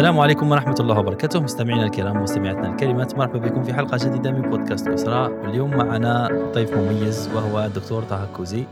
السلام 0.00 0.20
عليكم 0.20 0.50
ورحمة 0.50 0.74
الله 0.80 0.98
وبركاته. 0.98 1.40
مستمعينا 1.40 1.84
الكرام 1.84 2.16
ومستمعاتنا 2.16 2.72
الكريمات 2.72 3.14
مرحبا 3.14 3.38
بكم 3.38 3.62
في 3.62 3.74
حلقة 3.74 3.96
جديدة 3.96 4.30
من 4.30 4.50
بودكاست 4.50 4.88
أسرة. 4.88 5.28
واليوم 5.28 5.70
معنا 5.70 6.28
ضيف 6.54 6.74
مميز 6.74 7.28
وهو 7.28 7.64
الدكتور 7.64 8.02
طه 8.02 8.32
كوزي 8.36 8.64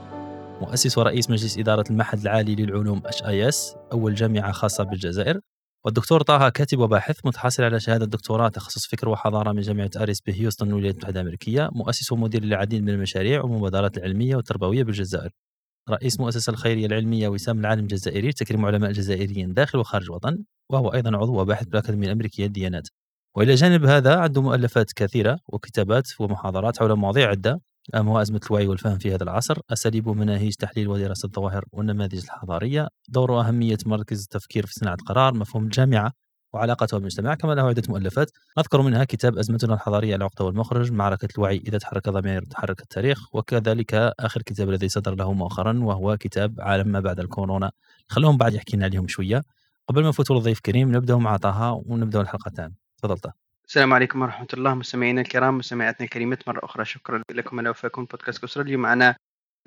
مؤسس 0.60 0.98
ورئيس 0.98 1.30
مجلس 1.30 1.58
إدارة 1.58 1.84
المعهد 1.90 2.20
العالي 2.20 2.54
للعلوم 2.54 3.02
HIS 3.06 3.76
أول 3.92 4.14
جامعة 4.14 4.52
خاصة 4.52 4.84
بالجزائر. 4.84 5.40
والدكتور 5.84 6.22
طه 6.22 6.48
كاتب 6.48 6.78
وباحث 6.78 7.26
متحصل 7.26 7.62
على 7.62 7.80
شهادة 7.80 8.06
دكتوراه 8.06 8.48
تخصص 8.48 8.86
فكر 8.86 9.08
وحضارة 9.08 9.52
من 9.52 9.60
جامعة 9.60 9.90
أريس 9.96 10.20
بهيوستن 10.20 10.68
الولايات 10.68 10.94
المتحدة 10.94 11.20
الأمريكية 11.20 11.68
مؤسس 11.72 12.12
ومدير 12.12 12.44
للعديد 12.44 12.82
من 12.82 12.90
المشاريع 12.90 13.42
والمبادرات 13.42 13.96
العلمية 13.98 14.36
والتربوية 14.36 14.84
بالجزائر. 14.84 15.30
رئيس 15.90 16.20
مؤسسة 16.20 16.50
الخيرية 16.50 16.86
العلمية 16.86 17.28
وسام 17.28 17.60
العالم 17.60 17.82
الجزائري 17.82 18.32
تكريم 18.32 18.66
علماء 18.66 18.92
جزائريين 18.92 19.54
داخل 19.54 19.78
وخارج 19.78 20.04
الوطن 20.04 20.38
وهو 20.70 20.88
أيضا 20.88 21.16
عضو 21.16 21.40
وباحث 21.40 21.66
بالأكاديمية 21.66 22.06
الأمريكية 22.06 22.44
للديانات. 22.46 22.88
وإلى 23.36 23.54
جانب 23.54 23.84
هذا 23.84 24.16
عنده 24.16 24.42
مؤلفات 24.42 24.92
كثيرة 24.92 25.38
وكتابات 25.48 26.08
ومحاضرات 26.20 26.78
حول 26.78 26.94
مواضيع 26.94 27.28
عدة 27.28 27.60
أهمها 27.94 28.22
أزمة 28.22 28.40
الوعي 28.50 28.66
والفهم 28.66 28.98
في 28.98 29.14
هذا 29.14 29.22
العصر 29.22 29.58
أساليب 29.70 30.06
ومناهج 30.06 30.54
تحليل 30.54 30.88
ودراسة 30.88 31.26
الظواهر 31.26 31.64
والنماذج 31.72 32.24
الحضارية 32.24 32.88
دور 33.08 33.30
وأهمية 33.30 33.78
مركز 33.86 34.22
التفكير 34.22 34.66
في 34.66 34.72
صناعة 34.72 34.94
القرار 34.94 35.34
مفهوم 35.34 35.64
الجامعة 35.64 36.12
وعلاقته 36.52 36.96
بالمجتمع. 36.96 37.34
كما 37.34 37.52
له 37.52 37.68
عدة 37.68 37.82
مؤلفات. 37.88 38.30
نذكر 38.58 38.82
منها 38.82 39.04
كتاب 39.04 39.38
أزمتنا 39.38 39.74
الحضارية 39.74 40.16
العقدة 40.16 40.44
والمخرج 40.44 40.92
معركة 40.92 41.28
الوعي 41.38 41.56
إذا 41.56 41.78
تحرك 41.78 42.08
ضمير 42.08 42.44
تحرك 42.44 42.80
التاريخ 42.80 43.34
وكذلك 43.34 43.94
آخر 44.20 44.42
كتاب 44.42 44.68
الذي 44.68 44.88
صدر 44.88 45.14
له 45.14 45.32
مؤخرا 45.32 45.78
وهو 45.82 46.16
كتاب 46.16 46.60
عالم 46.60 46.88
ما 46.88 47.00
بعد 47.00 47.20
الكورونا. 47.20 47.70
خلوهم 48.08 48.36
بعد 48.36 48.54
يحكي 48.54 48.76
لنا 48.76 48.84
عليهم 48.84 49.08
شوية. 49.08 49.42
قبل 49.88 50.02
ما 50.02 50.08
نفوتوا 50.08 50.36
للضيف 50.36 50.60
كريم 50.60 50.96
نبدأ 50.96 51.16
مع 51.16 51.36
طه 51.36 51.82
ونبدأ 51.86 52.20
الحلقة 52.20 52.48
الثانية. 52.48 52.74
تفضل 52.98 53.18
طه. 53.18 53.32
السلام 53.66 53.92
عليكم 53.92 54.22
ورحمة 54.22 54.48
الله 54.54 54.74
مستمعينا 54.74 55.20
الكرام 55.20 55.58
مستمعاتنا 55.58 56.04
الكريمات 56.04 56.48
مرة 56.48 56.64
أخرى 56.64 56.84
شكرا 56.84 57.22
لكم 57.30 57.58
على 57.58 57.68
وفاكم. 57.68 58.04
بودكاست 58.04 58.42
كسرى. 58.42 58.62
اليوم 58.62 58.82
معنا 58.82 59.16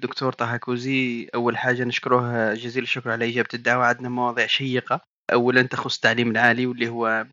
دكتور 0.02 0.34
طه 0.34 0.58
كوزي. 0.58 1.30
أول 1.36 1.58
حاجة 1.58 1.84
نشكره 1.84 2.53
جزيل 2.53 2.84
الشكر 2.84 3.11
على 3.11 3.30
إجابة 3.30 3.50
الدعوة. 3.53 3.86
عندنا 3.86 4.09
مواضيع 4.09 4.47
شيقة. 4.47 5.11
أولا 5.34 5.62
تخص 5.62 5.96
التعليم 5.96 6.32
العالي 6.32 6.66
واللي 6.66 6.90
هو 6.90 7.28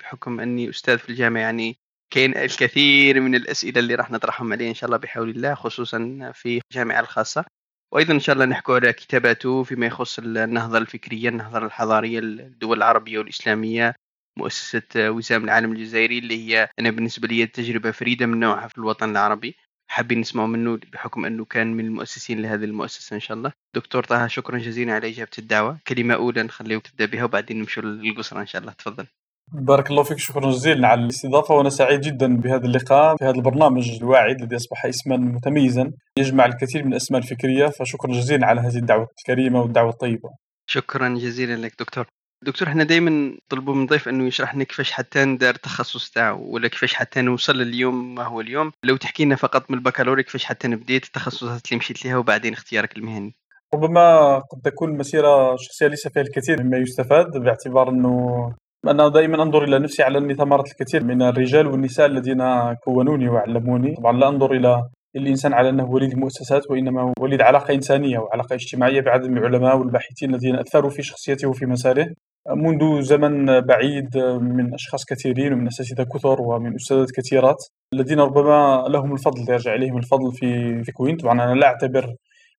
بحكم 0.00 0.40
أني 0.40 0.70
أستاذ 0.70 0.98
في 0.98 1.08
الجامعة 1.08 1.40
يعني 1.40 1.76
كاين 2.10 2.36
الكثير 2.36 3.20
من 3.20 3.34
الأسئلة 3.34 3.80
اللي 3.80 3.94
راح 3.94 4.10
نطرحهم 4.10 4.52
عليه 4.52 4.68
إن 4.68 4.74
شاء 4.74 4.86
الله 4.86 4.96
بحول 4.96 5.30
الله 5.30 5.54
خصوصا 5.54 6.30
في 6.34 6.60
الجامعة 6.70 7.00
الخاصة. 7.00 7.44
وأيضا 7.92 8.14
إن 8.14 8.20
شاء 8.20 8.34
الله 8.34 8.44
نحكوا 8.44 8.74
على 8.74 8.92
كتاباته 8.92 9.62
فيما 9.62 9.86
يخص 9.86 10.18
النهضة 10.18 10.78
الفكرية 10.78 11.28
النهضة 11.28 11.58
الحضارية 11.66 12.20
للدول 12.20 12.76
العربية 12.78 13.18
والإسلامية 13.18 13.94
مؤسسة 14.38 14.82
وسام 14.96 15.44
العالم 15.44 15.72
الجزائري 15.72 16.18
اللي 16.18 16.48
هي 16.48 16.68
أنا 16.78 16.90
بالنسبة 16.90 17.28
لي 17.28 17.46
تجربة 17.46 17.90
فريدة 17.90 18.26
من 18.26 18.40
نوعها 18.40 18.68
في 18.68 18.78
الوطن 18.78 19.10
العربي. 19.10 19.56
حابين 19.88 20.20
نسمعوا 20.20 20.48
منه 20.48 20.78
بحكم 20.92 21.24
أنه 21.24 21.44
كان 21.44 21.74
من 21.74 21.84
المؤسسين 21.84 22.42
لهذه 22.42 22.64
المؤسسة 22.64 23.14
إن 23.14 23.20
شاء 23.20 23.36
الله. 23.36 23.52
دكتور 23.74 24.04
طه 24.04 24.26
شكرا 24.26 24.58
جزيلا 24.58 24.92
على 24.94 25.08
إجابة 25.08 25.30
الدعوة. 25.38 25.78
كلمة 25.86 26.14
أولى 26.14 26.42
نخليه 26.42 26.78
تبدأ 26.78 27.06
بها 27.06 27.24
وبعدين 27.24 27.58
نمشوا 27.58 27.82
للقصر 27.82 28.40
إن 28.40 28.46
شاء 28.46 28.62
الله. 28.62 28.72
تفضل. 28.72 29.06
بارك 29.52 29.90
الله 29.90 30.02
فيك 30.02 30.18
شكرا 30.18 30.50
جزيلا 30.50 30.88
على 30.88 31.04
الاستضافة 31.04 31.54
وأنا 31.54 31.70
سعيد 31.70 32.00
جدا 32.00 32.36
بهذا 32.36 32.66
اللقاء 32.66 33.16
في 33.16 33.24
هذا 33.24 33.34
البرنامج 33.34 33.90
الواعد 33.90 34.40
الذي 34.42 34.56
أصبح 34.56 34.86
اسما 34.86 35.16
متميزا 35.16 35.92
يجمع 36.18 36.46
الكثير 36.46 36.84
من 36.84 36.92
الأسماء 36.92 37.20
الفكرية. 37.22 37.66
فشكرا 37.66 38.12
جزيلا 38.12 38.46
على 38.46 38.60
هذه 38.60 38.76
الدعوة 38.76 39.08
الكريمة 39.18 39.60
والدعوة 39.60 39.90
الطيبة. 39.90 40.30
شكرا 40.66 41.08
جزيلا 41.08 41.66
لك 41.66 41.74
دكتور. 41.78 42.06
دكتور 42.44 42.68
إحنا 42.68 42.84
دائما 42.84 43.10
نطلبوا 43.46 43.74
من 43.74 43.82
الضيف 43.82 44.08
إنه 44.08 44.26
يشرح 44.26 44.54
لنا 44.54 44.64
كيفاش 44.64 44.92
حتى 44.92 45.24
ندار 45.24 45.54
التخصص 45.54 46.10
تاعو 46.10 46.54
ولا 46.54 46.68
كيفاش 46.68 46.94
حتى 46.94 47.22
نوصل 47.22 47.60
اليوم 47.60 48.14
ما 48.14 48.24
هو 48.24 48.40
اليوم. 48.40 48.72
لو 48.84 48.96
تحكي 48.96 49.24
لنا 49.24 49.36
فقط 49.36 49.70
من 49.70 49.78
البكالوريا 49.78 50.22
كيفاش 50.22 50.44
حتى 50.44 50.68
بديت 50.68 51.04
التخصصات 51.04 51.66
اللي 51.66 51.78
مشيت 51.78 52.04
لها 52.06 52.16
وبعدين 52.16 52.52
اختيارك 52.52 52.96
المهني. 52.96 53.34
ربما 53.74 54.38
قد 54.38 54.60
تكون 54.64 54.90
المسيرة 54.90 55.56
شخصية 55.56 55.86
ليس 55.86 56.08
فيها 56.08 56.22
الكثير 56.22 56.62
مما 56.62 56.76
يستفاد 56.76 57.30
باعتبار 57.36 57.88
أنه 57.88 58.54
أنا 58.86 59.08
دائما 59.08 59.42
أنظر 59.42 59.64
إلى 59.64 59.78
نفسي 59.78 60.02
على 60.02 60.18
أني 60.18 60.34
ثمرت 60.34 60.70
الكثير 60.70 61.04
من 61.04 61.22
الرجال 61.22 61.66
والنساء 61.66 62.06
الذين 62.06 62.74
كونوني 62.74 63.28
وعلموني. 63.28 63.94
طبعا 63.94 64.12
لا 64.12 64.28
أنظر 64.28 64.52
إلى 64.52 64.88
الإنسان 65.16 65.52
على 65.52 65.68
أنه 65.68 65.84
وليد 65.90 66.18
مؤسسات 66.18 66.70
وإنما 66.70 67.12
وليد 67.18 67.42
علاقة 67.42 67.74
إنسانية 67.74 68.18
وعلاقة 68.18 68.54
اجتماعية 68.54 69.00
بعدد 69.00 69.26
من 69.26 69.38
العلماء 69.38 69.76
والباحثين 69.76 70.34
الذين 70.34 70.56
أثروا 70.56 70.90
في 70.90 71.02
شخصيته 71.02 71.48
وفي 71.48 71.66
مساره. 71.66 72.08
منذ 72.48 73.02
زمن 73.02 73.60
بعيد 73.60 74.18
من 74.40 74.74
أشخاص 74.74 75.04
كثيرين 75.04 75.52
ومن 75.52 75.66
أساتذة 75.66 76.02
كثر 76.02 76.42
ومن 76.42 76.74
أستاذات 76.74 77.10
كثيرات 77.10 77.64
الذين 77.94 78.20
ربما 78.20 78.84
لهم 78.88 79.12
الفضل 79.12 79.52
يرجع 79.52 79.74
إليهم 79.74 79.98
الفضل 79.98 80.32
في 80.32 80.82
في 80.84 80.92
تكوين 80.92 81.16
طبعا 81.16 81.44
أنا 81.44 81.54
لا 81.54 81.66
أعتبر 81.66 82.14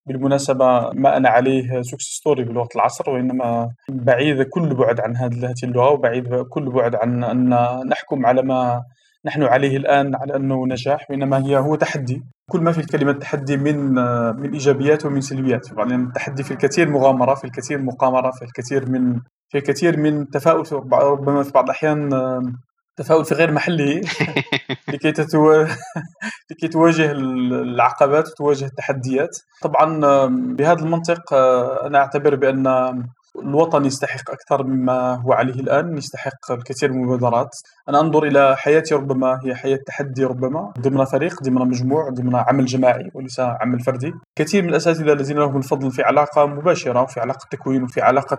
بالمناسبة 0.06 0.90
ما 0.94 1.18
أنا 1.18 1.30
عليه 1.30 1.82
success 1.82 2.04
story 2.04 2.44
بلغة 2.44 2.76
العصر 2.76 3.10
وإنما 3.10 3.70
بعيد 3.90 4.42
كل 4.42 4.76
بعد 4.76 5.00
عن 5.00 5.16
هذه 5.16 5.54
اللغة 5.64 5.90
وبعيد 5.90 6.36
كل 6.36 6.70
بعد 6.70 6.96
عن 6.96 7.24
أن 7.24 7.50
نحكم 7.90 8.26
على 8.26 8.42
ما 8.42 8.84
نحن 9.26 9.44
عليه 9.44 9.78
الآن 9.78 10.16
على 10.16 10.36
أنه 10.36 10.68
نجاح 10.68 11.12
وإنما 11.12 11.46
هي 11.46 11.58
هو 11.58 11.76
تحدي. 11.76 12.24
كل 12.52 12.60
ما 12.60 12.72
في 12.72 12.78
الكلمة 12.78 13.12
تحدي 13.12 13.58
من 13.58 13.94
من 14.36 14.52
إيجابيات 14.54 15.06
ومن 15.06 15.22
سلبيات. 15.22 15.78
يعني 15.78 15.96
التحدي 15.96 16.44
في 16.44 16.52
الكثير 16.52 16.90
مغامرة 16.90 17.36
في 17.36 17.44
الكثير 17.44 17.82
مقامرة 17.82 18.32
في 18.32 18.46
الكثير 18.46 18.90
من 18.90 19.20
في 19.50 19.58
الكثير 19.58 19.98
من 20.00 20.30
تفاؤل. 20.30 20.64
ربما 20.94 21.44
في 21.44 21.52
بعض 21.52 21.64
الأحيان 21.64 22.10
تفاؤل 22.96 23.26
في 23.26 23.36
غير 23.36 23.52
محله 23.52 24.02
لكي 24.94 25.12
تتو... 25.12 25.66
لكي 26.52 26.68
تواجه 26.68 27.12
العقبات 27.12 28.28
وتواجه 28.28 28.66
التحديات. 28.66 29.38
طبعا 29.62 30.00
بهذا 30.28 30.80
المنطق 30.80 31.34
أنا 31.86 31.98
أعتبر 31.98 32.36
بأن 32.36 32.68
الوطن 33.44 33.86
يستحق 33.86 34.32
أكثر 34.32 34.64
مما 34.64 35.16
هو 35.16 35.34
عليه 35.34 35.54
الآن 35.54 35.98
يستحق 35.98 36.52
الكثير 36.52 36.92
من 36.92 37.00
المبادرات. 37.00 37.56
أنا 37.90 38.00
أنظر 38.00 38.24
إلى 38.24 38.56
حياتي 38.58 38.96
ربما 38.96 39.40
هي 39.46 39.56
حياة 39.56 39.80
تحدي 39.88 40.24
ربما 40.24 40.74
ضمن 40.80 41.06
فريق 41.06 41.44
ضمن 41.44 41.68
مجموع 41.68 42.10
ضمن 42.10 42.36
عمل 42.36 42.66
جماعي 42.66 43.12
وليس 43.14 43.40
عمل 43.40 43.80
فردي. 43.80 44.14
كثير 44.36 44.64
من 44.64 44.70
الأساتذة 44.70 45.14
الذين 45.14 45.38
لهم 45.38 45.58
الفضل 45.58 45.92
في 45.92 46.02
علاقة 46.04 46.46
مباشرة 46.46 47.02
وفي 47.02 47.20
علاقة 47.20 47.48
تكوين 47.52 47.84
وفي 47.84 48.02
علاقة 48.02 48.38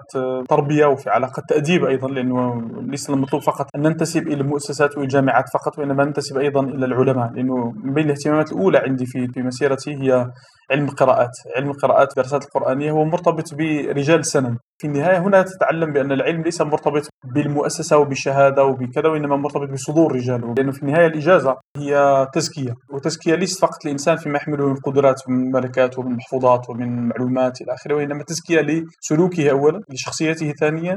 تربية 0.49 0.87
وفي 0.87 1.11
علاقة 1.11 1.43
تأديب 1.49 1.84
أيضا 1.84 2.09
لأنه 2.09 2.63
ليس 2.81 3.11
المطلوب 3.11 3.43
فقط 3.43 3.67
أن 3.77 3.83
ننتسب 3.83 4.28
إلى 4.28 4.41
المؤسسات 4.41 4.99
والجامعات 4.99 5.45
فقط 5.55 5.78
وإنما 5.78 6.05
ننتسب 6.05 6.39
أيضا 6.39 6.61
إلى 6.61 6.87
العلماء 6.87 7.33
لأنه 7.33 7.73
من 7.84 7.95
بين 7.95 8.05
الاهتمامات 8.05 8.53
الأولى 8.53 8.78
عندي 8.78 9.07
في 9.07 9.28
في 9.28 9.43
مسيرتي 9.43 9.95
هي 9.95 10.31
علم 10.71 10.84
القراءات. 10.84 11.31
علم 11.56 11.71
القراءات 11.71 12.09
الدراسات 12.10 12.44
القرآنية 12.44 12.91
هو 12.91 13.04
مرتبط 13.04 13.54
برجال 13.54 14.19
السنن 14.19 14.56
في 14.78 14.87
النهاية 14.87 15.19
هنا 15.19 15.43
تتعلم 15.43 15.93
بأن 15.93 16.12
العلم 16.12 16.43
ليس 16.43 16.60
مرتبط 16.60 17.09
بالمؤسسة 17.25 17.99
وبالشهادة 17.99 18.65
وبكذا 18.65 19.09
وإنما 19.09 19.37
مرتبط 19.37 19.69
بصدور 19.71 20.10
الرجال 20.10 20.54
لأنه 20.59 20.72
في 20.72 20.82
النهاية 20.82 21.06
الإجازة 21.06 21.56
هي 21.77 22.27
تزكية. 22.32 22.75
وتزكية 22.93 23.34
ليست 23.34 23.60
فقط 23.60 23.87
الإنسان 23.87 24.16
فيما 24.16 24.37
يحمله 24.37 24.69
من 24.69 24.75
قدرات 24.77 25.22
ومن 25.28 25.50
ملكات 25.53 25.99
ومن 25.99 26.16
محفوظات 26.16 26.71
ومن 26.71 27.09
معلومات 27.09 27.60
إلى 27.60 27.75
آخره 27.75 27.94
وإنما 27.94 28.22
تزكية 28.22 28.60
لسلوكه 28.60 29.50
أولا 29.50 29.81
لشخصيته 29.91 30.53
ثانيا 30.60 30.94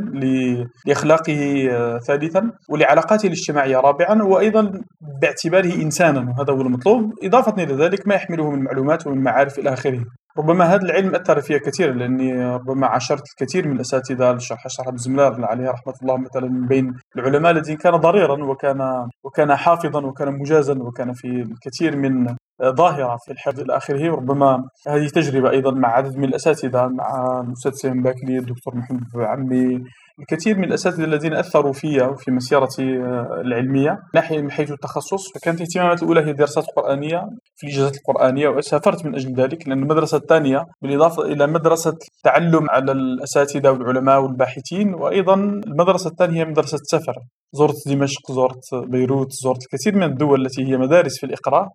لأخلاقه 0.85 1.69
ثالثا 2.07 2.51
ولعلاقاته 2.69 3.27
الاجتماعية 3.27 3.77
رابعا 3.77 4.23
وأيضا 4.23 4.81
باعتباره 5.21 5.75
إنسانا 5.75 6.19
وهذا 6.19 6.53
هو 6.53 6.61
المطلوب. 6.61 7.13
إضافة 7.23 7.63
إلى 7.63 7.73
ذلك 7.73 8.07
ما 8.07 8.15
يحمله 8.15 8.51
من 8.51 8.63
معلومات 8.63 9.07
ومن 9.07 9.23
معارف 9.23 9.58
إلى 9.59 9.73
آخره. 9.73 10.03
ربما 10.37 10.65
هذا 10.65 10.81
العلم 10.81 11.15
أثر 11.15 11.41
فيها 11.41 11.57
كثيرا 11.57 11.93
لأني 11.93 12.45
ربما 12.55 12.87
عاشرت 12.87 13.23
الكثير 13.29 13.67
من 13.67 13.75
الأساتذة 13.75 14.31
الشرح 14.31 14.67
شرح 14.67 14.89
بزملار 14.89 15.45
عليه 15.45 15.69
رحمة 15.69 15.93
الله 16.01 16.17
مثلا 16.17 16.47
من 16.47 16.67
بين 16.67 16.93
العلماء 17.17 17.51
الذين 17.51 17.77
كان 17.77 17.95
ضريرا 17.95 18.43
وكان 18.43 19.07
وكان 19.23 19.55
حافظا 19.55 20.05
وكان 20.05 20.39
مجازا 20.39 20.73
وكان 20.73 21.13
في 21.13 21.27
الكثير 21.27 21.95
من 21.97 22.35
ظاهرة 22.63 23.17
في 23.25 23.31
الحفظ 23.31 23.59
إلى 23.59 23.77
آخره. 23.77 24.11
ربما 24.15 24.63
هذه 24.87 25.07
تجربة 25.07 25.49
أيضا 25.49 25.71
مع 25.71 25.89
عدد 25.89 26.17
من 26.17 26.23
الأساتذة 26.23 26.87
مع 26.87 27.39
الأستاذ 27.47 27.71
سيم 27.71 28.01
باكلي 28.01 28.37
الدكتور 28.37 28.75
محمد 28.75 29.03
عمي 29.15 29.83
الكثير 30.19 30.57
من 30.57 30.63
الأساتذة 30.63 31.03
الذين 31.03 31.33
أثروا 31.33 31.73
في 31.73 32.01
وفي 32.01 32.31
مسيرتي 32.31 32.83
آه، 32.83 33.41
العلمية 33.41 33.99
من 34.31 34.51
حيث 34.51 34.71
التخصص 34.71 35.33
فكانت 35.35 35.61
اهتماماتي 35.61 36.01
الأولى 36.01 36.21
هي 36.21 36.31
الدراسات 36.31 36.63
القرآنية 36.69 37.29
في 37.55 37.67
الاجازات 37.67 37.97
القرآنية 37.97 38.47
وسافرت 38.47 39.05
من 39.05 39.15
أجل 39.15 39.33
ذلك 39.33 39.67
لأن 39.67 39.83
المدرسة 39.83 40.17
الثانية 40.17 40.65
بالإضافة 40.81 41.23
إلى 41.23 41.47
مدرسة 41.47 41.97
تعلم 42.23 42.69
على 42.69 42.91
الأساتذة 42.91 43.71
والعلماء 43.71 44.21
والباحثين 44.21 44.93
وأيضا 44.93 45.33
المدرسة 45.67 46.09
الثانية 46.09 46.41
هي 46.41 46.45
مدرسة 46.45 46.77
سفر. 46.83 47.15
زرت 47.53 47.87
دمشق 47.87 48.31
زرت 48.31 48.89
بيروت 48.89 49.31
زرت 49.31 49.63
الكثير 49.63 49.95
من 49.95 50.03
الدول 50.03 50.45
التي 50.45 50.67
هي 50.67 50.77
مدارس 50.77 51.19
في 51.19 51.25
الإقراء. 51.25 51.67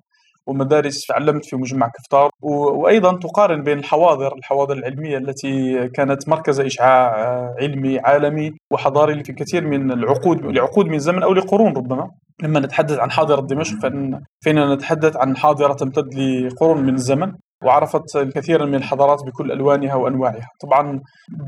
ومدارس 0.46 1.11
علمت 1.11 1.44
في 1.44 1.56
مجمع 1.56 1.88
كفتار. 1.88 2.31
وأيضا 2.43 3.19
تقارن 3.19 3.62
بين 3.62 3.79
الحواضر 3.79 4.35
الحواضر 4.35 4.76
العلمية 4.76 5.19
التي 5.19 5.88
كانت 5.88 6.29
مركز 6.29 6.61
إشعاع 6.61 7.23
آه، 7.23 7.55
علمي 7.61 7.99
عالمي 7.99 8.52
وحضاري 8.70 9.25
في 9.25 9.32
كثير 9.32 9.67
من 9.67 9.93
العقود 9.93 10.44
لعقود 10.44 10.87
من 10.87 10.99
زمن 10.99 11.23
أو 11.23 11.32
لقرون 11.35 11.76
ربما. 11.76 12.11
لما 12.43 12.61
نتحدث 12.61 12.99
عن 12.99 13.11
حاضرة 13.11 13.41
دمشق 13.41 13.79
فإننا 14.44 14.75
نتحدث 14.75 15.17
عن 15.17 15.37
حاضرة 15.37 15.75
تمتد 15.75 16.14
لقرون 16.14 16.82
من 16.82 16.94
الزمن 16.94 17.32
وعرفت 17.64 18.17
الكثير 18.17 18.67
من 18.67 18.75
الحضارات 18.75 19.25
بكل 19.26 19.52
ألوانها 19.52 19.94
وأنواعها. 19.94 20.49
طبعا 20.61 21.00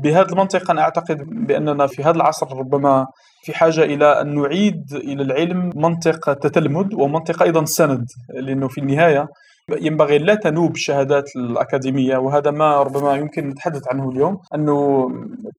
بهذا 0.03 0.31
المنطق 0.31 0.71
أنا 0.71 0.81
أعتقد 0.81 1.17
بأننا 1.47 1.87
في 1.87 2.03
هذا 2.03 2.15
العصر 2.15 2.57
ربما 2.57 3.07
في 3.43 3.53
حاجة 3.53 3.83
إلى 3.83 4.21
أن 4.21 4.41
نعيد 4.41 4.93
إلى 4.93 5.23
العلم 5.23 5.71
منطق 5.75 6.29
التتلمذ 6.29 6.95
ومنطق 6.95 7.43
أيضا 7.43 7.61
السند 7.61 8.05
لأنه 8.29 8.67
في 8.67 8.77
النهاية 8.81 9.27
ينبغي 9.81 10.17
لا 10.17 10.35
تنوب 10.35 10.75
الشهادات 10.75 11.35
الأكاديمية 11.35 12.17
وهذا 12.17 12.51
ما 12.51 12.83
ربما 12.83 13.15
يمكن 13.15 13.49
نتحدث 13.49 13.81
عنه 13.87 14.09
اليوم 14.09 14.39
أنه 14.55 15.07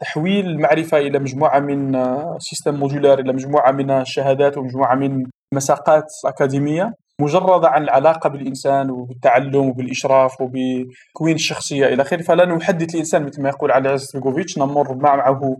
تحويل 0.01 0.47
المعرفة 0.47 0.99
إلى 0.99 1.19
مجموعة 1.19 1.59
من 1.61 1.93
système 2.39 2.75
modulaire 2.75 3.19
إلى 3.19 3.33
مجموعة 3.33 3.73
من 3.73 3.91
الشهادات 3.91 4.59
ومجموعة 4.59 4.95
من 4.95 5.25
مساقات 5.55 6.05
أكاديمية 6.27 6.95
مجردة 7.21 7.69
عن 7.69 7.83
العلاقة 7.83 8.31
بالإنسان 8.31 8.91
وبالتعلم 8.91 9.69
وبالإشراف 9.69 10.41
وبتكوين 10.41 11.35
الشخصية 11.35 11.87
إلى 11.87 12.03
آخره. 12.03 12.23
فلا 12.23 12.45
نحدث 12.45 12.95
الإنسان 12.95 13.25
مثل 13.27 13.43
ما 13.43 13.49
يقول 13.49 13.73
علي 13.73 13.89
عزت 13.89 14.17
نمر 14.59 14.95
معه 14.95 15.57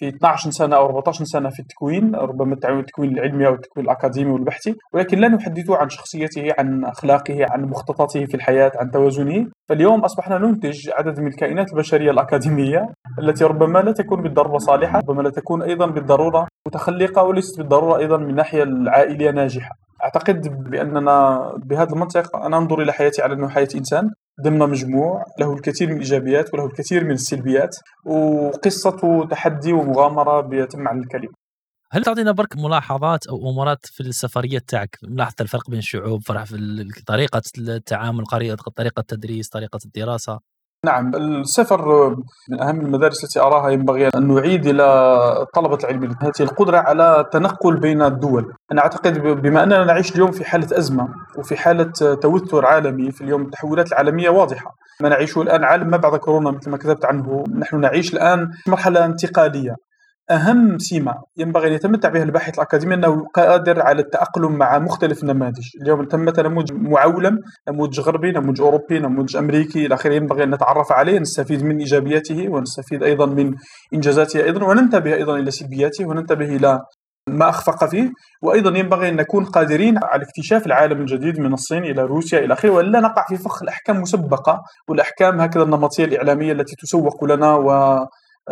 في 0.00 0.08
12 0.08 0.50
سنة 0.50 0.76
أو 0.76 0.86
14 0.86 1.24
سنة 1.24 1.50
في 1.50 1.60
التكوين 1.60 2.14
ربما 2.14 2.54
التكوين 2.54 3.10
العلمي 3.18 3.46
أو 3.46 3.54
التكوين 3.54 3.86
الأكاديمي 3.86 4.30
والبحثي 4.30 4.74
ولكن 4.94 5.18
لا 5.18 5.28
نحدث 5.28 5.70
عن 5.70 5.88
شخصيته 5.88 6.54
عن 6.58 6.84
أخلاقه 6.84 7.46
عن 7.50 7.64
مخططاته 7.64 8.24
في 8.24 8.34
الحياة 8.34 8.72
عن 8.76 8.90
توازنه. 8.90 9.46
فاليوم 9.68 10.00
أصبحنا 10.00 10.38
ننتج 10.38 10.90
عدد 10.98 11.20
من 11.20 11.26
الكائنات 11.26 11.72
البشرية 11.72 12.10
الأكاديمية 12.10 12.86
التي 13.18 13.44
ربما 13.44 13.78
لا 13.78 13.92
تكون 13.92 14.22
بالضرورة 14.22 14.58
صالحة 14.58 14.98
ربما 14.98 15.22
لا 15.22 15.30
تكون 15.30 15.62
أيضا 15.62 15.86
بالضرورة 15.86 16.48
متخلقة 16.66 17.22
وليست 17.22 17.58
بالضرورة 17.58 17.98
أيضا 17.98 18.16
من 18.16 18.30
الناحيه 18.30 18.62
العائلية 18.62 19.30
ناجحة. 19.30 19.70
أعتقد 20.04 20.48
بأننا 20.70 21.40
بهذا 21.56 21.92
المنطق 21.92 22.36
أنا 22.36 22.56
أنظر 22.56 22.82
إلى 22.82 22.92
حياتي 22.92 23.22
على 23.22 23.34
أنه 23.34 23.48
حياة 23.48 23.68
إنسان 23.74 24.10
ضمن 24.44 24.58
مجموع 24.58 25.24
له 25.40 25.52
الكثير 25.52 25.88
من 25.88 25.94
الايجابيات 25.94 26.54
وله 26.54 26.66
الكثير 26.66 27.04
من 27.04 27.10
السلبيات 27.10 27.76
وقصة 28.06 29.26
تحدي 29.30 29.72
ومغامرة 29.72 30.40
بيتم 30.40 30.88
عن 30.88 30.98
الكلمة. 31.00 31.32
هل 31.92 32.04
تعطينا 32.04 32.32
برك 32.32 32.56
ملاحظات 32.56 33.26
أو 33.26 33.50
أمورات 33.50 33.86
في 33.86 34.00
السفرية 34.00 34.58
تاعك 34.58 34.98
ملاحظه 35.02 35.34
الفرق 35.40 35.70
بين 35.70 35.78
الشعوب 35.78 36.22
فرح 36.22 36.44
في 36.44 36.88
طريقة 37.06 37.42
التعامل 37.58 38.26
طريقة 38.76 39.00
التدريس 39.00 39.48
طريقة 39.48 39.78
الدراسة 39.84 40.40
نعم 40.84 41.14
السفر 41.14 42.10
من 42.48 42.60
أهم 42.60 42.80
المدارس 42.80 43.24
التي 43.24 43.40
أراها 43.40 43.70
ينبغي 43.70 44.08
أن 44.08 44.34
نعيد 44.34 44.66
إلى 44.66 45.46
طلبة 45.54 45.78
العلم. 45.84 46.14
هذه 46.22 46.32
القدرة 46.40 46.78
على 46.78 47.20
التنقل 47.20 47.80
بين 47.80 48.02
الدول. 48.02 48.52
أنا 48.72 48.82
أعتقد 48.82 49.18
بما 49.18 49.62
أننا 49.62 49.84
نعيش 49.84 50.14
اليوم 50.14 50.30
في 50.30 50.44
حالة 50.44 50.78
أزمة 50.78 51.08
وفي 51.38 51.56
حالة 51.56 51.92
توتر 52.22 52.66
عالمي 52.66 53.10
في 53.10 53.20
اليوم 53.20 53.42
التحولات 53.42 53.88
العالمية 53.92 54.30
واضحة. 54.30 54.74
ما 55.00 55.08
نعيشه 55.08 55.42
الآن 55.42 55.64
عالم 55.64 55.88
ما 55.90 55.96
بعد 55.96 56.16
كورونا 56.16 56.50
مثل 56.50 56.70
ما 56.70 56.76
كتبت 56.76 57.04
عنه. 57.04 57.44
نحن 57.58 57.80
نعيش 57.80 58.14
الآن 58.14 58.50
مرحلة 58.66 59.04
انتقالية. 59.04 59.74
أهم 60.30 60.78
سمة 60.78 61.14
ينبغي 61.36 61.68
أن 61.68 61.72
يتمتع 61.72 62.08
بها 62.08 62.22
الباحث 62.22 62.54
الأكاديمي 62.54 62.94
أنه 62.94 63.26
قادر 63.34 63.82
على 63.82 64.02
التأقلم 64.02 64.52
مع 64.52 64.78
مختلف 64.78 65.22
النماذج. 65.22 65.68
اليوم 65.82 66.04
تم 66.04 66.28
نموذج 66.38 66.72
معولم 66.72 67.38
نموذج 67.68 68.00
غربي 68.00 68.32
نموذج 68.32 68.60
أوروبي 68.60 68.98
نموذج 68.98 69.36
أمريكي 69.36 69.86
إلى 69.86 69.94
آخره 69.94 70.14
ينبغي 70.14 70.44
أن 70.44 70.54
نتعرف 70.54 70.92
عليه 70.92 71.18
نستفيد 71.18 71.64
من 71.64 71.78
إيجابياته 71.78 72.48
ونستفيد 72.48 73.02
أيضا 73.02 73.26
من 73.26 73.54
إنجازاته 73.94 74.44
أيضا 74.44 74.64
وننتبه 74.64 75.14
أيضا 75.14 75.38
إلى 75.38 75.50
سلبياته 75.50 76.06
وننتبه 76.06 76.56
إلى 76.56 76.80
ما 77.28 77.48
أخفق 77.48 77.84
فيه. 77.84 78.10
وأيضا 78.42 78.78
ينبغي 78.78 79.08
أن 79.08 79.16
نكون 79.16 79.44
قادرين 79.44 79.98
على 80.02 80.22
اكتشاف 80.22 80.66
العالم 80.66 81.00
الجديد 81.00 81.40
من 81.40 81.52
الصين 81.52 81.84
إلى 81.84 82.02
روسيا 82.02 82.38
إلى 82.38 82.54
آخره 82.54 82.70
ولا 82.70 83.00
نقع 83.00 83.24
في 83.28 83.36
فخ 83.36 83.62
الأحكام 83.62 84.00
مسبقة 84.00 84.62
والأحكام 84.88 85.40
هكذا 85.40 85.62
النمطية 85.62 86.04
الإعلامية 86.04 86.52
التي 86.52 86.76
تسوق 86.76 87.24
لنا 87.24 87.54
و 87.54 87.98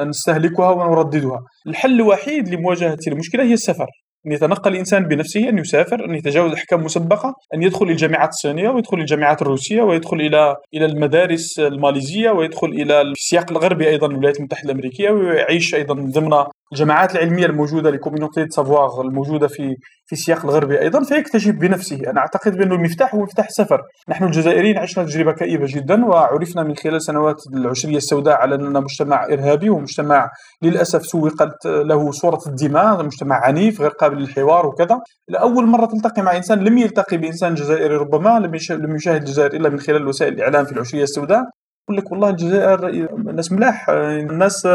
نستهلكها 0.04 0.70
ونرددها. 0.70 1.40
الحل 1.66 1.94
الوحيد 1.94 2.48
لمواجهة 2.48 2.98
المشكلة 3.08 3.42
هي 3.44 3.52
السفر. 3.52 3.86
أن 4.26 4.32
يتنقل 4.32 4.72
الإنسان 4.72 5.04
بنفسه 5.08 5.48
أن 5.48 5.58
يسافر 5.58 6.04
أن 6.04 6.14
يتجاوز 6.14 6.52
أحكام 6.52 6.84
مسبقة 6.84 7.34
أن 7.54 7.62
يدخل 7.62 7.84
إلى 7.84 7.92
الجامعات 7.92 8.28
الصينية 8.28 8.68
ويدخل 8.68 8.96
إلى 8.96 9.02
الجامعات 9.02 9.42
الروسية 9.42 9.82
ويدخل 9.82 10.16
إلى 10.20 10.56
إلى 10.74 10.84
المدارس 10.84 11.58
الماليزية 11.58 12.30
ويدخل 12.30 12.68
إلى 12.68 13.00
السياق 13.00 13.50
الغربي 13.50 13.88
أيضا 13.88 14.06
الولايات 14.06 14.36
المتحدة 14.36 14.70
الأمريكية 14.70 15.10
ويعيش 15.10 15.74
أيضا 15.74 15.94
ضمن 15.94 16.32
الجماعات 16.72 17.14
العلمية 17.14 17.46
الموجودة 17.46 17.90
لكوميونيتي 17.90 18.46
سافواغ 18.48 19.00
الموجودة 19.00 19.48
في 19.48 19.76
في 20.06 20.12
السياق 20.12 20.44
الغربي 20.44 20.80
أيضا. 20.80 21.04
فيكتشف 21.04 21.50
بنفسه. 21.50 22.00
أنا 22.10 22.20
أعتقد 22.20 22.56
بأنه 22.56 22.74
المفتاح 22.74 23.14
هو 23.14 23.22
مفتاح 23.22 23.46
السفر 23.46 23.82
نحن 24.08 24.24
الجزائريين 24.24 24.78
عشنا 24.78 25.04
تجربة 25.04 25.32
كئيبة 25.32 25.66
جدا 25.68 26.04
وعرفنا 26.04 26.62
من 26.62 26.76
خلال 26.76 27.02
سنوات 27.02 27.36
العشرية 27.54 27.96
السوداء 27.96 28.36
على 28.36 28.54
أننا 28.54 28.80
مجتمع 28.80 29.24
إرهابي 29.24 29.70
ومجتمع 29.70 30.30
للأسف 30.62 31.06
سوقت 31.06 31.66
له 31.66 32.10
صورة 32.10 32.40
الدماء 32.46 33.02
مجتمع 33.02 33.36
عنيف 33.36 33.80
غير 33.80 33.90
قابل 33.90 34.07
للحوار 34.14 34.66
وكذا 34.66 35.00
لأول 35.28 35.66
مرة 35.66 35.86
تلتقي 35.86 36.22
مع 36.22 36.36
إنسان 36.36 36.58
لم 36.58 36.78
يلتقي 36.78 37.16
بإنسان 37.16 37.54
جزائري 37.54 37.96
ربما 37.96 38.38
لم 38.70 38.94
يشاهد 38.94 39.20
الجزائر 39.20 39.52
إلا 39.52 39.68
من 39.68 39.80
خلال 39.80 40.08
وسائل 40.08 40.32
الإعلام 40.32 40.64
في 40.64 40.72
العشرية 40.72 41.02
السوداء. 41.02 41.42
يقول 41.88 41.98
لك 41.98 42.12
والله 42.12 42.30
الجزائر 42.30 42.88
الناس 42.88 43.52
ملاح 43.52 43.88
الناس 43.90 44.68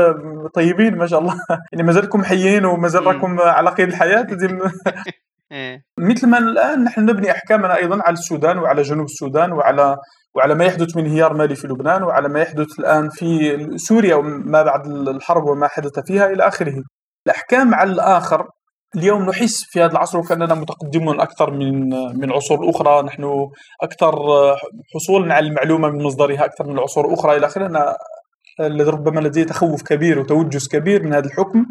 طيبين 0.54 0.98
ما 0.98 1.08
شاء 1.08 1.20
الله. 1.20 1.36
يعني 1.72 1.84
مازالكم 1.84 2.24
حيين 2.24 2.66
ومازال 2.66 3.08
راكم 3.08 3.40
على 3.40 3.70
قيد 3.70 3.88
الحياة 3.88 4.28
إيه. 5.52 5.84
مثل 6.00 6.28
ما 6.28 6.38
الآن 6.38 6.84
نحن 6.84 7.02
نبني 7.06 7.32
أحكامنا 7.32 7.76
أيضا 7.76 8.02
على 8.02 8.14
السودان 8.14 8.58
وعلى 8.58 8.82
جنوب 8.82 9.06
السودان 9.06 9.52
وعلى 9.52 9.98
وعلى 10.36 10.56
ما 10.56 10.66
يحدث 10.66 10.98
من 10.98 11.06
انهيار 11.06 11.34
مالي 11.34 11.56
في 11.56 11.68
لبنان 11.68 12.04
وعلى 12.04 12.30
ما 12.30 12.42
يحدث 12.42 12.80
الآن 12.80 13.10
في 13.10 13.58
سوريا 13.78 14.16
وما 14.16 14.64
بعد 14.64 14.88
الحرب 14.88 15.44
وما 15.44 15.68
حدث 15.68 16.00
فيها 16.00 16.26
إلى 16.26 16.48
آخره. 16.48 16.84
الأحكام 17.28 17.76
على 17.76 17.92
الآخر 17.92 18.48
اليوم 18.96 19.26
نحس 19.30 19.64
في 19.70 19.80
هذا 19.82 19.92
العصر 19.92 20.20
وكأننا 20.20 20.54
متقدمون 20.54 21.22
أكثر 21.22 21.52
من 21.52 21.90
من 22.20 22.32
عصور 22.32 22.70
أخرى. 22.70 23.04
نحن 23.04 23.50
أكثر 23.82 24.16
حصولا 24.96 25.34
على 25.34 25.48
المعلومة 25.48 25.90
من 25.90 26.04
مصدرها 26.04 26.46
أكثر 26.46 26.68
من 26.68 26.74
العصور 26.74 27.08
الاخرى 27.08 27.38
إلى 27.38 27.46
آخره 27.46 27.96
ربما 28.62 29.20
لدي 29.20 29.46
تخوف 29.46 29.82
كبير 29.82 30.20
وتوجس 30.20 30.68
كبير 30.68 31.04
من 31.04 31.14
هذا 31.14 31.26
الحكم. 31.26 31.66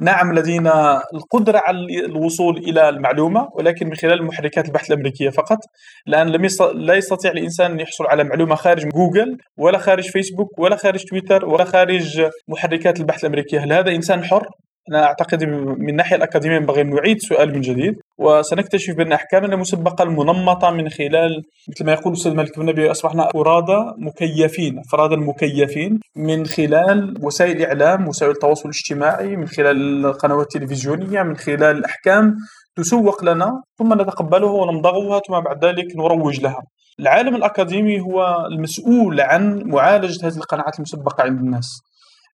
نعم 0.00 0.34
لدينا 0.34 1.02
القدرة 1.14 1.62
على 1.66 1.78
الوصول 2.06 2.56
إلى 2.58 2.88
المعلومة 2.88 3.48
ولكن 3.54 3.86
من 3.86 3.94
خلال 3.94 4.24
محركات 4.24 4.66
البحث 4.66 4.90
الأمريكية 4.90 5.30
فقط. 5.30 5.58
لأن 6.06 6.28
لم 6.28 6.44
يست... 6.44 6.62
لا 6.62 6.94
يستطيع 6.94 7.30
الإنسان 7.30 7.70
أن 7.70 7.80
يحصل 7.80 8.06
على 8.06 8.24
معلومة 8.24 8.54
خارج 8.54 8.88
جوجل 8.88 9.38
ولا 9.58 9.78
خارج 9.78 10.10
فيسبوك 10.10 10.58
ولا 10.58 10.76
خارج 10.76 11.04
تويتر 11.04 11.44
ولا 11.46 11.64
خارج 11.64 12.30
محركات 12.48 13.00
البحث 13.00 13.24
الأمريكية. 13.24 13.58
هل 13.64 13.72
هذا 13.72 13.90
إنسان 13.90 14.24
حر؟ 14.24 14.48
أنا 14.90 15.04
أعتقد 15.04 15.44
من 15.44 15.88
الناحية 15.88 16.16
الأكاديمية 16.16 16.56
ينبغي 16.56 16.80
أن 16.80 16.94
نعيد 16.94 17.18
سؤال 17.20 17.54
من 17.54 17.60
جديد 17.60 17.94
وسنكتشف 18.18 18.94
بأن 18.94 19.12
أحكامنا 19.12 19.54
المسبقة 19.54 20.02
المنمطة 20.02 20.70
من 20.70 20.88
خلال 20.88 21.42
مثل 21.68 21.84
ما 21.84 21.92
يقول 21.92 22.12
الأستاذ 22.12 22.34
مالك 22.34 22.58
بن 22.58 22.66
نبي 22.66 22.90
أصبحنا 22.90 23.28
فرادى 23.34 23.92
مكيفين 23.98 24.78
أفرادا 24.78 25.16
مكيفين 25.16 26.00
من 26.16 26.46
خلال 26.46 27.14
وسائل 27.22 27.56
الإعلام 27.56 28.08
وسائل 28.08 28.32
التواصل 28.32 28.68
الاجتماعي 28.68 29.36
من 29.36 29.46
خلال 29.46 30.06
القنوات 30.06 30.56
التلفزيونية 30.56 31.22
من 31.22 31.36
خلال 31.36 31.76
الأحكام 31.76 32.34
تسوق 32.76 33.24
لنا 33.24 33.62
ثم 33.78 34.02
نتقبلها 34.02 34.50
ونمضغها 34.50 35.20
ثم 35.28 35.40
بعد 35.40 35.64
ذلك 35.64 35.96
نروج 35.96 36.40
لها. 36.40 36.62
العالم 37.00 37.36
الأكاديمي 37.36 38.00
هو 38.00 38.46
المسؤول 38.52 39.20
عن 39.20 39.62
معالجة 39.66 40.26
هذه 40.26 40.36
القناعات 40.36 40.76
المسبقة 40.76 41.22
عند 41.22 41.40
الناس. 41.40 41.68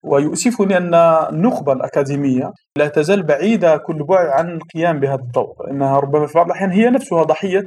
ويؤسفني 0.05 0.77
أن 0.77 0.95
النخبة 0.95 1.73
الأكاديمية 1.73 2.53
لا 2.79 2.89
تزال 2.89 3.23
بعيدة 3.23 3.77
كل 3.77 4.05
بعد 4.09 4.27
عن 4.27 4.49
القيام 4.57 5.01
بهذا 5.01 5.23
الدور 5.23 5.55
إنها 5.71 5.99
ربما 5.99 6.27
في 6.27 6.33
بعض 6.35 6.47
الأحيان 6.47 6.71
هي 6.71 6.91
نفسها 6.91 7.23
ضحية 7.23 7.67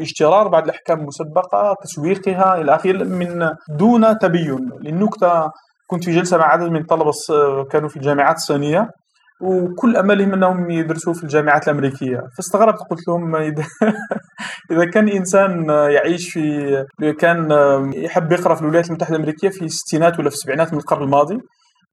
اشترار 0.00 0.48
بعض 0.48 0.64
الأحكام 0.64 1.00
المسبقة 1.00 1.76
تسويقها 1.82 2.60
إلى 2.60 2.74
آخره 2.74 3.04
من 3.04 3.50
دون 3.78 4.18
تبين 4.18 4.70
للنكتة 4.80 5.50
كنت 5.86 6.04
في 6.04 6.10
جلسة 6.10 6.38
مع 6.38 6.44
عدد 6.44 6.68
من 6.68 6.80
الطلبة 6.80 7.12
كانوا 7.70 7.88
في 7.88 7.96
الجامعات 7.96 8.36
الصينية 8.36 8.88
وكل 9.42 9.96
أملهم 9.96 10.32
أنهم 10.32 10.70
يدرسوا 10.70 11.12
في 11.12 11.22
الجامعات 11.24 11.68
الأمريكية. 11.68 12.20
فاستغربت 12.36 12.78
قلت 12.90 13.08
لهم 13.08 13.36
إذا 13.36 13.64
إذا 14.72 14.84
كان 14.84 15.08
إنسان 15.08 15.68
يعيش 15.68 16.30
في 16.30 17.12
كان 17.18 17.50
يحب 17.94 18.32
يقرأ 18.32 18.54
في 18.54 18.62
الولايات 18.62 18.86
المتحدة 18.88 19.16
الأمريكية 19.16 19.48
في 19.48 19.64
الستينات 19.64 20.18
ولا 20.18 20.28
في 20.28 20.34
السبعينات 20.34 20.72
من 20.72 20.78
القرن 20.78 21.02
الماضي 21.02 21.38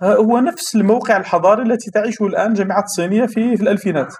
هو 0.04 0.40
نفس 0.40 0.76
الموقع 0.76 1.18
الحضاري 1.18 1.64
التي 1.64 1.92
تعيشه 1.92 2.26
الآن 2.26 2.54
جامعات 2.54 2.84
الصينية 2.84 3.26
في, 3.26 3.58
في 3.58 3.64
الألفينات. 3.64 4.14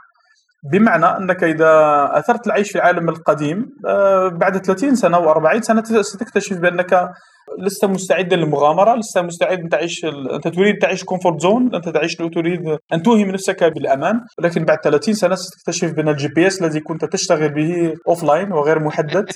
بمعنى 0.72 1.06
أنك 1.06 1.44
إذا 1.44 1.72
آثرت 2.14 2.48
العيش 2.48 2.72
في 2.72 2.76
العالم 2.76 3.10
القديم 3.10 3.70
آه، 3.88 4.28
بعد 4.28 4.66
30 4.66 4.96
سنة 4.96 5.34
و40 5.34 5.62
سنة 5.62 5.84
ستكتشف 6.02 6.58
بأنك 6.58 7.12
لست 7.60 7.86
مستعدا 7.86 8.36
للمغامرة، 8.36 8.96
لست 8.96 9.18
مستعد 9.18 9.60
أن 9.60 9.70
تعيش 9.70 10.06
أنت 10.06 10.48
تريد 10.48 10.76
تعيش 10.82 11.04
comfort 11.04 11.42
zone، 11.42 11.76
أنت 11.76 11.90
تعيش 11.90 12.16
تريد 12.16 12.78
أن 12.94 13.02
توهم 13.04 13.30
نفسك 13.30 13.64
بالأمان، 13.64 14.22
ولكن 14.40 14.66
بعد 14.66 14.78
30 14.84 15.14
سنة 15.14 15.36
ستكتشف 15.36 15.92
بأن 15.92 16.10
ال 16.10 16.28
GPS 16.28 16.62
الذي 16.62 16.80
كنت 16.80 17.06
تشتغل 17.06 17.54
به 17.54 17.94
offline 18.08 18.52
وغير 18.52 18.80
محدث. 18.80 19.32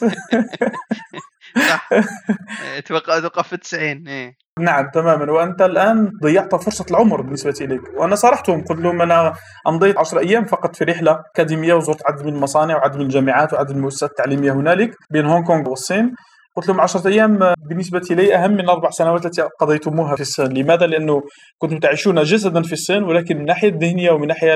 صح. 1.69 1.89
توقع 2.85 3.19
توقف 3.19 3.47
في 3.47 3.57
90 3.57 4.07
إيه. 4.07 4.33
نعم 4.59 4.89
تماما. 4.93 5.31
وأنت 5.31 5.61
الآن 5.61 6.11
ضيعت 6.23 6.55
فرصة 6.55 6.85
العمر 6.91 7.21
بالنسبة 7.21 7.53
إليك. 7.61 7.81
وأنا 7.97 8.15
صارحتهم 8.15 8.63
قلت 8.63 8.79
لهم 8.79 9.01
أنا 9.01 9.33
أمضيت 9.67 9.97
10 9.97 10.19
أيام 10.19 10.45
فقط 10.45 10.75
في 10.75 10.83
رحلة 10.83 11.19
أكاديمية 11.33 11.73
وزرت 11.73 12.01
عدد 12.09 12.25
من 12.25 12.35
المصانع 12.35 12.75
وعدد 12.75 12.95
من 12.95 13.01
الجامعات 13.01 13.53
وعدد 13.53 13.71
من 13.71 13.77
المؤسسات 13.77 14.09
التعليميه 14.09 14.51
هنالك 14.51 14.91
بين 15.09 15.25
هونغ 15.25 15.45
كونغ 15.45 15.69
والصين. 15.69 16.15
قلت 16.55 16.67
لهم 16.67 16.81
10 16.81 17.07
أيام 17.07 17.53
بالنسبة 17.69 18.01
لي 18.11 18.35
أهم 18.35 18.51
من 18.51 18.69
أربع 18.69 18.89
سنوات 18.89 19.25
التي 19.25 19.41
قضيتموها 19.41 20.15
في 20.15 20.21
الصين، 20.21 20.53
لماذا؟ 20.57 20.85
لأنه 20.85 21.21
كنتم 21.57 21.79
تعيشون 21.79 22.23
جسدا 22.23 22.61
في 22.61 22.73
الصين 22.73 23.03
ولكن 23.03 23.35
من 23.35 23.41
الناحيه 23.41 23.69
الذهنية 23.69 24.11
ومن 24.11 24.27
ناحية 24.27 24.55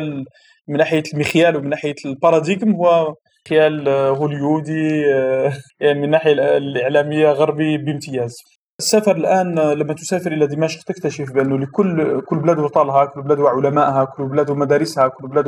من 0.67 0.77
ناحية 0.77 1.03
المخيال 1.13 1.55
ومن 1.57 1.69
ناحية 1.69 1.95
الباراديغم 2.05 2.75
هو 2.75 3.13
خيال 3.49 3.89
هوليودي 3.89 5.13
آه، 5.13 5.53
يعني 5.79 5.99
من 5.99 6.05
الناحيه 6.05 6.31
الإعلامية 6.57 7.31
غربي 7.31 7.77
بامتياز. 7.77 8.33
السفر 8.79 9.15
الآن 9.15 9.59
لما 9.59 9.93
تسافر 9.93 10.31
إلى 10.31 10.47
دمشق 10.47 10.83
تكتشف 10.83 11.31
بأنه 11.33 11.57
لكل 11.57 12.21
كل 12.21 12.39
بلاد 12.39 12.59
وطالها، 12.59 13.05
كل 13.05 13.21
بلاد 13.21 13.39
وعلمائها، 13.39 14.05
كل 14.05 14.23
بلاد 14.29 14.49
ومدارسها، 14.49 15.07
كل 15.07 15.27
بلاد 15.27 15.47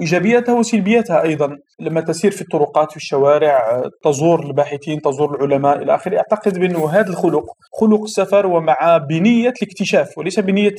إيجابياتها 0.00 0.54
وسلبياتها 0.54 1.22
أيضا 1.22 1.56
لما 1.80 2.00
تسير 2.00 2.30
في 2.30 2.42
الطرقات 2.42 2.90
في 2.90 2.96
الشوارع 2.96 3.82
تزور 4.04 4.46
الباحثين 4.46 5.00
تزور 5.00 5.34
العلماء 5.34 5.82
إلى 5.82 5.94
آخره. 5.94 6.16
أعتقد 6.16 6.58
بأنه 6.58 6.90
هذا 6.90 7.10
الخلق 7.10 7.44
خلق 7.80 8.02
السفر 8.02 8.46
ومع 8.46 8.96
بنية 9.10 9.52
الاكتشاف 9.62 10.18
وليس 10.18 10.40
بنية 10.40 10.74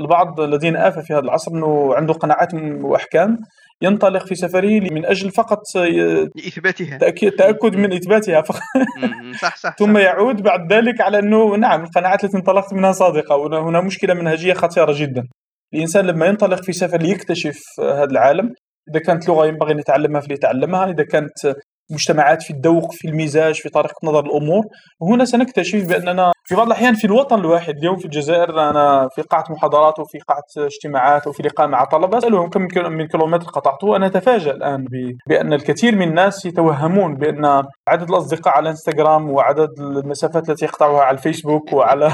البعض 0.00 0.40
الذين 0.40 0.76
آفى 0.76 1.02
في 1.02 1.12
هذا 1.12 1.20
العصر 1.20 1.52
أنه 1.52 1.94
عنده 1.94 2.12
قناعات 2.12 2.54
وأحكام 2.82 3.38
ينطلق 3.82 4.26
في 4.26 4.34
سفره 4.34 4.80
من 4.80 5.06
أجل 5.06 5.30
فقط 5.30 5.62
اثباتها 6.46 6.98
تاكيد 6.98 7.32
تأكد 7.32 7.76
من 7.76 7.92
إثباتها 7.92 8.42
فقط. 8.42 8.60
صح 9.42 9.56
صح. 9.56 9.76
ثم 9.78 9.98
يعود 9.98 10.42
بعد 10.42 10.72
ذلك 10.72 11.00
على 11.00 11.18
أنه 11.18 11.56
نعم 11.56 11.84
القناعات 11.84 12.24
التي 12.24 12.36
انطلقت 12.36 12.72
منها 12.72 12.92
صادقة 12.92 13.36
وهنا 13.36 13.80
مشكلة 13.80 14.14
منهجية 14.14 14.52
خطيرة 14.52 14.92
جدا. 14.96 15.22
الإنسان 15.74 16.06
لما 16.06 16.26
ينطلق 16.26 16.62
في 16.62 16.72
سفر 16.72 17.02
ليكتشف 17.02 17.58
هذا 17.80 18.10
العالم 18.10 18.54
إذا 18.90 19.00
كانت 19.00 19.28
لغة 19.28 19.46
ينبغي 19.46 19.72
أن 19.72 19.78
يتعلمها 19.78 20.20
فليتعلمها 20.20 20.90
إذا 20.90 21.04
كانت 21.04 21.54
مجتمعات 21.90 22.42
في 22.42 22.52
الذوق 22.52 22.92
في 22.92 23.08
المزاج 23.08 23.54
في 23.54 23.68
طريقة 23.68 23.94
نظر 24.04 24.26
الأمور 24.26 24.64
وهنا 25.00 25.24
سنكتشف 25.24 25.88
بأننا 25.88 26.32
في 26.50 26.56
بعض 26.56 26.66
الأحيان 26.66 26.94
في 26.94 27.04
الوطن 27.04 27.40
الواحد 27.40 27.76
اليوم 27.76 27.96
في 27.96 28.04
الجزائر 28.04 28.70
أنا 28.70 29.08
في 29.14 29.22
قاعة 29.22 29.44
محاضرات 29.50 29.98
وفي 29.98 30.18
قاعة 30.18 30.42
اجتماعات 30.58 31.26
وفي 31.26 31.42
لقاء 31.42 31.68
مع 31.68 31.84
طلبة 31.84 32.18
أسألهم 32.18 32.50
كم 32.50 32.68
من 32.92 33.06
كيلومتر 33.06 33.46
قطعته 33.46 33.96
أنا 33.96 34.06
أتفاجأ 34.06 34.50
الآن 34.50 34.84
بأن 35.26 35.52
الكثير 35.52 35.96
من 35.96 36.08
الناس 36.08 36.46
يتوهمون 36.46 37.14
بأن 37.14 37.62
عدد 37.88 38.10
الأصدقاء 38.10 38.56
على 38.56 38.70
إنستغرام 38.70 39.30
وعدد 39.30 39.80
المسافات 39.80 40.50
التي 40.50 40.64
يقطعها 40.64 41.02
على 41.02 41.18
الفيسبوك 41.18 41.72
وعلى 41.72 42.12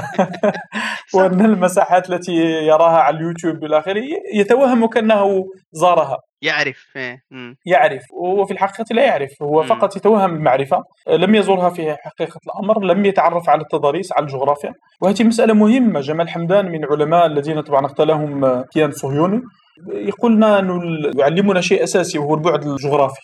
وأن 1.15 1.45
المساحات 1.45 2.09
التي 2.09 2.33
يراها 2.65 2.97
على 2.97 3.17
اليوتيوب 3.17 3.63
إلى 3.63 3.79
آخره 3.79 4.03
يتوهم 4.33 4.87
كأنه 4.87 5.43
زارها. 5.71 6.17
يعرف 6.41 6.85
إيه، 6.95 7.23
يعرف. 7.65 8.03
وهو 8.11 8.45
في 8.45 8.53
الحقيقة 8.53 8.85
لا 8.91 9.05
يعرف 9.05 9.41
هو 9.41 9.63
فقط 9.63 9.95
يتوهم 9.95 10.35
المعرفة 10.35 10.83
لم 11.07 11.35
يزورها 11.35 11.69
في 11.69 11.95
حقيقة 11.99 12.39
الأمر 12.47 12.83
لم 12.83 13.05
يتعرف 13.05 13.49
على 13.49 13.61
التضاريس 13.61 14.13
على 14.13 14.23
الجغرافيا. 14.27 14.71
وهذه 15.01 15.23
مسألة 15.23 15.53
مهمة. 15.53 15.99
جمال 15.99 16.27
حمدان 16.29 16.65
من 16.73 16.81
علماء 16.91 17.25
الذين 17.25 17.61
طبعا 17.61 17.85
اقتلهم 17.85 18.61
كيان 18.73 18.91
صهيوني 18.91 19.41
يقولنا 20.11 20.59
أنه 20.59 20.73
يعلمنا 21.21 21.61
شيء 21.61 21.83
أساسي 21.83 22.17
وهو 22.19 22.33
البعد 22.35 22.61
الجغرافي. 22.67 23.21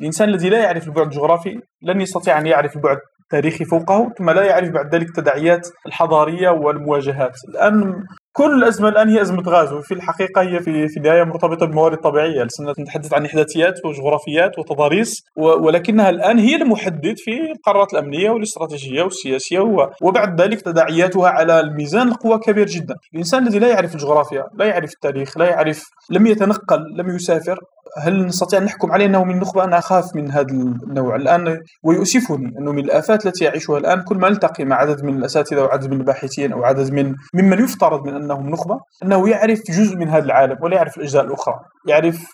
الإنسان 0.00 0.28
الذي 0.28 0.48
لا 0.48 0.58
يعرف 0.58 0.84
البعد 0.88 1.06
الجغرافي 1.06 1.60
لن 1.82 2.00
يستطيع 2.00 2.38
أن 2.38 2.46
يعرف 2.46 2.76
البعد 2.76 2.98
التاريخي 3.22 3.64
فوقه 3.64 4.12
ثم 4.18 4.30
لا 4.30 4.42
يعرف 4.42 4.70
بعد 4.70 4.94
ذلك 4.94 5.08
التداعيات 5.08 5.68
الحضارية 5.86 6.50
والمواجهات. 6.50 7.34
الآن 7.48 7.94
كل 8.36 8.54
الأزمة 8.54 8.88
الآن 8.88 9.08
هي 9.08 9.22
أزمة 9.22 9.42
غاز 9.46 9.72
وفي 9.72 9.94
الحقيقة 9.94 10.42
هي 10.42 10.60
في 10.60 10.88
في 10.88 10.96
النهاية 10.96 11.24
مرتبطة 11.24 11.66
بالموارد 11.66 11.92
الطبيعيه 11.92 12.42
لسنا 12.42 12.74
نتحدث 12.78 13.14
عن 13.14 13.24
إحداثيات 13.24 13.84
وجغرافيات 13.84 14.58
وتضاريس 14.58 15.24
ولكنها 15.36 16.10
الآن 16.10 16.38
هي 16.38 16.56
المحدد 16.56 17.14
في 17.16 17.30
القرارات 17.56 17.92
الأمنية 17.92 18.30
والاستراتيجية 18.30 19.02
والسياسية 19.02 19.60
وبعد 20.02 20.40
ذلك 20.40 20.60
تداعياتها 20.60 21.28
على 21.28 21.60
الميزان 21.60 22.08
القوى 22.08 22.38
كبير 22.38 22.66
جدا. 22.66 22.94
الإنسان 23.14 23.46
الذي 23.46 23.58
لا 23.58 23.68
يعرف 23.68 23.94
الجغرافيا 23.94 24.44
لا 24.54 24.64
يعرف 24.64 24.92
التاريخ 24.92 25.38
لا 25.38 25.44
يعرف 25.44 25.84
لم 26.10 26.26
يتنقل 26.26 26.80
لم 26.96 27.08
يسافر 27.16 27.58
هل 27.98 28.26
نستطيع 28.26 28.58
أن 28.58 28.64
نحكم 28.64 28.92
عليه 28.92 29.06
أنه 29.06 29.24
من 29.24 29.38
نخبة 29.38 29.64
أنا 29.64 29.78
أخاف 29.78 30.16
من 30.16 30.30
هذا 30.30 30.52
النوع؟ 30.52 31.16
الآن 31.16 31.60
ويؤسفني 31.82 32.58
أنه 32.58 32.72
من 32.72 32.84
الآفات 32.84 33.26
التي 33.26 33.44
يعيشها 33.44 33.78
الآن 33.78 34.02
كل 34.02 34.16
ما 34.16 34.28
التقي 34.28 34.64
مع 34.64 34.76
عدد 34.76 35.04
من 35.04 35.16
الأساتذة 35.16 35.62
وعدد 35.62 35.90
من 35.90 36.00
الباحثين 36.00 36.52
أو 36.52 36.64
عدد 36.64 36.92
من 36.92 37.14
ممن 37.34 37.64
يفترض 37.64 38.06
من 38.06 38.14
أنهم 38.14 38.50
نخبة 38.50 38.80
أنه 39.02 39.28
يعرف 39.28 39.60
جزء 39.70 39.96
من 39.96 40.08
هذا 40.08 40.24
العالم 40.24 40.56
ولا 40.62 40.76
يعرف 40.76 40.96
الأجزاء 40.96 41.24
الأخرى 41.24 41.54
يعرف 41.88 42.26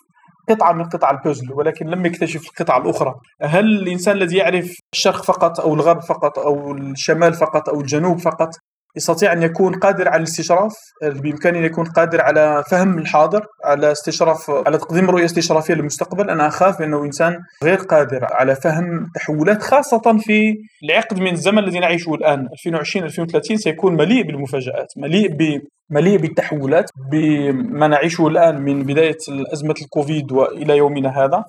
قطعة 0.48 0.72
من 0.72 0.84
قطع 0.84 1.10
البوزل 1.10 1.52
ولكن 1.52 1.86
لم 1.86 2.06
يكتشف 2.06 2.46
القطعة 2.48 2.78
الأخرى. 2.78 3.14
هل 3.42 3.64
الإنسان 3.64 4.16
الذي 4.16 4.36
يعرف 4.36 4.76
الشرق 4.94 5.22
فقط 5.22 5.60
أو 5.60 5.74
الغرب 5.74 6.02
فقط 6.02 6.38
أو 6.38 6.72
الشمال 6.72 7.34
فقط 7.34 7.68
أو 7.68 7.80
الجنوب 7.80 8.18
فقط 8.18 8.48
يستطيع 8.96 9.32
أن 9.32 9.42
يكون 9.42 9.74
قادر 9.74 10.08
على 10.08 10.16
الاستشراف 10.16 10.74
بامكانه 11.02 11.58
أن 11.58 11.64
يكون 11.64 11.84
قادر 11.84 12.20
على 12.20 12.64
فهم 12.70 12.98
الحاضر 12.98 13.46
على 13.64 13.92
استشراف 13.92 14.50
على 14.50 14.78
تقديم 14.78 15.10
رؤية 15.10 15.24
استشرافية 15.24 15.74
للمستقبل. 15.74 16.30
أنا 16.30 16.46
أخاف 16.48 16.82
أنه 16.82 17.04
إنسان 17.04 17.38
غير 17.64 17.76
قادر 17.76 18.26
على 18.30 18.54
فهم 18.54 19.06
تحولات 19.14 19.62
خاصة 19.62 20.18
في 20.18 20.54
العقد 20.84 21.18
من 21.18 21.32
الزمن 21.32 21.58
الذي 21.58 21.78
نعيشه 21.78 22.14
الآن 22.14 22.48
2020 22.52 23.04
2030 23.04 23.56
سيكون 23.56 23.96
مليء 23.96 24.26
بالمفاجآت 24.26 24.92
مليء 24.96 25.28
ب 25.28 25.60
مليء 25.90 26.18
بالتحولات 26.18 26.90
بما 27.12 27.88
نعيشه 27.88 28.26
الآن 28.26 28.62
من 28.62 28.82
بداية 28.82 29.18
أزمة 29.52 29.74
الكوفيد 29.82 30.32
وإلى 30.32 30.76
يومنا 30.76 31.24
هذا. 31.24 31.44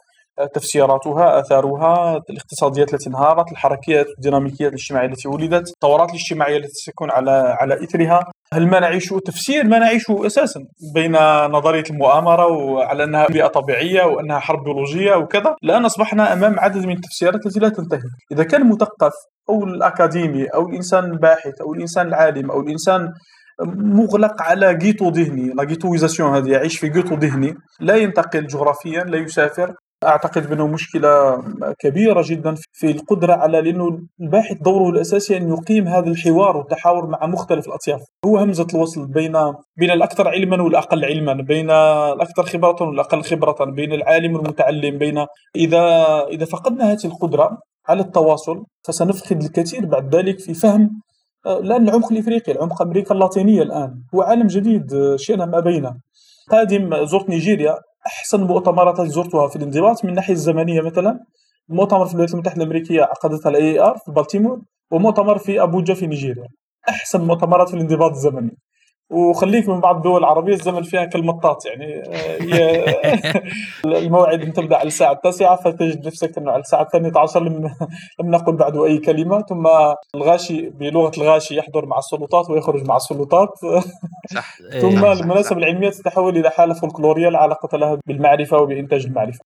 تفسيراتها 0.54 1.40
آثارها 1.40 2.22
الاقتصاديات 2.30 2.94
التي 2.94 3.10
انهارت 3.10 3.52
الحركيات 3.52 4.06
والديناميكيات 4.08 4.70
الاجتماعية 4.74 5.08
التي 5.08 5.28
ولدت 5.28 5.70
الثورات 5.70 6.10
الاجتماعية 6.10 6.58
التي 6.58 6.74
ستكون 6.74 7.12
على 7.12 7.56
على 7.60 7.84
إثرها. 7.84 8.32
هل 8.54 8.68
ما 8.68 8.80
نعيشه 8.80 9.20
تفسير 9.26 9.68
ما 9.68 9.80
نعيشه 9.80 10.26
أساسا 10.26 10.60
بين 10.94 11.12
نظرية 11.46 11.84
المؤامرة 11.90 12.48
وعلى 12.48 13.04
أنها 13.04 13.28
بيئة 13.28 13.48
طبيعية 13.48 14.04
وأنها 14.04 14.40
حرب 14.40 14.64
بيولوجية 14.64 15.16
وكذا 15.16 15.56
الان 15.64 15.86
أصبحنا 15.86 16.34
أمام 16.34 16.60
عدد 16.60 16.86
من 16.86 16.96
التفسيرات 16.96 17.46
التي 17.46 17.60
لا 17.60 17.70
تنتهي. 17.70 18.10
إذا 18.32 18.44
كان 18.44 18.62
المثقف 18.62 19.14
أو 19.50 19.64
الأكاديمي 19.64 20.46
أو 20.46 20.70
الإنسان 20.70 21.04
الباحث 21.04 21.62
أو 21.62 21.74
الإنسان 21.74 22.08
العالم 22.08 22.52
أو 22.52 22.62
الإنسان 22.62 23.10
مغلق 23.76 24.42
على 24.42 24.76
ghetto 24.76 25.10
ذهني 25.10 25.54
la 25.54 25.64
ghettoïsation 25.64 26.36
هذه 26.36 26.52
يعيش 26.52 26.80
في 26.80 26.90
ghetto 26.90 27.16
ذهني 27.16 27.54
لا 27.80 27.96
ينتقل 27.96 28.48
جغرافيا 28.48 29.04
لا 29.04 29.18
يسافر 29.18 29.74
أعتقد 30.08 30.50
بأنه 30.50 30.68
مشكلة 30.68 31.44
كبيرة 31.80 32.24
جدا 32.26 32.56
في 32.72 32.92
القدرة 32.92 33.34
على 33.34 33.62
لأنه 33.62 34.00
الباحث 34.22 34.58
دوره 34.62 34.90
الأساسي 34.90 35.38
أن 35.38 35.50
يقيم 35.50 35.88
هذا 35.88 36.10
الحوار 36.10 36.58
والتحاور 36.58 37.08
مع 37.08 37.26
مختلف 37.26 37.68
الأطياف. 37.68 38.02
هو 38.26 38.38
همزة 38.38 38.68
الوصل 38.74 39.08
بين 39.08 39.38
بين 39.78 39.92
الأكثر 39.92 40.28
علما 40.28 40.62
والأقل 40.62 41.06
علما 41.06 41.34
بين 41.34 41.72
الأكثر 41.72 42.44
خبرة 42.44 42.88
والأقل 42.88 43.24
خبرة 43.24 43.66
بين 43.66 43.94
العالم 43.94 44.36
والمتعلم 44.36 44.98
بين 44.98 45.26
إذا 45.56 45.84
إذا 46.28 46.46
فقدنا 46.46 46.92
هذه 46.92 47.06
القدرة 47.06 47.58
على 47.90 48.02
التواصل 48.02 48.64
فسنفقد 48.88 49.44
الكثير 49.44 49.86
بعد 49.86 50.16
ذلك 50.16 50.40
في 50.40 50.54
فهم 50.54 51.02
لأن 51.46 51.90
العمق 51.90 52.12
الإفريقي 52.12 52.52
العمق 52.52 52.82
أمريكا 52.82 53.14
اللاتينية 53.16 53.62
الآن 53.62 54.02
هو 54.16 54.22
عالم 54.22 54.48
جديد 54.48 55.16
شئنا 55.16 55.46
أم 55.46 55.60
أبينا. 55.60 55.98
قادم 56.52 57.06
زرت 57.06 57.30
نيجيريا 57.30 57.76
أحسن 58.08 58.42
المؤتمرات 58.42 59.00
اللي 59.00 59.10
زرتها 59.10 59.48
في 59.48 59.56
الانضباط 59.56 60.04
من 60.04 60.10
الناحيه 60.10 60.34
الزمنية 60.34 60.82
مثلا. 60.82 61.20
مؤتمر 61.70 62.06
في 62.06 62.12
الولايات 62.12 62.34
المتحدة 62.34 62.58
الأمريكية 62.64 63.02
عقدتها 63.02 63.50
الاي 63.50 63.80
ار 63.80 63.98
في 64.06 64.12
بالتيمور 64.12 64.62
ومؤتمر 64.92 65.38
في 65.38 65.64
أبوجا 65.64 65.94
في 65.94 66.08
نيجيريا. 66.08 66.48
أحسن 66.90 67.22
مؤتمرات 67.22 67.70
في 67.70 67.74
الانضباط 67.74 68.12
الزمني. 68.12 68.58
وخليك 69.14 69.70
من 69.70 69.80
بعض 69.80 69.96
الدول 69.96 70.20
العربية 70.20 70.54
الزمن 70.54 70.84
فيها 70.84 71.06
كالمطاط 71.06 71.66
يعني. 71.66 72.04
آه، 72.04 72.42
هي 72.42 72.86
الموعد 74.06 74.54
تبدأ 74.54 74.78
على 74.78 74.88
الساعة 74.88 75.12
التاسعة 75.12 75.56
فتجد 75.56 76.08
نفسك 76.08 76.38
إنه 76.38 76.52
على 76.52 76.60
الساعة 76.62 76.82
الثانية 76.82 77.12
عشر 77.16 77.44
لم, 77.44 77.76
لم 78.20 78.32
نقل 78.32 78.56
بعد 78.56 78.78
أي 78.78 78.98
كلمة. 78.98 79.42
ثم 79.42 79.68
الغاشي 80.16 80.70
بلغة 80.70 81.12
الغاشي 81.18 81.56
يحضر 81.56 81.86
مع 81.86 81.98
السلطات 81.98 82.50
ويخرج 82.50 82.88
مع 82.88 82.96
السلطات. 82.96 83.50
صح. 84.34 84.58
ثم 84.82 85.06
إيه، 85.06 85.14
المناسبة 85.14 85.58
العلمية 85.58 85.90
تتحول 85.90 86.38
إلى 86.38 86.50
حالة 86.50 86.74
فولكلورية 86.74 87.30
لا 87.30 87.40
علاقة 87.40 87.78
لها 87.78 88.00
بالمعرفة 88.08 88.58
وبإنتاج 88.58 89.06
المعرفة. 89.06 89.40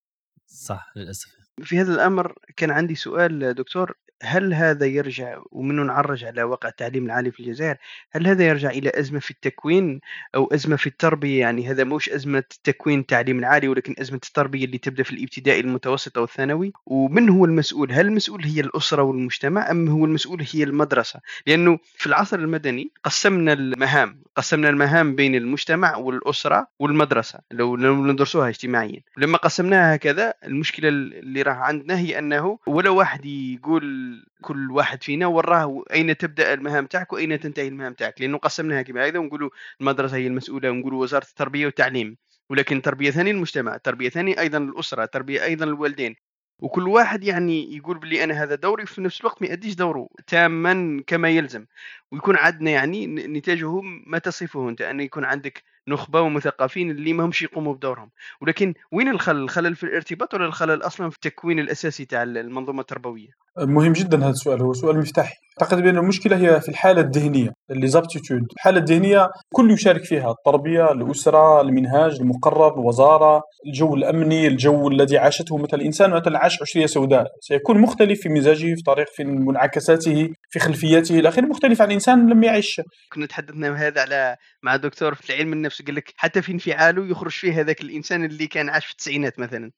صح 0.48 0.92
للأسف. 0.96 1.38
في 1.62 1.82
هذا 1.82 1.94
الأمر 1.94 2.34
كان 2.58 2.72
عندي 2.72 2.96
سؤال 2.96 3.54
دكتور. 3.54 3.94
هل 4.24 4.54
هذا 4.54 4.86
يرجع 4.86 5.42
ومنه 5.52 5.84
نعرج 5.84 6.26
على 6.26 6.44
واقع 6.44 6.70
التعليم 6.70 7.06
العالي 7.06 7.32
في 7.32 7.40
الجزائر 7.40 7.78
هل 8.12 8.28
هذا 8.28 8.48
يرجع 8.48 8.70
إلى 8.70 8.92
أزمة 8.96 9.20
في 9.20 9.32
التكوين 9.32 10.02
أو 10.36 10.48
أزمة 10.54 10.76
في 10.76 10.88
التربية؟ 10.88 11.40
يعني 11.40 11.70
هذا 11.70 11.84
مش 11.84 12.10
أزمة 12.10 12.44
تكوين 12.64 13.00
التعليم 13.00 13.40
العالي 13.40 13.68
ولكن 13.68 13.96
أزمة 14.00 14.20
التربية 14.26 14.66
اللي 14.66 14.78
تبدأ 14.78 15.04
في 15.04 15.12
الابتدائي 15.12 15.60
المتوسط 15.60 16.18
أو 16.18 16.24
الثانوي. 16.24 16.74
ومن 16.86 17.30
هو 17.30 17.46
المسؤول؟ 17.46 17.92
هل 17.92 18.06
المسؤول 18.06 18.44
هي 18.44 18.60
الأسرة 18.62 19.02
والمجتمع 19.02 19.72
أم 19.72 19.90
هو 19.90 20.06
المسؤول 20.06 20.46
هي 20.54 20.64
المدرسة؟ 20.64 21.20
لأنه 21.48 21.80
في 21.96 22.08
العصر 22.08 22.40
المدني 22.40 22.92
قسمنا 23.04 23.54
المهام 23.54 24.22
قسمنا 24.36 24.70
المهام 24.70 25.16
بين 25.16 25.36
المجتمع 25.36 25.96
والأسرة 25.96 26.68
والمدرسة 26.80 27.40
لو 27.52 27.78
ندرسوها 28.06 28.50
اجتماعيا. 28.50 29.02
لما 29.18 29.38
قسمناها 29.38 29.96
هكذا 29.96 30.34
المشكلة 30.44 30.90
اللي 30.90 31.42
راه 31.42 31.54
عندنا 31.54 32.00
هي 32.00 32.20
أنه 32.20 32.60
ولا 32.68 32.90
واحد 32.90 33.26
يقول 33.26 34.07
كل 34.42 34.72
واحد 34.72 35.04
فينا 35.04 35.28
وراه 35.28 35.84
أين 35.94 36.18
تبدأ 36.18 36.54
المهام 36.54 36.86
تاعك 36.86 37.14
وأين 37.14 37.40
تنتهي 37.40 37.68
المهام 37.68 37.94
تاعك. 37.94 38.22
لأنه 38.22 38.38
قسمناها 38.38 38.82
كما 38.82 39.06
هذا 39.08 39.20
ونقولوا 39.20 39.50
المدرسة 39.82 40.18
هي 40.18 40.28
المسؤولة 40.28 40.72
ونقولوا 40.72 41.02
وزارة 41.02 41.26
التربية 41.26 41.66
والتعليم. 41.66 42.18
ولكن 42.50 42.82
تربية 42.82 43.12
ثانية 43.12 43.32
المجتمع 43.32 43.78
تربية 43.78 44.10
ثانية 44.10 44.40
أيضا 44.40 44.58
الأسرة 44.58 45.06
تربية 45.06 45.44
أيضا 45.44 45.66
الوالدين. 45.66 46.16
وكل 46.60 46.88
واحد 46.88 47.24
يعني 47.24 47.76
يقول 47.78 47.98
بلي 48.00 48.24
أنا 48.24 48.44
هذا 48.44 48.56
دوري 48.56 48.84
وفي 48.84 49.02
نفس 49.02 49.22
الوقت 49.22 49.42
ما 49.42 49.48
يأديش 49.48 49.76
دوره 49.76 50.10
تاما 50.28 51.04
كما 51.08 51.30
يلزم. 51.30 51.66
ويكون 52.12 52.38
عندنا 52.38 52.72
يعني 52.72 53.08
نتاجه 53.08 53.82
ما 53.82 54.18
تصفه 54.18 54.70
أنت 54.70 54.82
أن 54.82 55.00
يكون 55.00 55.26
عندك 55.26 55.64
نخبة 55.88 56.22
ومثقفين 56.22 56.92
اللي 56.92 57.14
ما 57.14 57.26
همش 57.26 57.42
يقوموا 57.42 57.74
بدورهم. 57.74 58.10
ولكن 58.42 58.74
وين 58.92 59.08
الخلل؟ 59.08 59.44
الخلل 59.44 59.76
في 59.76 59.84
الارتباط 59.84 60.34
ولا 60.34 60.46
الخلل 60.46 60.82
أصلا 60.82 61.10
في 61.10 61.16
التكوين 61.16 61.60
الأساسي 61.60 62.06
تاع 62.06 62.24
المنظومة 62.24 62.82
التربوية؟ 62.82 63.30
مهم 63.58 63.94
جدا 63.94 64.18
هذا 64.18 64.30
السؤال. 64.30 64.62
هو 64.62 64.74
سؤال 64.74 64.98
مفتاحي. 64.98 65.36
أعتقد 65.62 65.82
بأن 65.82 65.98
المشكلة 65.98 66.38
هي 66.38 66.62
في 66.62 66.70
الحالة 66.70 67.02
الذهنية 67.02 67.50
اللي 67.72 67.88
زابتيتود. 67.88 68.46
الحالة 68.58 68.80
الذهنية 68.80 69.30
كل 69.54 69.72
يشارك 69.72 70.04
فيها 70.04 70.32
التربية 70.32 70.92
الأسرة 70.92 71.62
المنهاج 71.62 72.20
المقرر 72.22 72.74
الوزارة 72.74 73.42
الجو 73.68 73.96
الأمني 73.96 74.48
الجو 74.48 74.88
الذي 74.88 75.18
عاشته. 75.18 75.58
مثل 75.58 75.78
الإنسان 75.78 76.10
مثلا 76.12 76.40
عاش 76.40 76.62
عشرية 76.62 76.86
سوداء 76.86 77.26
سيكون 77.42 77.80
مختلف 77.80 78.22
في 78.22 78.30
مزاجه 78.30 78.76
في 78.76 78.82
طريق 78.86 79.08
في 79.16 79.24
منعكساته 79.24 80.30
في 80.50 80.60
خلفياته 80.60 81.20
إلى 81.20 81.30
آخره 81.30 81.46
مختلف 81.46 81.82
عن 81.82 81.92
إنسان 81.92 82.30
لم 82.30 82.44
يعش 82.44 82.82
كنا 83.14 83.26
تحدثنا 83.26 83.88
هذا 83.88 84.02
على 84.02 84.36
مع 84.64 84.76
دكتور 84.76 85.16
في 85.16 85.34
علم 85.34 85.54
النفس 85.54 85.82
قال 85.82 85.96
لك 85.96 86.14
حتى 86.18 86.42
في 86.42 86.52
انفعاله 86.52 87.06
يخرج 87.06 87.32
فيه 87.32 87.62
هذاك 87.62 87.82
الإنسان 87.82 88.26
اللي 88.26 88.48
كان 88.48 88.70
عاش 88.70 88.86
في 88.86 88.92
التسعينات 88.92 89.40
مثلا. 89.40 89.72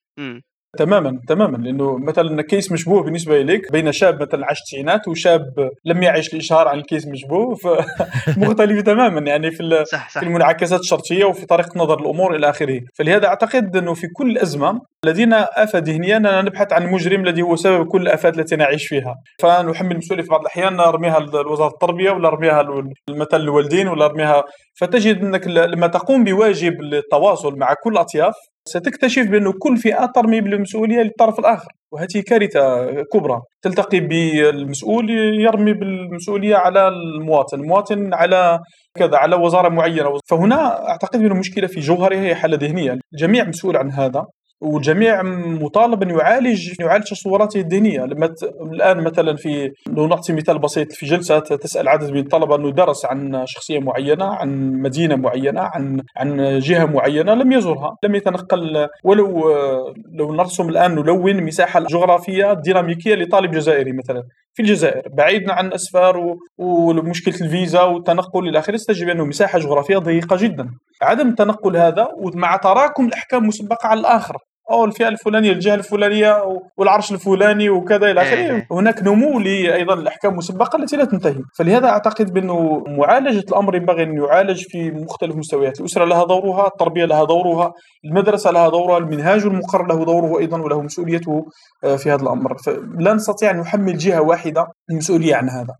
تماما 0.77 1.19
تماما 1.27 1.57
لأنه 1.57 1.97
مثلا 1.97 2.41
كيس 2.41 2.71
مشبوه 2.71 3.03
بالنسبة 3.03 3.41
اليك 3.41 3.71
بين 3.71 3.91
شاب 3.91 4.21
مثلا 4.21 4.45
عاش 4.45 4.59
التسعينات 4.59 5.07
وشاب 5.07 5.69
لم 5.85 6.03
يعش 6.03 6.33
الإشهار 6.33 6.67
عن 6.67 6.77
الكيس 6.77 7.07
مشبوه 7.07 7.55
فمختلف 7.55 8.81
تماما 8.91 9.19
يعني 9.19 9.51
في, 9.51 9.83
صح 9.91 10.09
صح. 10.09 10.19
في 10.19 10.25
المنعكسات 10.25 10.79
الشرطية 10.79 11.25
وفي 11.25 11.45
طريقة 11.45 11.71
نظر 11.75 11.99
الأمور 11.99 12.35
إلى 12.35 12.49
آخره. 12.49 12.81
فلهذا 12.95 13.27
أعتقد 13.27 13.77
أنه 13.77 13.93
في 13.93 14.07
كل 14.07 14.37
أزمة 14.37 14.81
الذين 15.05 15.33
آفة 15.33 15.79
ذهنيا 15.79 16.19
نبحث 16.19 16.73
عن 16.73 16.83
المجرم 16.83 17.23
الذي 17.23 17.41
هو 17.41 17.55
سبب 17.55 17.87
كل 17.87 18.01
الافات 18.01 18.39
التي 18.39 18.55
نعيش 18.55 18.87
فيها. 18.87 19.15
فنحمل 19.39 19.91
المسؤوليه 19.91 20.23
في 20.23 20.29
بعض 20.29 20.41
الأحيان 20.41 20.75
نرميها 20.75 21.19
لوزارة 21.19 21.71
التربية 21.71 22.11
ولا 22.11 22.29
نرميها 22.29 22.63
مثلا 23.09 23.39
الوالدين 23.39 23.87
ولا 23.87 24.07
نرميها. 24.07 24.43
فتجد 24.79 25.17
أنك 25.23 25.47
لما 25.47 25.87
تقوم 25.87 26.23
بواجب 26.23 26.81
التواصل 26.81 27.57
مع 27.57 27.73
كل 27.83 27.91
الاطياف 27.91 28.33
ستكتشف 28.69 29.27
بأن 29.27 29.51
كل 29.51 29.77
فئة 29.77 30.05
ترمي 30.05 30.41
بالمسؤولية 30.41 31.01
للطرف 31.01 31.39
الآخر 31.39 31.71
وهذه 31.91 32.23
كارثة 32.27 32.91
كبرى. 33.13 33.41
تلتقي 33.61 33.99
بالمسؤول 33.99 35.09
يرمي 35.39 35.73
بالمسؤولية 35.73 36.55
على 36.55 36.87
المواطن 36.87 37.59
المواطن 37.59 38.13
على 38.13 38.59
كذا 38.97 39.17
على 39.17 39.35
وزارة 39.35 39.69
معينة. 39.69 40.19
فهنا 40.29 40.89
أعتقد 40.89 41.19
أن 41.19 41.25
المشكلة 41.25 41.67
في 41.67 41.79
جوهرها 41.79 42.21
هي 42.21 42.35
حالة 42.35 42.57
ذهنية. 42.57 42.99
الجميع 43.13 43.43
مسؤول 43.43 43.77
عن 43.77 43.91
هذا. 43.91 44.25
والجميع 44.61 45.21
مطالب 45.61 46.03
ان 46.03 46.09
يعالج 46.09 46.79
يعالج 46.79 47.03
تصوراته 47.03 47.59
الذهنيه 47.59 48.05
لما. 48.05 48.35
الآن 48.61 49.03
مثلا 49.03 49.35
في 49.35 49.71
لو 49.87 50.07
نعطي 50.07 50.33
مثال 50.33 50.59
بسيط 50.59 50.91
في 50.91 51.05
جلسة 51.05 51.39
تسأل 51.39 51.87
عدد 51.87 52.11
من 52.11 52.19
الطلبة 52.19 52.55
إنه 52.55 52.71
درس 52.71 53.05
عن 53.05 53.43
شخصية 53.45 53.79
معينة 53.79 54.25
عن 54.25 54.71
مدينة 54.71 55.15
معينة 55.15 55.61
عن 55.61 56.01
عن 56.17 56.59
جهة 56.59 56.85
معينة 56.85 57.33
لم 57.33 57.51
يزورها 57.51 57.97
لم 58.03 58.15
يتنقل. 58.15 58.87
ولو 59.03 59.51
لو 60.13 60.33
نرسم 60.33 60.69
الآن 60.69 60.95
نلون 60.95 61.43
مساحة 61.43 61.79
جغرافية 61.79 62.53
ديناميكية 62.53 63.15
لطالب 63.15 63.51
جزائري 63.51 63.91
مثلا. 63.91 64.23
في 64.53 64.61
الجزائر 64.61 65.01
بعيدا 65.13 65.53
عن 65.53 65.73
اسفار 65.73 66.35
ومشكلة 66.57 67.35
الفيزا 67.41 67.81
والتنقل 67.81 68.49
إلى 68.49 68.59
آخره 68.59 68.77
تجد 68.87 69.09
أنه 69.09 69.25
مساحة 69.25 69.59
جغرافية 69.59 69.97
ضيقة 69.97 70.37
جدا. 70.39 70.69
عدم 71.01 71.29
التنقل 71.29 71.77
هذا 71.77 72.07
ومع 72.17 72.55
تراكم 72.55 73.05
الأحكام 73.05 73.47
مسبقه 73.47 73.87
على 73.87 73.99
الآخر 73.99 74.37
أو 74.71 74.85
الفئة 74.85 75.07
الفلانية 75.07 75.51
الجهة 75.51 75.75
الفلانية 75.75 76.61
والعرش 76.77 77.11
الفلاني 77.11 77.69
وكذا 77.69 78.11
إلى 78.11 78.21
آخره. 78.21 78.37
إيه. 78.37 78.67
هناك 78.71 79.03
نمو 79.03 79.39
أيضا 79.39 79.93
الأحكام 79.93 80.31
المسبقة 80.31 80.77
التي 80.77 80.97
لا 80.97 81.05
تنتهي. 81.05 81.43
فلهذا 81.57 81.89
أعتقد 81.89 82.33
بأنه 82.33 82.83
معالجة 82.87 83.45
الأمر 83.49 83.75
ينبغي 83.75 84.03
أن 84.03 84.17
يعالج 84.17 84.63
في 84.63 84.91
مختلف 84.91 85.33
المستويات 85.33 85.79
الأسرة 85.79 86.05
لها 86.05 86.25
دورها 86.25 86.67
التربية 86.67 87.05
لها 87.05 87.23
دورها 87.23 87.73
المدرسة 88.05 88.51
لها 88.51 88.69
دورها 88.69 88.97
المنهاج 88.97 89.45
المقرر 89.45 89.87
له 89.87 90.05
دوره 90.05 90.39
أيضا 90.39 90.61
وله 90.61 90.81
مسؤوليته 90.81 91.45
آه، 91.83 91.95
في 91.95 92.11
هذا 92.11 92.23
الأمر. 92.23 92.57
فلا 92.57 93.13
نستطيع 93.13 93.51
أن 93.51 93.57
نحمل 93.57 93.97
جهة 93.97 94.21
واحدة 94.21 94.67
المسؤولية 94.91 95.35
عن 95.35 95.49
هذا. 95.49 95.75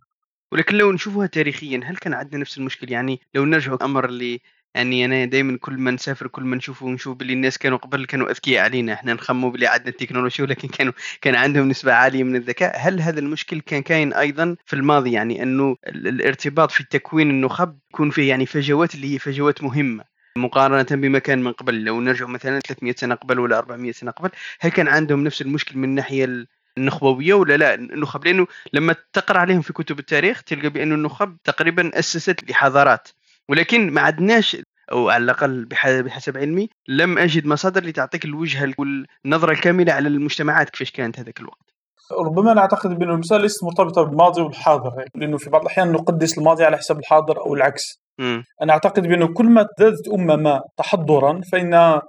ولكن 0.52 0.75
لو 0.75 0.91
نشوفها 0.91 1.28
تاريخيا 1.28 1.82
هل 1.84 1.97
كان 1.97 2.13
عندنا 2.13 2.41
نفس 2.41 2.58
المشكل؟ 2.58 2.91
يعني 2.91 3.19
لو 3.34 3.45
نرجع 3.45 3.73
الامر 3.73 4.06
اللي 4.06 4.39
يعني 4.75 5.05
أنا 5.05 5.25
دايمًا 5.25 5.58
كل 5.58 5.73
ما 5.77 5.91
نسافر 5.91 6.27
كل 6.27 6.43
ما 6.43 6.55
نشوف 6.55 6.84
ونشوف 6.84 7.17
باللي 7.17 7.34
الناس 7.34 7.58
كانوا 7.58 7.77
قبل 7.77 8.05
كانوا 8.05 8.29
أذكياء 8.32 8.63
علينا، 8.63 8.93
إحنا 8.93 9.13
نخمّوا 9.13 9.51
باللي 9.51 9.67
عندنا 9.67 9.89
التكنولوجيا 9.89 10.45
ولكن 10.45 10.67
كانوا 10.67 10.93
كان 11.21 11.36
عندهم 11.36 11.69
نسبة 11.69 11.93
عالية 11.93 12.23
من 12.23 12.36
الذكاء، 12.36 12.73
هل 12.77 13.01
هذا 13.01 13.19
المشكل 13.19 13.62
كان 13.62 13.82
كاين 13.82 14.13
أيضًا 14.13 14.55
في 14.65 14.75
الماضي؟ 14.75 15.12
يعني 15.12 15.43
إنه 15.43 15.75
الارتباط 15.88 16.71
في 16.71 16.84
تكوين 16.84 17.29
النخب 17.29 17.79
يكون 17.93 18.10
فيه 18.10 18.29
يعني 18.29 18.45
فجوات 18.45 18.95
اللي 18.95 19.13
هي 19.13 19.19
فجوات 19.19 19.63
مهمة. 19.63 20.03
مقارنة 20.38 21.01
بما 21.01 21.19
كان 21.19 21.43
من 21.43 21.51
قبل، 21.51 21.84
لو 21.84 22.01
نرجع 22.01 22.25
مثلًا 22.25 22.60
300 22.60 22.93
سنة 22.97 23.15
قبل 23.15 23.39
ولا 23.39 23.58
400 23.58 23.91
سنة 23.91 24.12
قبل، 24.12 24.29
هل 24.60 24.71
كان 24.71 24.88
عندهم 24.88 25.23
نفس 25.23 25.41
المشكل 25.41 25.77
من 25.77 25.84
الناحية 25.84 26.45
النخبوية 26.77 27.34
ولا 27.34 27.58
لا؟ 27.58 27.73
النخب 27.73 28.25
لأنه 28.25 28.47
لما 28.73 28.95
تقرأ 29.13 29.39
عليهم 29.39 29.62
في 29.62 29.73
كتب 29.73 29.99
التاريخ 29.99 30.43
تلقى 30.43 30.69
بأن 30.69 30.91
النخب 30.93 31.38
تقريبا 31.43 31.99
أسست 31.99 32.49
لحضارات. 32.51 33.08
ولكن 33.49 33.91
ما 33.91 34.01
عندناش 34.01 34.57
أو 34.91 35.09
على 35.09 35.23
الأقل 35.23 35.65
بحسب 36.03 36.38
علمي 36.38 36.69
لم 36.88 37.17
أجد 37.17 37.45
مصادر 37.45 37.83
لتعطيك 37.83 38.25
الوجهه 38.25 38.73
والنظرة 38.77 39.51
الكاملة 39.51 39.93
على 39.93 40.07
المجتمعات 40.07 40.69
كيفاش 40.69 40.91
كانت 40.91 41.19
هذاك 41.19 41.39
الوقت 41.39 41.69
ربما 42.12 42.51
أنا 42.51 42.62
أعتقد 42.62 42.99
بأن 42.99 43.09
المساله 43.09 43.41
ليست 43.41 43.63
مرتبطة 43.63 44.03
بالماضي 44.03 44.41
والحاضر 44.41 45.05
لأنه 45.15 45.38
في 45.38 45.49
بعض 45.49 45.62
الأحيان 45.62 45.91
نقدس 45.91 46.38
الماضي 46.38 46.63
على 46.63 46.77
حساب 46.77 46.99
الحاضر 46.99 47.38
أو 47.41 47.53
العكس 47.53 48.01
م. 48.19 48.41
أنا 48.62 48.73
أعتقد 48.73 49.07
بانه 49.07 49.33
كل 49.33 49.45
ما 49.45 49.62
ازدادت 49.62 50.07
أمة 50.07 50.35
ما 50.35 50.62
تحضرا 50.77 51.41
فإن 51.51 52.01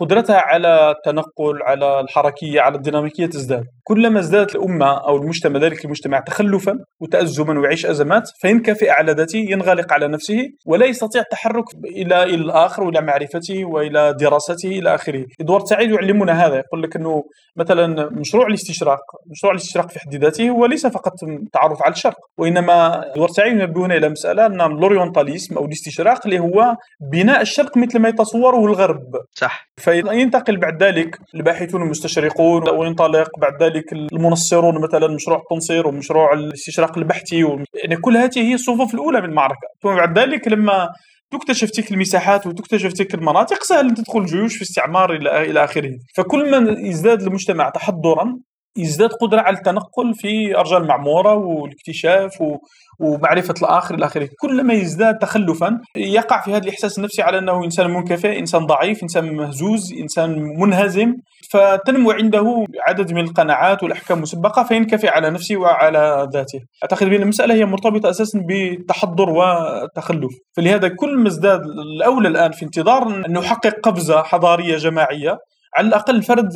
قدرتها 0.00 0.36
على 0.36 0.90
التنقل 0.90 1.62
على 1.62 2.00
الحركية 2.00 2.60
على 2.60 2.76
الديناميكية 2.76 3.26
تزداد. 3.26 3.64
كلما 3.84 4.20
ازدادت 4.20 4.54
الأمة 4.56 4.98
أو 5.08 5.16
المجتمع 5.16 5.60
ذلك 5.60 5.84
المجتمع 5.84 6.20
تخلفا 6.20 6.78
وتأزما 7.00 7.60
ويعيش 7.60 7.86
أزمات 7.86 8.30
فينكفئ 8.40 8.90
على 8.90 9.12
ذاته 9.12 9.38
ينغلق 9.38 9.92
على 9.92 10.08
نفسه 10.08 10.48
ولا 10.66 10.86
يستطيع 10.86 11.22
التحرك 11.22 11.64
إلى 11.84 12.22
الآخر 12.22 12.82
وإلى 12.82 13.00
معرفته 13.00 13.64
وإلى 13.64 14.14
دراسته 14.20 14.68
إلى 14.68 14.94
آخره. 14.94 15.24
إدوارد 15.40 15.66
سعيد 15.66 15.90
يعلمنا 15.90 16.46
هذا 16.46 16.56
يقول 16.56 16.82
لك 16.82 16.96
أنه 16.96 17.24
مثلا 17.56 18.08
مشروع 18.10 18.46
الاستشراق 18.46 19.00
مشروع 19.26 19.52
الاستشراق 19.52 19.90
في 19.90 20.00
حد 20.00 20.14
ذاته 20.14 20.50
هو 20.50 20.66
ليس 20.66 20.86
فقط 20.86 21.12
تعرف 21.52 21.82
على 21.82 21.92
الشرق 21.92 22.18
وإنما 22.38 23.06
إدوارد 23.12 23.32
سعيد 23.32 23.52
ينبهنا 23.52 23.96
إلى 23.96 24.08
مسألة 24.08 24.46
أن 24.46 24.60
الأورينتاليزم 24.60 25.56
أو 25.56 25.64
الاستشراق 25.64 26.20
اللي 26.26 26.38
هو 26.38 26.76
بناء 27.12 27.40
الشرق 27.40 27.76
مثل 27.76 27.98
ما 27.98 28.08
يتصوره 28.08 28.66
الغرب. 28.66 29.16
صح. 29.34 29.68
فينتقل 29.88 30.56
بعد 30.56 30.82
ذلك 30.82 31.18
الباحثون 31.34 31.82
المستشرقون 31.82 32.68
وينطلق 32.70 33.38
بعد 33.38 33.62
ذلك 33.62 33.92
المنصرون 33.92 34.82
مثلا 34.82 35.08
مشروع 35.14 35.38
التنصير 35.38 35.86
ومشروع 35.86 36.32
الاستشراق 36.32 36.98
البحثي 36.98 37.44
و... 37.44 37.64
يعني 37.74 37.96
كل 37.96 38.16
هذه 38.16 38.38
هي 38.38 38.54
الصفوف 38.54 38.94
الأولى 38.94 39.20
من 39.20 39.28
المعركة. 39.28 39.68
ثم 39.82 39.96
بعد 39.96 40.18
ذلك 40.18 40.48
لما 40.48 40.88
تكتشف 41.30 41.70
تلك 41.70 41.92
المساحات 41.92 42.46
وتكتشف 42.46 42.92
تلك 42.92 43.14
المناطق 43.14 43.62
سهل 43.62 43.88
أن 43.88 43.94
تدخل 43.94 44.24
جيوش 44.24 44.56
في 44.56 44.62
استعمار 44.62 45.14
إلى 45.14 45.50
إلى 45.50 45.64
آخره. 45.64 45.90
فكل 46.16 46.50
ما 46.50 46.76
يزداد 46.78 47.22
المجتمع 47.22 47.68
تحضرا 47.68 48.38
يزداد 48.78 49.10
قدرة 49.12 49.40
على 49.40 49.56
التنقل 49.56 50.14
في 50.14 50.58
ارجاء 50.58 50.78
المعمورة 50.78 51.34
والاكتشاف 51.34 52.40
و... 52.40 52.56
ومعرفة 53.00 53.54
الآخر 53.62 53.94
إلى 53.94 54.06
آخره، 54.06 54.28
كلما 54.40 54.74
يزداد 54.74 55.18
تخلفا 55.18 55.80
يقع 55.96 56.40
في 56.40 56.50
هذا 56.50 56.64
الإحساس 56.64 56.98
النفسي 56.98 57.22
على 57.22 57.38
أنه 57.38 57.64
إنسان 57.64 57.90
منكفئ، 57.90 58.38
إنسان 58.38 58.66
ضعيف، 58.66 59.02
إنسان 59.02 59.32
مهزوز، 59.36 59.92
إنسان 59.92 60.42
منهزم، 60.60 61.14
فتنمو 61.52 62.10
عنده 62.10 62.64
عدد 62.88 63.12
من 63.12 63.20
القناعات 63.20 63.82
والأحكام 63.82 64.16
المسبقة 64.16 64.62
فينكفئ 64.62 65.08
على 65.08 65.30
نفسه 65.30 65.56
وعلى 65.56 66.28
ذاته. 66.32 66.60
أعتقد 66.84 67.06
بأن 67.06 67.22
المسألة 67.22 67.54
هي 67.54 67.64
مرتبطة 67.64 68.10
أساسا 68.10 68.38
بالتحضر 68.38 69.30
والتخلف، 69.30 70.32
فلهذا 70.56 70.88
كل 70.88 71.18
ما 71.18 71.28
ازداد 71.28 71.60
الأولى 71.96 72.28
الآن 72.28 72.52
في 72.52 72.64
انتظار 72.64 73.02
أن 73.06 73.32
نحقق 73.32 73.74
قفزة 73.82 74.22
حضارية 74.22 74.76
جماعية 74.76 75.38
على 75.76 75.88
الأقل 75.88 76.16
الفرد 76.16 76.52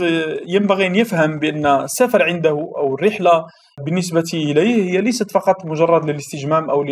ينبغي 0.46 0.86
أن 0.86 0.94
يفهم 0.94 1.38
بأن 1.38 1.66
السفر 1.66 2.22
عنده 2.22 2.50
أو 2.50 2.94
الرحلة 2.94 3.44
بالنسبة 3.84 4.30
إليه 4.34 4.90
هي 4.90 5.00
ليست 5.00 5.30
فقط 5.30 5.66
مجرد 5.66 6.04
للاستجمام 6.04 6.70
أو 6.70 6.84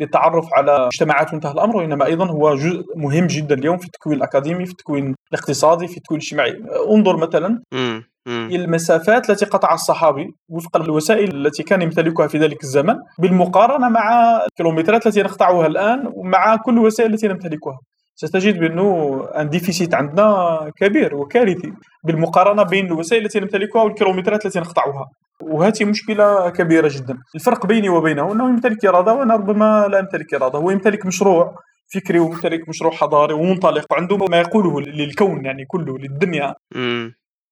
للتعرف 0.00 0.48
على 0.52 0.86
مجتمعات 0.86 1.34
منتهى 1.34 1.52
الأمر 1.52 1.76
وإنما 1.76 2.06
أيضا 2.06 2.26
هو 2.26 2.54
جزء 2.54 2.82
مهم 2.96 3.26
جدا 3.26 3.54
اليوم 3.54 3.76
في 3.76 3.86
التكوين 3.86 4.16
الأكاديمي 4.16 4.64
في 4.64 4.70
التكوين 4.70 5.14
الاقتصادي 5.32 5.86
في 5.86 5.96
التكوين 5.96 6.20
الاجتماعي. 6.20 6.56
انظر 6.96 7.16
مثلا 7.16 7.62
المسافات 8.28 9.30
التي 9.30 9.44
قطع 9.44 9.74
الصحابي 9.74 10.26
وفق 10.48 10.76
الوسائل 10.76 11.46
التي 11.46 11.62
كان 11.62 11.82
يمتلكها 11.82 12.26
في 12.26 12.38
ذلك 12.38 12.62
الزمن 12.64 12.94
بالمقارنة 13.18 13.88
مع 13.88 14.36
الكيلومترات 14.46 15.06
التي 15.06 15.22
نقطعها 15.22 15.66
الآن 15.66 16.12
ومع 16.14 16.56
كل 16.56 16.72
الوسائل 16.72 17.14
التي 17.14 17.28
نمتلكها. 17.28 17.78
ستجد 18.14 18.58
بانه 18.58 19.20
أن 19.36 19.48
ديفيسيت 19.48 19.94
عندنا 19.94 20.58
كبير 20.76 21.14
وكارثي 21.16 21.72
بالمقارنة 22.04 22.62
بين 22.62 22.86
الوسائل 22.86 23.24
التي 23.24 23.40
نمتلكها 23.40 23.82
والكيلومترات 23.82 24.46
التي 24.46 24.60
نقطعها. 24.60 25.06
وهذه 25.42 25.84
مشكلة 25.84 26.50
كبيرة 26.50 26.88
جدا. 26.92 27.18
الفرق 27.34 27.66
بيني 27.66 27.88
وبينه 27.88 28.32
أنه 28.32 28.48
يمتلك 28.48 28.84
إرادة 28.86 29.14
وأنا 29.14 29.34
ربما 29.34 29.86
لا 29.90 30.00
أمتلك 30.00 30.34
إرادة. 30.34 30.58
هو 30.58 30.70
يمتلك 30.70 31.06
مشروع 31.06 31.54
فكري 31.94 32.18
ويمتلك 32.18 32.68
مشروع 32.68 32.92
حضاري 32.92 33.34
ومنطلق 33.34 33.86
وعنده 33.90 34.16
ما 34.16 34.40
يقوله 34.40 34.80
للكون 34.80 35.44
يعني 35.44 35.64
كله 35.68 35.98
للدنيا. 35.98 36.54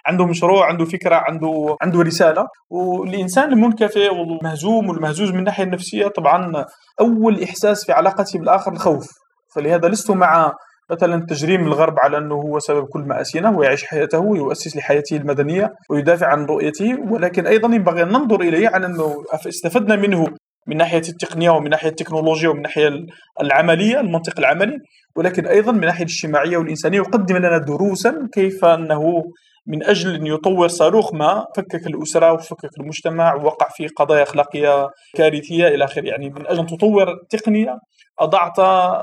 عنده 0.06 0.26
مشروع 0.26 0.66
عنده 0.66 0.84
فكرة 0.84 1.14
عنده 1.28 1.76
عنده 1.82 2.02
رسالة. 2.02 2.46
والإنسان 2.70 3.52
المنكفئ 3.52 4.14
والمهزوم 4.14 4.88
والمهزوز 4.88 5.30
من 5.30 5.38
الناحية 5.38 5.64
النفسية 5.64 6.06
طبعا 6.06 6.64
أول 7.00 7.42
إحساس 7.42 7.86
في 7.86 7.92
علاقته 7.92 8.38
بالآخر 8.38 8.72
الخوف. 8.72 9.19
فلهذا 9.54 9.88
لست 9.88 10.10
مع 10.10 10.52
مثلا 10.90 11.26
تجريم 11.28 11.66
الغرب 11.66 11.98
على 11.98 12.18
أنه 12.18 12.34
هو 12.34 12.58
سبب 12.58 12.86
كل 12.86 13.00
مآسينا 13.00 13.48
هو 13.48 13.62
يعيش 13.62 13.84
حياته 13.84 14.18
ويؤسس 14.18 14.76
لحياته 14.76 15.16
المدنية 15.16 15.72
ويدافع 15.90 16.26
عن 16.26 16.44
رؤيته 16.44 16.96
ولكن 17.10 17.46
أيضا 17.46 17.74
ينبغي 17.74 18.02
أن 18.02 18.08
ننظر 18.08 18.40
إليه 18.40 18.68
على 18.68 18.86
أنه 18.86 19.24
استفدنا 19.48 19.96
منه 19.96 20.26
من 20.66 20.76
ناحية 20.76 21.02
التقنية 21.08 21.50
ومن 21.50 21.70
ناحية 21.70 21.88
التكنولوجيا 21.88 22.48
ومن 22.48 22.62
ناحية 22.62 22.90
العملية 23.40 24.00
المنطق 24.00 24.38
العملي 24.38 24.78
ولكن 25.16 25.46
أيضا 25.46 25.72
من 25.72 25.80
ناحية 25.80 26.04
الاجتماعية 26.04 26.56
والإنسانية 26.56 26.98
يقدم 26.98 27.36
لنا 27.36 27.58
دروسا 27.58 28.28
كيف 28.32 28.64
أنه 28.64 29.22
من 29.66 29.84
أجل 29.84 30.14
أن 30.14 30.26
يطور 30.26 30.68
صاروخ 30.68 31.14
ما 31.14 31.44
فكك 31.56 31.86
الأسرة 31.86 32.32
وفكك 32.32 32.70
المجتمع 32.80 33.34
ووقع 33.34 33.68
في 33.76 33.86
قضايا 33.86 34.22
أخلاقية 34.22 34.88
كارثية 35.16 35.68
إلى 35.68 35.84
آخره. 35.84 36.06
يعني 36.06 36.30
من 36.30 36.46
أجل 36.46 36.60
أن 36.60 36.66
تطور 36.66 37.06
تقنية 37.30 37.78
أضعت 38.20 38.56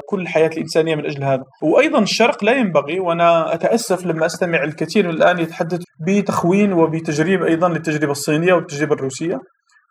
كل 0.10 0.22
الحياة 0.22 0.48
الإنسانية 0.48 0.96
من 0.96 1.06
أجل 1.06 1.24
هذا. 1.24 1.44
وأيضا 1.64 2.00
الشرق 2.00 2.44
لا 2.44 2.52
ينبغي 2.52 3.00
وأنا 3.00 3.54
أتأسف 3.54 4.06
لما 4.06 4.26
أستمع 4.26 4.64
الكثير 4.64 5.10
الآن 5.10 5.40
يتحدث 5.40 5.82
بتخوين 6.08 6.74
وبتجريب 6.74 7.44
أيضا 7.44 7.70
للتجربة 7.70 8.12
الصينية 8.12 8.54
والتجربة 8.54 8.96
الروسية. 8.96 9.40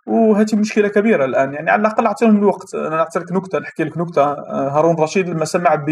وهذه 0.07 0.57
مشكلة 0.57 0.89
كبيرة 0.89 1.25
الآن. 1.25 1.55
يعني 1.55 1.71
على 1.71 1.81
الأقل 1.81 2.07
أعطيهم 2.07 2.37
الوقت. 2.37 2.75
أنا 2.75 2.97
نعطي 2.97 3.19
لك 3.19 3.33
نكتة 3.33 3.59
نحكي 3.59 3.85
لك 3.85 3.99
نكتة. 3.99 4.25
هارون 4.51 4.97
رشيد 5.01 5.29
لما 5.29 5.45
سمع 5.45 5.85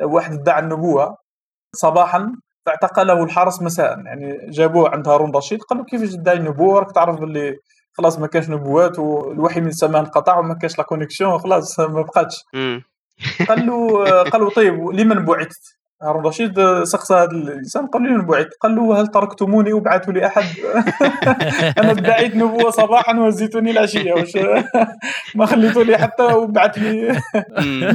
بواحد 0.00 0.32
ادعى 0.32 0.62
النبوة 0.62 1.16
صباحا 1.76 2.32
فاعتقله 2.66 3.24
الحرس 3.24 3.62
مساء. 3.62 3.98
يعني 4.04 4.50
جابوه 4.50 4.88
عند 4.90 5.08
هارون 5.08 5.30
رشيد 5.36 5.62
قال 5.62 5.78
له 5.78 5.84
كيفاش 5.84 6.12
تدعي 6.12 6.36
النبوة؟ 6.36 6.78
راك 6.80 6.92
تعرف 6.92 7.20
باللي 7.20 7.54
خلاص 7.92 8.18
ما 8.18 8.26
كانش 8.26 8.48
نبوات 8.50 8.98
والوحي 8.98 9.60
من 9.60 9.66
السماء 9.66 10.00
انقطع 10.00 10.38
وما 10.38 10.54
كانش 10.54 10.78
la 10.78 10.84
connexion 10.84 11.38
خلاص 11.38 11.80
ما 11.80 12.02
بقاتش. 12.02 12.44
قال 13.48 13.66
له 13.66 14.04
قال 14.22 14.42
له 14.42 14.50
طيب 14.50 14.90
لمن 14.90 15.24
بعثت؟ 15.24 15.81
هارون 16.02 16.26
رشيد 16.26 16.82
سقسى 16.82 17.14
هذا 17.14 17.30
الإنسان 17.30 17.86
قال 17.86 18.02
له 18.02 18.22
بعث 18.22 18.46
قال 18.60 18.76
له 18.76 19.00
هل 19.00 19.06
تركتموني 19.06 19.72
وبعثوا 19.72 20.12
لي 20.12 20.26
احد 20.26 20.44
أنا 21.78 21.90
ادعيت 21.90 22.36
نبوة 22.36 22.70
صباحا 22.70 23.18
وجيتوني 23.18 23.70
العشية. 23.70 24.12
وش؟ 24.22 24.36
ما 25.34 25.46
خليتوا 25.46 25.84
لي 25.84 25.98
حتى 25.98 26.22
وبعث 26.22 26.78
لي. 26.78 27.20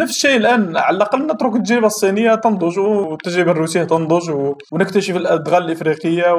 نفس 0.01 0.15
الشيء 0.15 0.37
الآن 0.37 0.77
على 0.77 0.97
الأقل 0.97 1.27
نترك 1.27 1.55
التجربة 1.55 1.87
الصينية 1.87 2.35
تنضج 2.35 2.79
والتجربة 2.79 3.51
الروسية 3.51 3.83
تنضج 3.83 4.29
ونكتشف 4.71 5.15
الأدغال 5.15 5.63
الإفريقية 5.63 6.31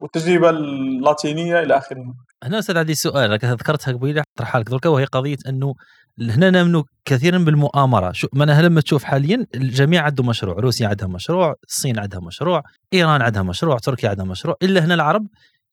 والتجربة 0.00 0.50
اللاتينية 0.50 1.62
إلى 1.62 1.76
آخره. 1.76 2.04
هنا 2.44 2.58
أستاذ 2.58 2.78
عندي 2.78 2.94
سؤال 2.94 3.32
ذكرتها 3.32 3.92
قبيلة 3.92 4.22
اطرحها 4.36 4.60
لك 4.60 4.68
دركا 4.70 4.88
وهي 4.88 5.04
قضية 5.04 5.36
أنه 5.48 5.74
هنا 6.20 6.50
نامنوا 6.50 6.82
كثيرا 7.04 7.38
بالمؤامرة. 7.38 8.12
شو 8.12 8.28
ما 8.32 8.44
لما 8.44 8.80
تشوف 8.80 9.04
حاليا 9.04 9.46
الجميع 9.54 10.02
عنده 10.02 10.24
مشروع 10.24 10.54
روسيا 10.54 10.88
عندها 10.88 11.08
مشروع 11.08 11.54
الصين 11.68 11.98
عندها 11.98 12.20
مشروع 12.20 12.62
إيران 12.92 13.22
عندها 13.22 13.42
مشروع 13.42 13.78
تركيا 13.78 14.08
عندها 14.08 14.24
مشروع 14.24 14.56
إلا 14.62 14.84
هنا 14.84 14.94
العرب 14.94 15.26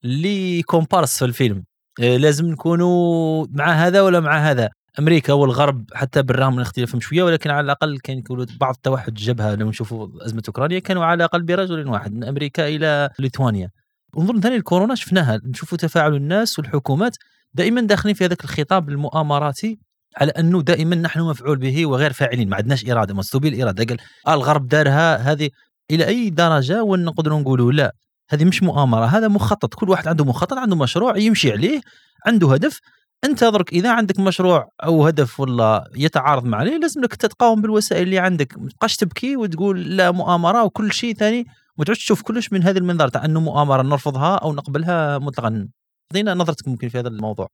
اللي 0.04 0.62
كومبارس 0.62 1.20
في 1.20 1.26
الفيلم. 1.26 1.64
إيه 2.00 2.18
لازم 2.18 2.46
نكونوا 2.46 3.46
مع 3.52 3.72
هذا 3.72 4.02
ولا 4.02 4.20
مع 4.20 4.38
هذا. 4.38 4.70
أمريكا 5.00 5.34
والغرب 5.34 5.86
حتى 5.94 6.22
بالرغم 6.22 6.56
من 6.56 6.62
اختلافهم 6.62 7.02
شوية 7.02 7.24
ولكن 7.24 7.50
على 7.50 7.66
الأقل 7.66 8.00
كان 8.00 8.18
يقولوا 8.18 8.46
بعض 8.60 8.74
التوحد 8.76 9.08
الجبهه 9.08 9.56
لما 9.56 9.70
نشوفوا 9.70 10.08
أزمة 10.26 10.44
أوكرانيا 10.48 10.80
كانوا 10.80 11.06
على 11.06 11.18
الاقل 11.18 11.44
برجل 11.44 11.88
واحد 11.88 12.14
من 12.14 12.24
أمريكا 12.24 12.68
إلى 12.68 13.10
ليتوانيا. 13.20 13.70
انظر 14.18 14.40
ثاني 14.40 14.56
الكورونا 14.56 14.96
شفناها 14.96 15.42
نشوفوا 15.46 15.78
تفاعل 15.78 16.16
الناس 16.16 16.60
والحكومات 16.60 17.18
دائما 17.54 17.82
داخلين 17.82 18.16
في 18.16 18.26
هذاك 18.26 18.44
الخطاب 18.44 18.90
المؤامراتي. 18.90 19.80
على 20.18 20.32
أنه 20.32 20.62
دائما 20.62 20.96
نحن 20.96 21.20
مفعول 21.20 21.58
به 21.58 21.86
وغير 21.86 22.14
فاعلين 22.14 22.50
ما 22.50 22.56
عندناش 22.56 22.90
إرادة 22.90 23.14
مسلوبي 23.14 23.50
الاراده 23.50 23.84
قال 23.84 23.98
آه 24.28 24.34
الغرب 24.34 24.68
دارها 24.68 25.16
هذه 25.16 25.50
إلى 25.92 26.08
أي 26.08 26.30
درجة 26.30 26.84
ونقدروا 26.84 27.40
نقولوا 27.40 27.72
لا 27.72 27.96
هذه 28.32 28.46
مش 28.46 28.64
مؤامرة 28.64 29.06
هذا 29.06 29.28
مخطط 29.28 29.74
كل 29.74 29.90
واحد 29.90 30.08
عنده 30.08 30.26
مخطط 30.26 30.58
عنده 30.58 30.76
مشروع 30.76 31.18
يمشي 31.18 31.52
عليه 31.52 31.82
عنده 32.26 32.54
هدف. 32.54 32.80
أنت 33.24 33.44
درك 33.44 33.74
إذا 33.74 33.92
عندك 33.92 34.20
مشروع 34.20 34.70
أو 34.84 35.08
هدف 35.08 35.40
ولا 35.40 35.90
يتعارض 35.96 36.46
مع 36.46 36.58
عليه 36.58 36.78
لازم 36.78 37.02
لك 37.02 37.16
تتقاوم 37.16 37.62
بالوسائل 37.62 38.04
اللي 38.04 38.20
عندك. 38.20 38.58
ما 38.58 38.70
تبقاش 38.70 38.98
تبكي 38.98 39.36
وتقول 39.38 39.98
لا 39.98 40.12
مؤامرة 40.12 40.64
وكل 40.64 40.92
شيء 40.94 41.16
ثاني 41.16 41.46
ما 41.78 41.86
تعودش 41.86 42.00
تشوف 42.04 42.22
كلش 42.22 42.54
من 42.54 42.64
هذه 42.64 42.78
المنظار 42.78 43.08
تاع 43.08 43.26
انه 43.26 43.40
مؤامرة 43.40 43.82
نرفضها 43.82 44.36
أو 44.36 44.54
نقبلها 44.54 45.18
مطلقا. 45.18 45.68
أعطينا 46.12 46.34
نظرتك 46.34 46.68
ممكن 46.68 46.90
في 46.90 47.00
هذا 47.00 47.08
الموضوع. 47.08 47.48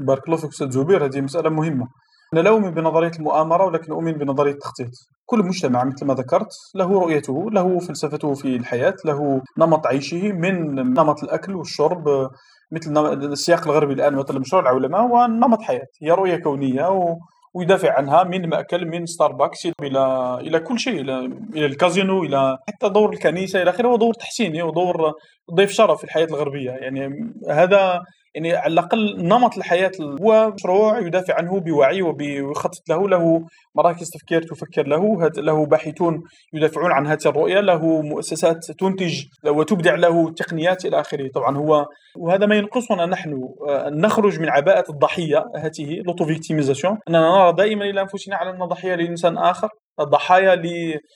بارك 0.00 0.26
الله 0.26 0.36
فيك 0.36 0.50
أستاذ 0.50 0.70
زبير 0.70 1.04
هذه 1.04 1.20
مسألة 1.20 1.50
مهمة. 1.50 1.86
أنا 2.34 2.40
لا 2.40 2.50
أؤمن 2.50 2.70
بنظرية 2.70 3.10
المؤامرة 3.18 3.66
ولكن 3.66 3.92
أؤمن 3.92 4.12
بنظرية 4.12 4.52
التخطيط. 4.52 4.90
كل 5.26 5.38
مجتمع 5.38 5.84
مثل 5.84 6.06
ما 6.06 6.14
ذكرت 6.14 6.52
له 6.74 7.00
رؤيته 7.00 7.50
له 7.50 7.78
فلسفته 7.78 8.34
في 8.34 8.56
الحياة 8.56 8.96
له 9.04 9.42
نمط 9.58 9.86
عيشه 9.86 10.32
من 10.32 10.74
نمط 10.74 11.22
الأكل 11.22 11.54
والشرب 11.54 12.30
مثل 12.72 13.14
السياق 13.32 13.68
الغربي 13.68 13.92
الآن 13.92 14.14
مثلا 14.14 14.38
مشروع 14.38 14.62
العولمه 14.62 14.98
هو 14.98 15.26
نمط 15.26 15.62
حياة. 15.62 15.86
هي 16.02 16.10
رؤية 16.10 16.36
كونية 16.36 16.88
و 16.88 17.16
ويدافع 17.54 17.92
عنها 17.92 18.24
من 18.24 18.48
مأكل 18.48 18.86
من 18.86 19.06
ستاربكس 19.06 19.68
إلى 19.82 20.34
إلى 20.40 20.60
كل 20.60 20.78
شيء 20.78 21.00
إلى 21.00 21.18
إلى 21.54 21.66
الكازينو 21.66 22.22
إلى 22.22 22.58
حتى 22.68 22.88
دور 22.88 23.12
الكنيسة 23.12 23.62
إلى 23.62 23.70
آخره 23.70 23.88
هو 23.88 23.96
دور 23.96 24.14
تحسيني 24.14 24.62
ودور 24.62 25.12
ضيف 25.54 25.70
شرف 25.70 25.98
في 25.98 26.04
الحياة 26.04 26.24
الغربية. 26.24 26.70
يعني 26.70 27.32
هذا 27.50 28.00
يعني 28.34 28.52
على 28.52 28.72
الأقل 28.72 29.16
نمط 29.18 29.56
الحياة 29.56 29.92
هو 30.22 30.52
مشروع 30.54 30.98
يدافع 30.98 31.34
عنه 31.34 31.60
بوعي 31.60 32.02
ويخطط 32.02 32.88
له 32.88 33.08
له 33.08 33.44
مراكز 33.74 34.10
تفكير 34.10 34.42
تفكر 34.42 34.86
له 34.86 35.30
له 35.36 35.66
باحثون 35.66 36.22
يدافعون 36.54 36.92
عن 36.92 37.06
هذه 37.06 37.18
الرؤية 37.26 37.60
له 37.60 38.02
مؤسسات 38.02 38.70
تنتج 38.78 39.24
وتبدع 39.46 39.94
له 39.94 40.30
تقنيات 40.30 40.84
إلى 40.84 41.00
آخره. 41.00 41.28
طبعا 41.34 41.56
هو 41.56 41.86
وهذا 42.16 42.46
ما 42.46 42.54
ينقصنا 42.54 43.06
نحن 43.06 43.48
ان 43.68 44.00
نخرج 44.00 44.40
من 44.40 44.48
عباءة 44.48 44.90
الضحية 44.90 45.44
هذه 45.56 46.02
l'auto-victimisation 46.06 46.98
أننا 47.08 47.20
نرى 47.20 47.52
دائما 47.52 47.84
إلى 47.84 48.00
أنفسنا 48.00 48.36
على 48.36 48.50
أن 48.50 48.58
ضحيه 48.58 48.94
لإنسان 48.94 49.38
آخر. 49.38 49.68
الضحايا 50.00 50.62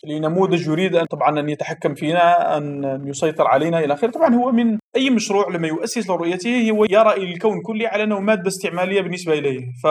لنموذج 0.07 0.67
يريد 0.69 0.97
أن 0.97 1.05
طبعا 1.07 1.41
أن 1.41 1.49
يتحكم 1.49 1.95
فينا 1.95 2.57
أن 2.57 3.01
يسيطر 3.07 3.47
علينا 3.47 3.79
إلى 3.79 3.95
آخره. 3.95 4.11
طبعا 4.11 4.35
هو 4.35 4.53
من 4.53 4.79
أي 4.97 5.11
مشروع 5.11 5.49
لما 5.49 5.69
يؤسس 5.69 6.11
لرؤيته 6.11 6.71
هو 6.71 6.85
يرى 6.85 7.17
الكون 7.17 7.63
كله 7.63 7.89
على 7.89 8.03
أنه 8.05 8.21
مادة 8.21 8.49
استعمالية 8.49 9.01
بالنسبة 9.01 9.33
إليه. 9.33 9.61
ف 9.83 9.87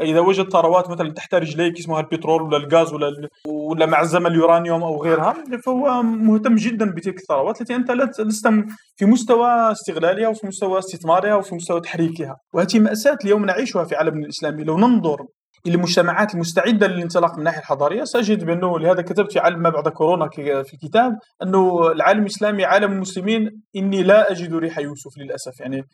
اذا 0.00 0.20
وجد 0.20 0.48
ثروات 0.52 0.90
مثلا 0.90 1.12
تحت 1.12 1.34
رجليك 1.34 1.78
اسمها 1.78 2.00
البترول 2.00 2.42
ولا 2.42 2.56
الغاز 2.56 2.92
ولا 2.92 3.28
ولا 3.48 3.86
معزمه 3.86 4.28
اليورانيوم 4.28 4.82
أو 4.82 5.02
غيرها 5.02 5.34
فهو 5.66 6.02
مهتم 6.02 6.54
جدا 6.54 6.90
بتلك 6.90 7.18
الثروات 7.18 7.60
التي 7.60 7.74
أنت 7.74 7.90
لست 8.20 8.48
في 8.96 9.04
مستوى 9.06 9.72
استغلالها 9.72 10.28
وفي 10.28 10.46
مستوى 10.46 10.78
استثمارها 10.78 11.34
وفي 11.34 11.54
مستوى 11.54 11.80
تحريكها. 11.80 12.36
وهذه 12.54 12.78
مأساة 12.78 13.18
اليوم 13.24 13.44
نعيشها 13.44 13.84
في 13.84 13.94
عالمنا 13.94 14.24
الاسلامي 14.24 14.64
لو 14.64 14.78
ننظر 14.78 15.26
المجتمعات 15.66 16.34
المستعده 16.34 16.86
للانطلاق 16.86 17.32
من 17.32 17.38
الناحية 17.38 17.58
الحضارية. 17.58 18.04
سأجد 18.04 18.44
بأنه 18.44 18.78
لهذا 18.78 19.02
كتبت 19.02 19.32
في 19.32 19.38
عالم 19.38 19.62
ما 19.62 19.70
بعد 19.70 19.88
كورونا 19.88 20.28
في 20.62 20.76
كتاب 20.82 21.12
أنه 21.42 21.92
العالم 21.92 22.20
الإسلامي 22.20 22.64
عالم 22.64 22.92
المسلمين 22.92 23.50
إني 23.76 24.02
لا 24.02 24.32
أجد 24.32 24.54
ريح 24.54 24.78
يوسف 24.78 25.18
للأسف. 25.18 25.60
يعني 25.60 25.84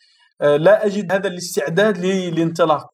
آه، 0.43 0.57
لا 0.57 0.87
أجد 0.87 1.13
هذا 1.13 1.29
الاستعداد 1.29 1.99
للانطلاق. 1.99 2.87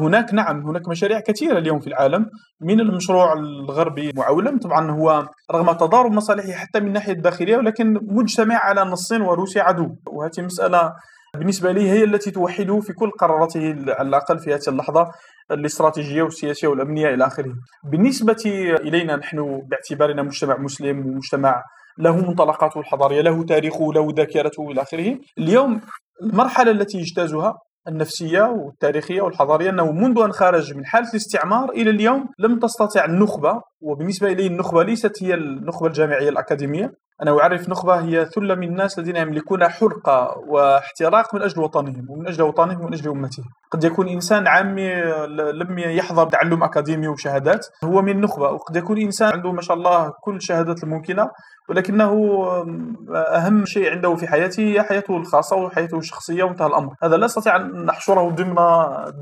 هناك 0.00 0.34
نعم 0.34 0.68
هناك 0.68 0.88
مشاريع 0.88 1.20
كثيرة 1.20 1.58
اليوم 1.58 1.80
في 1.80 1.86
العالم 1.86 2.26
من 2.60 2.80
المشروع 2.80 3.32
الغربي 3.32 4.12
معولم. 4.16 4.58
طبعا 4.58 4.90
هو 4.90 5.28
رغم 5.52 5.72
تضارب 5.72 6.12
مصالحه 6.12 6.52
حتى 6.52 6.80
من 6.80 6.86
الناحية 6.86 7.12
الداخلية 7.12 7.56
ولكن 7.56 7.98
مجتمع 8.02 8.56
على 8.62 8.82
ان 8.82 8.92
الصين 8.92 9.20
وروسيا 9.20 9.62
عدو. 9.62 9.96
وهذه 10.06 10.44
مسألة 10.44 10.92
بالنسبة 11.38 11.72
لي 11.72 11.90
هي 11.90 12.04
التي 12.04 12.30
توحده 12.30 12.80
في 12.80 12.92
كل 12.92 13.10
قراراته 13.10 13.76
على 13.88 14.08
الأقل 14.08 14.38
في 14.38 14.54
هذه 14.54 14.68
اللحظة. 14.68 15.06
الاستراتيجية 15.50 16.22
والسياسية 16.22 16.68
والأمنية 16.68 17.14
إلى 17.14 17.26
آخره. 17.26 17.54
بالنسبة 17.84 18.42
إلينا 18.80 19.16
نحن 19.16 19.62
باعتبارنا 19.70 20.22
مجتمع 20.22 20.58
مسلم 20.58 21.06
ومجتمع 21.06 21.62
له 21.98 22.16
منطلقاته 22.16 22.80
الحضارية، 22.80 23.20
له 23.20 23.44
تاريخه، 23.44 23.92
له 23.92 24.08
ذاكرته 24.16 24.70
إلى 24.70 24.82
آخره. 24.82 25.18
اليوم 25.38 25.80
المرحلة 26.22 26.70
التي 26.70 26.98
يجتازها 26.98 27.58
النفسية 27.88 28.42
والتاريخية 28.42 29.20
والحضارية 29.20 29.70
أنه 29.70 29.92
منذ 29.92 30.20
أن 30.20 30.32
خرج 30.32 30.74
من 30.74 30.86
حالة 30.86 31.10
الاستعمار 31.10 31.70
إلى 31.70 31.90
اليوم 31.90 32.28
لم 32.38 32.58
تستطع 32.58 33.04
النخبة 33.04 33.60
وبالنسبة 33.80 34.32
إلي 34.32 34.46
النخبة 34.46 34.82
ليست 34.82 35.22
هي 35.22 35.34
النخبة 35.34 35.86
الجامعية 35.86 36.28
الأكاديمية. 36.28 36.92
أنا 37.22 37.40
أعرف 37.40 37.68
نخبة 37.68 37.94
هي 37.94 38.24
ثلة 38.24 38.54
من 38.54 38.68
الناس 38.68 38.98
الذين 38.98 39.16
يملكون 39.16 39.68
حرقة 39.68 40.38
واحتراق 40.48 41.34
من 41.34 41.42
أجل 41.42 41.62
وطنهم 41.62 42.06
ومن 42.10 42.28
أجل 42.28 42.42
وطنهم 42.42 42.80
ومن 42.80 42.94
أجل 42.94 43.10
أمتهم. 43.10 43.44
قد 43.70 43.84
يكون 43.84 44.08
إنسان 44.08 44.46
عامي 44.46 44.94
لم 45.52 45.78
يحظى 45.78 46.24
بتعلم 46.24 46.64
أكاديمي 46.64 47.08
وشهادات 47.08 47.66
هو 47.84 48.02
من 48.02 48.20
نخبة. 48.20 48.50
وقد 48.50 48.76
يكون 48.76 48.98
إنسان 48.98 49.32
عنده 49.32 49.52
ما 49.52 49.62
شاء 49.62 49.76
الله 49.76 50.12
كل 50.22 50.36
الشهادات 50.36 50.84
الممكنة 50.84 51.30
ولكنه 51.68 52.12
أهم 53.14 53.64
شيء 53.64 53.90
عنده 53.90 54.14
في 54.14 54.26
حياته 54.26 54.62
هي 54.62 54.82
حياته 54.82 55.16
الخاصة 55.16 55.56
وحياته 55.56 55.98
الشخصية 55.98 56.44
وانتهى 56.44 56.66
الأمر. 56.66 56.94
هذا 57.02 57.16
لا 57.16 57.26
أستطيع 57.26 57.56
أن 57.56 57.84
نحشره 57.84 58.30
ضمن 58.30 58.54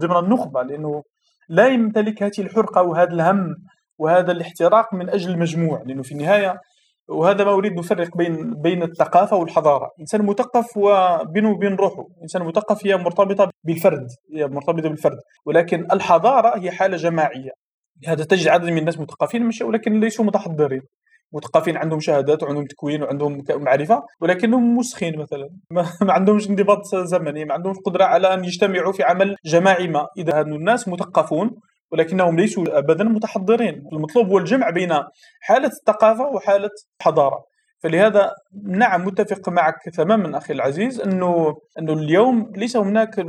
ضمن 0.02 0.16
النخبة 0.16 0.62
لأنه 0.62 1.02
لا 1.48 1.66
يمتلك 1.66 2.22
هذه 2.22 2.32
الحرقة 2.38 2.82
وهذا 2.82 3.12
الهم 3.12 3.54
وهذا 3.98 4.32
الاحتراق 4.32 4.94
من 4.94 5.10
أجل 5.10 5.30
المجموع 5.30 5.82
لأنه 5.86 6.02
في 6.02 6.12
النهاية 6.12 6.60
وهذا 7.08 7.44
ما 7.44 7.52
أريد 7.52 7.72
نفرق 7.72 8.16
بين 8.16 8.54
بين 8.62 8.82
الثقافة 8.82 9.36
والحضارة، 9.36 9.90
إنسان 10.00 10.26
مثقف 10.26 10.76
وبينه 10.76 11.50
وبين 11.50 11.74
روحه، 11.74 12.06
إنسان 12.22 12.42
مثقف 12.42 12.86
هي 12.86 12.96
مرتبطة 12.96 13.50
بالفرد، 13.64 14.06
هي 14.34 14.46
مرتبطة 14.46 14.88
بالفرد، 14.88 15.18
ولكن 15.46 15.86
الحضارة 15.92 16.58
هي 16.58 16.70
حالة 16.70 16.96
جماعية. 16.96 17.50
هذا 18.06 18.24
تجد 18.24 18.48
عدد 18.48 18.64
من 18.64 18.78
الناس 18.78 18.98
مثقفين 18.98 19.50
ولكن 19.62 20.00
ليسوا 20.00 20.24
متحضرين. 20.24 20.82
مثقفين 21.34 21.76
عندهم 21.76 22.00
شهادات 22.00 22.42
وعندهم 22.42 22.66
تكوين 22.66 23.02
وعندهم 23.02 23.44
معرفة 23.50 24.02
ولكنهم 24.20 24.76
مسخين 24.76 25.18
مثلا 25.18 25.48
ما 26.06 26.12
عندهمش 26.12 26.50
انضباط 26.50 26.94
زمني 26.94 27.44
ما 27.44 27.54
عندهمش 27.54 27.76
قدرة 27.86 28.04
على 28.04 28.34
أن 28.34 28.44
يجتمعوا 28.44 28.92
في 28.92 29.02
عمل 29.02 29.36
جماعي 29.44 29.88
ما 29.88 30.06
إذا 30.18 30.40
هذو 30.40 30.56
الناس 30.56 30.88
مثقفون 30.88 31.50
ولكنهم 31.94 32.36
ليسوا 32.36 32.78
ابدا 32.78 33.04
متحضرين. 33.04 33.88
المطلوب 33.92 34.26
هو 34.26 34.38
الجمع 34.38 34.70
بين 34.70 34.92
حالة 35.40 35.66
الثقافة 35.66 36.24
وحالة 36.24 36.70
الحضارة. 37.00 37.44
فلهذا 37.82 38.32
نعم 38.64 39.04
متفق 39.06 39.48
معك 39.48 39.88
تماما 39.94 40.38
أخي 40.38 40.52
العزيز 40.54 41.00
أنه 41.00 41.54
أنه 41.78 41.92
اليوم 41.92 42.52
ليس 42.56 42.76
هناك 42.76 43.26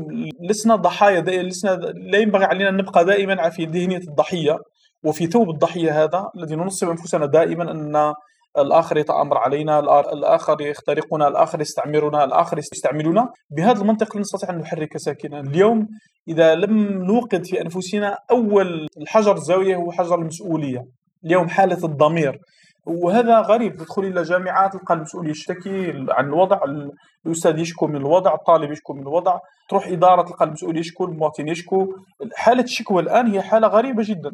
لسنا 0.49 0.75
ضحايا 0.75 1.21
لسنا 1.21 1.71
لا 2.11 2.17
ينبغي 2.17 2.45
علينا 2.45 2.69
أن 2.69 2.77
نبقى 2.77 3.05
دائما 3.05 3.49
في 3.49 3.65
ذهنية 3.65 3.97
الضحية 3.97 4.57
وفي 5.03 5.27
ثوب 5.27 5.49
الضحية 5.49 6.03
هذا 6.03 6.29
الذي 6.37 6.55
ننصب 6.55 6.89
أنفسنا 6.89 7.25
دائما 7.25 7.71
أن 7.71 8.13
الآخر 8.57 8.97
يتأمر 8.97 9.37
علينا 9.37 9.79
الآخر 10.13 10.61
يخترقنا 10.61 11.27
الآخر 11.27 11.61
يستعمرنا 11.61 12.23
الآخر 12.23 12.57
يستعملنا. 12.57 13.29
بهذا 13.57 13.81
المنطق 13.81 14.17
نستطيع 14.17 14.49
أن 14.49 14.57
نحرك 14.57 14.97
ساكنا. 14.97 15.39
اليوم 15.39 15.87
إذا 16.27 16.55
لم 16.55 17.03
نوقد 17.03 17.45
في 17.45 17.61
أنفسنا 17.61 18.17
أول 18.31 18.87
الحجر 19.01 19.35
الزاوية 19.35 19.75
هو 19.75 19.91
حجر 19.91 20.15
المسؤولية. 20.15 20.85
اليوم 21.25 21.47
حالة 21.47 21.85
الضمير. 21.85 22.39
وهذا 22.85 23.39
غريب. 23.39 23.75
تدخل 23.75 24.03
إلى 24.03 24.21
جامعات 24.21 24.73
تلقى 24.73 24.93
المسؤول 24.93 25.29
يشتكي 25.29 26.05
عن 26.09 26.25
الوضع 26.25 26.59
الأستاذ 27.25 27.59
يشكو 27.59 27.87
من 27.87 27.95
الوضع 27.95 28.33
الطالب 28.33 28.71
يشكو 28.71 28.93
من 28.93 29.01
الوضع. 29.01 29.39
تروح 29.69 29.87
إدارة 29.87 30.21
تلقى 30.21 30.45
المسؤول 30.45 30.77
يشكو 30.77 31.05
المواطن 31.05 31.47
يشكو. 31.47 31.95
حالة 32.35 32.63
الشكوى 32.63 33.01
الآن 33.01 33.27
هي 33.27 33.41
حالة 33.41 33.67
غريبة 33.67 34.03
جدا. 34.05 34.31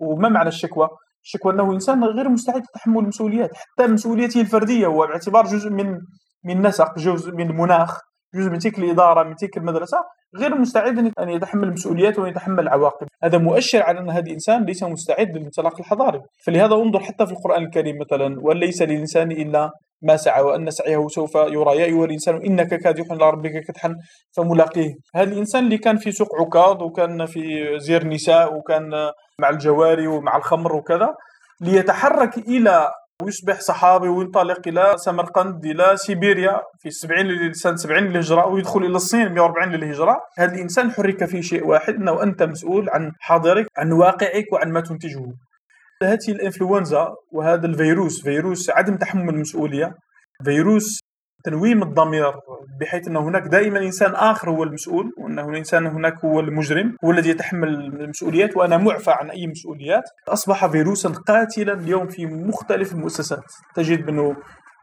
وما 0.00 0.28
معنى 0.28 0.48
الشكوى؟ 0.48 0.88
الشكوى 1.24 1.52
أنه 1.52 1.72
إنسان 1.72 2.04
غير 2.04 2.28
مستعد 2.28 2.62
لتحمل 2.62 2.98
المسؤوليات. 2.98 3.50
حتى 3.54 3.86
مسؤوليته 3.86 4.40
الفردية 4.40 4.86
هو 4.86 5.06
باعتبار 5.06 5.44
جزء 5.46 5.70
من 5.70 5.98
من 6.44 6.66
نسق 6.66 6.98
جزء 6.98 7.32
من 7.32 7.50
المناخ 7.50 7.98
جزء 8.34 8.50
من 8.50 8.58
تلك 8.58 8.78
الإدارة 8.78 9.22
من 9.22 9.36
تلك 9.36 9.56
المدرسة. 9.56 9.98
غير 10.36 10.54
مستعد 10.58 11.12
أن 11.18 11.28
يتحمل 11.28 11.68
المسؤوليات 11.68 12.18
وأن 12.18 12.28
يتحمل 12.30 12.60
العواقب. 12.60 13.06
هذا 13.24 13.38
مؤشر 13.38 13.82
على 13.82 14.00
أن 14.00 14.10
هذا 14.10 14.26
الانسان 14.26 14.64
ليس 14.64 14.82
مستعد 14.82 15.36
للانطلاق 15.36 15.80
الحضاري. 15.80 16.20
فلهذا 16.44 16.74
انظر 16.74 17.00
حتى 17.00 17.26
في 17.26 17.32
القرآن 17.32 17.62
الكريم 17.62 17.96
مثلا 18.00 18.36
وليس 18.40 18.82
للإنسان 18.82 19.32
إلا 19.32 19.70
ما 20.02 20.16
سعى 20.16 20.42
وأن 20.42 20.70
سعيه 20.70 21.08
سوف 21.08 21.34
يرى. 21.34 21.76
يا 21.76 21.84
أيها 21.84 22.04
الإنسان 22.04 22.36
إنك 22.36 22.74
كادح 22.74 23.12
إلى 23.12 23.30
ربك 23.30 23.64
كدحا 23.68 23.94
فملاقيه. 24.36 24.94
هذا 25.14 25.32
الإنسان 25.32 25.64
اللي 25.64 25.78
كان 25.78 25.96
في 25.96 26.12
سوق 26.12 26.28
عكاظ 26.40 26.82
وكان 26.82 27.26
في 27.26 27.42
زير 27.78 28.06
نساء 28.06 28.54
وكان 28.56 29.10
مع 29.40 29.48
الجواري 29.48 30.06
ومع 30.06 30.36
الخمر 30.36 30.76
وكذا 30.76 31.14
ليتحرك 31.60 32.38
إلى 32.38 32.90
ويصبح 33.22 33.60
صحابي 33.60 34.08
وينطلق 34.08 34.68
إلى 34.68 34.94
سمرقند 34.96 35.66
إلى 35.66 35.96
سيبيريا 35.96 36.60
في 36.78 36.90
70 36.90 37.52
سنه 37.52 37.76
70 37.76 38.02
للهجره 38.02 38.46
ويدخل 38.46 38.80
إلى 38.80 38.96
الصين 38.96 39.32
140 39.32 39.68
للهجره 39.72 40.16
هذا 40.38 40.54
الإنسان 40.54 40.90
حرك 40.90 41.24
في 41.24 41.42
شيء 41.42 41.66
واحد 41.66 41.94
إنه 41.94 42.22
أنت 42.22 42.42
مسؤول 42.42 42.90
عن 42.90 43.12
حاضرك 43.20 43.66
عن 43.78 43.92
واقعك 43.92 44.52
وعن 44.52 44.72
ما 44.72 44.80
تنتجه. 44.80 45.24
هذه 46.02 46.28
الإنفلونزا 46.28 47.14
وهذا 47.32 47.66
الفيروس 47.66 48.22
فيروس 48.22 48.70
عدم 48.70 48.96
تحمل 48.96 49.34
المسؤولية 49.34 49.94
فيروس 50.44 51.00
تنويم 51.44 51.82
الضمير 51.82 52.32
بحيث 52.80 53.08
أن 53.08 53.16
هناك 53.16 53.42
دائما 53.42 53.78
إنسان 53.78 54.14
آخر 54.14 54.50
هو 54.50 54.62
المسؤول 54.62 55.12
وأن 55.18 55.38
الانسان 55.38 55.86
هناك 55.86 56.24
هو 56.24 56.40
المجرم 56.40 56.96
هو 57.04 57.10
الذي 57.10 57.30
يتحمل 57.30 57.68
المسؤوليات 57.68 58.56
وأنا 58.56 58.76
معفى 58.76 59.10
عن 59.10 59.30
أي 59.30 59.46
مسؤوليات. 59.46 60.04
أصبح 60.28 60.66
فيروسا 60.66 61.08
قاتلا 61.08 61.72
اليوم 61.72 62.08
في 62.08 62.26
مختلف 62.26 62.92
المؤسسات. 62.92 63.44
تجد 63.74 64.08
انه 64.08 64.36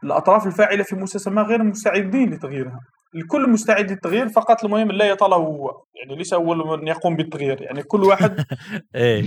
الأطراف 0.04 0.46
الفاعلة 0.46 0.82
في 0.82 0.92
المؤسسه 0.92 1.30
ما 1.30 1.42
غير 1.42 1.62
مستعدين 1.62 2.30
لتغييرها. 2.30 2.80
الكل 3.14 3.50
مستعد 3.50 3.90
للتغيير 3.90 4.28
فقط 4.28 4.64
المهم 4.64 4.92
لا 4.92 5.04
يطاله 5.04 5.36
هو. 5.36 5.70
يعني 5.94 6.16
ليس 6.16 6.32
أول 6.32 6.78
من 6.78 6.88
يقوم 6.88 7.16
بالتغيير. 7.16 7.62
يعني 7.62 7.82
كل 7.82 8.04
واحد 8.04 8.44
إيه. 8.94 9.22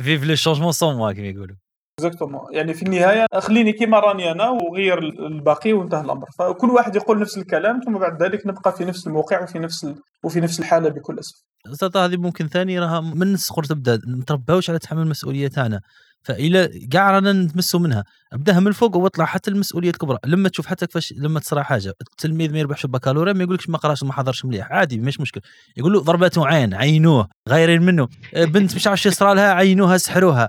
vive 0.00 0.24
le 0.24 0.34
changement 0.34 0.72
sans 0.72 0.96
moi 0.96 1.12
كما 1.12 1.26
يقولوا. 1.26 1.56
exactement 1.98 2.40
يعني 2.52 2.74
في 2.74 2.82
النهايه 2.82 3.26
خليني 3.38 3.72
كيما 3.72 4.00
راني 4.00 4.32
أنا 4.32 4.48
وغير 4.48 4.98
الباقي 4.98 5.72
وانتهى 5.72 6.00
الأمر. 6.00 6.26
فكل 6.38 6.70
واحد 6.70 6.96
يقول 6.96 7.20
نفس 7.20 7.38
الكلام 7.38 7.80
ثم 7.86 7.98
بعد 7.98 8.22
ذلك 8.22 8.46
نبقى 8.46 8.72
في 8.76 8.84
نفس 8.84 9.06
الموقع 9.06 9.42
وفي 9.42 9.58
نفس 9.58 9.84
ال... 9.84 9.94
وفي 10.24 10.40
نفس 10.40 10.60
الحالة 10.60 10.88
بكل 10.88 11.18
أسف. 11.18 11.34
أستاذ 11.72 11.96
هذه 11.96 12.16
ممكن 12.16 12.48
ثاني 12.48 12.78
راها 12.78 13.00
من 13.00 13.34
الصغر 13.34 13.64
تبدأ 13.64 14.00
نترباوش 14.08 14.70
على 14.70 14.78
تحمل 14.78 15.02
المسؤولية 15.02 15.48
تاعنا. 15.48 15.80
فإلى 16.24 16.68
كاع 16.90 17.10
رانا 17.10 17.32
نتمسوا 17.32 17.80
منها. 17.80 18.04
أبدأها 18.32 18.60
من 18.60 18.66
الفوق 18.66 18.96
واطلع 18.96 19.24
حتى 19.24 19.50
المسؤولية 19.50 19.90
الكبرى. 19.90 20.18
لما 20.26 20.48
تشوف 20.48 20.66
حتى 20.66 20.86
كيفاش 20.86 21.14
لما 21.16 21.40
تصرى 21.40 21.62
حاجة 21.62 21.92
التلميذ 22.00 22.52
ما 22.52 22.58
يربحش 22.58 22.84
البكالوريا 22.84 23.32
ما 23.32 23.42
يقولكش 23.42 23.68
ما 23.68 23.78
قراش 23.78 24.02
ما 24.02 24.12
حضرش 24.12 24.44
مليح. 24.44 24.72
عادي 24.72 24.98
مش 24.98 25.20
مشكل. 25.20 25.40
يقول 25.76 25.92
له 25.92 26.00
ضربته 26.00 26.46
عين 26.46 26.74
عينوه 26.74 27.28
غايرين 27.48 27.82
منه. 27.82 28.08
أه، 28.34 28.44
بنت 28.44 28.74
مش 28.74 28.86
عارف 28.86 29.06
يصرى 29.06 29.34
لها 29.34 29.52
عينوها 29.52 29.96
سحروها. 29.96 30.48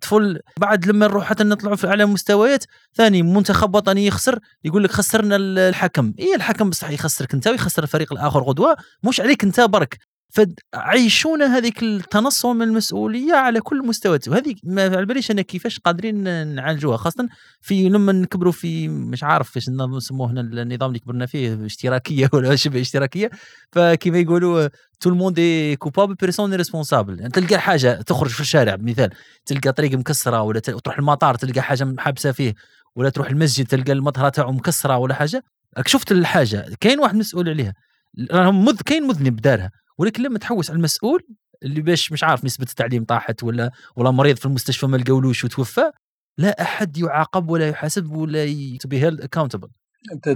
طفل 0.00 0.40
بعد 0.60 0.86
لما 0.86 1.06
نروح 1.06 1.24
حتى 1.24 1.44
نطلعوا 1.44 1.76
في 1.76 1.86
أعلى 1.86 2.06
مستويات 2.06 2.64
ثاني 2.94 3.22
منتخب 3.22 3.74
وطني 3.74 4.06
يخسر 4.06 4.38
يقول 4.64 4.84
لك 4.84 4.90
خسرنا 4.90 5.36
الحكم. 5.36 6.14
اي 6.18 6.34
الحكم؟ 6.34 6.70
بصح 6.70 6.90
يخسرك 6.90 7.34
أنت 7.34 7.48
ويخسر 7.48 7.82
الفريق 7.82 8.12
الآخر 8.12 8.42
غدوة 8.42 8.76
مش 9.02 9.20
عليك 9.20 9.44
أنت 9.44 9.60
برك. 9.60 10.11
فعيشونا 10.32 11.56
هذيك 11.56 11.82
التنصل 11.82 12.54
من 12.56 12.62
المسؤولية 12.62 13.34
على 13.34 13.60
كل 13.60 13.80
المستويات 13.80 14.28
وهذه 14.28 14.54
ما 14.64 14.82
على 14.82 15.06
باليش 15.06 15.30
أنا 15.30 15.42
كيفاش 15.42 15.78
قادرين 15.78 16.46
نعالجوها 16.54 16.96
خاصة 16.96 17.28
في 17.60 17.88
لما 17.88 18.12
نكبروا 18.12 18.52
في 18.52 18.88
مش 18.88 19.24
عارف 19.24 19.46
كيفاش 19.54 19.68
نسموه 19.68 20.30
هنا 20.30 20.40
النظام 20.40 20.88
اللي 20.88 20.98
كبرنا 20.98 21.26
فيه 21.26 21.66
اشتراكية 21.66 22.28
ولا 22.34 22.56
شبه 22.56 22.80
اشتراكية. 22.80 23.30
فكيما 23.72 24.18
يقولوا 24.18 24.68
tout 25.00 25.10
le 25.10 25.19
monde 25.19 25.40
coupable 25.78 26.14
personne 26.14 26.54
responsable 26.54 27.30
تلقى 27.30 27.58
حاجة 27.60 28.02
تخرج 28.02 28.30
في 28.30 28.40
الشارع 28.40 28.76
مثال 28.80 29.10
تلقى 29.46 29.72
طريق 29.72 29.92
مكسرة 29.92 30.42
ولا 30.42 30.60
تروح 30.60 30.98
المطار 30.98 31.34
تلقى 31.34 31.60
حاجة 31.62 31.94
حابسة 31.98 32.32
فيه 32.32 32.54
ولا 32.96 33.10
تروح 33.10 33.30
المسجد 33.30 33.66
تلقى 33.66 33.92
المطهره 33.92 34.28
تاعو 34.28 34.52
مكسرة 34.52 34.96
ولا 34.96 35.14
حاجة. 35.14 35.42
راك 35.78 35.88
شفت 35.88 36.12
الحاجة 36.12 36.66
كاين 36.80 37.00
واحد 37.00 37.14
مسؤول 37.16 37.48
عليها. 37.48 37.74
راهم 38.32 38.64
مذ 38.64 38.76
كاين 38.86 39.02
مذنب 39.02 39.36
دارها. 39.36 39.70
ولكن 39.98 40.22
لما 40.22 40.38
تحوس 40.38 40.70
على 40.70 40.76
المسؤول 40.76 41.22
اللي 41.62 41.80
باش 41.80 42.12
مش 42.12 42.24
عارف 42.24 42.44
نسبة 42.44 42.66
التعليم 42.70 43.04
طاحت 43.04 43.42
ولا 43.42 43.70
ولا 43.96 44.10
مريض 44.10 44.36
في 44.36 44.46
المستشفى 44.46 44.86
ما 44.86 44.96
لقاولوش 44.96 45.44
وتوفى 45.44 45.90
لا 46.38 46.62
أحد 46.62 46.98
يعاقب 46.98 47.50
ولا 47.50 47.68
يحاسب 47.68 48.12
ولا 48.12 48.46
to 48.80 48.88
be 48.88 48.98
held 48.98 49.20
accountable 49.20 49.68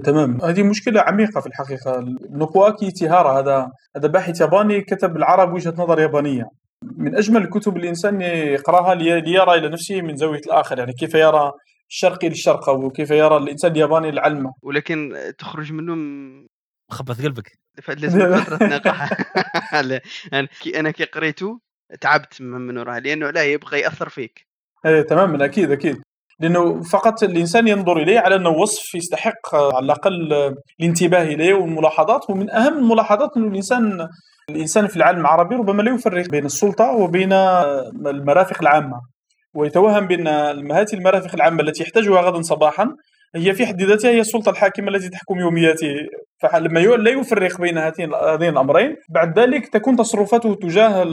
تمام. 0.04 0.42
هذه 0.42 0.62
مشكلة 0.62 1.00
عميقة 1.00 1.40
في 1.40 1.46
الحقيقة. 1.46 2.04
نوبواكي 2.30 2.90
نوتوهارا 2.90 3.40
هذا 3.40 3.68
هذا 3.96 4.08
باحث 4.08 4.40
ياباني 4.40 4.80
كتب 4.80 5.16
العرب 5.16 5.52
وجهة 5.52 5.74
نظر 5.78 6.00
يابانية. 6.00 6.44
من 6.82 7.16
أجمل 7.16 7.42
الكتب 7.42 7.76
اللي 7.76 7.84
الإنسان 7.84 8.20
يقرأها 8.20 8.94
ليرى 8.94 9.54
إلى 9.54 9.68
نفسه 9.68 10.02
من 10.02 10.16
زاوية 10.16 10.40
الآخر. 10.46 10.78
يعني 10.78 10.92
كيف 10.92 11.14
يرى 11.14 11.52
الشرقي 11.90 12.28
للشرق 12.28 12.68
أو 12.68 12.90
كيف 12.90 13.10
يرى 13.10 13.36
الإنسان 13.36 13.72
الياباني 13.72 14.08
العلمه 14.08 14.52
ولكن 14.62 15.14
تخرج 15.38 15.72
منه 15.72 15.94
خبط 16.90 17.20
قلبك. 17.22 17.58
لازم 17.88 18.36
فترة 18.36 18.58
كي 20.62 20.80
أنا 20.80 20.90
كي 20.90 21.04
قريته 21.04 21.60
تعبت 22.00 22.42
من 22.42 22.78
وراها 22.78 23.00
لأنه 23.00 23.30
لا 23.30 23.44
يبغى 23.44 23.80
يأثر 23.80 24.08
فيك. 24.08 24.46
إيه 24.86 25.02
تماما 25.02 25.44
أكيد 25.44 25.70
أكيد. 25.70 26.02
لأنه 26.40 26.82
فقط 26.82 27.22
الإنسان 27.22 27.68
ينظر 27.68 27.96
إليه 27.96 28.18
على 28.18 28.36
أنه 28.36 28.48
وصف 28.48 28.94
يستحق 28.94 29.54
على 29.54 29.84
الأقل 29.84 30.32
الانتباه 30.80 31.22
إليه 31.22 31.54
والملاحظات 31.54 32.30
ومن 32.30 32.50
أهم 32.50 32.78
الملاحظات 32.78 33.30
أنه 33.36 33.48
الإنسان 33.48 34.08
الإنسان 34.50 34.86
في 34.86 34.96
العالم 34.96 35.20
العربي 35.20 35.54
ربما 35.54 35.82
لا 35.82 35.94
يفرق 35.94 36.30
بين 36.30 36.44
السلطة 36.46 36.90
وبين 36.90 37.32
المرافق 38.06 38.60
العامة. 38.62 39.00
ويتوهم 39.54 40.06
بأن 40.06 40.28
هذه 40.72 40.94
المرافق 40.94 41.34
العامة 41.34 41.62
التي 41.62 41.82
يحتاجها 41.82 42.20
غدا 42.20 42.42
صباحا 42.42 42.96
هي 43.36 43.54
في 43.54 43.66
حد 43.66 43.82
ذاتها 43.82 44.10
هي 44.10 44.20
السلطة 44.20 44.50
الحاكمة 44.50 44.88
التي 44.88 45.08
تحكم 45.08 45.38
يومياته. 45.38 45.94
فلما 46.38 46.80
لا 46.80 47.10
يفرق 47.10 47.60
بين 47.60 47.78
هاتين 47.78 48.14
هذين 48.14 48.48
الأمرين 48.48 48.96
بعد 49.08 49.38
ذلك 49.38 49.68
تكون 49.68 49.96
تصرفاته 49.96 50.54
تجاه 50.54 51.04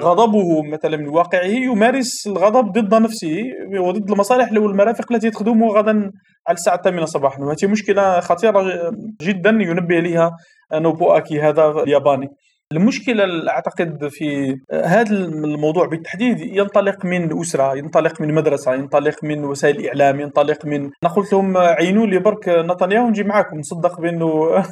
غضبه 0.00 0.62
مثلا 0.62 0.96
من 0.96 1.08
واقعه 1.08 1.44
يمارس 1.44 2.26
الغضب 2.26 2.72
ضد 2.72 2.94
نفسه 2.94 3.36
وضد 3.78 4.10
المصالح 4.10 4.52
والمرافق 4.52 5.12
التي 5.12 5.30
تخدمه 5.30 5.66
غدا 5.66 6.12
على 6.48 6.54
الساعة 6.54 6.74
الثامنة 6.74 7.04
صباحا. 7.04 7.42
وهذه 7.42 7.66
مشكلة 7.66 8.20
خطيرة 8.20 8.90
جدا 9.22 9.50
ينبه 9.50 10.00
لها 10.00 10.36
نوبو 10.74 11.10
اكي 11.12 11.40
هذا 11.40 11.70
الياباني. 11.82 12.28
المشكلة 12.72 13.50
أعتقد 13.50 14.08
في 14.08 14.58
هذا 14.72 15.16
الموضوع 15.16 15.86
بالتحديد 15.86 16.40
ينطلق 16.40 17.04
من 17.04 17.24
الاسره 17.32 17.76
ينطلق 17.76 18.20
من 18.20 18.34
مدرسة 18.34 18.74
ينطلق 18.74 19.24
من 19.24 19.44
وسائل 19.44 19.76
الاعلام 19.76 20.20
ينطلق 20.20 20.66
من 20.66 20.90
أنا 21.04 21.12
قلت 21.12 21.32
لهم 21.32 21.56
عينوا 21.56 22.06
لي 22.06 22.18
برك 22.18 22.48
نتنياهو 22.48 23.08
نجي 23.08 23.24
معاكم 23.24 23.58
نصدق 23.58 24.00
بأنه 24.00 24.28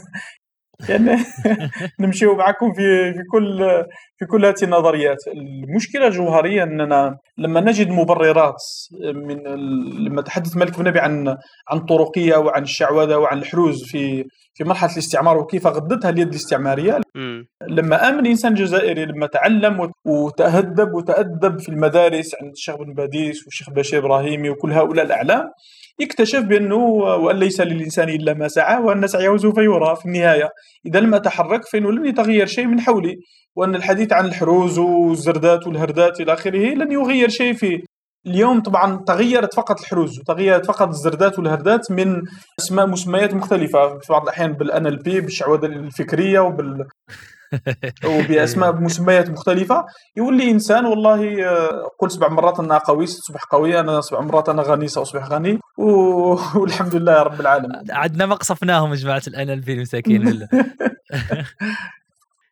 يعني 0.88 1.16
نمشيو 2.00 2.34
معكم 2.36 2.72
في 2.72 3.12
في 3.12 3.22
كل 3.32 3.58
في 4.18 4.26
كل 4.26 4.46
هذه 4.46 4.54
النظريات. 4.62 5.16
المشكلة 5.28 6.06
الجوهريه 6.06 6.62
أننا 6.62 7.18
لما 7.38 7.60
نجد 7.60 7.88
مبررات 7.88 8.62
من 9.14 9.36
لما 10.06 10.22
تحدث 10.22 10.56
مالك 10.56 10.78
بن 10.78 10.88
نبي 10.88 11.00
عن 11.00 11.28
عن 11.68 11.78
الطرقيه 11.78 12.36
وعن 12.36 12.62
الشعوذة 12.62 13.16
وعن 13.16 13.38
الحروز 13.38 13.84
في 13.84 14.24
في 14.54 14.64
مرحلة 14.64 14.92
الاستعمار 14.92 15.38
وكيف 15.38 15.66
غدتها 15.66 16.10
اليد 16.10 16.28
الاستعمارية 16.28 17.00
لما 17.68 18.08
آمن 18.08 18.18
الانسان 18.18 18.52
الجزائري 18.52 19.04
لما 19.04 19.26
تعلم 19.26 19.90
وتهذب 20.04 20.94
وتأدب 20.94 21.58
في 21.58 21.68
المدارس 21.68 22.34
عند 22.42 22.50
الشيخ 22.50 22.76
بن 22.76 22.94
باديس 22.94 23.44
والشيخ 23.44 23.70
بشير 23.70 23.98
إبراهيمي 23.98 24.50
وكل 24.50 24.72
هؤلاء 24.72 25.04
الأعلام 25.04 25.44
اكتشف 26.00 26.40
بأنه 26.40 26.76
وأن 26.76 27.36
ليس 27.36 27.60
للإنسان 27.60 28.08
إلا 28.08 28.34
ما 28.34 28.48
سعى 28.48 28.82
وأن 28.82 29.06
سعيه 29.06 29.36
سوف 29.36 29.58
يرى 29.58 29.96
في 29.96 30.06
النهاية. 30.06 30.48
إذا 30.86 31.00
لم 31.00 31.14
أتحرك 31.14 31.64
فانه 31.64 31.92
لن 31.92 32.06
يتغير 32.06 32.46
شيء 32.46 32.66
من 32.66 32.80
حولي 32.80 33.16
وأن 33.56 33.74
الحديث 33.74 34.12
عن 34.12 34.24
الحروز 34.24 34.78
والزردات 34.78 35.66
والهردات 35.66 36.20
إلى 36.20 36.32
آخره 36.32 36.74
لن 36.74 36.92
يغير 36.92 37.28
شيء 37.28 37.52
في 37.52 37.82
اليوم. 38.26 38.60
طبعا 38.60 39.04
تغيرت 39.06 39.54
فقط 39.54 39.80
الحروز 39.80 40.18
وتغيرت 40.18 40.66
فقط 40.66 40.88
الزردات 40.88 41.38
والهردات 41.38 41.90
من 41.90 42.22
أسماء 42.58 42.86
مسميات 42.86 43.34
مختلفة. 43.34 43.98
في 43.98 44.12
بعض 44.12 44.22
الأحيان 44.22 44.52
بالان 44.52 44.86
ال 44.86 44.96
بي 44.96 45.20
بالشعوذة 45.20 45.66
الفكرية 45.66 46.40
وبال 46.40 46.84
وباسماء 48.04 48.70
بمسميات 48.76 49.30
مختلفة. 49.30 49.86
يولي 50.16 50.50
إنسان 50.50 50.84
والله 50.86 51.48
آه، 51.48 51.90
قل 51.98 52.10
سبع 52.10 52.28
مرات 52.28 52.60
أنها 52.60 52.78
قوي 52.78 53.06
تصبح 53.06 53.44
قوي 53.44 53.80
أنا 53.80 54.00
سبع 54.00 54.20
مرات 54.20 54.48
أنا 54.48 54.62
غني 54.62 54.88
ساصبح 54.88 55.28
غني. 55.28 55.58
والحمد 56.56 56.94
لله 56.94 57.22
رب 57.22 57.40
العالمين. 57.40 57.82
عندنا 57.90 58.26
ما 58.26 58.34
قصفناهم 58.34 58.94
جماعة 58.94 59.22
الآن 59.28 59.50
ال 59.50 59.60
بي 59.60 59.72
المساكين 59.72 60.48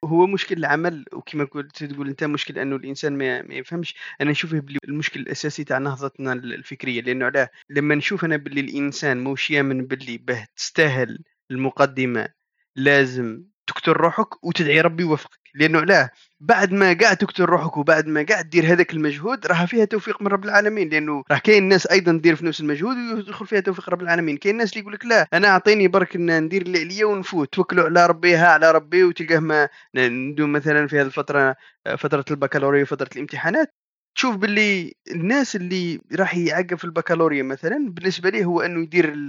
هو 0.04 0.26
مشكل 0.26 0.56
العمل 0.56 1.04
وكما 1.12 1.44
قلت 1.44 1.84
تقول 1.84 2.08
أنت 2.08 2.24
مشكل 2.24 2.58
أنه 2.58 2.76
الإنسان 2.76 3.18
ما, 3.18 3.42
ما 3.42 3.54
يفهمش. 3.54 3.94
أنا 4.20 4.30
نشوف 4.30 4.54
المشكل 4.88 5.20
الأساسي 5.20 5.64
تاع 5.64 5.78
نهضتنا 5.78 6.32
الفكرية. 6.32 7.00
لأنه 7.00 7.26
علاه 7.26 7.48
لما 7.70 7.94
نشوف 7.94 8.24
أنا 8.24 8.36
باللي 8.36 8.60
الإنسان 8.60 9.24
موش 9.24 9.50
يامن 9.50 9.86
باللي 9.86 10.18
به 10.18 10.46
تستاهل 10.56 11.18
المقدمة 11.50 12.28
لازم 12.76 13.42
تقتل 13.76 13.92
روحك 13.92 14.44
وتدعي 14.44 14.80
ربي 14.80 15.02
يوفقك. 15.02 15.38
لأنه 15.54 15.80
لا 15.80 16.10
بعد 16.40 16.72
ما 16.72 16.96
قاعد 17.00 17.16
تقتل 17.16 17.44
روحك 17.44 17.76
وبعد 17.76 18.06
ما 18.06 18.26
قاعد 18.28 18.44
تدير 18.44 18.72
هذاك 18.72 18.92
المجهود 18.92 19.46
راه 19.46 19.66
فيها 19.66 19.84
توفيق 19.84 20.22
من 20.22 20.28
رب 20.28 20.44
العالمين. 20.44 20.88
لأنه 20.88 21.24
راه 21.30 21.38
كاين 21.38 21.68
ناس 21.68 21.86
أيضا 21.86 22.12
تدير 22.12 22.36
في 22.36 22.46
نفس 22.46 22.60
المجهود 22.60 22.96
ويدخل 22.96 23.46
فيها 23.46 23.60
توفيق 23.60 23.90
رب 23.90 24.02
العالمين. 24.02 24.36
كاين 24.36 24.56
ناس 24.56 24.72
اللي 24.72 24.80
يقول 24.80 24.92
لك 24.92 25.06
لا 25.06 25.28
أنا 25.32 25.48
أعطيني 25.48 25.88
برك 25.88 26.16
ندير 26.16 26.62
اللي 26.62 26.80
عليا 26.80 27.04
ونفوت. 27.04 27.52
توكلوا 27.52 27.84
على 27.84 28.06
ربي 28.06 28.36
ها 28.36 28.48
على 28.48 28.70
ربي 28.72 29.04
وتلقاه 29.04 29.38
ما 29.38 29.68
ندوم 29.94 30.52
مثلا 30.52 30.86
في 30.86 30.96
هذه 31.00 31.06
الفترة 31.06 31.56
فترة 31.98 32.24
البكالوريا 32.30 32.82
وفترة 32.82 33.10
الامتحانات. 33.16 33.74
تشوف 34.16 34.36
باللي 34.36 34.94
الناس 35.10 35.56
اللي 35.56 36.00
راح 36.18 36.36
يعقب 36.36 36.74
في 36.74 36.84
البكالوريا 36.84 37.42
مثلا 37.42 37.86
بالنسبة 37.90 38.30
ليه 38.30 38.44
هو 38.44 38.60
إنه 38.60 38.82
يدير 38.82 39.26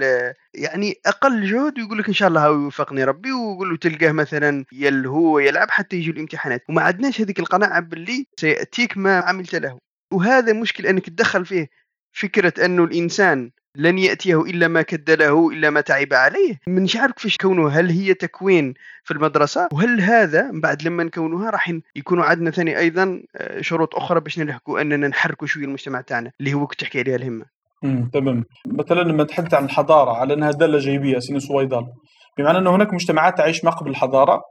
يعني 0.54 0.96
أقل 1.06 1.46
جهد 1.46 1.80
ويقول 1.80 2.00
لك 2.00 2.08
إن 2.08 2.14
شاء 2.14 2.28
الله 2.30 2.46
هاو 2.46 2.62
يوفقني 2.62 3.04
ربي 3.04 3.32
ويقول 3.32 3.70
له 3.70 3.78
تلقاه 3.78 4.12
مثلا 4.12 4.66
يلهو 4.72 5.40
يلعب 5.40 5.72
حتى 5.72 5.96
يجي 5.96 6.12
الامتحانات. 6.12 6.64
وما 6.70 6.82
عندناش 6.82 7.22
هذيك 7.22 7.40
القناعة 7.40 7.80
باللي 7.80 8.26
سيأتيك 8.40 8.98
ما 8.98 9.20
عملت 9.20 9.56
له. 9.56 9.78
وهذا 10.14 10.54
مشكل 10.54 10.88
إنك 10.88 11.06
تدخل 11.06 11.46
فيه 11.46 11.68
فكرة 12.12 12.66
إنه 12.66 12.84
الإنسان 12.84 13.52
لن 13.78 13.98
يأتيه 13.98 14.42
إلا 14.42 14.68
ما 14.68 14.82
كد 14.82 15.12
له 15.12 15.50
إلا 15.50 15.70
ما 15.70 15.82
تعب 15.82 16.14
عليه. 16.14 16.60
من 16.68 16.88
عارف 16.96 17.14
كيفاش 17.14 17.38
كونه؟ 17.38 17.70
هل 17.70 17.90
هي 17.90 18.14
تكوين 18.14 18.74
في 19.04 19.12
المدرسة؟ 19.12 19.68
وهل 19.72 20.02
هذا 20.02 20.52
بعد 20.54 20.84
لما 20.84 21.04
نكونوها 21.04 21.50
راح 21.50 21.74
يكونوا 21.96 22.26
عندنا 22.26 22.52
ثاني 22.52 22.78
أيضا؟ 22.78 23.22
آه، 23.36 23.62
شروط 23.62 23.96
أخرى 23.96 24.20
باش 24.20 24.40
نلحقوا 24.40 24.82
أننا 24.82 25.08
نحركوا 25.08 25.48
شوية 25.48 25.66
المجتمع 25.66 26.02
تاعنا 26.02 26.32
اللي 26.40 26.54
هو 26.54 26.68
كنت 26.68 26.80
تحكي 26.80 27.00
عليها 27.00 27.16
الهمة. 27.16 27.46
تمام. 28.14 28.46
مثلا 28.68 29.02
لما 29.02 29.24
تحدث 29.24 29.54
عن 29.54 29.66
الحضارة 29.66 30.12
على 30.12 30.34
أنها 30.34 30.52
دالة 30.52 30.78
جيبية 30.78 31.20
سين 31.20 31.40
سويدال. 31.40 31.86
بمعنى 32.38 32.58
أن 32.58 32.68
هناك 32.68 32.94
مجتمعات 32.94 33.38
تعيش 33.38 33.66
ما 33.66 33.72
قبل 33.72 33.90
الحضارة 33.90 34.42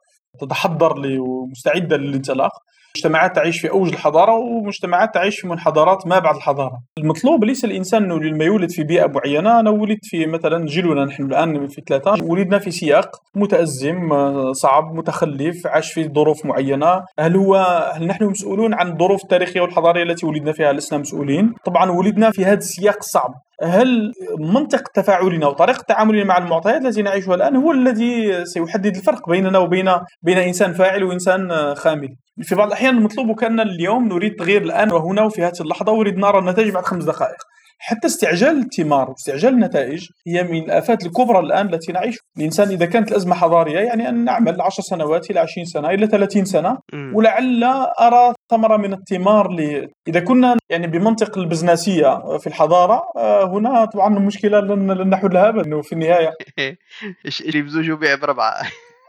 تتحضر 0.40 0.98
لي 0.98 1.18
ومستعدة 1.18 1.96
للانطلاق. 1.96 2.52
مجتمعات 2.96 3.36
تعيش 3.36 3.60
في 3.60 3.70
أوج 3.70 3.88
الحضارة 3.88 4.32
ومجتمعات 4.32 5.14
تعيش 5.14 5.40
في 5.40 5.48
منحدرات 5.48 6.06
ما 6.06 6.18
بعد 6.18 6.36
الحضارة. 6.36 6.80
المطلوب 6.98 7.44
ليس 7.44 7.64
الإنسان 7.64 8.04
إنه 8.04 8.20
لما 8.20 8.44
يولد 8.44 8.70
في 8.70 8.84
بيئة 8.84 9.06
معينة، 9.06 9.60
أنا 9.60 9.70
ولدت 9.70 10.04
في 10.04 10.26
مثلا 10.26 10.66
جيلنا 10.66 11.04
نحن 11.04 11.22
الآن 11.22 11.66
في 11.68 11.82
ثلاثة 11.88 12.24
ولدنا 12.24 12.58
في 12.58 12.70
سياق 12.70 13.22
متأزم 13.34 14.08
صعب 14.52 14.94
متخلف 14.94 15.66
عاش 15.66 15.92
في 15.92 16.08
ظروف 16.08 16.46
معينة، 16.46 17.02
هل 17.18 17.36
هو 17.36 17.56
هل 17.94 18.06
نحن 18.06 18.24
مسؤولون 18.24 18.74
عن 18.74 18.92
الظروف 18.92 19.22
التاريخية 19.22 19.60
والحضارية 19.60 20.02
التي 20.02 20.26
ولدنا 20.26 20.52
فيها 20.52 20.72
لسنا 20.72 20.98
مسؤولين؟ 20.98 21.54
طبعا 21.64 21.90
ولدنا 21.90 22.30
في 22.30 22.44
هذا 22.44 22.58
السياق 22.58 22.96
الصعب، 22.96 23.34
هل 23.62 24.12
منطق 24.38 24.88
تفاعلنا 24.88 25.46
وطريقة 25.46 25.82
تعاملنا 25.88 26.24
مع 26.24 26.38
المعطيات 26.38 26.84
التي 26.84 27.02
نعيشها 27.02 27.34
الآن 27.34 27.56
هو 27.56 27.72
الذي 27.72 28.44
سيحدد 28.44 28.96
الفرق 28.96 29.30
بيننا 29.30 29.58
وبين 29.58 29.92
بين 30.22 30.38
إنسان 30.38 30.72
فاعل 30.72 31.04
وإنسان 31.04 31.74
خامل؟ 31.74 32.08
في 32.42 32.54
بعض 32.54 32.66
الأحيان 32.66 32.96
المطلوب 32.96 33.40
كأن 33.40 33.60
اليوم 33.60 34.08
نريد 34.08 34.34
تغيير 34.38 34.62
الآن 34.62 34.92
وهنا 34.92 35.22
وفي 35.22 35.42
هذه 35.42 35.60
اللحظة 35.60 36.00
اريد 36.00 36.18
نرى 36.18 36.38
النتائج 36.38 36.70
بعد 36.70 36.84
خمس 36.84 37.04
دقائق. 37.04 37.36
حتى 37.78 38.06
استعجال 38.06 38.58
الثمار 38.58 39.10
واستعجال 39.10 39.54
النتائج 39.54 40.08
هي 40.26 40.42
من 40.42 40.62
الآفات 40.62 41.06
الكبرى 41.06 41.38
الآن 41.38 41.74
التي 41.74 41.92
نعيش 41.92 42.16
الإنسان 42.38 42.68
إذا 42.68 42.86
كانت 42.86 43.10
الأزمة 43.10 43.34
حضارية 43.34 43.78
يعني 43.78 44.08
أن 44.08 44.24
نعمل 44.24 44.60
10 44.60 44.82
سنوات 44.82 45.30
إلى 45.30 45.40
20 45.40 45.66
سنة 45.66 45.90
إلى 45.90 46.06
30 46.06 46.44
سنة. 46.44 46.78
ولعل 47.14 47.64
أرى 48.00 48.34
ثمرة 48.50 48.76
من 48.76 48.92
الثمار 48.92 49.52
ل... 49.52 49.88
إذا 50.08 50.20
كنا 50.20 50.56
يعني 50.70 50.86
بمنطق 50.86 51.38
البزنسية 51.38 52.38
في 52.38 52.46
الحضارة 52.46 53.02
آه، 53.16 53.44
هنا 53.44 53.84
طبعا 53.84 54.16
المشكلة 54.16 54.60
لن 54.60 55.10
نحل 55.10 55.34
لها 55.34 55.48
أبدا. 55.48 55.82
في 55.82 55.92
النهاية 55.92 56.32
اللي 57.46 57.62
بزوج 57.62 57.90
وبيع 57.90 58.14
بربعة 58.14 58.62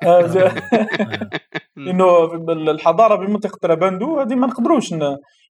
آه، 0.04 0.52
إنه 1.78 2.34
الحضارة 2.52 3.16
بمنطقه 3.16 3.58
ترابندو 3.62 4.20
هذه 4.20 4.36
ما 4.36 4.48
نقدروش 4.48 4.94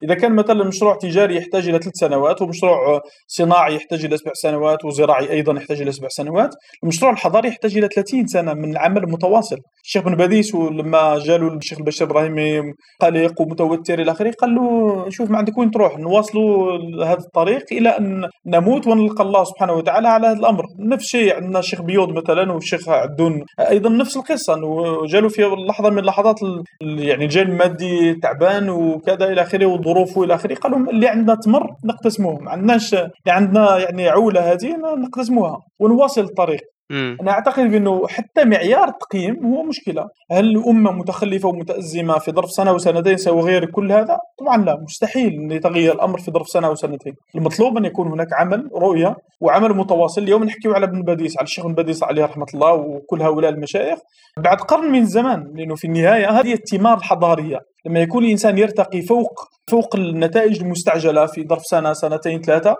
إذا 0.03 0.13
كان 0.13 0.35
مثلا 0.35 0.63
مشروع 0.63 0.95
تجاري 0.95 1.35
يحتاج 1.35 1.69
إلى 1.69 1.79
ثلاث 1.79 1.93
سنوات 1.95 2.41
ومشروع 2.41 3.01
صناعي 3.27 3.75
يحتاج 3.75 4.05
إلى 4.05 4.17
سبع 4.17 4.31
سنوات 4.33 4.85
وزراعي 4.85 5.31
أيضا 5.31 5.53
يحتاج 5.53 5.81
إلى 5.81 5.91
سبع 5.91 6.07
سنوات 6.07 6.55
المشروع 6.83 7.11
الحضاري 7.11 7.49
يحتاج 7.49 7.77
إلى 7.77 7.87
30 7.87 8.27
سنة 8.27 8.53
من 8.53 8.71
العمل 8.71 9.03
المتواصل. 9.03 9.57
الشيخ 9.83 10.03
بن 10.03 10.15
باديس 10.15 10.55
لما 10.55 11.19
جالوا 11.19 11.51
الشيخ 11.51 11.77
البشير 11.77 12.07
ابراهيمي 12.07 12.73
قلق 13.01 13.41
ومتوتر 13.41 13.99
إلى 13.99 14.11
آخره 14.11 14.31
قال 14.31 14.55
له 14.55 15.05
شوف 15.09 15.29
ما 15.29 15.37
عندك 15.37 15.57
وين 15.57 15.71
تروح؟ 15.71 15.97
نواصلوا 15.97 16.77
هذا 17.05 17.19
الطريق 17.19 17.65
إلى 17.71 17.89
أن 17.89 18.29
نموت 18.45 18.87
ونلقى 18.87 19.23
الله 19.23 19.43
سبحانه 19.43 19.73
وتعالى 19.73 20.07
على 20.07 20.27
هذا 20.27 20.39
الأمر. 20.39 20.63
نفس 20.79 21.03
الشيء 21.03 21.35
عندنا 21.35 21.59
الشيخ 21.59 21.81
بيوض 21.81 22.09
مثلا 22.09 22.51
والشيخ 22.51 22.89
عدون 22.89 23.43
أيضا 23.59 23.89
نفس 23.89 24.17
القصة 24.17 24.53
إنه 24.53 25.05
جالوا 25.05 25.29
في 25.29 25.41
لحظة 25.69 25.89
من 25.89 25.99
اللحظات 25.99 26.39
يعني 26.81 27.25
الجانب 27.25 27.49
المادي 27.49 28.13
تعبان 28.13 28.69
وكذا 28.69 29.25
إلى 29.25 29.41
آخره 29.41 29.65
وظروفه 29.87 30.23
إلى 30.23 30.35
آخره. 30.35 30.55
قالوا 30.55 30.79
اللي 30.79 31.07
عندنا 31.07 31.35
تمر 31.35 31.67
نقتسموه 31.85 32.39
ما 32.39 32.51
عندناش 32.51 32.93
اللي 32.93 33.11
عندنا 33.27 33.77
يعني 33.77 34.09
عولة 34.09 34.51
هذه 34.51 34.75
نقتسموها 34.97 35.59
ونواصل 35.79 36.21
الطريق. 36.21 36.61
مم. 36.89 37.17
أنا 37.21 37.31
أعتقد 37.31 37.63
بأنه 37.71 38.07
حتى 38.07 38.45
معيار 38.45 38.87
التقييم 38.87 39.45
هو 39.45 39.63
مشكلة. 39.63 40.07
هل 40.31 40.45
الامه 40.57 40.91
متخلفة 40.91 41.49
ومتأزمة 41.49 42.19
في 42.19 42.31
ظرف 42.31 42.51
سنة 42.51 42.71
وسنتين 42.71 43.17
سيغير 43.17 43.65
كل 43.65 43.91
هذا؟ 43.91 44.17
طبعا 44.39 44.65
لا. 44.65 44.77
مستحيل 44.83 45.33
أن 45.33 45.51
يتغير 45.51 45.93
الأمر 45.93 46.19
في 46.19 46.31
ظرف 46.31 46.47
سنة 46.47 46.69
وسنتين. 46.69 47.13
المطلوب 47.35 47.77
أن 47.77 47.85
يكون 47.85 48.07
هناك 48.07 48.27
عمل 48.33 48.69
رؤية 48.75 49.15
وعمل 49.41 49.73
متواصل. 49.73 50.23
اليوم 50.23 50.43
نحكي 50.43 50.67
على 50.67 50.85
ابن 50.85 51.01
باديس 51.01 51.37
على 51.37 51.45
الشيخ 51.45 51.65
ابن 51.65 51.73
باديس 51.73 52.03
عليه 52.03 52.25
رحمة 52.25 52.45
الله 52.53 52.73
وكل 52.73 53.21
هؤلاء 53.21 53.51
المشايخ. 53.51 53.99
بعد 54.37 54.57
قرن 54.57 54.91
من 54.91 54.99
الزمان 55.01 55.53
لأنه 55.55 55.75
في 55.75 55.87
النهاية 55.87 56.29
هذه 56.29 56.53
الثمار 56.53 56.97
الحضارية. 56.97 57.59
لما 57.85 57.99
يكون 57.99 58.23
الإنسان 58.25 58.57
يرتقي 58.57 59.01
فوق 59.01 59.56
فوق 59.69 59.95
النتائج 59.95 60.61
المستعجله 60.61 61.25
في 61.25 61.47
ظرف 61.47 61.61
سنة 61.61 61.93
سنتين 61.93 62.41
ثلاثة. 62.41 62.75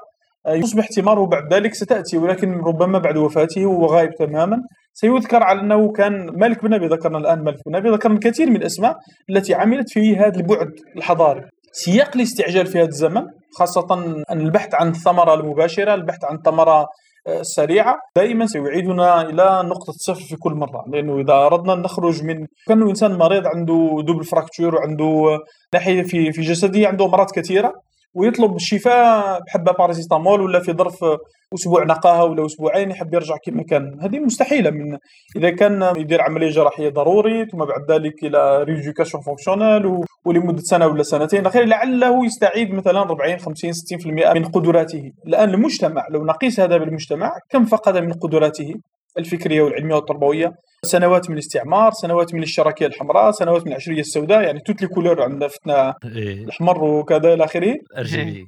يصبح 0.48 0.88
ثماره 0.88 1.26
بعد 1.26 1.54
ذلك 1.54 1.74
ستأتي 1.74 2.18
ولكن 2.18 2.54
ربما 2.54 3.00
بعد 3.00 3.18
وفاته 3.18 3.66
وهو 3.66 3.86
غائب 3.86 4.16
تماما. 4.16 4.58
سيذكر 4.94 5.44
على 5.44 5.62
أنه 5.62 5.92
كان 5.92 6.30
مالك 6.40 6.64
بن 6.64 6.74
أبي 6.74 6.88
ذكرنا 6.88 7.18
الآن 7.18 7.44
مالك 7.44 7.60
بن 7.66 7.76
أبي 7.76 7.90
ذكرنا 7.90 8.16
الكثير 8.16 8.50
من 8.50 8.56
الأسماء 8.56 8.98
التي 9.30 9.54
عملت 9.54 9.90
في 9.90 10.16
هذا 10.16 10.40
البعد 10.40 10.72
الحضاري. 10.98 11.42
سياق 11.72 12.12
الاستعجال 12.16 12.66
في 12.66 12.78
هذا 12.78 12.88
الزمن 12.88 13.24
خاصة 13.58 13.94
أن 14.32 14.42
البحث 14.42 14.70
عن 14.74 14.90
الثمرة 14.90 15.34
المباشرة 15.34 15.94
البحث 15.94 16.26
عن 16.26 16.36
الثمرة 16.36 16.88
السريعة 17.28 17.98
دائما 18.16 18.46
سيعيدنا 18.46 19.22
إلى 19.22 19.62
نقطة 19.66 19.94
صفر 19.94 20.22
في 20.22 20.36
كل 20.36 20.54
مرة 20.54 20.84
لأنه 20.88 21.20
إذا 21.20 21.34
أردنا 21.34 21.74
أن 21.74 21.82
نخرج 21.82 22.24
من 22.24 22.48
كأنه 22.68 22.90
إنسان 22.90 23.18
مريض 23.18 23.48
عنده 23.48 23.98
دوبل 24.08 24.24
فراكتشور 24.24 24.76
وعنده 24.76 25.40
ناحية 25.74 26.02
في 26.02 26.32
في 26.32 26.42
جسده 26.42 26.88
عنده 26.88 27.06
أمراض 27.06 27.32
كثيرة. 27.32 27.74
ويطلب 28.18 28.56
الشفاء 28.56 29.40
بحبة 29.46 29.72
باراسيتامول 29.72 30.42
ولا 30.42 30.60
في 30.60 30.74
ظرف 30.74 31.06
أسبوع 31.54 31.84
نقاهة 31.84 32.24
ولا 32.26 32.46
أسبوعين 32.46 32.92
يحب 32.92 33.14
يرجع 33.14 33.36
كما 33.46 33.64
كان. 33.64 34.00
هذه 34.02 34.20
مستحيلة 34.20 34.70
من 34.70 34.98
إذا 35.36 35.50
كان 35.50 35.94
يدير 35.98 36.22
عملية 36.22 36.50
جراحية 36.50 36.90
ضروري 36.90 37.46
ثم 37.46 37.58
بعد 37.58 37.92
ذلك 37.92 38.24
إلى 38.24 38.64
rééducation 38.64 39.24
fonctionnelle 39.24 40.06
ولمدة 40.26 40.62
سنة 40.62 40.88
ولا 40.88 41.04
سنتين. 41.04 41.46
أخيرا 41.46 41.66
لعله 41.66 42.26
يستعيد 42.26 42.74
مثلا 42.74 43.02
40 43.02 43.38
50 43.38 43.72
60% 43.74 44.34
من 44.34 44.46
قدراته. 44.46 45.12
الان 45.28 45.50
المجتمع 45.50 46.08
لو 46.12 46.26
نقيس 46.26 46.60
هذا 46.60 46.78
بالمجتمع 46.78 47.32
كم 47.50 47.66
فقد 47.66 47.98
من 47.98 48.14
قدراته؟ 48.14 48.76
الفكرية 49.18 49.62
والعلمية 49.62 49.96
والتربوية. 49.96 50.54
سنوات 50.84 51.30
من 51.30 51.34
الاستعمار 51.34 51.92
سنوات 51.92 52.34
من 52.34 52.44
الشراكيه 52.44 52.86
الحمراء 52.86 53.32
سنوات 53.32 53.62
من 53.62 53.72
العشرية 53.72 54.00
السوداء 54.00 54.42
يعني 54.42 54.60
توت 54.60 54.82
لي 54.82 54.88
كولور 54.88 55.22
عندنا 55.22 55.48
فتنا 55.48 55.94
إيه. 56.06 56.44
الأحمر 56.44 56.84
وكذا 56.84 57.34
إلى 57.34 57.46
آخره. 57.46 57.76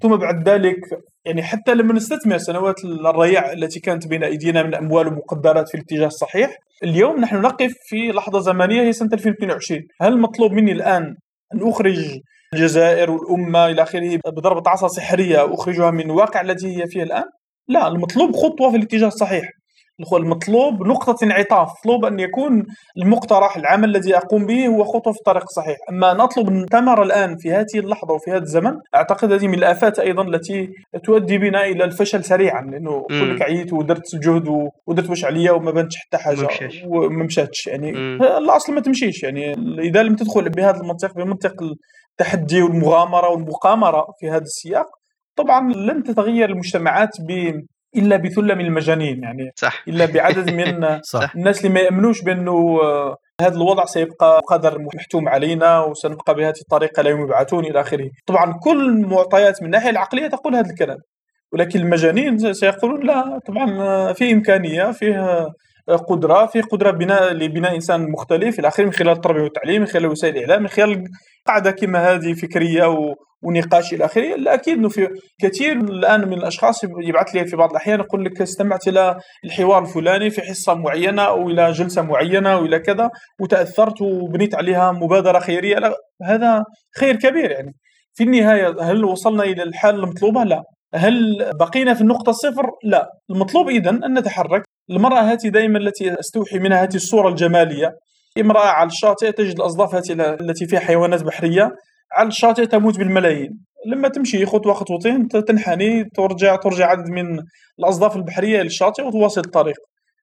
ثم 0.02 0.16
بعد 0.16 0.50
ذلك 0.50 0.80
يعني 1.26 1.44
حتى 1.44 1.74
لما 1.74 1.94
نستثمر 1.94 2.38
سنوات 2.38 2.86
الريع 2.86 3.52
التي 3.52 3.80
كانت 3.80 4.08
بين 4.08 4.24
أيدينا 4.24 4.64
من 4.64 4.76
أموال 4.76 5.08
ومقدرات 5.08 5.70
في 5.70 5.76
الاتجاه 5.76 6.08
الصحيح 6.08 6.58
اليوم 6.84 7.20
نحن 7.20 7.42
نقف 7.42 7.74
في 7.90 8.12
لحظة 8.12 8.40
زمنية 8.40 8.82
هي 8.82 8.94
سنة 8.94 9.10
2022 9.14 9.82
هل 10.02 10.20
مطلوب 10.20 10.52
مني 10.52 10.72
الآن 10.72 11.16
أن 11.54 11.70
أخرج 11.70 12.20
الجزائر 12.54 13.12
والأمة 13.12 13.66
إلى 13.66 13.84
آخره 13.84 14.20
بضربة 14.28 14.70
عصا 14.70 14.88
سحرية 14.88 15.54
أخرجها 15.54 15.92
من 15.92 16.02
الواقع 16.02 16.42
الذي 16.42 16.78
هي 16.78 16.88
فيه 16.88 17.04
الآن؟ 17.04 17.24
لا 17.68 17.88
المطلوب 17.88 18.36
خطوة 18.36 18.72
في 18.72 18.78
الاتجاه 18.78 19.08
الصحيح. 19.08 19.50
المطلوب 20.14 20.88
نقطة 20.88 21.24
انعطاف 21.24 21.70
مطلوب 21.80 22.06
أن 22.06 22.20
يكون 22.20 22.66
المقترح 22.98 23.58
العمل 23.58 23.90
الذي 23.90 24.18
أقوم 24.18 24.46
به 24.46 24.68
هو 24.68 24.84
خطوة 24.84 25.14
في 25.14 25.20
الطريق 25.20 25.44
الصحيح. 25.44 25.78
أما 25.90 26.14
نطلب 26.14 26.50
الثمرة 26.50 27.04
الآن 27.04 27.38
في 27.38 27.52
هذه 27.52 27.66
اللحظة 27.76 28.14
وفي 28.14 28.32
هذا 28.32 28.44
الزمن 28.44 28.74
أعتقد 28.96 29.32
هذه 29.32 29.48
من 29.48 29.54
الآفات 29.54 30.00
أيضا 30.00 30.24
التي 30.24 30.70
تؤدي 31.04 31.38
بنا 31.38 31.66
إلى 31.66 31.84
الفشل 31.84 32.24
سريعا 32.24 32.62
لأنه 32.62 33.06
كلك 33.10 33.42
عييت 33.42 33.74
ودرت 33.74 34.16
جهد 34.16 34.70
ودرت 34.88 35.10
واش 35.10 35.26
عليا 35.26 35.52
وما 35.52 35.72
بانتش 35.72 35.98
حتى 35.98 36.18
حاجة 36.18 36.48
وما 36.88 37.24
مشاتش. 37.26 37.68
يعني 37.68 37.90
الأصل 38.38 38.74
ما 38.74 38.82
تمشيش. 38.82 39.24
يعني 39.24 39.54
إذا 39.80 40.04
لم 40.04 40.16
تدخل 40.16 40.50
بهذا 40.50 40.82
المنطق 40.82 41.16
بمنطق 41.16 41.64
التحدي 42.12 42.62
والمغامرة 42.62 43.30
والمقامرة 43.30 44.08
في 44.20 44.30
هذا 44.30 44.42
السياق 44.42 44.86
طبعا 45.36 45.74
لن 45.74 46.04
تتغير 46.04 46.50
المجتمعات 46.50 47.10
ب 47.28 47.62
إلا 47.96 48.18
بثله 48.18 48.56
من 48.56 48.66
المجانين 48.66 49.24
يعني 49.24 49.52
صح. 49.56 49.84
إلا 49.88 50.06
بعدد 50.06 50.54
من 50.54 51.00
صح. 51.14 51.36
الناس 51.36 51.58
اللي 51.58 51.74
ما 51.74 51.80
يأمنوش 51.80 52.22
بأنه 52.22 52.80
آه، 52.84 53.16
هذا 53.42 53.56
الوضع 53.56 53.86
سيبقى 53.86 54.42
قدر 54.48 54.80
محتوم 54.80 55.30
علينا 55.30 55.80
وسنبقى 55.80 56.36
بهذه 56.36 56.60
الطريقة 56.62 57.04
لا 57.04 57.10
يبعثون 57.10 57.66
إلى 57.66 57.82
آخره. 57.82 58.10
طبعا 58.26 58.54
كل 58.64 58.90
المعطيات 58.90 59.62
من 59.62 59.66
الناحيه 59.66 59.90
العقلية 59.90 60.28
تقول 60.28 60.56
هذا 60.56 60.70
الكلام 60.70 60.98
ولكن 61.54 61.80
المجانين 61.80 62.54
سيقولون 62.54 63.08
لا 63.08 63.40
طبعا 63.48 63.82
آه، 63.82 64.14
في 64.14 64.32
إمكانية 64.32 64.92
فيه 64.92 65.48
قدرة 65.96 66.46
في 66.46 66.62
قدرة 66.62 66.92
بناء 66.92 67.34
لبناء 67.34 67.76
إنسان 67.76 68.12
مختلف 68.12 68.60
إلى 68.60 68.68
آخره 68.68 68.86
من 68.86 68.94
خلال 68.94 69.14
التربية 69.14 69.42
والتعليم 69.42 69.82
من 69.82 69.88
خلال 69.88 70.06
وسائل 70.06 70.38
الإعلام 70.38 70.62
من 70.62 70.68
خلال 70.68 71.04
قاعدة 71.48 71.72
كما 71.72 72.14
هذه 72.14 72.34
فكرية 72.34 72.86
و 72.88 73.16
ونقاش 73.44 73.94
إلى 73.94 74.06
آخره. 74.06 74.36
لا 74.36 74.54
أكيد 74.54 74.78
إنه 74.78 74.90
في 74.90 75.08
كثير 75.42 75.72
الآن 75.72 76.28
من 76.28 76.34
الأشخاص 76.34 76.84
يبعث 76.84 77.36
لي 77.36 77.46
في 77.46 77.56
بعض 77.56 77.70
الأحيان 77.70 78.00
يقول 78.00 78.26
لك 78.26 78.42
استمعت 78.42 78.88
إلى 78.88 79.18
الحوار 79.46 79.82
الفلاني 79.82 80.30
في 80.30 80.42
حصة 80.42 80.74
معينة 80.74 81.22
أو 81.22 81.50
إلى 81.50 81.72
جلسة 81.72 82.02
معينة 82.02 82.54
أو 82.54 82.66
إلى 82.66 82.80
كذا 82.80 83.10
وتأثرت 83.42 84.02
وبنيت 84.02 84.56
عليها 84.56 84.92
مبادرة 84.92 85.40
خيرية. 85.40 85.76
لا 85.76 85.94
هذا 86.24 86.64
خير 87.00 87.16
كبير 87.16 87.52
يعني. 87.52 87.74
في 88.14 88.24
النهاية 88.24 88.76
هل 88.82 89.06
وصلنا 89.06 89.44
إلى 89.44 89.64
الحالة 89.64 90.04
المطلوبة؟ 90.04 90.44
لا. 90.44 90.64
هل 90.96 91.14
بقينا 91.60 91.94
في 91.94 92.02
النقطة 92.02 92.30
الصفر؟ 92.30 92.70
لا. 92.84 93.10
المطلوب 93.30 93.70
إذا 93.70 93.90
أن 93.90 94.20
نتحرك. 94.20 94.64
المرأة 94.90 95.22
هذه 95.22 95.48
دائما 95.48 95.80
التي 95.80 96.20
أستوحي 96.20 96.60
منها 96.60 96.84
هذه 96.84 96.96
الصورة 96.96 97.30
الجمالية. 97.30 97.92
امرأة 98.42 98.68
على 98.68 98.88
الشاطئ 98.88 99.32
تجد 99.32 99.60
الأصداف 99.60 100.12
التي 100.12 100.66
فيها 100.66 100.80
حيوانات 100.80 101.24
بحرية. 101.24 101.72
على 102.12 102.28
الشاطئ 102.28 102.66
تموت 102.66 102.98
بالملايين. 102.98 103.60
لما 103.88 104.08
تمشي 104.08 104.46
خطوة 104.46 104.74
خطوتين 104.74 105.28
تنحني 105.28 106.04
ترجع 106.04 106.56
ترجع 106.56 106.88
عدد 106.88 107.10
من 107.10 107.40
الأصداف 107.80 108.16
البحرية 108.16 108.62
للشاطئ 108.62 109.04
وتواصل 109.04 109.42
الطريق. 109.42 109.76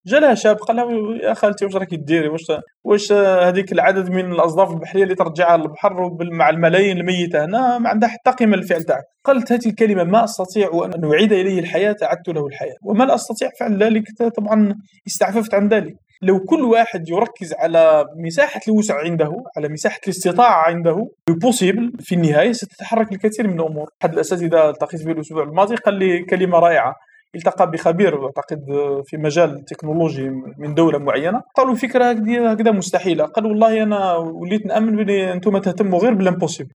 جا 0.07 0.21
لها 0.21 0.35
شاب 0.35 0.57
قال 0.57 0.77
لها 0.77 0.87
يا 1.29 1.35
خالتي 1.35 1.65
واش 1.65 1.77
راكي 1.77 1.97
ديري؟ 1.97 2.29
واش 2.29 2.43
واش 2.85 3.13
هذيك 3.13 3.73
العدد 3.73 4.11
من 4.11 4.33
الأصداف 4.33 4.71
البحرية 4.71 5.03
اللي 5.03 5.15
ترجعها 5.15 5.57
للبحر 5.57 6.11
مع 6.33 6.51
الملايين 6.51 6.97
الميتة 6.97 7.45
هنا؟ 7.45 7.79
ما 7.79 7.89
عندها 7.89 8.09
حتى 8.09 8.31
قيمة 8.31 8.57
للفعل 8.57 8.83
تاعك. 8.83 9.05
قالت 9.25 9.53
هذه 9.53 9.67
الكلمة 9.67 10.05
ما 10.05 10.25
أستطيع 10.25 10.71
أن 10.85 11.13
أعيد 11.13 11.33
إليه 11.33 11.61
الحياة 11.61 11.97
أعدت 12.03 12.29
له 12.29 12.47
الحياة. 12.47 12.75
وما 12.85 13.05
لا 13.05 13.15
استطيع 13.15 13.51
فعل 13.61 13.83
ذلك 13.83 14.05
طبعا 14.37 14.75
استعففت 15.07 15.55
عن 15.55 15.69
ذلك. 15.69 15.95
لو 16.23 16.41
كل 16.41 16.63
واحد 16.63 17.09
يركز 17.09 17.55
على 17.55 18.05
مساحة 18.17 18.61
الوسع 18.69 19.01
عنده 19.05 19.45
على 19.57 19.69
مساحة 19.69 20.01
الاستطاعة 20.05 20.67
عنده 20.67 21.09
possible 21.31 21.93
في 22.01 22.15
النهاية 22.15 22.53
ستتحرك 22.53 23.13
الكثير 23.13 23.49
من 23.49 23.61
الأمور. 23.61 23.91
أحد 24.03 24.13
الأساتذة 24.13 24.71
التقيت 24.71 25.05
به 25.05 25.13
الأسبوع 25.13 25.43
الماضي 25.43 25.75
قال 25.75 25.95
لي 25.95 26.25
كلمة 26.25 26.59
رائعة. 26.59 26.95
التقى 27.35 27.71
بخبير 27.71 28.25
اعتقد 28.25 28.61
في 29.07 29.17
مجال 29.17 29.51
التكنولوجي 29.51 30.31
من 30.59 30.75
دولة 30.75 30.99
معينة. 30.99 31.43
قالوا 31.57 31.75
فكرة 31.75 32.11
هكذا 32.51 32.71
مستحيلة. 32.71 33.25
قال 33.25 33.47
والله 33.47 33.83
أنا 33.83 34.17
وليت 34.17 34.67
نأمن 34.67 34.97
بلي 34.97 35.33
أنتم 35.33 35.59
تهتموا 35.59 35.99
غير 35.99 36.15
بال 36.15 36.24
impossible 36.24 36.71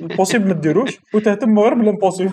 ال 0.00 0.05
possible 0.05 0.48
ما 0.48 0.52
ديروش. 0.52 0.98
وتهتم 1.14 1.58
غير 1.58 1.74
بال 1.74 1.84
impossible 1.84 2.32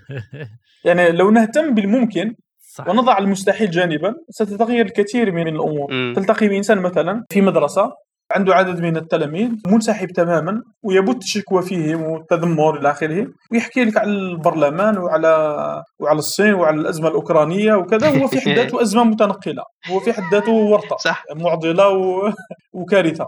يعني 0.86 1.10
لو 1.10 1.30
نهتم 1.30 1.74
بالممكن 1.74 2.34
صح. 2.76 2.88
ونضع 2.88 3.18
المستحيل 3.18 3.70
جانبا 3.70 4.14
ستتغير 4.30 4.86
الكثير 4.86 5.32
من 5.32 5.48
الأمور 5.48 5.92
م. 5.92 6.14
تلتقي 6.14 6.48
بإنسان 6.48 6.78
مثلا 6.78 7.24
في 7.30 7.40
مدرسة 7.40 7.92
عنده 8.34 8.54
عدد 8.54 8.80
من 8.80 8.96
التلاميذ 8.96 9.50
منسحب 9.66 10.08
تماما 10.08 10.62
ويبت 10.82 11.22
الشكوى 11.22 11.62
فيهم 11.62 12.02
والتذمر 12.02 12.80
إلى 12.80 12.90
آخره 12.90 13.26
ويحكي 13.52 13.84
لك 13.84 13.96
على 13.96 14.10
البرلمان 14.10 14.98
وعلى 14.98 15.82
وعلى 15.98 16.18
الصين 16.18 16.54
وعلى 16.54 16.80
الأزمة 16.80 17.08
الأوكرانية 17.08 17.74
وكذا 17.74 18.22
هو 18.22 18.26
في 18.26 18.40
حد 18.44 18.48
ذاته 18.48 18.82
أزمة 18.82 19.04
متنقلة 19.04 19.62
هو 19.90 20.00
في 20.00 20.12
حد 20.12 20.22
ذاته 20.32 20.52
ورطة 20.52 20.96
صح. 20.96 21.24
معضلة 21.36 21.88
و... 21.88 22.32
وكارثة 22.72 23.26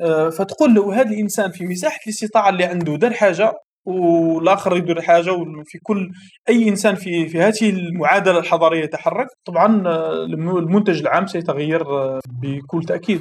آه 0.00 0.28
فتقول 0.28 0.74
له 0.74 0.94
هذا 0.94 1.10
الإنسان 1.10 1.50
في 1.50 1.66
مساحة 1.66 1.98
الاستطاعة 2.06 2.48
اللي 2.48 2.64
عنده 2.64 2.96
دار 2.96 3.12
حاجة 3.12 3.52
والآخر 3.84 4.76
يدير 4.76 5.00
حاجة 5.00 5.32
وفي 5.32 5.78
كل 5.82 6.10
أي 6.48 6.68
إنسان 6.68 6.94
في 6.94 7.28
في 7.28 7.38
هذه 7.40 7.70
المعادلة 7.70 8.38
الحضارية 8.38 8.84
يتحرك. 8.84 9.26
طبعا 9.44 9.88
آه، 9.88 10.24
المنتج 10.24 11.00
العام 11.00 11.26
سيتغير 11.26 11.82
آه، 11.82 12.20
بكل 12.42 12.84
تأكيد. 12.84 13.20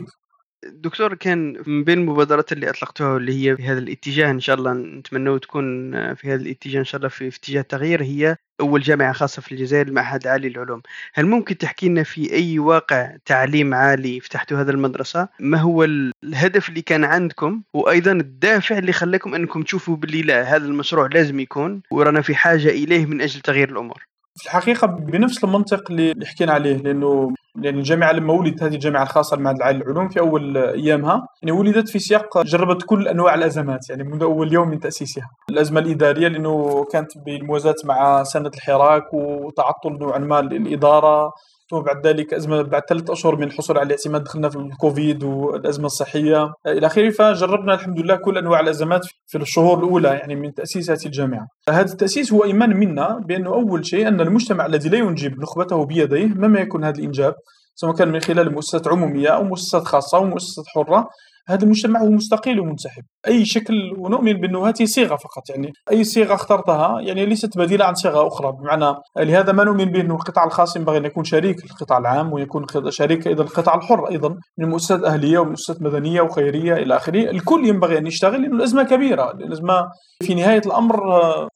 دكتور 0.63 1.13
كان 1.13 1.63
من 1.67 1.83
بين 1.83 1.99
المبادرات 1.99 2.51
اللي 2.51 2.69
اطلقتوها 2.69 3.13
واللي 3.13 3.49
هي 3.49 3.57
في 3.57 3.63
هذا 3.63 3.79
الاتجاه 3.79 4.31
إن 4.31 4.39
شاء 4.39 4.55
الله 4.55 4.73
نتمنى 4.73 5.39
تكون 5.39 5.91
في 6.15 6.33
هذا 6.33 6.41
الاتجاه 6.41 6.79
إن 6.79 6.85
شاء 6.85 6.97
الله 6.97 7.09
في, 7.09 7.27
اتجاه 7.27 7.61
التغيير 7.61 8.03
هي 8.03 8.37
أول 8.61 8.81
جامعة 8.81 9.13
خاصة 9.13 9.41
في 9.41 9.51
الجزائر 9.51 9.87
المعهد 9.87 10.23
العالي 10.23 10.49
للعلوم. 10.49 10.81
هل 11.13 11.25
ممكن 11.25 11.57
تحكي 11.57 11.89
لنا 11.89 12.03
في 12.03 12.33
أي 12.33 12.59
واقع 12.59 13.17
تعليم 13.25 13.73
عالي 13.73 14.19
فتحتوا 14.19 14.61
هذا 14.61 14.71
المدرسة؟ 14.71 15.29
ما 15.39 15.57
هو 15.57 15.83
الهدف 16.23 16.69
اللي 16.69 16.81
كان 16.81 17.03
عندكم؟ 17.03 17.61
وأيضا 17.73 18.11
الدافع 18.11 18.77
اللي 18.77 18.91
خلاكم 18.91 19.35
أنكم 19.35 19.63
تشوفوا 19.63 19.95
باللي 19.95 20.21
لا 20.21 20.55
هذا 20.55 20.65
المشروع 20.65 21.07
لازم 21.07 21.39
يكون 21.39 21.81
ورانا 21.91 22.21
في 22.21 22.35
حاجة 22.35 22.69
إليه 22.69 23.05
من 23.05 23.21
أجل 23.21 23.41
تغيير 23.41 23.69
الأمور. 23.69 24.08
في 24.39 24.45
الحقيقة 24.45 24.87
بنفس 24.87 25.43
المنطق 25.43 25.91
اللي 25.91 26.25
حكينا 26.25 26.53
عليه 26.53 26.77
لأنه 26.77 27.33
لأن 27.55 27.77
الجامعة 27.77 28.11
لما 28.11 28.33
ولدت 28.33 28.63
هذه 28.63 28.73
الجامعة 28.73 29.03
الخاصة 29.03 29.35
المعهد 29.35 29.55
العالي 29.55 29.79
للعلوم 29.79 30.09
في 30.09 30.19
أول 30.19 30.57
أيامها 30.57 31.27
يعني 31.43 31.51
ولدت 31.51 31.89
في 31.89 31.99
سياق 31.99 32.41
جربت 32.41 32.83
كل 32.85 33.07
أنواع 33.07 33.35
الأزمات 33.35 33.89
يعني 33.89 34.03
منذ 34.03 34.23
أول 34.23 34.53
يوم 34.53 34.69
من 34.69 34.79
تأسيسها. 34.79 35.29
الأزمة 35.49 35.79
الإدارية 35.79 36.27
لأنه 36.27 36.85
كانت 36.91 37.11
بالموازاة 37.25 37.75
مع 37.85 38.23
سنة 38.23 38.51
الحراك 38.55 39.13
وتعطل 39.13 39.97
نوعا 39.99 40.19
ما 40.19 40.39
الإدارة 40.39 41.31
ثم 41.69 41.79
بعد 41.79 42.07
ذلك 42.07 42.33
أزمة 42.33 42.61
بعد 42.61 42.81
ثلاث 42.89 43.09
أشهر 43.09 43.35
من 43.35 43.43
الحصول 43.43 43.77
على 43.77 43.85
الاعتماد 43.85 44.23
دخلنا 44.23 44.49
في 44.49 44.55
الكوفيد 44.55 45.23
والأزمة 45.23 45.85
الصحية 45.85 46.53
إلى 46.67 46.87
آخره 46.87 47.09
فجربنا 47.09 47.73
الحمد 47.73 47.99
لله 47.99 48.15
كل 48.15 48.37
أنواع 48.37 48.59
الأزمات 48.59 49.01
في 49.27 49.37
الشهور 49.37 49.77
الأولى 49.77 50.09
يعني 50.09 50.35
من 50.35 50.53
تاسيس 50.53 50.91
هذه 50.91 51.05
الجامعة. 51.05 51.47
هذا 51.69 51.91
التأسيس 51.91 52.33
هو 52.33 52.43
إيمان 52.43 52.77
منا 52.77 53.19
بانه 53.27 53.53
أول 53.53 53.85
شيء 53.85 54.07
أن 54.07 54.21
المجتمع 54.21 54.65
الذي 54.65 54.89
لا 54.89 54.97
ينجب 54.97 55.39
نخبته 55.39 55.85
بيديه 55.85 56.27
مهما 56.27 56.59
يكون 56.59 56.83
هذا 56.83 56.97
الإنجاب 56.99 57.35
سواء 57.75 57.95
كان 57.95 58.07
من 58.07 58.19
خلال 58.19 58.53
مؤسسات 58.53 58.87
عمومية 58.87 59.29
أو 59.29 59.43
مؤسسات 59.43 59.83
خاصة 59.83 60.17
أو 60.17 60.25
مؤسسات 60.25 60.65
حرة 60.75 61.09
هذا 61.49 61.63
المجتمع 61.63 62.01
هو 62.01 62.09
مستقل 62.09 62.59
ومنسحب. 62.59 63.03
أي 63.27 63.45
شكل 63.45 63.73
ونؤمن 63.97 64.33
بأنه 64.33 64.67
هذه 64.67 64.85
صيغة 64.85 65.15
فقط 65.15 65.49
يعني 65.49 65.71
أي 65.91 66.03
صيغة 66.03 66.33
اخترتها 66.33 67.01
يعني 67.01 67.25
ليست 67.25 67.57
بديلة 67.57 67.85
عن 67.85 67.93
صيغة 67.93 68.27
أخرى. 68.27 68.51
بمعنى 68.51 68.95
لهذا 69.17 69.51
ما 69.51 69.63
نؤمن 69.63 69.85
بأنه 69.85 70.15
القطاع 70.15 70.43
الخاص 70.45 70.75
ينبغي 70.75 70.97
أن 70.97 71.05
يكون 71.05 71.23
شريك 71.23 71.65
القطاع 71.65 71.97
العام 71.97 72.33
ويكون 72.33 72.65
شريك 72.89 73.27
أيضا 73.27 73.43
القطاع 73.43 73.75
الحر 73.75 74.09
أيضا 74.09 74.35
من 74.57 74.69
مؤسسات 74.69 75.03
أهلية 75.03 75.39
ومؤسسات 75.39 75.81
مدنية 75.81 76.21
وخيرية 76.21 76.73
إلى 76.73 76.95
آخره. 76.95 77.29
الكل 77.29 77.67
ينبغي 77.67 77.97
أن 77.97 78.07
يشتغل 78.07 78.41
لأنه 78.41 78.55
الأزمة 78.55 78.83
كبيرة 78.83 79.31
الأزمة 79.31 79.87
في 80.23 80.35
نهاية 80.35 80.61
الأمر 80.65 80.99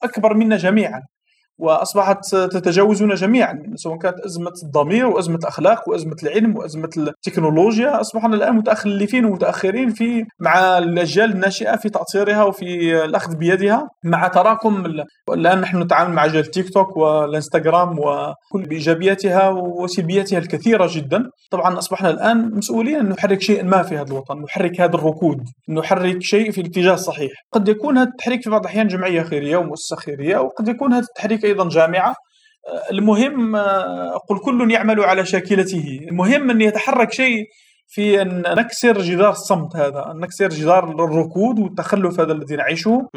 أكبر 0.02 0.34
منا 0.34 0.56
جميعا. 0.56 1.02
وأصبحت 1.58 2.36
تتجاوزنا 2.36 3.14
جميعا 3.14 3.62
سواء 3.74 3.98
كانت 3.98 4.20
أزمة 4.20 4.52
الضمير 4.62 5.06
وأزمة 5.06 5.38
الأخلاق 5.38 5.88
وأزمة 5.88 6.16
العلم 6.22 6.56
وأزمة 6.56 6.90
التكنولوجيا 6.96 8.00
أصبحنا 8.00 8.36
الآن 8.36 8.56
متخلفين 8.56 9.24
ومتأخرين 9.24 9.90
في 9.90 10.24
مع 10.40 10.78
الأجيال 10.78 11.30
الناشئة 11.32 11.76
في 11.76 11.88
تأثيرها 11.88 12.44
وفي 12.44 13.04
الأخذ 13.04 13.36
بيدها 13.36 13.88
مع 14.04 14.28
تراكم 14.28 14.86
الآن 15.30 15.60
نحن 15.60 15.82
نتعامل 15.82 16.14
مع 16.14 16.26
جيل 16.26 16.44
تيك 16.44 16.70
توك 16.70 16.96
والإنستغرام 16.96 17.98
وكل 17.98 18.62
بإيجابياتها 18.68 19.48
وسلبياتها 19.48 20.38
الكثيرة 20.38 20.88
جدا. 20.90 21.30
طبعا 21.50 21.78
أصبحنا 21.78 22.10
الآن 22.10 22.54
مسؤولين 22.54 22.96
أن 22.96 23.08
نحرك 23.08 23.42
شيء 23.42 23.64
ما 23.64 23.82
في 23.82 23.94
هذا 23.96 24.08
الوطن 24.12 24.42
نحرك 24.42 24.80
هذا 24.80 24.94
الركود 24.94 25.42
نحرك 25.68 26.22
شيء 26.22 26.50
في 26.50 26.60
الاتجاه 26.60 26.94
الصحيح. 26.94 27.32
قد 27.52 27.68
يكون 27.68 27.98
هذا 27.98 28.08
التحريك 28.08 28.42
في 28.42 28.50
بعض 28.50 28.60
الأحيان 28.60 28.88
جمعية 28.88 29.22
خيرية 29.22 29.56
ومؤسسة 29.56 29.96
خيرية 29.96 30.38
وقد 30.38 30.68
يكون 30.68 30.92
هذا 30.92 31.04
التحريك 31.08 31.43
أيضا 31.44 31.68
جامعة. 31.68 32.14
المهم 32.90 33.56
قل 34.28 34.38
كل 34.44 34.70
يعمل 34.70 35.00
على 35.00 35.26
شاكلته. 35.26 36.00
المهم 36.10 36.50
أن 36.50 36.60
يتحرك 36.60 37.12
شيء 37.12 37.44
في 37.88 38.22
أن 38.22 38.42
نكسر 38.46 39.00
جدار 39.00 39.30
الصمت 39.30 39.76
هذا 39.76 40.10
أن 40.10 40.20
نكسر 40.20 40.48
جدار 40.48 41.04
الركود 41.04 41.58
والتخلف 41.58 42.20
هذا 42.20 42.32
الذي 42.32 42.56
نعيشه. 42.56 43.08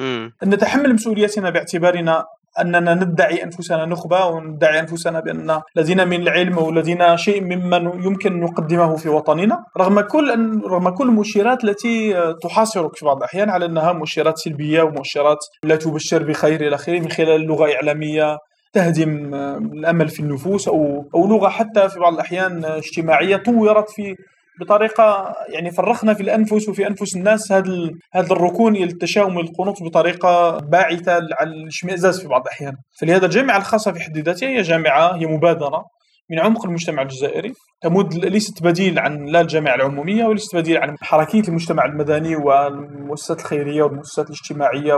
أن 0.43 0.49
نتحمل 0.49 0.93
مسؤوليتنا 0.93 1.49
باعتبارنا 1.49 2.25
أننا 2.61 2.93
ندعي 2.93 3.43
أنفسنا 3.43 3.85
نخبة 3.85 4.25
وندعي 4.25 4.79
أنفسنا 4.79 5.19
بان 5.19 5.61
لدينا 5.75 6.05
من 6.05 6.21
العلم 6.21 6.57
ولدينا 6.57 7.15
شيء 7.15 7.41
مما 7.43 7.77
يمكن 7.77 8.39
نقدمه 8.39 8.95
في 8.95 9.09
وطننا. 9.09 9.63
رغم 9.77 10.01
كل 10.01 10.31
أن 10.31 10.61
رغم 10.61 10.89
كل 10.89 11.07
المؤشرات 11.07 11.63
التي 11.63 12.13
تحاصرك 12.43 12.95
في 12.95 13.05
بعض 13.05 13.17
الأحيان 13.17 13.49
على 13.49 13.65
أنها 13.65 13.91
مؤشرات 13.93 14.37
سلبية 14.37 14.81
ومؤشرات 14.83 15.37
لا 15.63 15.75
تبشر 15.75 16.23
بخير 16.23 16.67
إلى 16.67 16.75
آخره 16.75 16.99
من 16.99 17.09
خلال 17.09 17.41
لغة 17.41 17.73
إعلامية 17.75 18.37
تهدم 18.73 19.35
الأمل 19.73 20.07
في 20.07 20.19
النفوس 20.19 20.67
أو 20.67 21.09
أو 21.15 21.27
لغة 21.27 21.49
حتى 21.49 21.89
في 21.89 21.99
بعض 21.99 22.13
الأحيان 22.13 22.65
اجتماعية 22.65 23.35
طورت 23.37 23.89
في 23.89 24.15
بطريقة 24.61 25.33
يعني 25.53 25.71
فرخنا 25.71 26.13
في 26.13 26.23
الأنفس 26.23 26.69
وفي 26.69 26.87
أنفس 26.87 27.15
الناس 27.15 27.51
هذا 27.51 27.89
هذا 28.13 28.33
الركون 28.33 28.75
إلى 28.75 28.83
التشاؤم 28.83 29.37
والقنوط 29.37 29.83
بطريقة 29.83 30.57
باعثة 30.57 31.13
على 31.13 31.49
الاشمئزاز 31.49 32.21
في 32.21 32.27
بعض 32.27 32.41
الأحيان. 32.41 32.73
فلهذا 33.01 33.25
الجامعة 33.25 33.57
الخاصة 33.57 33.91
في 33.91 33.99
حد 33.99 34.17
ذاتها 34.17 34.49
هي 34.49 34.61
جامعة 34.61 35.15
هي 35.15 35.25
مبادرة 35.25 35.83
من 36.31 36.39
عمق 36.39 36.65
المجتمع 36.65 37.01
الجزائري. 37.01 37.53
تمد 37.81 38.13
ليست 38.13 38.63
بديل 38.63 38.99
عن 38.99 39.25
لا 39.25 39.41
الجامعة 39.41 39.75
العمومية 39.75 40.25
وليست 40.25 40.55
بديل 40.55 40.77
عن 40.77 40.95
حركية 41.01 41.41
المجتمع 41.47 41.85
المدني 41.85 42.35
والمؤسسات 42.35 43.39
الخيرية 43.39 43.83
والمؤسسات 43.83 44.25
الاجتماعية 44.25 44.93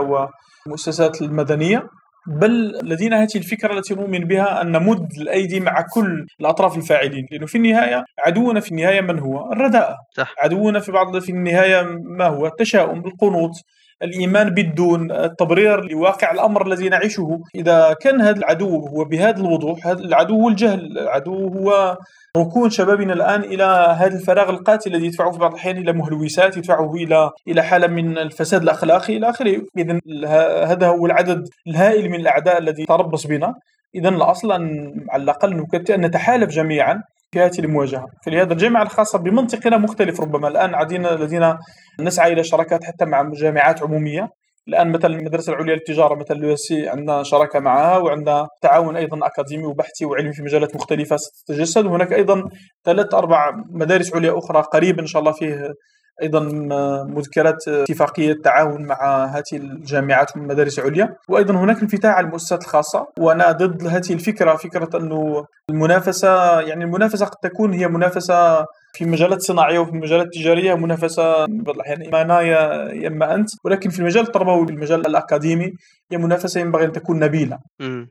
والمؤسسات 0.66 1.22
المدنية. 1.22 1.82
بل 2.26 2.78
لدينا 2.82 3.22
هذه 3.22 3.36
الفكرة 3.36 3.78
التي 3.78 3.94
نؤمن 3.94 4.24
بها 4.24 4.62
أن 4.62 4.72
نمد 4.72 5.12
الأيدي 5.20 5.60
مع 5.60 5.84
كل 5.94 6.26
الأطراف 6.40 6.76
الفاعلين 6.76 7.26
لأنه 7.30 7.46
في 7.46 7.58
النهاية 7.58 8.04
عدونا 8.26 8.60
في 8.60 8.70
النهاية 8.70 9.00
من 9.00 9.18
هو؟ 9.18 9.52
الرداءة 9.52 9.96
صح. 10.16 10.34
عدونا 10.42 10.80
في 10.80 10.92
بعض 10.92 11.18
في 11.18 11.32
النهاية 11.32 11.82
ما 12.18 12.26
هو؟ 12.26 12.46
التشاؤم 12.46 12.98
القنوط 12.98 13.50
الإيمان 14.02 14.50
بالدون 14.50 15.12
التبرير 15.12 15.84
لواقع 15.84 16.30
الأمر 16.30 16.66
الذي 16.66 16.88
نعيشه. 16.88 17.40
إذا 17.54 17.96
كان 18.00 18.20
هذا 18.20 18.38
العدو 18.38 18.86
هو 18.86 19.04
بهذا 19.04 19.40
الوضوح 19.40 19.86
هذا 19.86 20.00
العدو 20.00 20.40
هو 20.42 20.48
الجهل 20.48 20.98
العدو 20.98 21.48
هو 21.48 21.98
ركون 22.36 22.70
شبابنا 22.70 23.12
الآن 23.12 23.40
إلى 23.40 23.96
هذا 23.98 24.14
الفراغ 24.14 24.50
القاتل 24.50 24.94
الذي 24.94 25.06
يدفعه 25.06 25.30
في 25.30 25.38
بعض 25.38 25.52
الأحيان 25.52 25.76
إلى 25.76 25.92
مهلوسات 25.92 26.56
يدفعه 26.56 26.94
إلى 26.94 27.30
إلى 27.48 27.62
حالة 27.62 27.86
من 27.86 28.18
الفساد 28.18 28.62
الأخلاقي 28.62 29.16
إلى 29.16 29.30
آخره. 29.30 29.62
اذا 29.78 30.00
هذا 30.64 30.86
هو 30.86 31.06
العدد 31.06 31.48
الهائل 31.66 32.10
من 32.10 32.20
الأعداء 32.20 32.58
الذي 32.58 32.84
تربص 32.84 33.26
بنا. 33.26 33.54
اذا 33.94 34.08
الأصل 34.08 34.52
أن 34.52 34.92
على 35.10 35.22
الأقل 35.22 35.66
أن 35.90 36.00
نتحالف 36.00 36.50
جميعا. 36.50 37.02
في 37.32 37.40
هذه 37.40 37.58
المواجهه 37.58 38.06
فلهذا 38.26 38.52
الجامعة 38.52 38.82
الخاصة 38.82 39.18
بمنطقنا 39.18 39.76
مختلف 39.76 40.20
ربما. 40.20 40.48
الآن 40.48 40.74
عدينا 40.74 41.14
الذين 41.14 41.54
نسعى 42.00 42.32
إلى 42.32 42.44
شراكات 42.44 42.84
حتى 42.84 43.04
مع 43.04 43.30
جامعات 43.32 43.82
عمومية. 43.82 44.28
الآن 44.68 44.92
مثلا 44.92 45.16
المدرسة 45.16 45.52
العليا 45.52 45.74
للتجارة 45.74 46.14
مثلا 46.14 46.36
اليو 46.36 46.56
عندنا 46.70 47.22
شراكة 47.22 47.60
معها 47.60 47.98
وعندنا 47.98 48.48
تعاون 48.62 48.96
أيضا 48.96 49.26
أكاديمي 49.26 49.64
وبحثي 49.64 50.04
وعلمي 50.04 50.32
في 50.32 50.42
مجالات 50.42 50.76
مختلفة 50.76 51.16
ستتجسد. 51.16 51.86
وهناك 51.86 52.12
أيضا 52.12 52.42
ثلاث 52.84 53.14
أربع 53.14 53.50
مدارس 53.70 54.14
عليا 54.14 54.38
أخرى 54.38 54.62
قريبا 54.62 55.02
إن 55.02 55.06
شاء 55.06 55.20
الله 55.20 55.32
فيه 55.32 55.74
أيضا 56.22 56.40
مذكرات 57.04 57.68
اتفاقية 57.68 58.34
تعاون 58.44 58.86
مع 58.86 59.24
هذه 59.24 59.42
الجامعات 59.52 60.36
والمدارس 60.36 60.78
العليا 60.78 61.16
وأيضا 61.28 61.54
هناك 61.54 61.82
انفتاح 61.82 62.14
على 62.14 62.26
المؤسسات 62.26 62.62
الخاصة 62.62 63.06
وأنا 63.18 63.52
ضد 63.52 63.86
هذه 63.86 64.12
الفكرة 64.12 64.56
فكرة 64.56 64.98
أنه 64.98 65.44
المنافسة 65.70 66.60
يعني 66.60 66.84
المنافسة 66.84 67.26
قد 67.26 67.50
تكون 67.50 67.72
هي 67.72 67.88
منافسة 67.88 68.66
في 68.92 69.04
المجالات 69.04 69.38
الصناعيه 69.38 69.78
وفي 69.78 69.90
المجالات 69.90 70.26
التجاريه 70.26 70.74
منافسة 70.74 71.46
بعض 71.46 71.74
الأحيان 71.74 72.06
إما 72.06 72.22
أنا 72.22 72.40
يا 72.40 73.08
إما 73.08 73.34
أنت. 73.34 73.48
ولكن 73.64 73.90
في 73.90 73.98
المجال 73.98 74.26
التربوي 74.26 74.66
في 74.66 74.72
المجال 74.72 75.06
الأكاديمي 75.06 75.72
هي 76.12 76.18
منافسة 76.18 76.60
ينبغي 76.60 76.84
أن 76.84 76.92
تكون 76.92 77.18
نبيلة. 77.18 77.58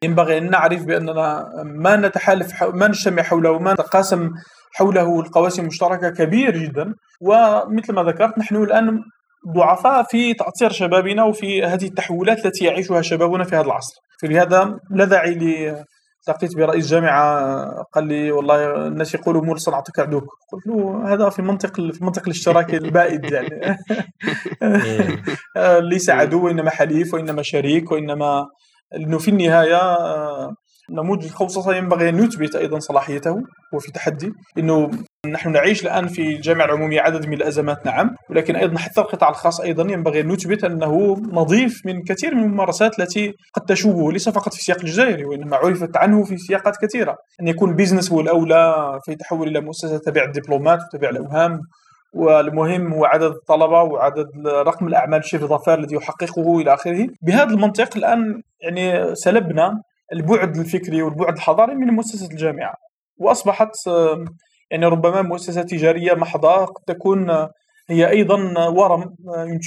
ينبغي 0.03 0.37
أن 0.37 0.49
نعرف 0.49 0.83
بأننا 0.85 1.45
ما 1.63 1.95
نتحالف 1.95 2.63
ما 2.63 2.87
نجتمع 2.87 3.23
حوله 3.23 3.51
وما 3.51 3.73
نتقاسم 3.73 4.29
حوله 4.79 5.19
القواسم 5.19 5.61
المشتركه 5.61 6.09
كبير 6.09 6.57
جدا. 6.57 6.93
ومثل 7.21 7.93
ما 7.93 8.03
ذكرت 8.03 8.37
نحن 8.37 8.55
الآن 8.55 9.01
ضعفاء 9.55 10.03
في 10.03 10.33
تأطير 10.33 10.71
شبابنا 10.71 11.23
وفي 11.23 11.63
هذه 11.63 11.85
التحولات 11.85 12.45
التي 12.45 12.65
يعيشها 12.65 13.01
شبابنا 13.01 13.43
في 13.43 13.55
هذا 13.55 13.65
العصر. 13.65 13.95
فلهذا 14.21 14.79
لا 14.91 15.05
داعي 15.05 15.33
لي 15.33 15.85
التقيت 16.29 16.57
برئيس 16.57 16.87
جامعة 16.87 17.83
قال 17.93 18.07
لي 18.07 18.31
والله 18.31 18.87
الناس 18.87 19.15
يقولوا 19.15 19.41
مول 19.41 19.59
صنعتك 19.59 19.99
عدوك 19.99 20.23
قلت 20.51 20.67
له 20.67 21.13
هذا 21.13 21.29
في 21.29 21.41
منطق 21.41 21.75
في 21.75 22.03
منطق 22.03 22.21
الاشتراك 22.23 22.73
البائد 22.73 23.31
يعني. 23.31 23.77
ليس 25.91 26.09
عدو 26.09 26.45
وإنما 26.45 26.69
حليف 26.69 27.13
وإنما 27.13 27.41
شريك 27.41 27.91
وإنما 27.91 28.47
أنه 28.95 29.17
في 29.17 29.27
النهاية 29.27 29.97
نموذج 30.91 31.25
الخوصصة 31.25 31.75
ينبغي 31.75 32.09
أن 32.09 32.19
يثبت 32.19 32.55
أيضا 32.55 32.79
صلاحيته 32.79 33.35
وفي 33.73 33.91
تحدي 33.91 34.31
أنه 34.57 34.91
نحن 35.25 35.51
نعيش 35.51 35.83
الآن 35.83 36.07
في 36.07 36.21
الجامعة 36.21 36.65
العمومية 36.65 37.01
عدد 37.01 37.27
من 37.27 37.33
الأزمات 37.33 37.85
نعم 37.85 38.15
ولكن 38.29 38.55
أيضا 38.55 38.77
حتى 38.77 39.01
القطاع 39.01 39.29
الخاص 39.29 39.61
أيضا 39.61 39.93
ينبغي 39.93 40.21
أن 40.21 40.27
نثبت 40.27 40.63
أنه 40.63 41.15
نظيف 41.31 41.85
من 41.85 42.03
كثير 42.03 42.35
من 42.35 42.43
الممارسات 42.43 42.99
التي 42.99 43.33
قد 43.53 43.65
تشوبه 43.65 44.11
ليس 44.11 44.29
فقط 44.29 44.53
في 44.53 44.59
السياق 44.59 44.79
الجزائري 44.79 45.25
وإنما 45.25 45.55
عرفت 45.55 45.97
عنه 45.97 46.23
في 46.23 46.37
سياقات 46.37 46.77
كثيرة. 46.81 47.15
أن 47.41 47.47
يكون 47.47 47.75
بيزنس 47.75 48.11
هو 48.11 48.21
الأولى 48.21 48.99
في 49.05 49.15
تحول 49.15 49.47
إلى 49.47 49.61
مؤسسة 49.61 49.97
تبيع 49.97 50.23
الدبلومات 50.23 50.79
وتبيع 50.83 51.09
الأوهام 51.09 51.59
والمهم 52.13 52.93
هو 52.93 53.05
عدد 53.05 53.31
الطلبة 53.31 53.81
وعدد 53.83 54.27
رقم 54.47 54.87
الأعمال 54.87 55.25
شبه 55.25 55.47
ظفار 55.47 55.79
الذي 55.79 55.95
يحققه 55.95 56.59
إلى 56.59 56.73
آخره. 56.73 57.07
بهذا 57.21 57.49
المنطق 57.53 57.97
الآن 57.97 58.41
يعني 58.61 59.15
سلبنا 59.15 59.81
البعد 60.13 60.57
الفكري 60.57 61.01
والبعد 61.01 61.33
الحضاري 61.33 61.75
من 61.75 61.87
مؤسسة 61.87 62.27
الجامعة. 62.31 62.73
وأصبحت 63.17 63.71
يعني 64.71 64.85
ربما 64.85 65.21
مؤسسة 65.21 65.61
تجارية 65.61 66.13
محضة 66.13 66.65
قد 66.65 66.83
تكون 66.87 67.47
هي 67.89 68.09
أيضا 68.09 68.35
ورم 68.69 69.15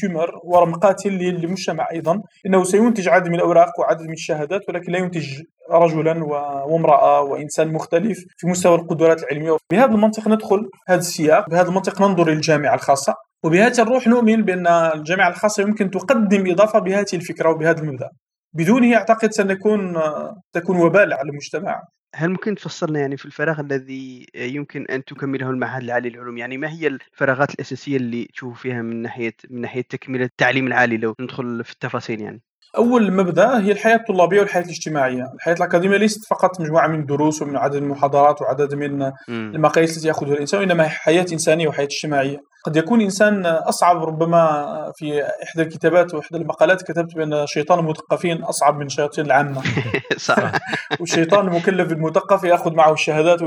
تيومر 0.01 0.31
ورم 0.45 0.73
قاتل 0.75 1.11
للمجتمع 1.11 1.87
أيضا. 1.93 2.23
إنه 2.47 2.65
سينتج 2.65 3.09
عدد 3.09 3.29
من 3.29 3.35
الأوراق 3.35 3.81
وعدد 3.81 4.03
من 4.03 4.13
الشهادات 4.13 4.61
ولكن 4.69 4.93
لا 4.93 4.99
ينتج 4.99 5.43
رجلا 5.71 6.25
وامرأة 6.25 7.21
وإنسان 7.21 7.73
مختلف 7.73 8.19
في 8.37 8.47
مستوى 8.47 8.75
القدرات 8.75 9.23
العلمية. 9.23 9.57
بهذا 9.71 9.95
المنطق 9.95 10.29
ندخل 10.29 10.69
هذا 10.89 10.99
السياق 10.99 11.51
بهذا 11.51 11.69
المنطق 11.69 12.03
ننظر 12.03 12.31
للجامعه 12.31 12.75
الخاصة. 12.75 13.15
وبهذه 13.45 13.81
الروح 13.81 14.07
نؤمن 14.07 14.43
بأن 14.43 14.67
الجامعة 14.67 15.29
الخاصة 15.29 15.63
يمكن 15.63 15.91
تقدم 15.91 16.51
إضافة 16.51 16.79
بهذه 16.79 17.15
الفكرة 17.15 17.51
وبهذا 17.51 17.81
المبدأ. 17.81 18.09
بدونه 18.53 18.97
أعتقد 18.97 19.31
سنكون 19.31 19.95
تكون 20.53 20.77
وبال 20.77 21.13
على 21.13 21.31
المجتمع. 21.31 21.83
هل 22.15 22.31
ممكن 22.31 22.55
تفصلنا 22.55 23.01
يعني 23.01 23.17
في 23.17 23.25
الفراغ 23.27 23.61
الذي 23.61 24.27
يمكن 24.35 24.87
أن 24.87 25.05
تكمله 25.05 25.51
المعهد 25.51 25.83
العالي 25.83 26.11
للعلوم؟ 26.11 26.39
يعني 26.39 26.59
ما 26.59 26.73
هي 26.73 26.87
الفراغات 26.87 27.55
الأساسية 27.55 27.97
اللي 27.97 28.25
تشوف 28.25 28.63
فيها 28.63 28.83
من 28.83 29.03
ناحية 29.03 29.35
من 29.51 29.61
ناحية 29.61 29.83
تكملة 29.83 30.25
التعليم 30.25 30.67
العالي 30.67 30.97
لو 30.97 31.15
ندخل 31.21 31.65
في 31.65 31.73
التفاصيل 31.73 32.21
يعني؟ 32.21 32.43
أول 32.77 33.13
مبدأ 33.13 33.59
هي 33.59 33.73
الحياة 33.73 33.97
الطلابية 33.97 34.41
والحياة 34.41 34.63
الاجتماعية، 34.63 35.33
الحياة 35.35 35.55
الأكاديمية 35.55 35.97
ليست 35.97 36.25
فقط 36.25 36.61
مجموعة 36.61 36.87
من 36.87 37.01
الدروس 37.01 37.43
ومن 37.43 37.57
عدد 37.57 37.75
المحاضرات 37.75 38.43
وعدد 38.43 38.75
من 38.75 39.13
المقاييس 39.29 39.97
التي 39.97 40.09
يأخذها 40.09 40.33
الإنسان 40.33 40.61
وإنما 40.61 40.89
حياة 40.89 41.27
إنسانية 41.33 41.69
وحياة 41.69 41.87
اجتماعية. 41.87 42.41
قد 42.65 42.77
يكون 42.77 43.01
إنسان 43.01 43.47
أصعب 43.47 44.05
ربما 44.05 44.93
في 44.97 45.25
إحدى 45.43 45.63
الكتابات 45.63 46.15
وإحدى 46.15 46.37
المقالات 46.37 46.83
كتبت 46.83 47.15
بأن 47.15 47.47
شيطان 47.47 47.79
المثقفين 47.79 48.43
أصعب 48.43 48.79
من 48.79 48.89
شياطين 48.89 49.27
العامة. 49.27 49.63
صح. 50.17 50.53
والشيطان 51.01 51.49
المكلف 51.49 51.89
بالمثقف 51.89 52.45
يأخذ 52.45 52.75
معه 52.75 52.93
الشهادات 52.93 53.41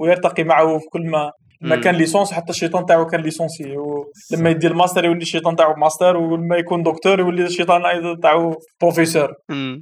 ويرتقي 0.00 0.44
معه 0.44 0.78
في 0.78 0.84
كل 0.92 1.06
ما 1.06 1.32
ما 1.60 1.76
كان 1.76 1.94
licence 1.94 2.32
حتى 2.32 2.50
الشيطان 2.50 2.86
تاعو 2.86 3.06
كان 3.06 3.20
licencié. 3.20 3.76
ولما 3.76 4.50
يدي 4.50 4.66
الماستر 4.66 5.04
يولي 5.04 5.22
الشيطان 5.22 5.56
تاعو 5.56 5.74
ماستر 5.74 6.16
ولما 6.16 6.56
يكون 6.56 6.82
دكتور 6.82 7.20
يولي 7.20 7.44
الشيطان 7.44 7.82
تاعو 8.22 8.54
بروفيسور 8.80 9.32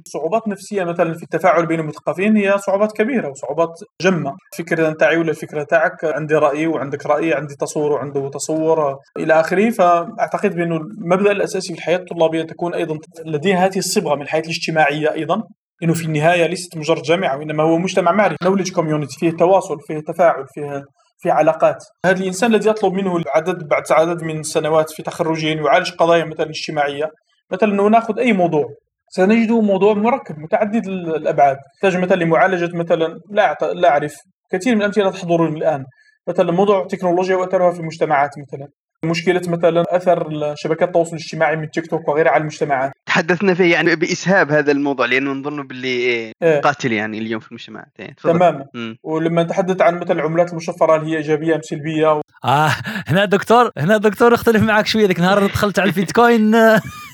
صعوبات 0.05 0.47
نفسية 0.47 0.83
مثلا 0.83 1.13
في 1.13 1.23
التفاعل 1.23 1.65
بين 1.65 1.79
المثقفين 1.79 2.37
هي 2.37 2.57
صعوبات 2.57 2.91
كبيرة 2.91 3.29
وصعوبات 3.29 3.79
جمة. 4.01 4.33
الفكرة 4.53 4.91
تاعي 4.91 5.17
ولا 5.17 5.29
الفكرة 5.29 5.63
تاعك 5.63 6.05
عندي 6.05 6.35
رأي 6.35 6.67
وعندك 6.67 7.05
رأي 7.05 7.33
عندي 7.33 7.55
تصور 7.55 7.91
وعنده 7.91 8.29
تصور 8.29 8.95
إلى 9.17 9.39
آخره. 9.39 9.69
فأعتقد 9.69 10.55
بأنه 10.55 10.77
المبدأ 10.77 11.31
الأساسي 11.31 11.73
في 11.73 11.79
الحياة 11.79 11.97
الطلابية 11.97 12.43
تكون 12.43 12.73
أيضا 12.73 12.97
لديها 13.25 13.65
هذه 13.65 13.77
الصبغة 13.77 14.15
من 14.15 14.21
الحياة 14.21 14.41
الاجتماعية 14.41 15.13
أيضا. 15.13 15.43
إنه 15.83 15.93
في 15.93 16.05
النهاية 16.05 16.45
ليست 16.45 16.77
مجرد 16.77 17.01
جامعه 17.01 17.37
وإنما 17.37 17.63
هو 17.63 17.77
مجتمع 17.77 18.11
معرفي. 18.11 18.37
نولج 18.43 18.71
كوميونتي 18.71 19.19
فيه 19.19 19.31
تواصل 19.31 19.77
فيه 19.87 19.99
تفاعل 19.99 20.45
فيه 20.53 20.83
في 21.17 21.29
علاقات. 21.29 21.83
هذا 22.05 22.19
الإنسان 22.19 22.55
الذي 22.55 22.69
يطلب 22.69 22.93
منه 22.93 23.17
العدد 23.17 23.67
بعد 23.67 23.83
عدد 23.91 24.23
من 24.23 24.39
السنوات 24.39 24.91
في 24.91 25.03
تخرجه 25.03 25.47
يعالج 25.47 25.91
قضايا 25.91 26.25
مثلا 26.25 26.49
اجتماعية. 26.49 27.11
مثلا 27.51 27.89
نأخذ 27.89 28.19
أي 28.19 28.33
موضوع. 28.33 28.65
سنجده 29.09 29.61
موضوع 29.61 29.93
مركب 29.93 30.39
متعدد 30.39 30.87
الأبعاد. 30.87 31.57
يحتاج 31.75 31.97
مثلا 32.03 32.15
لمعالجة 32.15 32.77
مثلا 32.77 33.19
لا 33.31 33.57
لا 33.73 33.89
أعرف. 33.89 34.15
كثير 34.51 34.75
من 34.75 34.81
الأمثلة 34.81 35.11
تحضرني 35.11 35.57
الآن. 35.57 35.85
مثلا 36.27 36.51
موضوع 36.51 36.81
التكنولوجيا 36.81 37.35
وأثرها 37.35 37.71
في 37.71 37.79
المجتمعات 37.79 38.29
مثلا. 38.37 38.67
مشكلة 39.05 39.41
مثلا 39.47 39.83
أثر 39.89 40.53
شبكات 40.55 40.87
التواصل 40.87 41.15
الاجتماعي 41.15 41.55
من 41.55 41.71
تيك 41.71 41.87
توك 41.87 42.07
وغيرها 42.07 42.31
على 42.31 42.41
المجتمعات 42.41 42.91
تحدثنا 43.05 43.53
فيه 43.53 43.73
يعني 43.73 43.95
بإسهاب 43.95 44.51
هذا 44.51 44.71
الموضوع 44.71 45.05
لأنه 45.05 45.31
نظن 45.31 45.67
باللي 45.67 45.87
إيه. 45.87 46.61
قاتل 46.61 46.91
يعني 46.91 47.17
اليوم 47.17 47.39
في 47.39 47.47
المجتمعات 47.47 47.91
يعني 47.99 48.15
تماما. 48.23 48.65
ولما 49.03 49.43
نتحدث 49.43 49.81
عن 49.81 49.99
مثلا 49.99 50.11
العملات 50.11 50.51
المشفرة 50.51 50.97
هل 50.97 51.05
هي 51.05 51.17
إيجابية 51.17 51.55
أم 51.55 51.61
سلبية؟ 51.61 52.13
و... 52.13 52.21
آه 52.45 52.71
هنا 53.07 53.25
دكتور 53.25 53.71
هنا 53.77 53.97
دكتور 53.97 54.33
اختلف 54.33 54.63
معك 54.63 54.87
شوية 54.87 55.07
ذيك 55.07 55.17
النهار 55.19 55.47
دخلت 55.47 55.79
على 55.79 55.89
البيتكوين. 55.89 56.55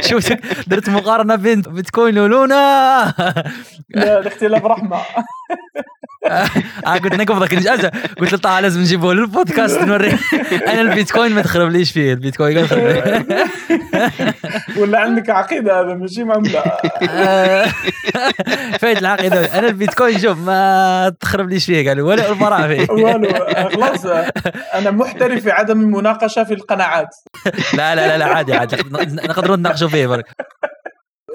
شوف 0.00 0.32
درت 0.66 0.88
مقارنة 0.88 1.34
بين 1.34 1.60
بيتكوين 1.60 2.18
ولونا 2.18 3.14
لا 3.90 4.18
الاختلاف 4.18 4.64
رحمة. 4.64 4.98
آه 6.86 6.98
قلت 6.98 7.14
نقبضك 7.14 7.54
قلت 8.20 8.32
له 8.32 8.38
طه 8.38 8.60
لازم 8.60 8.80
نجيبه 8.80 9.14
للبودكاست 9.14 9.80
نوري. 9.80 10.18
أنا 10.68 10.80
البيتكوين 10.80 11.32
ما 11.32 11.42
تخرب 11.42 11.82
فيه؟ 11.92 12.12
البيتكوين 12.12 12.66
قال 12.66 13.46
ولا 14.76 14.98
عندك 14.98 15.30
عقيدة 15.30 15.80
هذا 15.80 15.94
ماشي 15.94 16.24
معمله 16.24 16.62
فايت 18.78 18.98
العقيدة. 18.98 19.58
أنا 19.58 19.68
البيتكوين 19.68 20.18
شوف 20.18 20.38
ما 20.38 21.12
تخرب 21.20 21.48
ليش 21.48 21.66
فيه 21.66 21.88
قالوا 21.88 22.08
ولا 22.08 22.30
البراءه 22.30 22.66
فيه. 22.66 22.90
والو 22.90 23.34
خلاص. 23.70 24.06
أنا 24.74 24.90
محترف 24.90 25.42
في 25.42 25.50
عدم 25.50 25.80
المناقشة 25.80 26.44
في 26.44 26.54
القناعات. 26.54 27.16
لا 27.74 27.94
لا 27.94 28.18
لا 28.18 28.24
عادي 28.24 28.54
عادي. 28.54 28.76
نقدروا 29.02 29.56
نناقشوا 29.56 29.88
فيه 29.88 30.06
برك. 30.06 30.24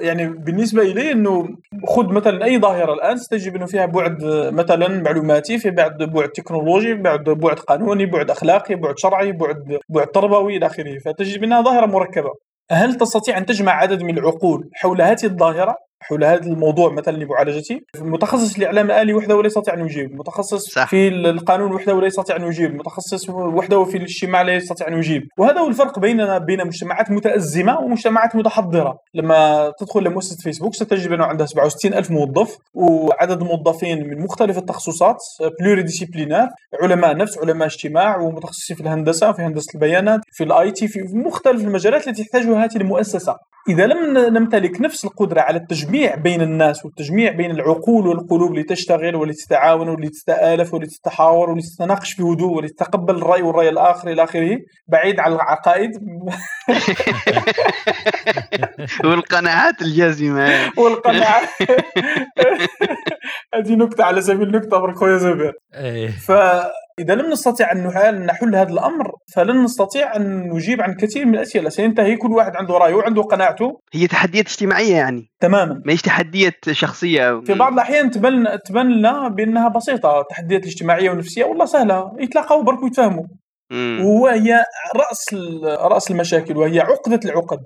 يعني 0.00 0.28
بالنسبة 0.28 0.82
لي 0.82 1.12
إنه 1.12 1.48
خذ 1.88 2.12
مثلا 2.12 2.44
أي 2.44 2.58
ظاهرة 2.58 2.92
الآن 2.94 3.16
ستجد 3.16 3.54
إنه 3.54 3.66
فيها 3.66 3.86
بعد 3.86 4.24
مثلا 4.52 4.88
معلوماتي 4.88 5.58
في 5.58 5.70
بعد 5.70 6.02
بعد 6.02 6.28
تكنولوجي 6.28 6.94
بعد 6.94 7.24
بعد 7.24 7.58
قانوني 7.58 8.06
بعد 8.06 8.30
أخلاقي 8.30 8.74
بعد 8.74 8.94
شرعي 8.98 9.32
بعد 9.32 9.78
بعد 9.88 10.06
تربوي 10.06 10.56
إلى 10.56 10.66
آخره. 10.66 10.98
فتجد 10.98 11.42
إنها 11.42 11.62
ظاهرة 11.62 11.86
مركبة. 11.86 12.30
هل 12.70 12.94
تستطيع 12.94 13.38
أن 13.38 13.46
تجمع 13.46 13.72
عدد 13.72 14.02
من 14.02 14.18
العقول 14.18 14.70
حول 14.74 15.02
هذه 15.02 15.24
الظاهرة؟ 15.24 15.76
حول 16.00 16.24
هذا 16.24 16.46
الموضوع 16.46 16.92
مثلا 16.92 17.16
لمعالجته 17.16 17.80
متخصص 17.98 18.56
الاعلام 18.56 18.86
الالي 18.86 19.14
وحده 19.14 19.36
ولا 19.36 19.46
يستطيع 19.46 19.74
ان 19.74 19.80
يجيب 19.80 20.14
متخصص 20.14 20.70
صح. 20.70 20.88
في 20.88 21.08
القانون 21.08 21.72
وحده 21.72 21.94
ولا 21.94 22.06
يستطيع 22.06 22.36
ان 22.36 22.42
يجيب 22.42 22.74
متخصص 22.74 23.30
وحده 23.30 23.84
في 23.84 23.96
الاجتماع 23.96 24.42
لا 24.42 24.52
يستطيع 24.52 24.88
ان 24.88 24.94
يجيب 24.94 25.22
وهذا 25.38 25.60
هو 25.60 25.68
الفرق 25.68 25.98
بيننا 25.98 26.38
بين 26.38 26.66
مجتمعات 26.66 27.10
متأزمة 27.10 27.80
ومجتمعات 27.80 28.36
متحضرة. 28.36 28.98
لما 29.14 29.72
تدخل 29.78 30.04
لمؤسسة 30.04 30.42
فيسبوك 30.42 30.74
ستجد 30.74 31.12
انه 31.12 31.24
عندها 31.24 31.46
67 31.46 31.94
ألف 31.94 32.10
موظف 32.10 32.56
وعدد 32.74 33.42
موظفين 33.42 34.08
من 34.08 34.20
مختلف 34.20 34.58
التخصصات 34.58 35.16
pluridisciplinaire 35.60 36.48
علماء 36.82 37.16
نفس 37.16 37.38
علماء 37.38 37.68
اجتماع 37.68 38.16
ومتخصصين 38.16 38.76
في 38.76 38.82
الهندسة 38.82 39.32
في 39.32 39.42
هندسة 39.42 39.70
البيانات 39.74 40.20
في 40.32 40.44
ال 40.44 40.70
IT 40.70 40.88
في 40.88 41.00
مختلف 41.12 41.62
المجالات 41.62 42.08
التي 42.08 42.24
تحتاجها 42.24 42.64
هذه 42.64 42.76
المؤسسة. 42.76 43.36
إذا 43.68 43.86
لم 43.86 44.18
نمتلك 44.18 44.80
نفس 44.80 45.04
القدرة 45.04 45.40
على 45.40 45.58
التجميع 45.58 45.89
بين 46.16 46.42
الناس 46.42 46.84
والتجميع 46.84 47.32
بين 47.32 47.50
العقول 47.50 48.06
والقلوب 48.06 48.54
لتشتغل 48.54 49.16
ولتتعاون 49.16 49.88
ولتتآلف 49.88 50.74
ولتتحاور 50.74 51.50
ولتتناقش 51.50 52.14
بهدوء 52.14 52.56
ولتتقبل 52.56 53.16
الرأي 53.16 53.42
والرأي 53.42 53.68
الآخر 53.68 54.08
إلى 54.08 54.24
آخره 54.24 54.58
بعيد 54.88 55.20
عن 55.20 55.32
العقائد. 55.32 55.90
والقناعات 59.04 59.82
الجازمة. 59.82 60.72
والقناعات. 60.78 61.48
هذه 63.54 63.74
نكتة 63.74 64.04
على 64.04 64.22
سبيل 64.22 64.48
النكته 64.48 64.78
برك 64.78 64.96
خويا 64.96 65.16
زبير. 65.16 65.52
إيه. 65.74 66.08
ف 66.08 66.32
إذا 67.00 67.14
لم 67.14 67.30
نستطع 67.32 67.72
أن 67.72 68.26
نحل 68.26 68.54
هذا 68.56 68.72
الأمر 68.72 69.10
فلن 69.34 69.64
نستطيع 69.64 70.16
أن 70.16 70.48
نجيب 70.48 70.80
عن 70.80 70.94
كثير 70.94 71.26
من 71.26 71.34
الأسئلة. 71.34 71.68
سينتهي 71.68 72.16
كل 72.16 72.32
واحد 72.32 72.56
عنده 72.56 72.74
رأيه 72.74 72.94
وعنده 72.94 73.22
قناعته. 73.22 73.80
هي 73.94 74.06
تحديات 74.06 74.46
اجتماعية 74.46 74.94
يعني. 74.96 75.22
تماما. 75.40 75.82
ما 75.86 75.92
هيش 75.92 76.02
تحديات 76.02 76.70
شخصية. 76.70 77.40
في 77.40 77.54
بعض 77.54 77.72
الأحيان 77.72 78.10
تبان 78.10 78.58
تبان 78.66 78.92
لنا 78.92 79.28
بأنها 79.28 79.68
بسيطة. 79.68 80.20
التحديات 80.20 80.62
الاجتماعية 80.62 81.10
والنفسية 81.10 81.44
والله 81.44 81.64
سهلة. 81.64 82.10
يتلاقوا 82.20 82.62
برك 82.62 82.82
ويتفاهموا 82.82 83.24
مم. 83.72 84.00
وهو 84.04 84.26
هي 84.26 84.64
رأس 84.96 85.24
ال- 85.32 85.92
رأس 85.92 86.10
المشاكل 86.10 86.56
وهي 86.56 86.80
عقدة 86.80 87.20
العقد. 87.24 87.58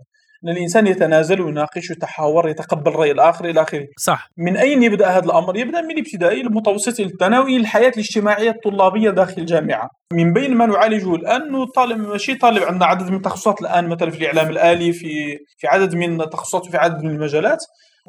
إن 0.45 0.49
الإنسان 0.51 0.87
يتنازل 0.87 1.41
ويناقش 1.41 1.91
ويتحاور 1.91 2.49
يتقبل 2.49 2.93
رأي 2.93 3.11
الآخر 3.11 3.45
إلى 3.45 3.63
آخره 3.63 3.87
صح 3.99 4.31
من 4.37 4.57
أين 4.57 4.83
يبدأ 4.83 5.09
هذا 5.09 5.25
الأمر؟ 5.25 5.57
يبدأ 5.57 5.81
من 5.81 5.91
الابتدائي 5.91 6.41
المتوسط 6.41 7.01
الثانوي 7.01 7.57
الحياة 7.57 7.89
الاجتماعية 7.91 8.51
الطلابية 8.51 9.11
داخل 9.11 9.43
الجامعة. 9.43 9.91
من 10.13 10.33
بين 10.33 10.55
ما 10.55 10.67
نعالجه 10.67 11.15
الآن 11.15 11.43
إنه 11.43 11.67
طالب 11.67 11.99
ماشي 11.99 12.35
طالب 12.35 12.63
عندنا 12.63 12.87
عدد 12.87 13.11
من 13.11 13.17
التخصصات 13.17 13.61
الآن 13.61 13.89
مثلا 13.89 14.11
في 14.11 14.19
الإعلام 14.19 14.51
الآلي 14.51 14.93
في 14.93 15.39
في 15.59 15.67
عدد 15.67 15.95
من 15.95 16.21
التخصصات 16.21 16.67
في 16.67 16.77
عدد 16.77 17.03
من 17.03 17.11
المجالات 17.11 17.59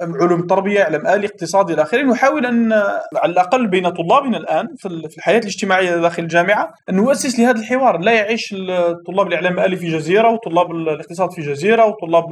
علوم 0.02 0.40
التربية، 0.40 0.82
اعلام 0.84 1.08
آلي، 1.08 1.28
اقتصاد 1.28 1.72
إلى 1.72 1.82
آخره، 1.82 2.02
نحاول 2.02 2.46
أن 2.46 2.74
على 3.16 3.32
الأقل 3.32 3.68
بين 3.68 3.90
طلابنا 3.90 4.38
الآن 4.38 4.68
في 4.78 4.88
ال- 4.88 5.10
في 5.10 5.18
الحياة 5.18 5.40
الاجتماعية 5.40 5.96
داخل 5.98 6.24
الجامعة 6.24 6.74
أن 6.90 6.96
نؤسس 6.96 7.40
لهذا 7.40 7.60
الحوار، 7.60 7.98
لا 8.00 8.12
يعيش 8.12 8.56
طلاب 9.08 9.28
الإعلام 9.28 9.60
الالي 9.60 9.76
في 9.76 9.92
جزيرة 9.92 10.30
وطلاب 10.30 10.72
ال- 10.72 10.90
الاقتصاد 10.90 11.32
في 11.32 11.42
جزيرة 11.42 11.86
وطلاب 11.86 12.24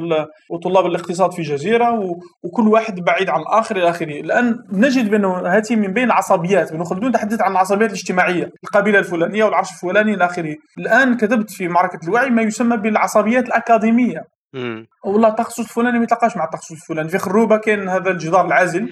وطلاب 0.51 0.85
الاقتصاد 0.85 1.31
في 1.33 1.41
جزيرة 1.41 1.99
وكل 2.43 2.67
واحد 2.67 2.99
بعيد 2.99 3.29
عن 3.29 3.39
الآخر 3.41 3.75
إلى 3.77 3.89
آخره، 3.89 4.19
الآن 4.21 4.55
نجد 4.71 5.09
بانه 5.09 5.47
هذه 5.47 5.75
من 5.75 5.93
بين 5.93 6.03
العصبيات، 6.03 6.71
ابن 6.71 6.83
خلدون 6.83 7.11
تحدث 7.11 7.41
عن 7.41 7.51
العصبيات 7.51 7.89
الاجتماعية، 7.89 8.49
القبيلة 8.63 8.99
الفلانية 8.99 9.43
والعرش 9.43 9.71
الفلاني 9.71 10.13
إلى 10.13 10.25
آخره، 10.25 10.55
الآن 10.77 11.17
كتبت 11.17 11.51
في 11.51 11.67
معركة 11.67 11.99
الوعي 12.07 12.29
ما 12.29 12.41
يسمى 12.41 12.77
بالعصبيات 12.77 13.45
الأكاديمية، 13.47 14.19
مم. 14.53 14.87
والله 15.05 15.27
التخصص 15.27 15.59
الفلاني 15.59 15.97
ما 15.97 16.03
يتلاقاش 16.03 16.37
مع 16.37 16.43
التخصص 16.43 16.71
الفلاني، 16.71 17.09
في 17.09 17.17
خروبة 17.17 17.57
كاين 17.57 17.89
هذا 17.89 18.11
الجدار 18.11 18.45
العازل. 18.45 18.89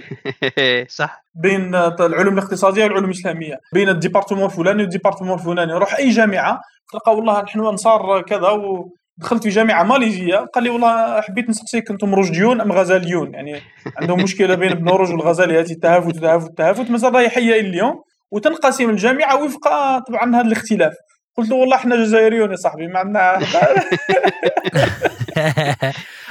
صح. 0.99 1.23
بين 1.35 1.75
العلوم 1.75 2.33
الاقتصادية 2.33 2.83
والعلوم 2.83 3.05
الإسلامية. 3.05 3.55
بين 3.73 3.89
ال 3.89 3.94
département 3.94 4.45
الفلاني 4.45 4.81
وال 4.81 4.90
département 4.90 5.39
الفلاني. 5.39 5.73
روح 5.73 5.95
أي 5.95 6.09
جامعة 6.09 6.61
تلقى 6.91 7.15
والله 7.15 7.41
نحن 7.41 7.59
انصار 7.59 8.21
كذا 8.21 8.49
ودخلت 8.49 9.43
في 9.43 9.49
جامعة 9.49 9.83
ماليزية 9.83 10.37
قال 10.37 10.63
لي 10.63 10.69
والله 10.69 11.21
حبيت 11.21 11.49
نسقسيك 11.49 11.91
أنتم 11.91 12.15
رشديون 12.15 12.61
أم 12.61 12.71
غزاليون؟ 12.71 13.33
يعني 13.33 13.61
عندهم 13.97 14.23
مشكلة 14.23 14.55
بين 14.55 14.89
رشد 14.89 15.11
والغزالي 15.11 15.59
هذه 15.59 15.71
التهافت 15.71 16.15
التهافت 16.15 16.49
التهافت. 16.49 16.91
مازال 16.91 17.15
راهي 17.15 17.29
حيه 17.29 17.59
اليوم 17.59 18.01
وتنقسم 18.31 18.89
الجامعة 18.89 19.43
وفق 19.43 19.67
طبعا 20.07 20.35
هذا 20.35 20.41
الاختلاف. 20.41 20.93
قلت 21.37 21.49
له 21.49 21.55
والله 21.55 21.75
إحنا 21.75 21.95
جزائريون 21.95 22.51
يا 22.51 22.55
صاحبي 22.55 22.87
ما 22.87 22.99
عندنا 22.99 23.39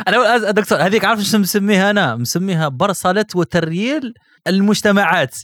أنا 0.09 0.51
دكتور 0.51 0.79
هذيك 0.79 1.05
عارف 1.05 1.21
شو 1.21 1.39
مسميها 1.39 1.91
أنا؟ 1.91 2.17
مسميها 2.17 2.69
برصله 2.69 3.27
وترييل 3.35 4.15
المجتمعات. 4.47 5.37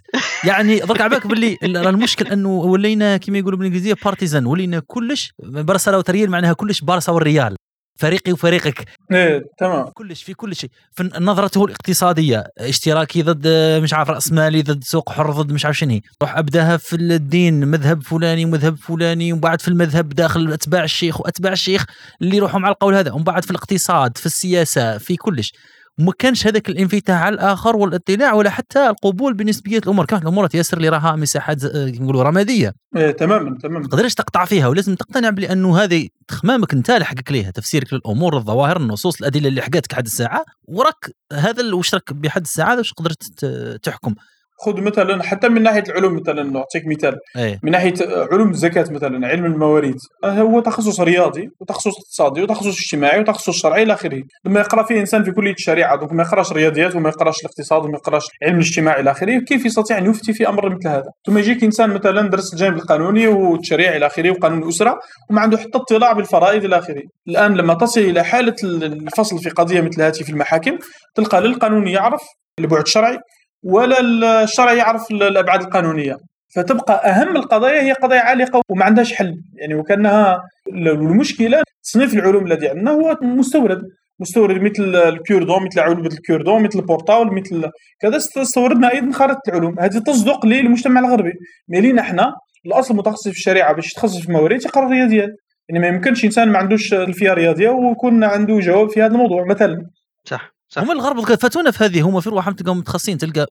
يعني 0.44 0.80
ضرك 0.80 1.00
على 1.00 1.10
بالك 1.10 1.26
باللي 1.26 1.58
المشكل 1.62 2.26
إنه 2.26 2.48
ولينا 2.48 3.16
كما 3.16 3.38
يقولوا 3.38 3.58
بالإنجليزية 3.58 3.94
partisan 4.04 4.46
ولينا 4.46 4.82
كلش 4.86 5.32
برصا 5.38 5.74
ولا 5.74 5.98
ريال 5.98 6.30
معناها 6.30 6.52
كلش 6.52 6.80
بارسا 6.80 7.12
والريال. 7.12 7.56
فريقي 7.96 8.32
وفريقك. 8.32 8.84
إيه 9.12 9.44
تمام. 9.58 9.88
كلش 9.88 10.22
في 10.22 10.34
كل 10.34 10.56
شيء 10.56 10.70
في 10.92 11.10
نظرته 11.20 11.64
الاقتصادية 11.64 12.44
اشتراكي 12.58 13.22
ضد 13.22 13.48
مش 13.82 13.94
عارف 13.94 14.10
رأس 14.10 14.32
مالي 14.32 14.62
ضد 14.62 14.84
سوق 14.84 15.12
حر 15.12 15.30
ضد 15.30 15.52
مش 15.52 15.64
عارف 15.64 15.78
شنو 15.78 16.00
روح 16.22 16.36
أبداها 16.38 16.76
في 16.76 16.96
الدين 16.96 17.66
مذهب 17.68 18.02
فلاني 18.02 18.44
ومذهب 18.44 18.76
فلاني 18.76 19.32
ومن 19.32 19.40
بعد 19.40 19.60
في 19.60 19.68
المذهب 19.68 20.08
داخل 20.08 20.52
أتباع 20.52 20.84
الشيخ 20.84 21.20
وأتباع 21.20 21.52
الشيخ 21.52 21.84
اللي 22.22 22.36
يروحوا 22.36 22.60
مع 22.60 22.68
القول 22.68 22.94
هذا. 22.94 23.12
ومن 23.12 23.24
بعد 23.24 23.44
في 23.44 23.50
الاقتصاد 23.50 24.18
في 24.18 24.26
السياسة 24.26 24.98
في 24.98 25.16
كلش. 25.16 25.52
وما 26.00 26.12
كانش 26.18 26.46
هذاك 26.46 26.68
الانفتاح 26.68 27.22
على 27.22 27.34
الآخر 27.34 27.76
والاطلاع 27.76 28.34
ولا 28.34 28.50
حتى 28.50 28.86
القبول 28.88 29.34
بنسبية 29.34 29.78
الأمور. 29.78 30.06
كانت 30.06 30.22
الأمور 30.22 30.46
تيسر 30.46 30.78
لي 30.78 30.88
راها 30.88 31.16
مساحات 31.16 31.64
آه، 31.64 31.86
نقولوا 31.86 32.22
رمادية. 32.22 32.74
إيه 32.96 33.10
تماما 33.10 33.58
تماما. 33.58 33.78
ما 33.78 33.88
تقدرش 33.88 34.14
تقطع 34.14 34.44
فيها 34.44 34.68
ولازم 34.68 34.94
تقتنع 34.94 35.30
بانه 35.30 35.78
هذه 35.78 36.08
تخمامك 36.28 36.72
أنت 36.72 36.90
اللي 36.90 37.04
حقك 37.04 37.32
ليها. 37.32 37.50
تفسيرك 37.50 37.92
للأمور 37.92 38.36
الظواهر 38.36 38.76
النصوص 38.76 39.18
الأدلة 39.20 39.48
اللي 39.48 39.62
حقتك 39.62 39.92
حد 39.92 40.06
الساعة. 40.06 40.44
وراك 40.68 41.10
هذا 41.32 41.60
اللي 41.60 41.72
وش 41.72 41.94
راك 41.94 42.12
بحد 42.12 42.42
الساعة 42.42 42.78
وش 42.78 42.92
قدرت 42.92 43.44
تحكم. 43.82 44.14
خذ 44.58 44.80
مثلا 44.80 45.22
حتى 45.22 45.48
من 45.48 45.62
ناحية 45.62 45.84
العلوم 45.88 46.14
مثلا 46.14 46.42
نعطيك 46.42 46.82
مثال. 46.86 47.16
إيه. 47.36 47.60
من 47.62 47.70
ناحية 47.72 47.94
علوم 48.32 48.50
الزكاة 48.50 48.86
مثلا 48.90 49.28
علم 49.28 49.44
المواريث 49.44 50.02
آه، 50.24 50.30
هو 50.30 50.60
تخصص 50.60 51.00
رياضي 51.00 51.50
وتخصص 51.60 51.96
اقتصادي 51.98 52.42
وتخصص 52.42 52.80
اجتماعي 52.80 53.20
وتخصص 53.20 53.62
شرعي 53.62 53.82
إلى 53.82 53.92
آخره. 53.92 54.22
لما 54.44 54.60
يقرأ 54.60 54.82
فيه 54.82 55.00
إنسان 55.00 55.24
في 55.24 55.30
كلية 55.30 55.52
الشريعة 55.52 55.96
دونك 55.96 56.12
ما 56.12 56.22
يقراش 56.22 56.52
رياضيات 56.52 56.96
وما 56.96 57.08
يقراش 57.08 57.40
الاقتصاد 57.40 57.84
وما 57.84 57.96
يقراش 57.96 58.26
علم 58.42 58.54
الاجتماع 58.54 59.00
إلى 59.00 59.10
آخره 59.10 59.38
كيف 59.38 59.66
يستطيع 59.66 59.98
أن 59.98 60.10
يفتي 60.10 60.32
في 60.32 60.48
أمر 60.48 60.76
مثل 60.76 60.88
هذا؟ 60.88 61.10
ثم 61.26 61.38
يجيك 61.38 61.64
إنسان 61.64 61.90
مثلا 61.90 62.28
درس 62.28 62.52
الجانب 62.52 62.76
القانوني 62.76 63.26
والتشريع 63.26 63.96
إلى 63.96 64.06
آخره 64.06 64.30
وقانون 64.30 64.62
الأسرة 64.62 65.00
وما 65.30 65.40
عنده 65.40 65.58
حتى 65.58 65.78
اطلاع 65.78 66.12
بالفرائض 66.12 66.64
إلى 66.64 66.78
آخره. 66.78 67.02
الآن 67.28 67.54
لما 67.54 67.74
تصل 67.74 68.00
إلى 68.00 68.24
حالة 68.24 68.54
الفصل 68.64 69.38
في 69.38 69.50
قضية 69.50 69.80
مثل 69.80 70.02
هذه 70.02 70.12
في 70.12 70.30
المحاكم 70.30 70.78
تلقى 71.14 71.40
لا 71.40 71.46
القانون 71.46 71.88
يعرف 71.88 72.22
البعد 72.58 72.82
الشرعي 72.82 73.18
ولا 73.66 74.00
الشرع 74.42 74.72
يعرف 74.72 75.10
الأبعاد 75.10 75.62
القانونية. 75.62 76.16
فتبقى 76.54 77.10
أهم 77.10 77.36
القضايا 77.36 77.82
هي 77.82 77.92
قضايا 77.92 78.20
عالقة 78.20 78.62
وما 78.68 78.84
عندهاش 78.84 79.14
حل. 79.14 79.34
يعني 79.54 79.74
وكأنها 79.74 80.40
المشكلة 80.68 81.62
تصنيف 81.82 82.14
العلوم 82.14 82.46
الذي 82.46 82.68
عندنا 82.68 82.90
هو 82.90 83.16
مستورد. 83.22 83.82
مستورد 84.20 84.62
مثل 84.62 84.96
الكيردون 84.96 85.66
مثل 85.66 85.80
علوم 85.80 86.06
الكيردون 86.06 86.62
مثل 86.62 86.78
البورتال 86.78 87.34
مثل 87.34 87.70
كذا. 88.00 88.16
استوردنا 88.16 88.92
أيضا 88.92 89.12
خارطة 89.12 89.40
العلوم. 89.48 89.80
هذه 89.80 89.98
تصدق 89.98 90.46
للمجتمع 90.46 91.00
الغربي. 91.00 91.32
mais 91.68 91.80
لينا 91.80 92.02
إحنا 92.02 92.34
الاصل 92.66 92.96
متخصص 92.96 93.28
في 93.28 93.36
الشريعة 93.36 93.72
باش 93.72 93.92
يتخصص 93.92 94.20
في 94.20 94.28
المواريث 94.28 94.66
يقرأ 94.66 94.86
الرياضيات. 94.86 95.30
يعني 95.68 95.80
ما 95.80 95.88
يمكنش 95.88 96.24
إنسان 96.24 96.48
ما 96.48 96.58
عندوش 96.58 96.94
خلفيه 96.94 97.32
رياضيه 97.32 97.68
ويكون 97.68 98.24
عنده 98.24 98.58
جواب 98.58 98.90
في 98.90 99.02
هذا 99.02 99.12
الموضوع 99.12 99.44
مثلا. 99.44 99.86
صح. 100.24 100.55
صح 100.68 100.82
هم 100.82 100.90
الغرب 100.90 101.34
فاتونا 101.34 101.70
في 101.70 101.84
هذه 101.84 102.02
هم 102.02 102.20
في 102.20 102.30
روحهم 102.30 102.54
تلقاهم 102.54 102.78
متخصصين 102.78 103.18
تلقى 103.18 103.46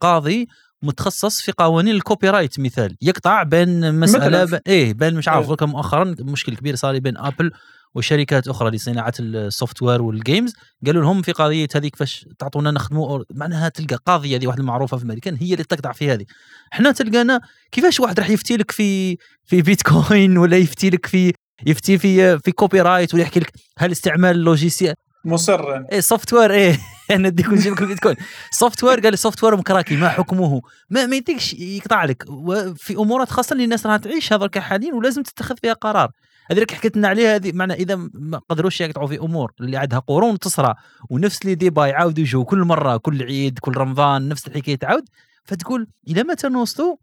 قاضي 0.00 0.48
متخصص 0.82 1.40
في 1.40 1.52
قوانين 1.52 1.94
ال 1.94 2.30
copyright 2.30 2.60
مثال 2.60 2.96
يقطع 3.02 3.42
بين 3.42 3.94
مسألة. 3.94 4.44
ب... 4.44 4.60
إيه 4.66 4.94
بين 4.94 5.14
مش 5.14 5.28
عارف 5.28 5.50
إيه. 5.50 5.66
مؤخرا 5.66 6.14
مشكل 6.20 6.56
كبير 6.56 6.76
صار 6.76 6.98
بين 6.98 7.16
ابل 7.18 7.50
وشركات 7.94 8.48
أخرى 8.48 8.70
لصناعه 8.70 9.12
ال 9.20 9.27
software 9.27 9.82
وال 9.82 10.02
games 10.02 10.52
قالوا 10.86 11.02
لهم 11.02 11.22
في 11.22 11.32
قضية 11.32 11.68
هذيك 11.74 11.96
فاش 11.96 12.26
تعطونا 12.38 12.70
نخدموا 12.70 13.24
معناها 13.30 13.68
تلقى 13.68 13.96
قاضيه 14.06 14.36
هذه 14.36 14.46
واحدة 14.46 14.62
معروفه 14.62 14.96
في 14.96 15.02
الامريكان 15.02 15.36
هي 15.36 15.52
اللي 15.52 15.64
تقطع 15.64 15.92
في 15.92 16.12
هذه 16.12 16.24
إحنا 16.72 16.92
تلقانا 16.92 17.40
كيفاش 17.72 18.00
واحد 18.00 18.20
راح 18.20 18.30
يفتي 18.30 18.56
لك 18.56 18.70
في 18.70 19.16
في 19.44 19.62
بيتكوين 19.62 20.38
ولا 20.38 20.56
يفتي 20.56 20.90
لك 20.90 21.06
في 21.06 21.32
يفتي 21.66 21.98
في 21.98 22.38
في 22.38 22.52
copyright 22.52 23.14
ولا 23.14 23.22
يحكي 23.22 23.40
لك 23.40 23.52
هل 23.78 23.92
استعمال 23.92 24.30
ال 24.30 24.37
logiciel 24.37 24.94
مصر 25.26 25.70
يعني. 25.70 25.86
إيه 25.92 26.00
software 26.00 26.50
إيه 26.50 26.78
نديك 27.10 27.48
ونجيبك 27.48 27.82
البيتكوين 27.82 28.16
software 28.50 29.00
قال 29.00 29.12
ال 29.12 29.44
software 29.44 29.56
مكراكي 29.56 29.96
ما 29.96 30.08
حكمه. 30.08 30.62
ما 30.90 31.06
ما 31.06 31.16
يديكش 31.16 31.54
يقطع 31.54 32.04
لك. 32.04 32.24
وفي 32.28 32.94
أمورات 32.94 33.30
خاصة 33.30 33.52
اللي 33.52 33.64
الناس 33.64 33.86
راح 33.86 33.96
تعيش 33.96 34.32
هذا 34.32 34.60
حاليا 34.60 34.94
ولازم 34.94 35.22
تتخذ 35.22 35.56
فيها 35.56 35.72
قرار. 35.72 36.10
هذه 36.50 36.58
اللي 36.58 36.76
حكيت 36.76 36.96
لنا 36.96 37.08
عليها 37.08 37.34
هذه 37.34 37.52
معنى 37.52 37.72
إذا 37.72 37.96
ما 38.14 38.40
قدروش 38.48 38.80
يقطعوا 38.80 39.06
في 39.06 39.18
أمور 39.18 39.52
اللي 39.60 39.76
عندها 39.76 39.98
قرون 39.98 40.38
تصرى 40.38 40.74
ونفس 41.10 41.42
اللي 41.42 41.54
débats 41.54 41.86
يعاودوا 41.86 42.24
يجوا 42.24 42.44
كل 42.44 42.58
مرة 42.58 42.96
كل 42.96 43.22
عيد 43.22 43.58
كل 43.58 43.76
رمضان 43.76 44.28
نفس 44.28 44.46
الحكاية 44.46 44.76
تعاود. 44.76 45.04
فتقول 45.44 45.86
إلى 46.08 46.22
متى 46.22 46.48
نوصلوا 46.48 46.96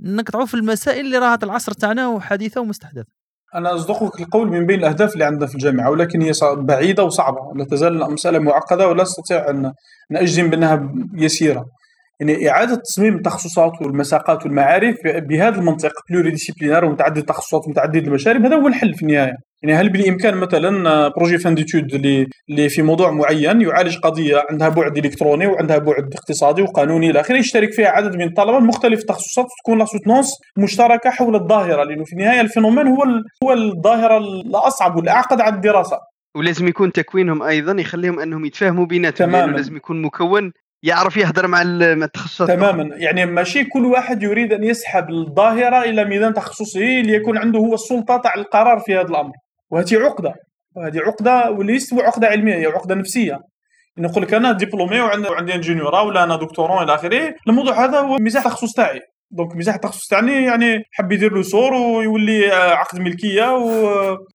نقطعوا 0.00 0.46
في 0.46 0.54
المسائل 0.54 1.06
اللي 1.06 1.18
راها 1.18 1.38
العصر 1.42 1.72
تاعنا 1.72 2.08
وحديثة 2.08 2.60
ومستحدثة. 2.60 3.19
أنا 3.54 3.74
أصدقك 3.74 4.20
القول 4.20 4.48
من 4.48 4.66
بين 4.66 4.78
الأهداف 4.78 5.12
اللي 5.12 5.24
عندنا 5.24 5.46
في 5.46 5.54
الجامعة 5.54 5.90
ولكن 5.90 6.22
هي 6.22 6.32
بعيدة 6.56 7.04
وصعبة 7.04 7.52
لا 7.54 7.64
تزال 7.64 8.12
مسألة 8.12 8.38
معقدة 8.38 8.88
ولا 8.88 9.02
أستطيع 9.02 9.50
أن 9.50 9.72
أجزم 10.12 10.50
بأنها 10.50 10.94
يسيرة. 11.14 11.64
يعني 12.20 12.50
إعادة 12.50 12.74
تصميم 12.74 13.16
التخصصات 13.16 13.72
والمساقات 13.82 14.44
والمعارف 14.44 14.96
بهذا 15.04 15.58
المنطق 15.58 15.92
pluridisciplinaire 16.10 16.84
ومتعدد 16.84 17.18
التخصصات 17.18 17.66
ومتعدد 17.66 18.06
المشارب 18.06 18.44
هذا 18.44 18.56
هو 18.56 18.68
الحل 18.68 18.94
في 18.94 19.02
النهاية. 19.02 19.36
يعني 19.62 19.74
هل 19.74 19.88
بالإمكان 19.88 20.36
مثلا 20.36 21.08
projet 21.08 21.38
fin 21.38 21.54
d'études 21.54 21.94
اللي 21.94 22.26
اللي 22.50 22.68
في 22.68 22.82
موضوع 22.82 23.10
معين 23.10 23.60
يعالج 23.60 23.98
قضية 23.98 24.44
عندها 24.50 24.68
بعد 24.68 24.98
إلكتروني 24.98 25.46
وعندها 25.46 25.78
بعد 25.78 26.14
اقتصادي 26.14 26.62
وقانوني 26.62 27.10
إلى 27.10 27.20
آخره 27.20 27.36
يشترك 27.36 27.72
فيها 27.72 27.88
عدد 27.88 28.16
من 28.16 28.24
الطلبة 28.24 28.58
من 28.58 28.66
مختلف 28.66 29.00
التخصصات 29.00 29.44
وتكون 29.44 29.78
la 29.78 29.84
soutenance 29.84 30.30
مشتركة 30.58 31.10
حول 31.10 31.34
الظاهرة 31.34 31.84
لأنه 31.84 32.04
في 32.04 32.12
النهاية 32.12 32.40
الفينومين 32.40 32.86
هو 32.86 33.04
هو 33.44 33.52
الظاهرة 33.52 34.18
الأصعب 34.18 34.96
والأعقد 34.96 35.40
على 35.40 35.54
الدراسة. 35.54 35.98
ولازم 36.36 36.68
يكون 36.68 36.92
تكوينهم 36.92 37.42
أيضا 37.42 37.80
يخليهم 37.80 38.20
أنهم 38.20 38.44
يتفاهموا 38.44 38.86
بيناتهم 38.86 39.28
تماماً. 39.28 39.44
لأنه 39.44 39.56
لازم 39.56 39.76
يكون 39.76 40.02
مكون 40.02 40.52
يعرف 40.82 41.16
يهدر 41.16 41.46
مع 41.46 41.62
التخصصات. 41.62 42.48
تماما. 42.48 42.90
يعني 42.96 43.26
ماشي 43.26 43.64
كل 43.64 43.86
واحد 43.86 44.22
يريد 44.22 44.52
أن 44.52 44.64
يسحب 44.64 45.10
الظاهرة 45.10 45.82
إلى 45.82 46.04
ميدان 46.04 46.34
تخصصه 46.34 46.80
ليكون 46.80 47.38
عنده 47.38 47.58
هو 47.58 47.74
السلطة 47.74 48.16
تاع 48.16 48.34
القرار 48.36 48.78
في 48.78 48.94
هذا 48.94 49.08
الأمر. 49.08 49.32
وهذه 49.70 49.98
عقدة 49.98 50.34
وهذه 50.76 50.98
عقدة 50.98 51.50
وليست 51.50 51.94
عقدة 51.94 52.26
علمية 52.26 52.54
هي 52.54 52.66
عقدة 52.66 52.94
نفسية. 52.94 53.38
نقول 53.98 54.22
لك 54.22 54.34
أنا 54.34 54.52
دبلومي 54.52 55.00
وعندي 55.00 55.54
إنجينيورا 55.54 56.00
ولا 56.00 56.24
أنا 56.24 56.36
دكتورون 56.36 56.82
إلى 56.82 56.94
آخره 56.94 57.34
الموضوع 57.48 57.84
هذا 57.84 58.00
هو 58.00 58.16
ميزان 58.16 58.42
التخصص 58.42 58.72
تاعي. 58.72 59.00
donc 59.30 59.56
مساحه 59.56 59.76
التخصص 59.76 60.08
تاعني 60.08 60.44
يعني 60.44 60.84
حب 60.92 61.12
يدير 61.12 61.34
له 61.34 61.42
سور 61.42 61.74
ويولي 61.74 62.50
عقد 62.52 63.00
ملكية 63.00 63.56
و... 63.56 63.70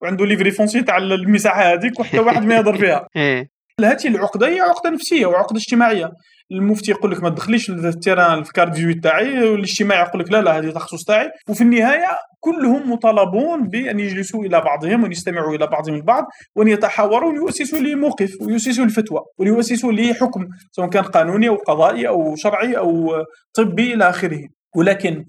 وعنده 0.01 0.25
livret 0.25 0.51
foncier 0.51 0.81
تاع 0.81 0.97
المساحه 0.97 1.73
هذيك 1.73 1.99
وحتى 1.99 2.19
واحد 2.19 2.45
ما 2.45 2.55
يهضر 2.55 2.77
فيها. 2.77 3.07
إيه. 3.15 3.47
هذه 3.81 4.07
العقدة 4.07 4.47
هي 4.47 4.59
عقدة 4.59 4.89
نفسية 4.89 5.25
وعقدة 5.25 5.57
اجتماعية. 5.57 6.11
المفتي 6.51 6.91
يقول 6.91 7.11
لك 7.11 7.23
ما 7.23 7.29
تدخليش 7.29 7.69
ال 7.69 7.79
terrain 7.79 8.43
في 8.43 8.53
carré 8.53 8.73
18 8.73 8.99
تاعي 8.99 9.49
والاجتماع 9.49 10.01
يقول 10.01 10.21
لك 10.21 10.31
لا 10.31 10.41
لا 10.41 10.57
هذه 10.57 10.69
تخصص 10.69 11.03
تاعي. 11.03 11.29
وفي 11.49 11.61
النهاية 11.61 12.07
كلهم 12.39 12.91
مطالبون 12.91 13.67
بأن 13.67 13.99
يجلسوا 13.99 14.45
إلى 14.45 14.61
بعضهم 14.61 15.03
وان 15.03 15.11
يستمعوا 15.11 15.55
إلى 15.55 15.67
بعضهم 15.67 15.95
البعض 15.95 16.23
وان 16.55 16.67
يتحاوروا 16.67 17.31
ويؤسسوا 17.31 17.79
لموقف 17.79 18.31
ويؤسسوا 18.41 18.85
لفتوى 18.85 19.19
ويؤسسوا 19.37 19.91
لحكم 19.91 20.47
سواء 20.71 20.89
كان 20.89 21.03
قانوني 21.03 21.49
أو 21.49 21.55
قضائي 21.55 22.07
أو 22.07 22.35
شرعي 22.35 22.77
أو 22.77 23.23
طبي 23.53 23.93
إلى 23.93 24.09
آخره. 24.09 24.41
ولكن 24.75 25.25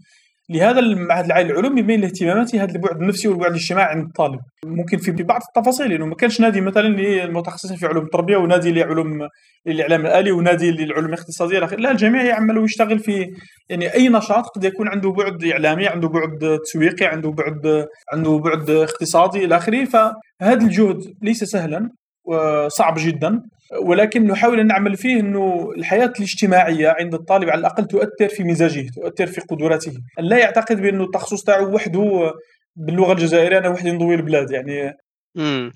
لهذا 0.51 0.79
المعهد 0.79 1.25
العالي 1.25 1.49
للعلوم 1.49 1.79
يبين 1.79 1.99
الاهتمامات 1.99 2.55
هذا 2.55 2.73
البعد 2.73 3.01
النفسي 3.01 3.29
والبعد 3.29 3.51
الاجتماعي 3.51 3.91
عند 3.91 4.05
الطالب. 4.07 4.41
ممكن 4.65 4.99
في 4.99 5.11
بعض 5.11 5.41
التفاصيل 5.49 5.91
لأنه 5.91 6.07
ما 6.07 6.15
كانش 6.15 6.41
نادي 6.41 6.61
مثلا 6.61 6.89
للمتخصصين 6.89 7.77
في 7.77 7.87
علوم 7.87 8.05
التربية 8.05 8.37
ونادي 8.37 8.73
لعلوم 8.73 9.29
الاعلام 9.67 10.07
الآلي 10.07 10.33
ونادي 10.33 10.71
للعلوم 10.71 11.07
الاقتصادية 11.07 11.59
لا 11.59 11.91
الجميع 11.91 12.25
يعمل 12.25 12.59
ويشتغل 12.59 12.99
في 12.99 13.27
يعني 13.69 13.95
أي 13.95 14.09
نشاط 14.09 14.47
قد 14.47 14.65
يكون 14.65 14.89
عنده 14.89 15.11
بعد 15.11 15.45
إعلامي 15.45 15.87
عنده 15.87 16.09
بعد 16.09 16.59
تسويقي 16.65 17.07
عنده 17.07 17.31
بعد 17.31 17.87
عنده 18.13 18.39
بعد 18.39 18.71
اقتصادي 18.71 19.45
إلى 19.45 19.57
آخره. 19.57 19.85
فهذا 19.85 20.65
الجهد 20.65 21.03
ليس 21.23 21.45
سهلا. 21.45 21.91
وصعب 22.27 22.95
جدا. 22.99 23.43
ولكن 23.83 24.27
نحاول 24.27 24.61
أن 24.61 24.67
نعمل 24.67 24.97
فيه 24.97 25.21
إنه 25.21 25.71
الحياة 25.77 26.13
الاجتماعية 26.19 26.95
عند 27.01 27.15
الطالب 27.15 27.51
على 27.51 27.59
الأقل 27.59 27.85
تؤثر 27.85 28.29
في 28.29 28.45
مزاجه، 28.45 28.87
تؤثر 28.95 29.27
في 29.27 29.41
قدراته، 29.41 29.93
لا 30.19 30.39
يعتقد 30.39 30.81
بانه 30.81 31.05
التخصص 31.05 31.45
تاعو 31.45 31.75
وحده 31.75 32.33
باللغة 32.77 33.13
الجزائرية 33.13 33.59
أنا 33.59 33.69
وحدي 33.69 33.91
نضوي 33.91 34.15
البلاد 34.15 34.51
يعني 34.51 34.93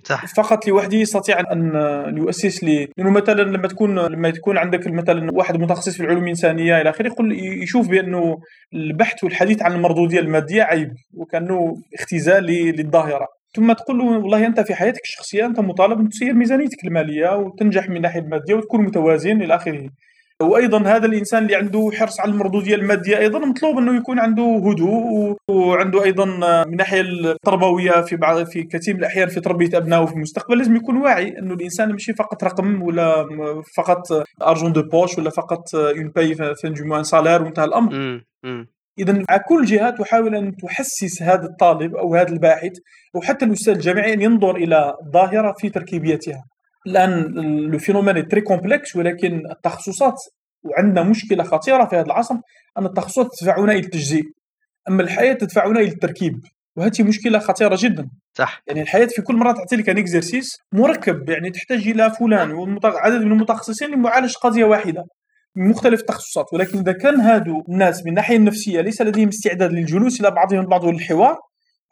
صح. 0.05 0.35
فقط 0.35 0.69
لوحده 0.69 0.97
يستطيع 0.97 1.41
أن 1.53 2.17
يؤسس 2.17 2.65
لي. 2.65 2.89
لأنه 2.97 3.11
مثلا 3.11 3.43
لما 3.43 3.69
تكون 3.69 3.99
لما 3.99 4.31
تكون 4.31 4.59
عندك 4.59 4.87
مثلا 4.87 5.33
واحد 5.33 5.57
متخصص 5.57 5.97
في 5.97 6.03
العلوم 6.03 6.23
الإنسانية 6.25 6.81
إلى 6.81 6.91
آخره 6.91 7.07
يقول 7.07 7.33
يشوف 7.63 7.89
بأنه 7.89 8.39
البحث 8.75 9.25
والحديث 9.25 9.63
عن 9.63 9.73
المردودية 9.73 10.21
المادية 10.21 10.63
عيب 10.63 10.91
وكأنه 11.15 11.77
اختزال 11.99 12.45
للظاهرة. 12.45 13.40
ثم 13.57 13.73
تقول 13.73 13.99
له 13.99 14.05
والله 14.05 14.47
أنت 14.47 14.61
في 14.61 14.75
حياتك 14.75 15.01
الشخصية 15.05 15.47
أنت 15.47 15.61
مطالب 15.61 16.01
أن 16.01 16.09
تسير 16.09 16.35
ميزانيتك 16.35 16.85
المالية 16.85 17.37
وتنجح 17.37 17.89
من 17.89 17.97
الناحيه 17.97 18.21
المادية 18.21 18.55
وتكون 18.55 18.81
متوازن 18.85 19.43
إلى 19.43 19.55
آخره. 19.55 19.91
وأيضا 20.43 20.79
هذا 20.83 21.07
الإنسان 21.07 21.43
اللي 21.43 21.57
عنده 21.57 21.91
حرص 21.95 22.21
على 22.21 22.33
المردوديه 22.33 22.75
المادية 22.75 23.19
أيضا 23.19 23.39
مطلوب 23.39 23.79
أنه 23.79 23.97
يكون 23.97 24.19
عنده 24.19 24.43
هدوء 24.43 25.37
وعنده 25.51 26.05
أيضا 26.05 26.25
من 26.25 26.45
الناحيه 26.73 27.01
التربوية 27.01 28.01
في 28.01 28.17
بعض 28.17 28.45
في 28.45 28.63
كثير 28.63 28.95
من 28.95 29.01
الأحيان 29.01 29.29
في 29.29 29.41
تربية 29.41 29.79
أبنائه 29.79 30.05
في 30.07 30.13
المستقبل 30.15 30.59
لازم 30.59 30.77
يكون 30.77 30.97
واعي 30.97 31.39
أنه 31.39 31.55
الإنسان 31.55 31.93
ماشي 31.93 32.13
فقط 32.13 32.45
رقم 32.45 32.83
ولا 32.83 33.27
فقط 33.77 34.25
argent 34.43 34.73
de 34.73 34.83
poche 34.83 35.19
ولا 35.19 35.31
فقط 35.31 35.75
une 35.75 36.09
paye 36.09 36.35
fin 36.35 36.73
de 36.73 36.85
mois 36.85 37.05
وانتهى 37.15 37.65
الأمر. 37.65 38.21
اذا 38.99 39.25
على 39.29 39.41
كل 39.49 39.65
جهه 39.65 39.91
تحاول 39.91 40.35
أن 40.35 40.57
تحسس 40.57 41.23
هذا 41.23 41.45
الطالب 41.45 41.95
أو 41.95 42.15
هذا 42.15 42.29
الباحث 42.29 42.73
أو 43.17 43.21
حتى 43.21 43.45
الأستاذ 43.45 43.75
الجامعي 43.75 44.13
أن 44.13 44.23
ينظر 44.23 44.57
إلى 44.57 44.95
ظاهرة 45.13 45.55
في 45.59 45.69
تركيبيتها. 45.69 46.45
الآن 46.87 47.23
le 47.71 47.79
phénomène 47.79 48.29
très 48.29 48.41
complexe 48.41 48.97
ولكن 48.97 49.43
التخصصات 49.51 50.17
وعندنا 50.63 51.03
مشكلة 51.03 51.45
خطيرة 51.45 51.85
في 51.85 51.97
هذا 51.97 52.07
العصر 52.07 52.35
أن 52.79 52.87
التخصصات 52.87 53.29
تدفعنا 53.41 53.73
إلى 53.73 53.81
التجزيء. 53.81 54.25
أما 54.89 55.03
الحياة 55.03 55.33
تدفعنا 55.33 55.81
إلى 55.81 55.89
التركيب 55.89 56.41
وهذه 56.77 57.03
مشكلة 57.03 57.39
خطيرة 57.39 57.77
جدا. 57.79 58.09
صح. 58.35 58.63
يعني 58.67 58.83
الحياة 58.83 59.07
في 59.07 59.23
كل 59.23 59.37
مرة 59.37 59.53
تعطي 59.53 59.77
لك 59.77 59.89
un 59.89 59.99
exercice 59.99 60.59
مركب 60.73 61.29
يعني 61.29 61.51
تحتاج 61.51 61.89
إلى 61.89 62.11
فلان 62.11 62.53
وعدد 62.53 63.23
من 63.23 63.33
المتخصصين 63.33 63.91
لمعالجة 63.91 64.37
قضية 64.37 64.65
واحدة. 64.65 65.05
من 65.57 65.69
مختلف 65.69 66.01
التخصصات 66.01 66.47
ولكن 66.53 66.79
إذا 66.79 66.93
كان 66.93 67.21
هادو 67.21 67.63
الناس 67.69 68.03
من 68.03 68.09
الناحية 68.09 68.37
النفسية 68.37 68.81
ليس 68.81 69.03
لديهم 69.03 69.29
استعداد 69.29 69.73
للجلوس 69.73 70.21
إلى 70.21 70.31
بعضهم 70.31 70.61
البعض 70.61 70.85
والحوار 70.85 71.39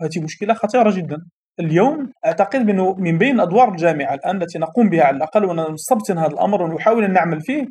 هذه 0.03 0.23
مشكلة 0.23 0.55
خطيرة 0.55 0.91
جدا. 0.91 1.17
اليوم 1.61 2.13
أعتقد 2.27 2.71
انه 2.71 2.95
من 2.95 3.19
بين 3.19 3.41
أدوار 3.41 3.69
الجامعة 3.69 4.15
الآن 4.15 4.43
التي 4.43 4.59
نقوم 4.59 4.89
بها 4.89 5.05
على 5.05 5.17
الأقل 5.17 5.45
ونستبطن 5.45 6.19
هذا 6.19 6.33
الأمر 6.33 6.63
ونحاول 6.63 7.05
أن 7.05 7.13
نعمل 7.13 7.41
فيه 7.41 7.67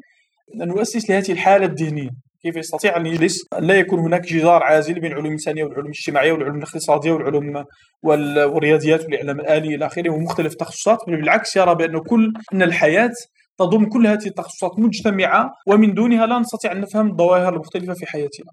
أن 0.62 0.68
نؤسس 0.68 1.10
لهذه 1.10 1.32
الحالة 1.32 1.66
الذهنية. 1.66 2.10
كيف 2.44 2.56
يستطيع 2.56 2.98
أن 2.98 3.06
يجلس؟ 3.06 3.48
لا 3.60 3.74
يكون 3.74 4.00
هناك 4.00 4.22
جدار 4.22 4.64
عازل 4.64 4.94
بين 4.94 5.06
العلوم 5.06 5.26
الإنسانية 5.26 5.64
والعلوم 5.64 5.86
الاجتماعية 5.86 6.32
والعلوم 6.32 6.58
الاقتصادية 6.58 7.12
والعلوم 7.12 7.66
والرياضيات 8.04 9.04
والإعلام 9.04 9.40
الالي 9.40 9.76
إلى 9.76 9.86
آخره 9.86 10.10
ومختلف 10.10 10.52
التخصصات. 10.52 10.98
بل 11.08 11.16
بالعكس 11.16 11.56
يرى 11.56 11.76
بأن 11.76 12.00
كل 12.00 12.34
أن 12.54 12.62
الحياة 12.62 13.14
تضم 13.58 13.86
كل 13.86 14.08
هذه 14.08 14.26
التخصصات 14.28 14.80
مجتمعة 14.80 15.52
ومن 15.68 15.94
دونها 15.94 16.26
لا 16.26 16.40
نستطيع 16.40 16.72
أن 16.72 16.82
نفهم 16.82 17.08
الظواهر 17.12 17.54
المختلفة 17.54 17.94
في 17.94 18.06
حياتنا. 18.06 18.52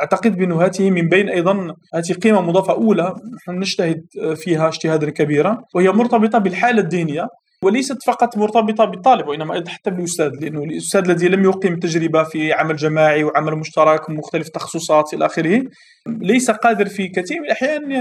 أعتقد 0.00 0.36
بأن 0.36 0.52
هذه 0.52 0.90
من 0.90 1.08
بين 1.08 1.28
أيضا 1.28 1.74
هذه 1.94 2.12
قيمة 2.22 2.40
مضافة 2.40 2.72
أولى 2.72 3.14
نحن 3.36 3.58
نجتهد 3.58 4.04
فيها 4.36 4.68
اجتهادا 4.68 5.10
كبيرا 5.10 5.62
وهي 5.74 5.88
مرتبطة 5.88 6.38
بالحالة 6.38 6.80
الدينية. 6.80 7.28
وليست 7.64 8.02
فقط 8.06 8.36
مرتبطة 8.36 8.84
بالطالب 8.84 9.28
وإنما 9.28 9.54
أيضا 9.54 9.70
حتى 9.70 9.90
بالأستاذ 9.90 10.30
لأنه 10.40 10.62
الأستاذ 10.62 11.00
الذي 11.10 11.28
لم 11.28 11.44
يقيم 11.44 11.78
تجربة 11.78 12.22
في 12.22 12.52
عمل 12.52 12.76
جماعي 12.76 13.24
وعمل 13.24 13.56
مشترك 13.56 14.08
ومختلف 14.08 14.46
التخصصات 14.46 15.14
إلى 15.14 15.26
آخره 15.26 15.62
ليس 16.06 16.50
قادر 16.50 16.86
في 16.86 17.08
كثير 17.08 17.40
من 17.40 17.44
الأحيان 17.44 17.92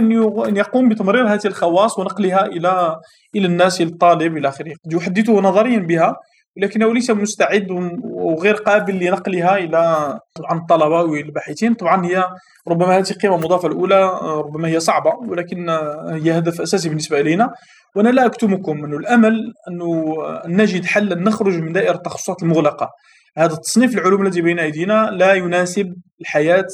أن 0.47 0.57
يقوم 0.57 0.89
بتمرير 0.89 1.27
هذه 1.27 1.45
الخواص 1.45 1.99
ونقلها 1.99 2.45
إلى 2.45 2.95
إلى 3.35 3.47
الناس 3.47 3.81
الطالب 3.81 4.37
إلى 4.37 4.47
آخره. 4.47 4.73
قد 4.85 4.93
يحدثه 4.93 5.33
نظريا 5.33 5.79
بها 5.79 6.15
ولكنه 6.57 6.93
ليس 6.93 7.11
مستعد 7.11 7.67
وغير 8.03 8.55
قابل 8.55 8.99
لنقلها 8.99 9.57
إلى 9.57 9.79
عن 10.45 10.57
الطلبة 10.57 11.01
والباحثين. 11.01 11.73
طبعا 11.73 12.05
هي 12.05 12.25
ربما 12.67 12.97
هذه 12.97 13.11
القيمه 13.11 13.35
المضافه 13.35 13.67
الأولى 13.67 14.19
ربما 14.23 14.67
هي 14.67 14.79
صعبة 14.79 15.11
ولكن 15.27 15.69
هي 16.23 16.37
هدف 16.37 16.61
أساسي 16.61 16.89
بالنسبة 16.89 17.19
إلينا. 17.19 17.53
وأنا 17.95 18.09
لا 18.09 18.25
اكتمكم 18.25 18.85
انه 18.85 18.97
الامل 18.97 19.53
انه 19.69 20.15
نجد 20.45 20.85
حلا 20.85 21.15
نخرج 21.15 21.57
من 21.57 21.73
دائرة 21.73 21.95
التخصصات 21.95 22.43
المغلقة. 22.43 22.89
هذا 23.37 23.53
التصنيف 23.53 23.97
العلوم 23.97 24.25
الذي 24.25 24.41
بين 24.41 24.59
أيدينا 24.59 25.09
لا 25.11 25.33
يناسب 25.33 25.93
الحياة. 26.21 26.67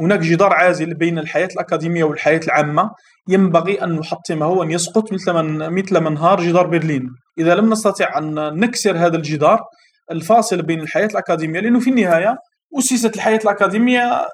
هناك 0.00 0.18
جدار 0.20 0.52
عازل 0.52 0.94
بين 0.94 1.18
الحياة 1.18 1.48
الأكاديمية 1.54 2.04
والحياة 2.04 2.40
العامة. 2.44 2.90
ينبغي 3.28 3.84
أن 3.84 3.92
نحطمه 3.92 4.48
وأن 4.48 4.70
يسقط 4.70 5.12
مثل 5.12 5.32
من 5.32 5.70
مثل 5.70 5.98
ما 5.98 6.08
انهار 6.08 6.40
جدار 6.40 6.66
برلين. 6.66 7.08
إذا 7.38 7.54
لم 7.54 7.72
نستطع 7.72 8.18
أن 8.18 8.34
نكسر 8.60 8.96
هذا 8.96 9.16
الجدار 9.16 9.60
الفاصل 10.10 10.62
بين 10.62 10.80
الحياة 10.80 11.06
الأكاديمية 11.06 11.60
لأنه 11.60 11.80
في 11.80 11.90
النهاية 11.90 12.36
أسست 12.78 13.16
الحياة 13.16 13.40
الأكاديمية 13.44 14.26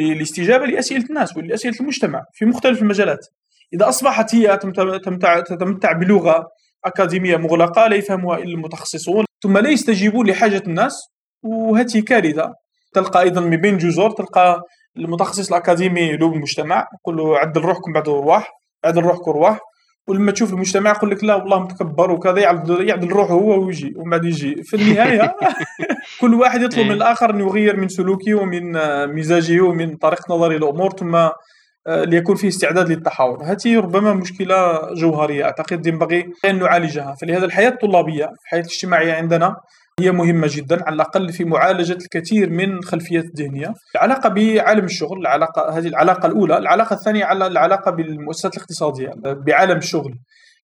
للاستجابة 0.00 0.66
لأسئلة 0.66 1.04
الناس 1.10 1.36
ولأسئلة 1.36 1.74
المجتمع 1.80 2.22
في 2.32 2.44
مختلف 2.44 2.82
المجالات. 2.82 3.26
إذا 3.72 3.88
أصبحت 3.88 4.34
هي 4.34 4.56
تتمتع, 4.56 5.40
تتمتع 5.40 5.92
بلغة 5.92 6.48
أكاديمية 6.84 7.36
مغلقة 7.36 7.86
لا 7.86 7.96
يفهمها 7.96 8.38
إلا 8.38 8.54
المتخصصون 8.54 9.24
ثم 9.42 9.58
لا 9.58 9.70
يستجيبون 9.70 10.26
لحاجة 10.26 10.62
الناس 10.66 11.08
وهذه 11.42 12.00
كارثة. 12.00 12.54
تلقى 12.94 13.20
أيضا 13.20 13.40
من 13.40 13.56
بين 13.56 13.78
جزر 13.78 14.10
تلقى 14.10 14.62
المتخصص 14.96 15.48
الأكاديمي 15.48 16.16
له 16.16 16.32
المجتمع 16.32 16.88
يقول 17.00 17.16
له 17.16 17.38
عدل 17.38 17.60
روحكم 17.60 17.92
بعد 17.92 18.08
أرواح 18.08 18.50
عدل 18.84 19.02
روحكم 19.02 19.30
أرواح 19.30 19.58
ولما 20.06 20.32
تشوف 20.32 20.52
المجتمع 20.52 20.90
يقول 20.90 21.10
لك 21.10 21.24
لا 21.24 21.34
والله 21.34 21.60
متكبر 21.60 22.10
وكذا 22.10 22.38
يعدل, 22.38 22.88
يعدل 22.88 23.08
روحه 23.08 23.34
هو 23.34 23.64
ويجي 23.64 23.94
ومن 23.96 24.10
بعد 24.10 24.24
يجي. 24.24 24.62
في 24.62 24.76
النهاية 24.76 25.34
كل 26.20 26.34
واحد 26.34 26.62
يطلب 26.62 26.80
من 26.80 26.90
إيه. 26.90 26.96
الآخر 26.96 27.30
أن 27.30 27.40
يغير 27.40 27.76
من 27.76 27.88
سلوكه 27.88 28.34
ومن 28.34 28.72
مزاجه 29.14 29.60
ومن 29.60 29.96
طريقة 29.96 30.34
نظره 30.34 30.52
للأمور 30.52 30.90
ثم 30.90 31.28
ليكون 31.88 32.36
فيه 32.36 32.48
استعداد 32.48 32.88
للتحاور. 32.88 33.44
هذه 33.44 33.80
ربما 33.80 34.12
مشكلة 34.12 34.80
جوهرية. 34.94 35.44
أعتقد 35.44 35.86
ينبغي 35.86 36.32
أن 36.44 36.58
نعالجها. 36.58 37.14
فلهذا 37.20 37.44
الحياة 37.44 37.68
الطلابية 37.68 38.32
الحياة 38.44 38.60
الاجتماعية 38.60 39.12
عندنا 39.14 39.56
هي 40.00 40.10
مهمة 40.10 40.46
جدا 40.50 40.84
على 40.86 40.94
الأقل 40.94 41.32
في 41.32 41.44
معالجة 41.44 41.92
الكثير 41.92 42.50
من 42.50 42.72
الخلفيات 42.72 43.24
الذهنية. 43.24 43.74
العلاقة 43.94 44.28
بعالم 44.28 44.84
الشغل 44.84 45.18
العلاقة 45.18 45.78
هذه 45.78 45.86
العلاقة 45.86 46.26
الأولى. 46.26 46.58
العلاقة 46.58 46.94
الثانية 46.94 47.24
على 47.24 47.46
العلاقة 47.46 47.90
بالمؤسسات 47.90 48.56
الاقتصادية 48.56 49.12
بعالم 49.24 49.78
الشغل. 49.78 50.14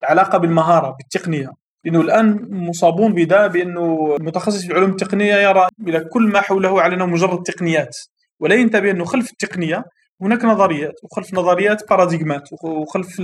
العلاقة 0.02 0.38
بالمهارة 0.38 0.96
بالتقنية. 0.98 1.50
لأنه 1.84 2.00
الآن 2.00 2.48
مصابون 2.50 3.12
بدا 3.12 3.46
بأنه 3.46 4.16
المتخصص 4.20 4.64
في 4.64 4.72
العلوم 4.72 4.90
التقنية 4.90 5.34
يرى 5.34 5.68
إلى 5.88 6.00
كل 6.00 6.22
ما 6.22 6.40
حوله 6.40 6.82
على 6.82 6.94
أنه 6.94 7.06
مجرد 7.06 7.42
تقنيات. 7.42 7.96
ولا 8.40 8.54
ينتبه 8.54 8.90
أنه 8.90 9.04
خلف 9.04 9.30
التقنية 9.30 9.84
هناك 10.22 10.44
نظريات 10.44 10.94
وخلف 11.04 11.34
نظريات 11.34 11.88
باراديغمات 11.90 12.48
وخلف 12.64 13.22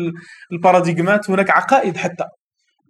الباراديغمات 0.53 1.31
هناك 1.31 1.51
عقائد 1.51 1.97
حتى. 1.97 2.25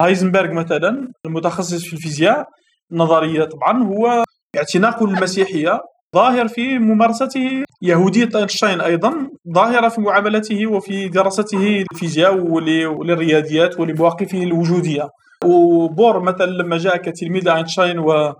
هايزنبرغ 0.01 0.53
مثلا 0.53 1.07
المتخصص 1.25 1.85
في 1.85 1.93
الفيزياء 1.93 2.45
النظرية 2.91 3.43
طبعا 3.43 3.83
هو 3.83 4.23
اعتناقه 4.57 5.07
للمسيحيه 5.07 5.79
ظاهر 6.15 6.47
في 6.47 6.79
ممارسته 6.79 7.63
يهودية 7.81 8.29
أينشتاين 8.35 8.81
أيضا 8.81 9.29
ظاهرة 9.53 9.89
في 9.89 10.01
معاملته 10.01 10.67
وفي 10.67 11.07
دراسته 11.07 11.85
للفيزياء 11.91 12.35
وللرياضيات 12.35 13.79
ولمواقفه 13.79 14.43
الوجودية. 14.43 15.09
وبور 15.45 16.19
مثلا 16.19 16.45
لما 16.45 16.77
جاء 16.77 16.97
كتلميذ 16.97 17.47
أينشتاين 17.49 17.99
و 17.99 18.33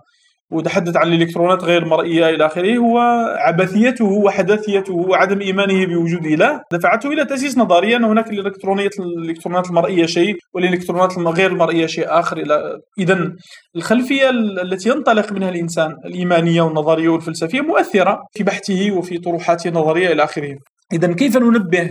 وتحدث 0.50 0.96
عن 0.96 1.08
الإلكترونات 1.08 1.64
غير 1.64 1.82
المرئيه 1.82 2.28
إلى 2.28 2.46
آخره 2.46 2.76
هو 2.76 2.98
عبثيته 3.38 4.04
وحداثيته 4.04 4.94
وعدم 4.94 5.40
إيمانه 5.40 5.86
بوجود 5.86 6.26
اله 6.26 6.60
دفعته 6.72 7.08
إلى 7.08 7.24
تأسيس 7.24 7.58
نظريه 7.58 7.96
ان 7.96 8.04
هناك 8.04 8.30
الإلكترونية 8.30 8.90
الإلكترونات 8.98 9.66
المرئية 9.66 10.06
شيء 10.06 10.36
والإلكترونات 10.54 11.18
غير 11.18 11.50
المرئيه 11.50 11.86
شيء 11.86 12.06
آخر 12.08 12.36
إلى 12.36 12.80
اذا 12.98 13.32
الخلفية 13.76 14.30
التي 14.62 14.88
ينطلق 14.88 15.32
منها 15.32 15.48
الإنسان 15.48 15.96
الإيمانية 16.04 16.62
والنظرية 16.62 17.08
والفلسفية 17.08 17.60
مؤثرة 17.60 18.22
في 18.32 18.44
بحثه 18.44 18.90
وفي 18.90 19.18
طروحاته 19.18 19.68
النظرية 19.68 20.12
إلى 20.12 20.24
آخره. 20.24 20.54
اذا 20.92 21.12
كيف 21.12 21.36
ننبه 21.36 21.90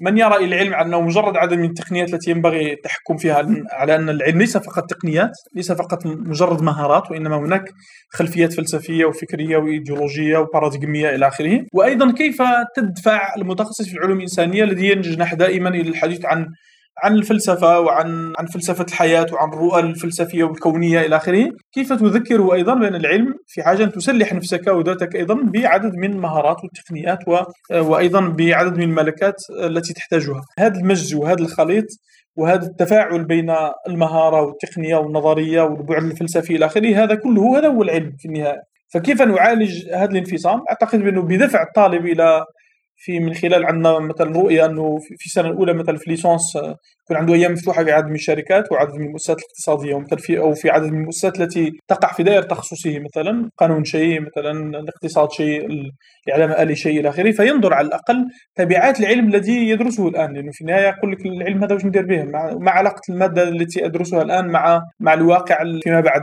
من 0.00 0.18
يرى 0.18 0.44
العلم 0.44 0.74
أنه 0.74 1.00
مجرد 1.00 1.36
عدد 1.36 1.54
من 1.54 1.64
التقنيات 1.64 2.14
التي 2.14 2.30
ينبغي 2.30 2.72
التحكم 2.72 3.16
فيها 3.16 3.46
على 3.70 3.94
ان 3.94 4.08
العلم 4.08 4.38
ليس 4.38 4.56
فقط 4.56 4.90
تقنيات، 4.90 5.32
ليس 5.54 5.72
فقط 5.72 6.06
مجرد 6.06 6.62
مهارات 6.62 7.10
وإنما 7.10 7.36
هناك 7.36 7.64
خلفيات 8.10 8.52
فلسفية 8.52 9.04
وفكرية 9.04 9.56
وإيديولوجية 9.56 10.38
وباراديغميه 10.38 11.14
إلى 11.14 11.28
آخره، 11.28 11.64
وأيضا 11.72 12.12
كيف 12.12 12.42
تدفع 12.76 13.34
المتخصص 13.36 13.88
في 13.88 13.94
العلوم 13.94 14.16
الإنسانية 14.16 14.64
الذي 14.64 14.90
ينجح 14.90 15.34
دائما 15.34 15.68
إلى 15.68 15.88
الحديث 15.88 16.24
عن 16.24 16.46
عن 17.04 17.14
الفلسفة 17.14 17.80
وعن 17.80 18.32
عن 18.38 18.46
فلسفة 18.46 18.84
الحياة 18.88 19.26
وعن 19.32 19.48
الرؤى 19.48 19.80
الفلسفية 19.80 20.44
والكونية 20.44 21.00
إلى 21.00 21.16
آخره، 21.16 21.48
كيف 21.72 21.92
تذكره 21.92 22.54
أيضا 22.54 22.74
بأن 22.74 22.94
العلم 22.94 23.34
في 23.46 23.62
حاجة 23.62 23.84
أن 23.84 23.92
تسلح 23.92 24.32
نفسك 24.32 24.66
وذاتك 24.66 25.16
أيضا 25.16 25.34
بعدد 25.34 25.94
من 25.94 26.12
المهارات 26.12 26.56
والتقنيات 26.64 27.18
و... 27.28 27.38
وأيضا 27.90 28.20
بعدد 28.20 28.76
من 28.76 28.82
الملكات 28.82 29.34
التي 29.64 29.92
تحتاجها. 29.94 30.42
هذا 30.58 30.80
المجز 30.80 31.14
وهذا 31.14 31.40
الخليط 31.42 31.86
وهذا 32.36 32.66
التفاعل 32.66 33.24
بين 33.24 33.54
المهارة 33.88 34.42
والتقنية 34.42 34.96
والنظرية 34.96 35.62
والبعد 35.62 36.02
الفلسفي 36.02 36.56
إلى 36.56 36.66
آخره 36.66 37.04
هذا 37.04 37.14
كله 37.14 37.58
هذا 37.58 37.68
هو 37.68 37.82
العلم 37.82 38.12
في 38.18 38.28
النهاية. 38.28 38.62
فكيف 38.94 39.22
نعالج 39.22 39.88
هذا 39.94 40.10
الانفصام؟ 40.10 40.60
أعتقد 40.70 40.98
بأنه 40.98 41.22
بدفع 41.22 41.62
الطالب 41.62 42.06
إلى 42.06 42.44
في 43.00 43.20
من 43.20 43.34
خلال 43.34 43.66
عندنا 43.66 43.98
مثلا 43.98 44.30
رؤية 44.30 44.66
إنه 44.66 44.98
في 44.98 45.26
السنة 45.26 45.48
الأولى 45.48 45.72
مثلا 45.72 45.96
في 45.96 46.10
ليسونس 46.10 46.56
آه، 46.56 46.76
يكون 47.04 47.16
عنده 47.16 47.34
أيام 47.34 47.52
مفتوحة 47.52 47.84
في 47.84 47.92
عدد 47.92 48.06
من 48.06 48.14
الشركات 48.14 48.72
وعدد 48.72 48.94
من 48.94 49.06
المؤسسات 49.06 49.38
الاقتصادية 49.38 49.94
ومثلا 49.94 50.18
في 50.18 50.38
أو 50.38 50.54
في 50.54 50.70
عدد 50.70 50.86
من 50.92 51.00
المؤسسات 51.00 51.40
التي 51.40 51.72
تقع 51.88 52.12
في 52.12 52.22
دائرة 52.22 52.42
تخصصه 52.42 52.98
مثلا 52.98 53.50
قانون 53.58 53.84
شيء 53.84 54.20
مثلا 54.20 54.78
الاقتصاد 54.78 55.30
شيء 55.32 55.66
الإعلام 56.26 56.50
الآلي 56.50 56.76
شيء 56.76 57.00
إلى 57.00 57.08
آخره 57.08 57.30
فينظر 57.30 57.74
على 57.74 57.86
الأقل 57.86 58.24
تبعات 58.54 59.00
العلم 59.00 59.28
الذي 59.28 59.68
يدرسه 59.68 60.08
الآن 60.08 60.34
لأنه 60.34 60.52
في 60.52 60.60
النهاية 60.60 60.86
يقول 60.86 61.12
لك 61.12 61.26
العلم 61.26 61.64
هذا 61.64 61.74
واش 61.74 61.84
ندير 61.84 62.06
به؟ 62.06 62.22
مع 62.58 62.72
علاقة 62.72 63.00
المادة 63.08 63.48
التي 63.48 63.86
أدرسها 63.86 64.22
الآن 64.22 64.48
مع 64.48 64.82
مع 65.00 65.14
الواقع 65.14 65.58
فيما 65.82 66.00
بعد. 66.00 66.22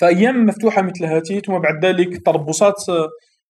فأيام 0.00 0.46
مفتوحة 0.46 0.82
مثل 0.82 1.04
هذه 1.04 1.40
ثم 1.46 1.58
بعد 1.58 1.84
ذلك 1.84 2.26
تربصات 2.26 2.74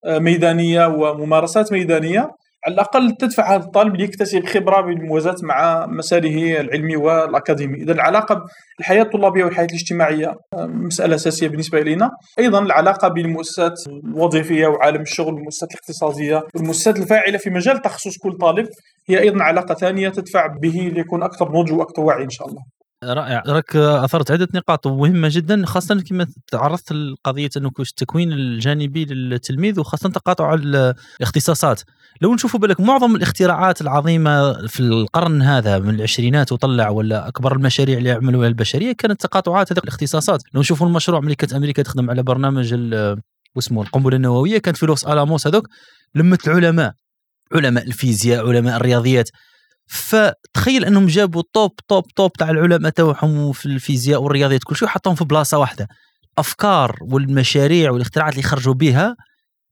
آه، 0.05 0.19
ميدانية 0.19 0.87
وممارسات 0.87 1.73
ميدانية 1.73 2.31
على 2.67 2.75
الأقل 2.75 3.17
تدفع 3.17 3.55
هذا 3.55 3.65
الطالب 3.65 3.97
ليكتسب 3.97 4.47
خبرة 4.47 4.81
بالموازاه 4.81 5.37
مع 5.43 5.87
مساره 5.87 6.61
العلمي 6.61 6.97
والأكاديمي، 6.97 7.83
إذا 7.83 7.93
العلاقة 7.93 8.43
بالحياة 8.79 9.03
الطلابية 9.03 9.45
والحياة 9.45 9.67
الاجتماعية 9.67 10.29
آه، 10.55 10.67
مسألة 10.67 11.15
أساسية 11.15 11.49
بالنسبة 11.49 11.79
الينا، 11.79 12.11
أيضا 12.39 12.59
العلاقة 12.59 13.09
بالمؤسسات 13.09 13.73
الوظيفية 14.05 14.67
وعالم 14.67 15.01
الشغل 15.01 15.35
والمؤسسات 15.35 15.71
الاقتصادية 15.71 16.43
والمؤسسات 16.55 16.99
الفاعلة 16.99 17.39
في 17.39 17.51
مجال 17.51 17.83
تخصص 17.83 18.19
كل 18.19 18.33
طالب 18.33 18.67
هي 19.09 19.21
أيضا 19.21 19.43
علاقة 19.43 19.75
ثانية 19.75 20.09
تدفع 20.09 20.47
به 20.47 20.91
ليكون 20.95 21.23
أكثر 21.23 21.53
نضج 21.53 21.73
وأكثر 21.73 22.03
وعي 22.03 22.25
إن 22.25 22.31
شاء 22.31 22.49
الله. 22.49 22.63
رائع. 23.05 23.43
راك 23.47 23.77
أثرت 23.77 24.31
عدة 24.31 24.49
نقاط 24.55 24.87
مهمة 24.87 25.29
جدا 25.33 25.67
خاصة 25.67 26.01
كما 26.01 26.27
تعرضت 26.53 26.93
لقضية 26.93 27.51
انه 27.57 27.71
التكوين 27.81 28.33
الجانبي 28.33 29.05
للتلميذ 29.05 29.81
وخاصة 29.81 30.09
تقاطع 30.09 30.55
الاختصاصات. 30.55 31.83
لو 32.21 32.35
نشوفوا 32.35 32.61
بالك 32.61 32.81
معظم 32.81 33.17
الاختراعات 33.17 33.81
العظيمة 33.81 34.67
في 34.67 34.81
القرن 34.81 35.43
هذا 35.43 35.79
من 35.79 35.95
العشرينات 35.95 36.53
وطلع 36.53 36.89
ولا 36.89 37.29
أكبر 37.29 37.57
المشاريع 37.57 37.99
اللي 37.99 38.11
عملوها 38.11 38.49
البشرية 38.49 38.93
كانت 38.93 39.21
تقاطعات 39.21 39.73
هذه 39.73 39.79
الاختصاصات. 39.79 40.43
لو 40.55 40.61
نشوفوا 40.61 40.87
المشروع 40.87 41.21
ملي 41.21 41.35
كانت 41.35 41.53
أمريكا 41.53 41.83
تخدم 41.83 42.11
على 42.11 42.23
برنامج 42.23 42.75
واسمه 43.55 43.83
القنبلة 43.83 44.17
النووية 44.17 44.59
كانت 44.59 44.77
في 44.77 44.87
لوس 44.87 45.07
ألاموس 45.07 45.47
هذوك 45.47 45.69
لمت 46.15 46.49
العلماء 46.49 46.93
علماء 47.53 47.85
الفيزياء 47.87 48.49
علماء 48.49 48.77
الرياضيات. 48.77 49.31
فتخيل 49.89 50.85
انهم 50.85 51.07
جابوا 51.07 51.43
توب 51.53 51.77
توب 51.89 52.09
توب 52.09 52.33
تاع 52.33 52.51
العلماء 52.51 52.91
تاعهم 52.91 53.53
في 53.53 53.67
الفيزياء 53.67 54.23
والرياضيات 54.23 54.65
كل 54.65 54.77
شيء 54.77 54.89
وحطهم 54.89 55.15
في 55.15 55.25
بلاصة 55.25 55.59
واحدة. 55.59 55.89
الأفكار 56.35 56.97
والمشاريع 57.01 57.91
والاختراعات 57.91 58.33
اللي 58.33 58.43
خرجوا 58.43 58.75
بها 58.75 59.17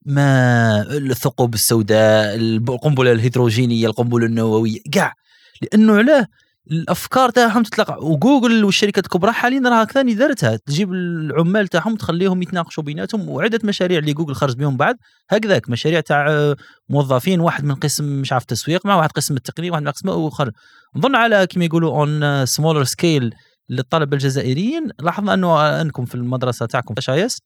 ما 0.07 0.83
الثقوب 0.83 1.55
السوداء 1.55 2.35
القنبلة 2.37 3.13
الهيدروجينية 3.13 3.87
القنبلة 3.87 4.27
النووية 4.27 4.79
كاع. 4.93 5.15
لأنه 5.63 5.97
علاه 5.97 6.27
الأفكار 6.71 7.31
تاعهم 7.31 7.63
تتلقى. 7.63 7.99
وجوجل 8.01 8.65
والشركات 8.65 9.05
الكبرى 9.05 9.33
حاليا 9.33 9.61
راها 9.61 9.85
ثاني 9.85 10.15
دارتها 10.15 10.57
تجيب 10.57 10.93
العمال 10.93 11.69
تاعهم 11.69 11.97
تخليهم 11.97 12.43
يتناقشوا 12.43 12.83
بيناتهم. 12.83 13.29
وعدة 13.29 13.61
مشاريع 13.65 13.99
اللي 13.99 14.13
جوجل 14.13 14.35
خرج 14.35 14.57
بهم 14.57 14.77
بعد. 14.77 14.97
هكذاك 15.31 15.71
مشاريع 15.71 16.01
تاع 16.01 16.55
موظفين 16.89 17.41
واحد 17.41 17.65
من 17.65 17.75
قسم 17.75 18.21
مش 18.21 18.33
عارف 18.33 18.45
تسويق 18.45 18.87
مع 18.87 18.97
واحد 18.97 19.11
قسم 19.11 19.37
التقنية 19.37 19.71
واحد 19.71 19.83
من 19.83 19.91
قسم 19.91 20.09
وخر. 20.09 20.51
نظن 20.97 21.15
على 21.15 21.47
كما 21.47 21.65
يقولوا 21.65 21.91
on 21.91 22.47
smaller 22.47 22.85
scale 22.85 23.35
للطلبة 23.71 24.17
الجزائريين. 24.17 24.91
لاحظنا 25.01 25.35
أنه 25.35 25.81
أنكم 25.81 26.05
في 26.05 26.15
المدرسة 26.15 26.67
تاعكم 26.67 26.95
شايس 26.99 27.39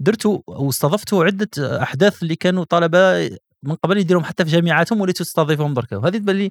درتوا 0.00 0.38
واستضفتوا 0.46 1.24
عدة 1.24 1.48
أحداث 1.82 2.22
اللي 2.22 2.36
كانوا 2.36 2.64
طلبة 2.64 3.30
من 3.62 3.74
قبل 3.74 3.98
يديرهم 3.98 4.24
حتى 4.24 4.44
في 4.44 4.50
جامعاتهم 4.50 5.00
وليتوا 5.00 5.26
تستضيفهم 5.26 5.74
دركا 5.74 5.96
وهذه 5.96 6.16
تبان 6.16 6.50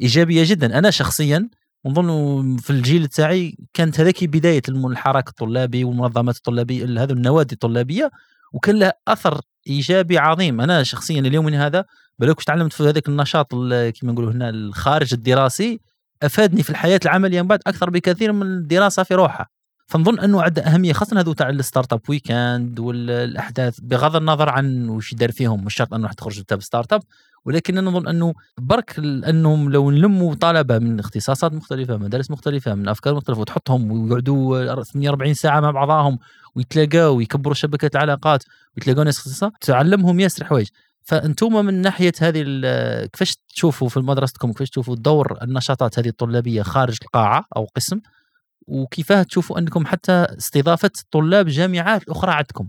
إيجابية 0.00 0.42
جدا. 0.46 0.78
أنا 0.78 0.90
شخصيا 0.90 1.48
نظن 1.86 2.56
في 2.56 2.70
الجيل 2.70 3.06
تاعي 3.06 3.56
كانت 3.74 4.00
هذيك 4.00 4.24
بداية 4.24 4.62
الحراك 4.68 5.28
الطلابي 5.28 5.84
والمنظمات 5.84 6.36
الطلابية 6.36 6.84
هذه 6.84 7.12
النوادي 7.12 7.52
الطلابية 7.54 8.10
وكان 8.52 8.78
لها 8.78 8.92
أثر 9.08 9.40
إيجابي 9.66 10.18
عظيم. 10.18 10.60
أنا 10.60 10.82
شخصيا 10.82 11.20
اليوم 11.20 11.44
من 11.44 11.54
هذا 11.54 11.84
بالك 12.18 12.42
تعلمت 12.42 12.72
في 12.72 12.82
هذاك 12.82 13.08
النشاط 13.08 13.50
كما 13.50 14.12
نقولوا 14.12 14.32
هنا 14.32 14.48
الخارج 14.48 15.14
الدراسي 15.14 15.80
أفادني 16.22 16.62
في 16.62 16.70
الحياة 16.70 17.00
العملية 17.04 17.42
من 17.42 17.48
بعد 17.48 17.60
أكثر 17.66 17.90
بكثير 17.90 18.32
من 18.32 18.42
الدراسة 18.42 19.02
في 19.02 19.14
روحها 19.14 19.48
فنظن 19.86 20.18
أنه 20.18 20.42
عنده 20.42 20.62
اهميه 20.62 20.92
خاصة 20.92 21.20
هذو 21.20 21.32
تاع 21.32 21.48
ال 21.50 21.92
startup 21.92 22.00
weekend 22.08 22.78
والأحداث 22.80 23.80
بغض 23.82 24.16
النظر 24.16 24.48
عن 24.48 24.88
وش 24.88 25.12
يدار 25.12 25.32
فيهم 25.32 25.64
مش 25.64 25.74
شرط 25.74 25.94
أنه 25.94 26.08
تخرج 26.08 26.42
تاع 26.42 26.58
startup 26.58 27.02
ولكن 27.46 27.78
أنا 27.78 27.90
نظن 27.90 28.08
أنه 28.08 28.34
برك 28.60 28.98
أنهم 28.98 29.72
لو 29.72 29.90
نلموا 29.90 30.34
طلبة 30.34 30.78
من 30.78 31.00
اختصاصات 31.00 31.52
مختلفة 31.52 31.96
مدارس 31.96 32.30
مختلفة 32.30 32.74
من 32.74 32.88
أفكار 32.88 33.14
مختلفة 33.14 33.40
وتحطهم 33.40 33.90
ويقعدوا 33.90 34.82
48 34.82 35.34
ساعة 35.34 35.60
مع 35.60 35.70
بعضهم 35.70 36.18
ويتلاقاو 36.54 37.16
ويكبروا 37.16 37.54
شبكة 37.54 37.90
العلاقات 37.94 38.44
ويتلاقوا 38.76 39.04
ناس 39.04 39.18
اختصاصات 39.18 39.52
تعلمهم 39.60 40.20
ياسر 40.20 40.44
حوايج. 40.44 40.68
فأنتم 41.04 41.64
من 41.66 41.74
ناحية 41.74 42.12
هذه 42.20 42.42
كيفاش 43.06 43.36
تشوفوا 43.54 43.88
في 43.88 44.00
مدرستكم 44.00 44.52
كيفاش 44.52 44.70
تشوفوا 44.70 44.96
دور 44.96 45.38
النشاطات 45.42 45.98
هذه 45.98 46.08
الطلابية 46.08 46.62
خارج 46.62 46.96
القاعة 47.02 47.44
أو 47.56 47.64
قسم؟ 47.76 48.00
وكيفاه 48.66 49.22
تشوفوا 49.22 49.58
أنكم 49.58 49.86
حتى 49.86 50.12
استضافة 50.12 50.90
طلاب 51.10 51.46
جامعات 51.46 52.08
أخرى 52.08 52.32
عندكم؟ 52.32 52.68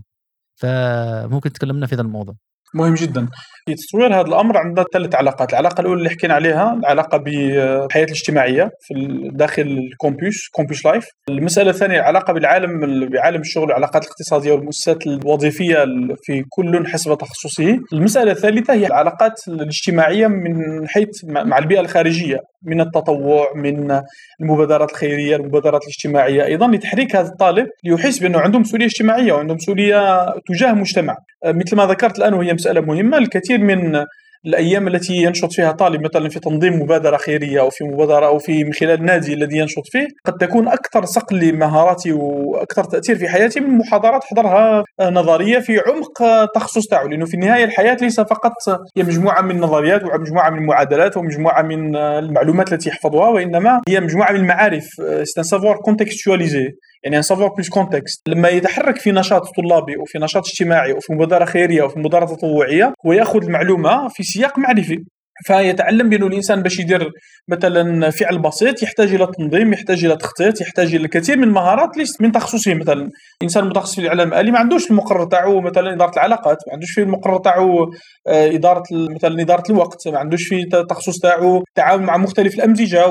فممكن 0.56 1.52
تكلمنا 1.52 1.86
في 1.86 1.94
هذا 1.94 2.02
الموضوع. 2.02 2.34
مهم 2.74 2.94
جدا. 2.94 3.28
في 3.66 3.74
تطوير 3.74 4.14
هذا 4.14 4.28
الأمر 4.28 4.56
عندنا 4.56 4.84
ثلاث 4.92 5.14
علاقات، 5.14 5.50
العلاقة 5.50 5.80
الأولى 5.80 5.98
اللي 5.98 6.10
حكينا 6.10 6.34
عليها 6.34 6.74
العلاقة 6.74 7.18
بالحياة 7.18 8.04
الاجتماعية 8.04 8.70
في 8.80 8.94
داخل 9.32 9.62
ال 9.62 9.74
campus 9.74 10.48
campus 10.52 10.86
life، 10.86 11.04
المسألة 11.30 11.70
الثانية 11.70 11.96
العلاقة 11.96 12.32
بالعالم 12.32 13.08
بعالم 13.08 13.40
الشغل 13.40 13.62
والعلاقات 13.62 14.04
الاقتصادية 14.04 14.52
والمؤسسات 14.52 15.06
الوظيفية 15.06 15.84
في 16.22 16.44
كل 16.48 16.86
حسب 16.86 17.18
تخصصه، 17.18 17.78
المسألة 17.92 18.32
الثالثة 18.32 18.74
هي 18.74 18.86
العلاقات 18.86 19.32
الاجتماعية 19.48 20.26
من 20.26 20.88
حيث 20.88 21.08
مع 21.24 21.58
البيئة 21.58 21.80
الخارجية. 21.80 22.38
من 22.62 22.80
التطوع 22.80 23.52
من 23.54 24.00
المبادرات 24.40 24.90
الخيرية 24.90 25.36
المبادرات 25.36 25.82
الاجتماعية. 25.82 26.44
أيضا 26.44 26.68
لتحريك 26.68 27.16
هذا 27.16 27.28
الطالب 27.28 27.68
ليحس 27.84 28.18
بأنه 28.18 28.38
عنده 28.38 28.58
مسؤولية 28.58 28.86
اجتماعية 28.86 29.32
وعنده 29.32 29.54
مسؤولية 29.54 30.26
تجاه 30.46 30.70
المجتمع. 30.70 31.16
مثل 31.46 31.76
ما 31.76 31.86
ذكرت 31.86 32.18
الآن 32.18 32.34
وهي 32.34 32.54
مسألة 32.54 32.80
مهمة 32.80 33.18
الكثير 33.18 33.58
من 33.58 34.04
الأيام 34.46 34.88
التي 34.88 35.16
ينشط 35.16 35.52
فيها 35.52 35.72
طالب 35.72 36.02
مثلا 36.02 36.28
في 36.28 36.40
تنظيم 36.40 36.82
مبادرة 36.82 37.16
خيرية 37.16 37.60
أو 37.60 37.70
في 37.70 37.84
مبادرة 37.84 38.26
أو 38.26 38.38
في 38.38 38.64
من 38.64 38.72
خلال 38.72 39.00
النادي 39.00 39.34
الذي 39.34 39.58
ينشط 39.58 39.82
فيه 39.86 40.06
قد 40.24 40.32
تكون 40.32 40.68
أكثر 40.68 41.04
صقل 41.04 41.38
لمهاراتي 41.38 42.12
وأكثر 42.12 42.84
تأثير 42.84 43.18
في 43.18 43.28
حياتي 43.28 43.60
من 43.60 43.78
محاضرات 43.78 44.24
حضرها 44.24 44.84
نظرية 45.02 45.58
في 45.58 45.78
عمق 45.86 46.22
التخصص 46.22 46.86
تاعو 46.86 47.08
لأنه 47.08 47.24
في 47.26 47.34
النهاية 47.34 47.64
الحياة 47.64 47.96
ليس 48.00 48.20
فقط 48.20 48.52
هي 48.96 49.02
مجموعة 49.02 49.42
من 49.42 49.50
النظريات 49.50 50.04
ومجموعة 50.04 50.50
من 50.50 50.58
المعادلات 50.58 51.16
ومجموعة 51.16 51.62
من 51.62 51.96
المعلومات 51.96 52.72
التي 52.72 52.88
يحفظها 52.88 53.28
وإنما 53.28 53.80
هي 53.88 54.00
مجموعة 54.00 54.32
من 54.32 54.40
المعارف 54.40 54.86
savoir 55.22 55.76
contextualisé 55.76 56.68
يعني 57.04 57.16
un 57.16 57.22
savoir 57.22 57.48
plus 57.48 57.68
contexte 57.68 58.28
لما 58.28 58.48
يتحرك 58.48 58.96
في 58.96 59.12
نشاط 59.12 59.42
طلابي 59.56 59.96
أو 59.96 60.04
في 60.04 60.18
نشاط 60.18 60.46
اجتماعي 60.46 60.92
أو 60.92 61.00
في 61.00 61.12
مبادرة 61.12 61.44
خيرية 61.44 61.82
أو 61.82 61.88
في 61.88 61.98
مبادرة 61.98 62.24
تطوعية 62.24 62.92
هو 63.06 63.12
يأخذ 63.12 63.44
المعلومة 63.44 64.08
في 64.08 64.22
سياق 64.22 64.58
معرفي. 64.58 65.04
فيتعلم 65.46 66.08
بأنه 66.08 66.26
الإنسان 66.26 66.62
باش 66.62 66.78
يدير 66.78 67.10
مثلا 67.48 68.10
فعل 68.10 68.38
بسيط 68.38 68.82
يحتاج 68.82 69.14
إلى 69.14 69.26
تنظيم 69.38 69.72
يحتاج 69.72 70.04
إلى 70.04 70.16
تخطيط 70.16 70.60
يحتاج 70.60 70.94
إلى 70.94 71.04
الكثير 71.04 71.36
من 71.36 71.44
المهارات 71.44 71.96
ليست 71.96 72.22
من 72.22 72.32
تخصصه. 72.32 72.74
مثلا 72.74 73.10
إنسان 73.42 73.64
متخصص 73.64 73.94
في 73.94 74.00
الإعلام 74.00 74.28
الآلي 74.28 74.50
ما 74.50 74.58
عندوش 74.58 74.90
المقرر 74.90 75.24
تاعو 75.24 75.60
مثلا 75.60 75.92
إدارة 75.92 76.12
العلاقات 76.12 76.56
ما 76.66 76.72
عندوش 76.72 76.90
في 76.90 77.02
المقرر 77.02 77.38
تاعو 77.38 77.92
آه، 78.26 78.48
إدارة 78.48 78.82
مثلا 78.92 79.42
إدارة 79.42 79.62
الوقت 79.70 80.08
ما 80.08 80.18
عندوش 80.18 80.48
في 80.48 80.64
تخصص 80.90 81.18
تاعو 81.18 81.64
التعامل 81.68 82.04
مع 82.04 82.16
مختلف 82.16 82.54
الأمزجة 82.54 83.06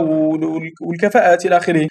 والكفاءات 0.82 1.46
إلى 1.46 1.58
آخره. 1.58 1.88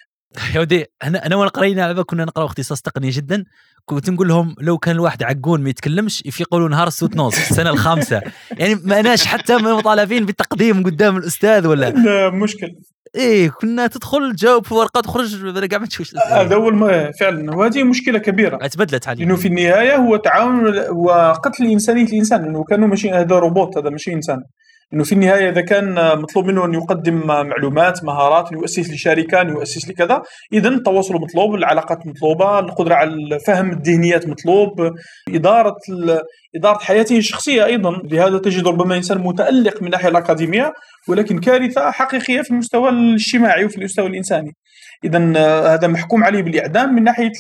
يا 0.55 0.61
ودي 0.61 0.87
أنا 1.05 1.27
أنا 1.27 1.37
وانا 1.37 1.51
قرينا 1.51 1.81
لعبه 1.81 2.03
كنا 2.03 2.25
نقرا 2.25 2.45
اختصاص 2.45 2.83
تقنيه 2.83 3.11
جدا؟ 3.13 3.45
كنت 3.85 4.11
نقول 4.11 4.29
لهم 4.29 4.55
لو 4.61 4.79
كان 4.79 4.95
الواحد 4.95 5.23
عقون 5.23 5.61
ما 5.61 5.71
يتكلمش 5.71 6.23
يفيقوا 6.27 6.69
نهار 6.69 6.87
السوت 6.87 7.17
نوز 7.17 7.35
السنة 7.35 7.71
الخامسة. 7.71 8.23
يعني 8.59 8.75
ما 8.85 9.01
أناش 9.01 9.27
حتى 9.27 9.57
مطالبين 9.57 10.27
بالتقديم 10.27 10.83
قدام 10.83 11.17
الأستاذ 11.17 11.67
ولا؟ 11.67 11.91
لا 11.91 12.31
مشكل. 12.31 12.75
إيه 13.15 13.49
كنا 13.51 13.87
تدخل 13.87 14.33
تجاوب 14.37 14.67
في 14.67 14.75
ورقه 14.75 15.01
تخرج 15.01 15.67
كاع 15.67 15.79
ما 15.79 15.87
تشوفش 15.87 16.15
هذا 16.31 16.57
هو 16.57 16.71
فعلا. 17.21 17.57
وهذه 17.57 17.83
مشكلة 17.83 18.19
كبيرة. 18.19 18.57
تبدلت 18.67 19.05
حاليا 19.05 19.25
لأنه 19.25 19.37
في 19.37 19.49
النهاية 19.49 19.97
هو 19.97 20.17
تعاون 20.17 20.79
وقتل 20.91 21.67
انسانيه 21.67 22.05
الإنسان 22.05 22.45
انه 22.45 22.65
كانوا 22.65 22.89
ماشي 22.89 23.11
هذا 23.11 23.39
روبوت 23.39 23.79
هذا 23.79 23.91
ماشي 23.91 24.13
إنسان. 24.13 24.43
إنه 24.95 25.05
في 25.05 25.13
النهاية 25.13 25.51
إذا 25.51 25.61
كان 25.61 25.95
مطلوب 26.19 26.47
منه 26.47 26.65
أن 26.65 26.75
يقدم 26.75 27.27
معلومات 27.27 28.05
مهارات 28.05 28.53
يؤسس 28.53 28.91
لشركة 28.91 29.41
يؤسس 29.43 29.89
لكذا 29.89 30.23
اذا 30.53 30.69
التواصل 30.69 31.15
مطلوب 31.15 31.55
العلاقات 31.55 32.07
مطلوبة 32.07 32.59
القدرة 32.59 32.95
على 32.95 33.39
فهم 33.47 33.73
الذهنيات 33.73 34.29
مطلوب 34.29 34.71
إدارة 35.29 35.77
إدارة 36.57 36.79
حياته 36.79 37.19
الشخصية 37.19 37.65
أيضا. 37.65 37.91
لهذا 38.05 38.39
تجد 38.39 38.67
ربما 38.69 38.97
إنسان 38.97 39.19
متألق 39.19 39.81
من 39.81 39.87
الناحيه 39.87 40.09
الأكاديمية 40.09 40.73
ولكن 41.09 41.39
كارثة 41.39 41.91
حقيقية 41.91 42.43
في 42.43 42.51
المستوى 42.51 42.89
الاجتماعي 42.89 43.65
وفي 43.65 43.79
المستوى 43.79 44.07
الإنساني. 44.07 44.53
اذا 45.05 45.33
آه، 45.37 45.75
هذا 45.75 45.89
محكوم 45.89 46.25
عليه 46.25 46.43
بالإعدام 46.43 46.95
من 46.95 47.05
ناحية 47.05 47.33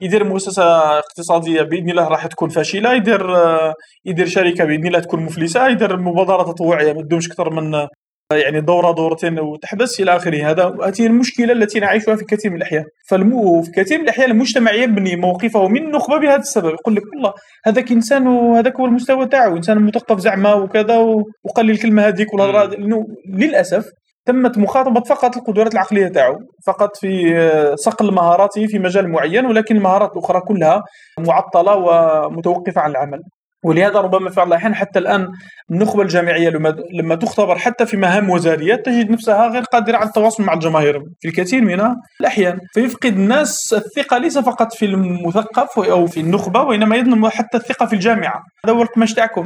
يدير 0.00 0.24
مؤسسة 0.24 0.64
اقتصادية 0.98 1.62
بإذن 1.62 1.90
الله 1.90 2.08
راح 2.08 2.26
تكون 2.26 2.48
فاشلة 2.48 2.94
يدير 2.94 3.36
آه، 3.36 3.74
يدير 4.04 4.26
شركة 4.26 4.64
بإذن 4.64 4.86
الله 4.86 4.98
تكون 4.98 5.20
مفلسة 5.20 5.68
يدير 5.68 5.96
مبادرة 5.96 6.42
تطوعية 6.42 6.92
ما 6.92 7.02
تدومش 7.02 7.26
أكثر 7.26 7.50
من 7.50 7.74
آه، 7.74 7.88
يعني 8.32 8.60
دورة 8.60 8.92
دورتين 8.92 9.40
وتحبس 9.40 10.00
إلى 10.00 10.16
آخره. 10.16 10.50
هذا 10.50 10.76
هذه 10.84 11.06
المشكلة 11.06 11.52
التي 11.52 11.80
نعيشها 11.80 12.16
في 12.16 12.24
كثير 12.24 12.50
من 12.50 12.56
الأحيان. 12.56 12.84
فالمو 13.08 13.62
في 13.62 13.70
كثير 13.70 13.98
من 13.98 14.04
الأحيان 14.04 14.30
المجتمع 14.30 14.72
يبني 14.72 15.16
موقفه 15.16 15.68
من 15.68 15.84
النخبه 15.86 16.18
بهذا 16.18 16.40
السبب. 16.40 16.70
يقول 16.70 16.94
لك 16.94 17.02
والله 17.14 17.32
هذاك 17.66 17.92
إنسان 17.92 18.26
وهذاك 18.26 18.80
هو 18.80 18.86
المستوى 18.86 19.26
تاعو 19.26 19.56
إنسان 19.56 19.78
مثقف 19.78 20.20
زعما 20.20 20.54
وكذا 20.54 20.96
وقال 21.44 21.66
لي 21.66 21.72
الكلمة 21.72 22.08
هذيك 22.08 22.34
والهضره 22.34 22.64
لأنه 22.64 23.06
للأسف 23.28 23.84
تمت 24.26 24.58
مخاطبة 24.58 25.00
فقط 25.00 25.36
القدرات 25.36 25.72
العقلية 25.72 26.08
تاعو 26.08 26.38
فقط 26.66 26.96
في 26.96 27.38
آه، 27.38 27.74
صقل 27.74 28.14
مهاراته 28.14 28.66
في 28.66 28.78
مجال 28.78 29.08
معين 29.08 29.46
ولكن 29.46 29.76
المهارات 29.76 30.12
الأخرى 30.12 30.40
كلها 30.40 30.82
معطلة 31.18 31.76
ومتوقفة 31.76 32.80
عن 32.80 32.90
العمل. 32.90 33.22
ولهذا 33.64 34.00
ربما 34.00 34.30
في 34.30 34.36
بعض 34.36 34.46
الأحيان 34.46 34.74
حتى 34.74 34.98
الآن 34.98 35.28
النخبة 35.70 36.02
الجامعية 36.02 36.48
لما 36.48 36.76
لما 36.92 37.14
تختبر 37.14 37.58
حتى 37.58 37.86
في 37.86 37.96
مهام 37.96 38.30
وزاريات 38.30 38.86
تجد 38.86 39.10
نفسها 39.10 39.48
غير 39.48 39.62
قادرة 39.62 39.96
على 39.96 40.08
التواصل 40.08 40.42
مع 40.42 40.52
الجماهير 40.52 41.02
في 41.20 41.28
الكثير 41.28 41.62
من 41.62 41.96
الأحيان. 42.20 42.58
فيفقد 42.74 43.12
الناس 43.12 43.72
الثقة 43.72 44.18
ليس 44.18 44.38
فقط 44.38 44.74
في 44.74 44.84
المثقف 44.84 45.78
أو 45.78 46.06
في 46.06 46.20
النخبة 46.20 46.62
وإنما 46.62 46.94
أيضا 46.94 47.28
حتى 47.28 47.56
الثقة 47.56 47.86
في 47.86 47.92
الجامعة. 47.92 48.44
هذا 48.64 48.74
هو 48.74 48.82
القماش 48.82 49.14
تاعكم. 49.14 49.44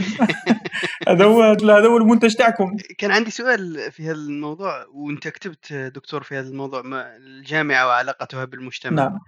هذا 1.09 1.25
هو 1.25 1.43
هذا 1.43 1.87
هو 1.87 1.97
المنتج 1.97 2.35
تاعكم. 2.35 2.77
كان 2.99 3.11
عندي 3.11 3.31
سؤال 3.31 3.93
في 3.93 4.05
هذا 4.05 4.13
الموضوع 4.13 4.85
وأنت 4.95 5.29
كتبت 5.29 5.73
دكتور 5.73 6.23
في 6.23 6.39
هذا 6.39 6.49
الموضوع 6.49 6.83
الجامعة 7.17 7.87
وعلاقتها 7.87 8.45
بالمجتمع. 8.45 9.03
نعم. 9.03 9.19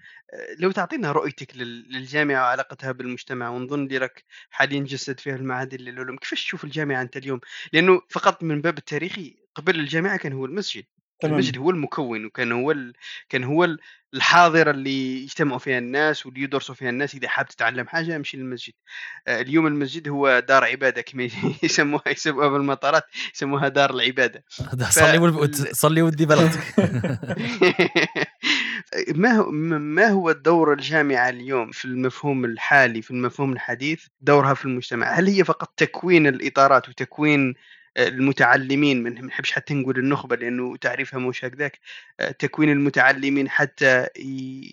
لو 0.59 0.70
تعطينا 0.70 1.12
رؤيتك 1.12 1.57
للجامعة 1.57 2.43
وعلاقتها 2.43 2.93
بالمجتمع 2.93 3.49
ونظن 3.49 3.87
لك 3.87 4.24
حاليا 4.51 4.81
جسد 4.81 5.20
فيها 5.20 5.37
المعادن 5.37 5.78
للعلوم 5.78 6.16
كيفاش 6.16 6.45
تشوف 6.45 6.64
الجامعة 6.64 7.03
أنت 7.03 7.16
اليوم؟ 7.16 7.41
لأنه 7.72 8.03
فقط 8.09 8.43
من 8.43 8.61
باب 8.61 8.78
التاريخي 8.78 9.37
قبل 9.55 9.81
الجامعة 9.81 10.16
كان 10.16 10.33
هو 10.33 10.45
المسجد. 10.45 10.85
تمام. 11.20 11.35
المسجد 11.35 11.59
هو 11.59 11.70
المكون 11.70 12.24
وكان 12.24 12.53
هو 12.53 12.70
ال... 12.70 12.93
كان 13.28 13.45
هو 13.45 13.76
الحاضرة 14.14 14.70
اللي 14.70 15.22
يجتمعوا 15.22 15.59
فيها 15.59 15.78
الناس 15.78 16.26
واللي 16.26 16.43
يدرسوا 16.43 16.74
فيها 16.74 16.91
الناس 16.91 17.14
إذا 17.14 17.28
حاب 17.28 17.49
تتعلم 17.49 17.87
حاجة 17.87 18.16
امشي 18.16 18.37
للمسجد. 18.37 18.72
آه، 19.28 19.41
اليوم 19.41 19.66
المسجد 19.66 20.09
هو 20.09 20.41
دار 20.49 20.64
عبادة 20.64 21.03
كما 21.03 21.28
يسموها 21.62 22.09
يسموها 22.09 22.49
بالمطارات 22.49 23.05
يسموها 23.35 23.68
دار 23.68 23.91
العبادة. 23.91 24.45
صلي 24.91 25.53
صلي 25.72 26.03
ودي 26.03 26.26
بلدك. 26.26 26.61
ما 29.09 29.30
هو 29.32 29.51
ما 29.51 30.07
هو 30.09 30.32
دور 30.32 30.72
الجامعة 30.72 31.28
اليوم 31.28 31.70
في 31.70 31.84
المفهوم 31.84 32.45
الحالي 32.45 33.03
في 33.03 33.11
المفهوم 33.11 33.53
الحديث 33.53 34.07
دورها 34.20 34.55
في 34.55 34.64
المجتمع؟ 34.64 35.07
هل 35.12 35.26
هي 35.28 35.45
فقط 35.45 35.72
تكوين 35.76 36.26
الإطارات 36.26 36.88
وتكوين 36.88 37.55
المتعلمين 37.99 39.03
ما 39.03 39.11
نحبش 39.11 39.53
حتى 39.53 39.74
نقول 39.74 39.99
النخبة 39.99 40.36
لأنه 40.36 40.76
تعريفها 40.76 41.20
مش 41.20 41.45
هكذاك 41.45 41.78
تكوين 42.38 42.70
المتعلمين 42.70 43.49
حتى 43.49 44.07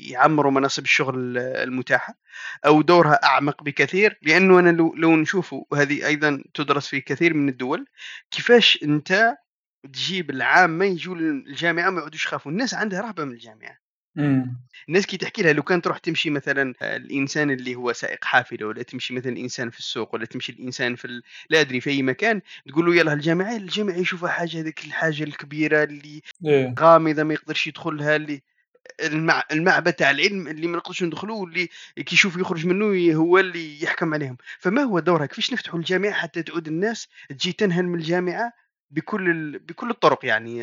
يعمروا 0.09 0.51
مناصب 0.51 0.83
الشغل 0.83 1.37
المتاحة؟ 1.37 2.17
أو 2.65 2.81
دورها 2.81 3.19
أعمق 3.23 3.63
بكثير؟ 3.63 4.19
لأنه 4.21 4.59
أنا 4.59 4.69
لو, 4.69 4.95
لو 4.95 5.15
نشوفوا 5.15 5.63
وهذه 5.71 6.07
أيضا 6.07 6.43
تدرس 6.53 6.87
في 6.87 7.01
كثير 7.01 7.33
من 7.33 7.49
الدول 7.49 7.85
كيفاش 8.31 8.79
أنت 8.83 9.37
تجيب 9.93 10.29
العامة 10.29 10.85
يجوا 10.85 11.15
الجامعة 11.15 11.89
ما 11.89 11.99
يعودوش 12.01 12.25
يخافوا؟ 12.25 12.51
الناس 12.51 12.73
عندها 12.73 13.01
رهبة 13.01 13.23
من 13.23 13.31
الجامعة. 13.31 13.86
الناس 14.89 15.05
كي 15.05 15.17
تحكي 15.17 15.41
لها 15.41 15.53
لو 15.53 15.63
كان 15.63 15.81
تروح 15.81 15.97
تمشي 15.97 16.29
مثلا 16.29 16.73
الإنسان 16.81 17.51
اللي 17.51 17.75
هو 17.75 17.93
سائق 17.93 18.25
حافلة 18.25 18.67
ولا 18.67 18.83
تمشي 18.83 19.13
مثلا 19.13 19.31
الإنسان 19.31 19.69
في 19.69 19.79
السوق 19.79 20.15
ولا 20.15 20.25
تمشي 20.25 20.51
الإنسان 20.51 20.95
في 20.95 21.05
ال... 21.05 21.23
لا 21.49 21.61
أدري 21.61 21.81
في 21.81 21.89
أي 21.89 22.01
مكان 22.01 22.41
تقول 22.67 22.85
له 22.85 22.95
يلا 22.95 23.13
الجامعة 23.13 23.55
الجامعة 23.55 23.95
يشوفها 23.95 24.29
حاجة 24.29 24.59
هذيك 24.59 24.85
الحاجة 24.85 25.23
الكبيرة 25.23 25.83
اللي 25.83 26.21
إيه. 26.45 26.75
غامضة 26.79 27.23
ما 27.23 27.33
يقدرش 27.33 27.67
يدخلها 27.67 28.15
اللي 28.15 28.41
المع... 29.03 29.43
المعبد 29.51 29.93
تاع 29.93 30.11
العلم 30.11 30.47
اللي 30.47 30.67
ما 30.67 30.77
نقدرش 30.77 31.03
ندخلوه 31.03 31.37
واللي 31.37 31.69
كي 31.95 32.15
يشوف 32.15 32.37
يخرج 32.37 32.65
منه 32.65 33.15
هو 33.15 33.39
اللي 33.39 33.83
يحكم 33.83 34.13
عليهم. 34.13 34.37
فما 34.59 34.81
هو 34.81 34.99
دورها 34.99 35.25
كيفاش 35.25 35.53
نفتحوا 35.53 35.79
الجامعة 35.79 36.11
حتى 36.11 36.43
تعود 36.43 36.67
الناس 36.67 37.07
تجي 37.29 37.51
تنهل 37.51 37.85
من 37.85 37.99
الجامعة؟ 37.99 38.53
بكل 38.91 39.29
ال... 39.29 39.59
بكل 39.59 39.89
الطرق 39.89 40.25
يعني 40.25 40.57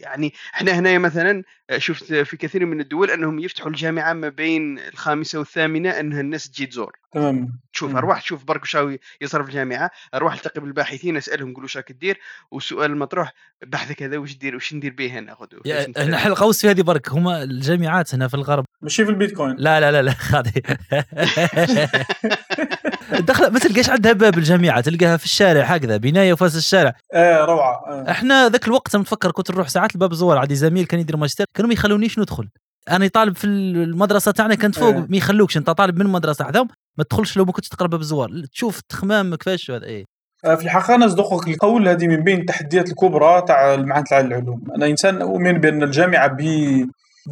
يعني 0.00 0.34
إحنا 0.54 0.72
هنا 0.72 0.98
مثلا 0.98 1.42
شفت 1.76 2.14
في 2.14 2.36
كثير 2.36 2.66
من 2.66 2.80
الدول 2.80 3.10
أنهم 3.10 3.38
يفتحوا 3.38 3.70
الجامعة 3.70 4.12
ما 4.12 4.28
بين 4.28 4.78
الخامسة 4.78 5.38
والثامنة 5.38 5.90
أنها 5.90 6.20
الناس 6.20 6.50
تجي 6.50 6.66
تزور. 6.66 6.96
تمام. 7.12 7.58
شوف 7.72 7.96
أروح 7.96 8.20
تشوف 8.20 8.44
برك 8.44 8.64
شو 8.64 8.96
يصير 9.20 9.42
في 9.42 9.48
الجامعة 9.48 9.90
أروح 10.14 10.34
التقي 10.34 10.60
بالباحثين 10.60 11.16
أسألهم 11.16 11.54
قولوا 11.54 11.68
راك 11.76 11.92
دير 11.92 12.18
والسؤال 12.50 12.90
المطروح 12.90 13.32
بحثك 13.66 14.02
هذا 14.02 14.18
وش 14.18 14.36
دير 14.36 14.56
وش 14.56 14.74
ندير 14.74 14.92
به 14.92 15.18
هنا؟ 15.18 15.34
خذوا 15.34 15.88
إحنا 15.88 16.26
القوس 16.26 16.60
في 16.60 16.70
هذه 16.70 16.82
برك 16.82 17.08
هما 17.08 17.42
الجامعات 17.42 18.14
هنا 18.14 18.28
في 18.28 18.34
الغرب. 18.34 18.64
ماشي 18.82 19.04
في 19.04 19.10
البيتكوين. 19.10 19.56
لا 19.58 19.80
لا 19.80 19.92
لا 19.92 20.02
لا 20.02 20.14
هذه 20.32 20.62
دخل 23.12 23.52
ما 23.52 23.58
تلقاش 23.58 23.90
عندها 23.90 24.12
باب 24.12 24.38
الجامعة 24.38 24.80
تلقاها 24.80 25.16
في 25.16 25.24
الشارع 25.24 25.62
هكذا 25.64 25.96
بناية 25.96 26.32
وفاس 26.32 26.56
الشارع. 26.56 26.94
إيه 27.14 27.44
روعة. 27.44 27.82
آه. 27.86 28.10
إحنا 28.10 28.48
ذاك 28.48 28.66
الوقت 28.68 28.94
أنا 28.94 29.00
متفكر 29.00 29.30
كنت 29.30 29.50
نروح 29.50 29.68
ساعات 29.68 29.94
الباب 29.94 30.14
زوار 30.14 30.38
عندي 30.38 30.54
زميل 30.54 30.86
كان 30.86 31.00
يدير 31.00 31.16
ماجستير 31.16 31.46
كانوا 31.54 31.68
ما 31.68 31.74
يخلونيش 31.74 32.18
ندخل. 32.18 32.48
أنا 32.90 33.08
طالب 33.08 33.36
في 33.36 33.46
المدرسة 33.46 34.30
تاعنا 34.32 34.54
كانت 34.54 34.78
فوق 34.78 34.94
ما 34.94 35.16
يخلوكش 35.16 35.56
أنت 35.56 35.70
طالب 35.70 35.94
من 35.94 36.06
المدرسة 36.06 36.44
حداهم 36.44 36.68
ما 36.98 37.04
تدخلش 37.04 37.36
لو 37.36 37.44
ما 37.44 37.52
كنتش 37.52 37.68
تقرأ 37.68 37.88
باب 37.88 38.00
الزوار 38.00 38.30
تشوف 38.52 38.80
تخمام 38.80 39.34
كيفاش 39.34 39.70
هذا 39.70 39.84
إيه. 39.84 40.04
آه، 40.44 40.54
في 40.54 40.62
الحقيقة 40.62 40.94
أنا 40.94 41.06
اصدقك 41.06 41.48
القول 41.48 41.88
هذه 41.88 42.06
من 42.06 42.16
بين 42.16 42.40
التحديات 42.40 42.88
الكبرى 42.88 43.42
تاع 43.42 43.74
المعهد 43.74 44.04
العالي 44.10 44.28
للعلوم. 44.28 44.64
أنا 44.76 44.86
إنسان 44.86 45.22
أؤمن 45.22 45.52
بأن 45.52 45.82
الجامعة 45.82 46.36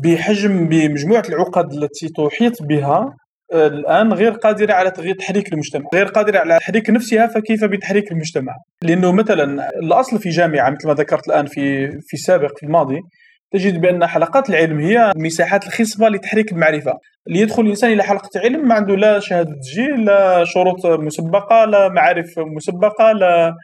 بحجم 0.03 0.69
بمجموعة 0.69 1.23
العقد 1.28 1.73
التي 1.73 2.09
تحيط 2.09 2.62
بها 2.62 3.16
الآن 3.52 4.12
غير 4.12 4.32
قادرة 4.32 4.73
على 4.73 4.90
تحريك 4.90 5.52
المجتمع، 5.52 5.85
غير 5.94 6.06
قادرة 6.06 6.39
على 6.39 6.59
تحريك 6.59 6.90
نفسها 6.90 7.27
فكيف 7.27 7.64
بتحريك 7.64 8.12
المجتمع؟ 8.12 8.52
لأنه 8.82 9.12
مثلا 9.12 9.70
الأصل 9.82 10.18
في 10.18 10.28
جامعة 10.28 10.70
مثل 10.70 10.89
ما 10.89 10.94
ذكرت 10.94 11.28
الآن 11.28 11.47
في 11.47 11.90
في 11.90 12.14
السابق 12.14 12.59
في 12.59 12.66
الماضي 12.66 13.01
تجد 13.52 13.81
بأن 13.81 14.06
حلقات 14.06 14.51
العلم 14.51 14.81
هي 14.81 15.12
المساحات 15.16 15.66
الخصبة 15.66 16.09
لتحريك 16.09 16.52
المعرفة، 16.52 16.93
ليدخل 17.27 17.62
الإنسان 17.62 17.93
إلى 17.93 18.02
حلقة 18.02 18.31
علم 18.36 18.68
ما 18.68 18.74
عنده 18.74 18.97
لا 18.97 19.20
شهادة 19.20 19.51
تسجيل 19.60 20.05
لا 20.05 20.44
شروط 20.44 20.86
مسبقة 20.86 21.64
لا 21.64 21.89
معارف 21.89 22.39
مسبقة 22.39 23.12
لا 23.12 23.55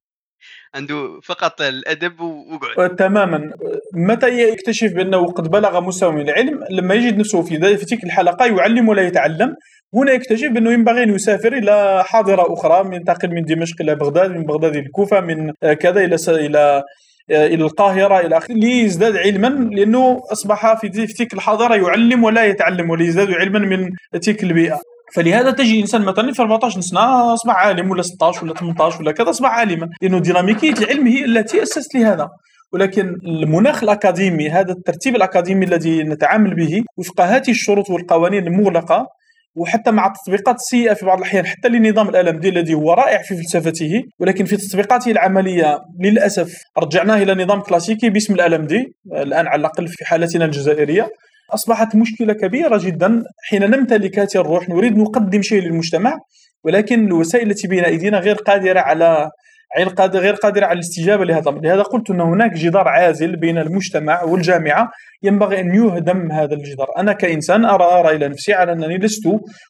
عنده 0.75 1.21
فقط 1.25 1.61
الأدب 1.61 2.21
وقعد. 2.21 2.97
تماما. 2.97 3.51
متى 3.95 4.29
يكتشف 4.29 4.93
بأنه 4.93 5.27
قد 5.27 5.51
بلغ 5.51 5.81
مستوى 5.81 6.13
من 6.13 6.29
العلم؟ 6.29 6.65
لما 6.71 6.95
يجد 6.95 7.19
نفسه 7.19 7.43
في 7.43 7.77
تلك 7.77 8.05
الحلقة 8.05 8.47
يعلم 8.47 8.89
ولا 8.89 9.03
يتعلم. 9.03 9.55
هنا 9.95 10.13
يكتشف 10.13 10.49
بأنه 10.49 10.73
ينبغي 10.73 11.03
أن 11.03 11.15
يسافر 11.15 11.53
إلى 11.53 12.05
حاضرة 12.07 12.53
أخرى 12.53 12.97
ينتقل 12.97 13.29
من 13.29 13.45
دمشق 13.45 13.77
إلى 13.81 13.95
بغداد 13.95 14.31
من 14.31 14.43
بغداد 14.43 14.77
إلى 14.77 14.87
الكوفه 14.87 15.21
من 15.21 15.53
كذا 15.75 16.05
إلى 16.05 16.17
إلى 16.29 16.83
إلى 17.31 17.65
القاهرة 17.65 18.21
إلى 18.21 18.37
آخره 18.37 18.55
ليزداد 18.55 19.17
علما 19.17 19.49
لأنه 19.49 20.23
أصبح 20.33 20.81
في 20.81 20.89
تلك 20.89 21.35
الحاضرة 21.35 21.75
يعلم 21.75 22.25
ولا 22.25 22.45
يتعلم 22.45 22.91
وليزداد 22.91 23.31
علما 23.31 23.59
من 23.59 23.91
تلك 24.21 24.43
البيئة. 24.43 24.81
فلهذا 25.15 25.51
تجي 25.51 25.81
إنسان 25.81 26.03
مثلا 26.03 26.33
في 26.33 26.43
14 26.43 26.81
سنه 26.81 27.35
أصبح 27.35 27.55
عالم 27.57 27.91
ولا 27.91 28.03
16 28.03 28.45
ولا 28.45 28.55
18 28.55 29.01
ولا 29.01 29.13
كذا 29.13 29.31
أصبح 29.31 29.51
عالما. 29.51 29.89
لأنه 30.03 30.19
ديناميكية 30.19 30.73
العلم 30.73 31.07
هي 31.07 31.25
التي 31.25 31.63
أسست 31.63 31.95
لهذا. 31.95 32.29
ولكن 32.73 33.17
المناخ 33.27 33.83
الأكاديمي 33.83 34.51
هذا 34.51 34.73
الترتيب 34.73 35.17
الأكاديمي 35.17 35.67
الذي 35.67 36.03
نتعامل 36.03 36.55
به 36.55 36.83
وفق 36.97 37.21
هذه 37.21 37.51
الشروط 37.51 37.91
والقوانين 37.91 38.47
المغلقة 38.47 39.07
وحتى 39.55 39.91
مع 39.91 40.07
التطبيقات 40.07 40.55
السيئه 40.55 40.95
في 40.95 41.07
بعض 41.07 41.19
الأحيان 41.19 41.47
حتى 41.47 41.69
لنظام 41.69 42.09
الالم 42.09 42.41
دي 42.41 42.49
الذي 42.49 42.75
هو 42.75 42.93
رائع 42.93 43.23
في 43.23 43.37
فلسفته 43.37 44.03
ولكن 44.19 44.45
في 44.45 44.57
تطبيقاته 44.57 45.11
العملية 45.11 45.79
للأسف 46.01 46.55
رجعناه 46.79 47.23
إلى 47.23 47.45
نظام 47.45 47.61
كلاسيكي 47.61 48.11
باسم 48.11 48.35
الالم 48.35 48.67
دي 48.67 48.95
الآن 49.13 49.47
على 49.47 49.61
الأقل 49.61 49.89
في 49.89 50.05
حالتنا 50.05 50.45
الجزائرية. 50.45 51.09
أصبحت 51.51 51.97
مشكلة 51.97 52.33
كبيرة 52.33 52.79
جدا 52.85 53.23
حين 53.49 53.71
نمتلك 53.71 54.19
هذه 54.19 54.29
الروح. 54.37 54.69
نريد 54.69 54.97
نقدم 54.99 55.43
شيء 55.43 55.63
للمجتمع 55.63 56.19
ولكن 56.65 57.07
الوسائل 57.07 57.51
التي 57.51 57.69
بين 57.69 57.85
أيدينا 57.85 58.19
غير 58.19 58.35
قادرة 58.35 58.81
على 58.81 59.31
غير 59.79 60.35
قادرة 60.35 60.67
على 60.67 60.75
الاستجابة 60.75 61.25
لهذا 61.25 61.41
الأمر. 61.41 61.61
لهذا 61.61 61.83
قلت 61.83 62.11
أن 62.11 62.21
هناك 62.21 62.53
جدار 62.53 62.89
عازل 62.89 63.37
بين 63.37 63.59
المجتمع 63.59 64.23
والجامعة 64.23 64.91
ينبغي 65.23 65.61
أن 65.61 65.75
يهدم 65.75 66.33
هذا 66.33 66.55
الجدار. 66.55 66.87
أنا 66.99 67.13
كإنسان 67.13 67.65
أرى 67.65 67.85
أرى 67.85 68.17
إلى 68.17 68.29
نفسي 68.29 68.53
على 68.53 68.73
أنني 68.73 68.99
لست 68.99 69.29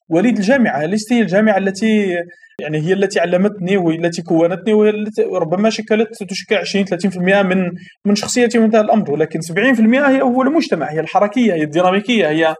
وليد 0.09 0.37
الجامعة. 0.37 0.87
لست 0.87 1.13
هي 1.13 1.21
الجامعة 1.21 1.59
التي 1.59 2.17
يعني 2.61 2.79
هي 2.79 2.93
التي 2.93 3.21
علمتني 3.21 3.77
وهي 3.77 3.97
التي 3.97 4.23
كونتني 4.23 4.75
وهي 4.75 4.91
التي 4.91 5.23
ربما 5.23 5.71
شكلت 5.71 6.23
تشكل 6.23 6.57
20 6.57 6.85
30% 6.85 7.43
من 7.43 7.71
من 8.05 8.15
شخصيتي 8.15 8.59
من 8.59 8.67
هذا 8.67 8.81
الأمر. 8.81 9.11
ولكن 9.11 9.41
70% 9.41 10.09
هي 10.09 10.23
هو 10.23 10.43
المجتمع 10.43 10.91
هي 10.91 11.01
الحركية 11.01 11.55
هي 11.55 11.63
الديناميكية 11.63 12.29
هي 12.29 12.55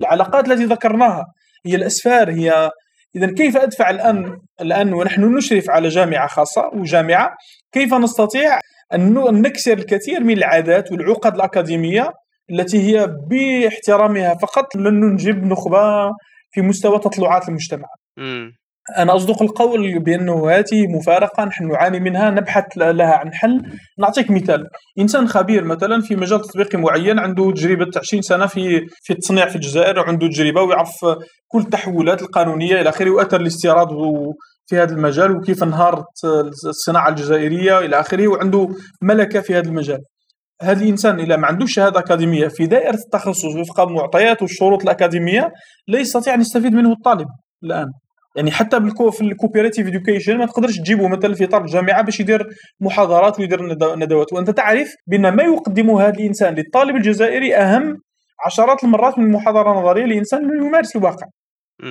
العلاقات 0.00 0.48
التي 0.48 0.64
ذكرناها 0.64 1.24
هي 1.66 1.74
الأسفار 1.74 2.30
هي 2.30 2.70
اذا 3.16 3.32
كيف 3.32 3.56
أدفع 3.56 3.90
الان 3.90 4.38
الان 4.60 4.92
ونحن 4.94 5.36
نشرف 5.36 5.70
على 5.70 5.88
جامعة 5.88 6.26
خاصة 6.26 6.70
وجامعة. 6.74 7.34
كيف 7.72 7.94
نستطيع 7.94 8.58
أن 8.94 9.42
نكسر 9.42 9.72
الكثير 9.72 10.20
من 10.24 10.38
العادات 10.38 10.92
والعقد 10.92 11.34
الأكاديمية 11.34 12.10
التي 12.50 12.78
هي 12.78 13.06
باحترامها 13.30 14.34
فقط 14.34 14.76
لن 14.76 15.00
ننجب 15.00 15.44
نخبة 15.44 16.10
في 16.50 16.60
مستوى 16.62 16.98
تطلعات 16.98 17.48
المجتمع. 17.48 17.88
أنا 18.98 19.16
أصدق 19.16 19.42
القول 19.42 19.98
بانه 19.98 20.50
هذه 20.50 20.86
مفارقة 20.88 21.44
نحن 21.44 21.68
نعاني 21.68 22.00
منها 22.00 22.30
نبحث 22.30 22.64
لها 22.76 23.14
عن 23.14 23.34
حل. 23.34 23.62
نعطيك 23.98 24.30
مثال. 24.30 24.66
إنسان 24.98 25.28
خبير 25.28 25.64
مثلا 25.64 26.00
في 26.02 26.16
مجال 26.16 26.40
تطبيقي 26.40 26.78
معين 26.78 27.18
عنده 27.18 27.50
تجربة 27.50 27.90
20 27.96 28.22
سنة 28.22 28.46
في 28.46 28.86
في 29.02 29.12
التصنيع 29.12 29.48
في 29.48 29.56
الجزائر 29.56 29.98
وعنده 29.98 30.26
تجربة 30.26 30.62
ويعرف 30.62 31.04
كل 31.48 31.58
التحولات 31.58 32.22
القانونية 32.22 32.80
إلى 32.80 32.88
آخره 32.88 33.10
وأثر 33.10 33.40
الاستيراد 33.40 33.88
في 34.66 34.76
هذا 34.76 34.92
المجال 34.94 35.36
وكيف 35.36 35.62
انهارت 35.62 36.24
الصناعة 36.66 37.08
الجزائرية 37.08 37.78
إلى 37.78 38.00
آخره 38.00 38.28
وعنده 38.28 38.68
ملكة 39.02 39.40
في 39.40 39.54
هذا 39.54 39.68
المجال. 39.68 40.00
هذا 40.62 40.82
الإنسان 40.82 41.20
اذا 41.20 41.36
ما 41.36 41.46
عندوش 41.46 41.74
شهادة 41.74 42.00
أكاديمية 42.00 42.48
في 42.48 42.66
دائرة 42.66 42.94
التخصص 42.94 43.44
وفق 43.44 43.80
المعطيات 43.80 44.42
والشروط 44.42 44.82
الأكاديمية 44.82 45.52
لا 45.88 45.98
يستطيع 45.98 46.34
أن 46.34 46.40
يستفيد 46.40 46.72
منه 46.72 46.92
الطالب 46.92 47.26
الآن. 47.64 47.86
يعني 48.40 48.50
حتى 48.50 48.80
بالكو 48.80 49.10
في 49.10 49.20
ال 49.20 49.26
cooperative 49.26 49.86
education 49.86 50.36
ما 50.36 50.46
تقدرش 50.46 50.76
تجيبه 50.76 51.08
مثلا 51.08 51.34
في 51.34 51.44
اطار 51.44 51.60
الجامعة 51.60 52.02
باش 52.02 52.20
يدير 52.20 52.46
محاضرات 52.80 53.40
ويدير 53.40 53.60
ندوات. 53.96 54.32
وأنت 54.32 54.50
تعرف 54.50 54.94
بأن 55.06 55.28
ما 55.28 55.42
يقدمه 55.42 56.02
هذا 56.02 56.14
الإنسان 56.14 56.54
للطالب 56.54 56.96
الجزائري 56.96 57.54
أهم 57.56 57.96
عشرات 58.46 58.84
المرات 58.84 59.18
من 59.18 59.24
المحاضره 59.24 59.72
النظريه 59.72 60.04
لإنسان 60.04 60.40
يمارس 60.42 60.96
الواقع. 60.96 61.26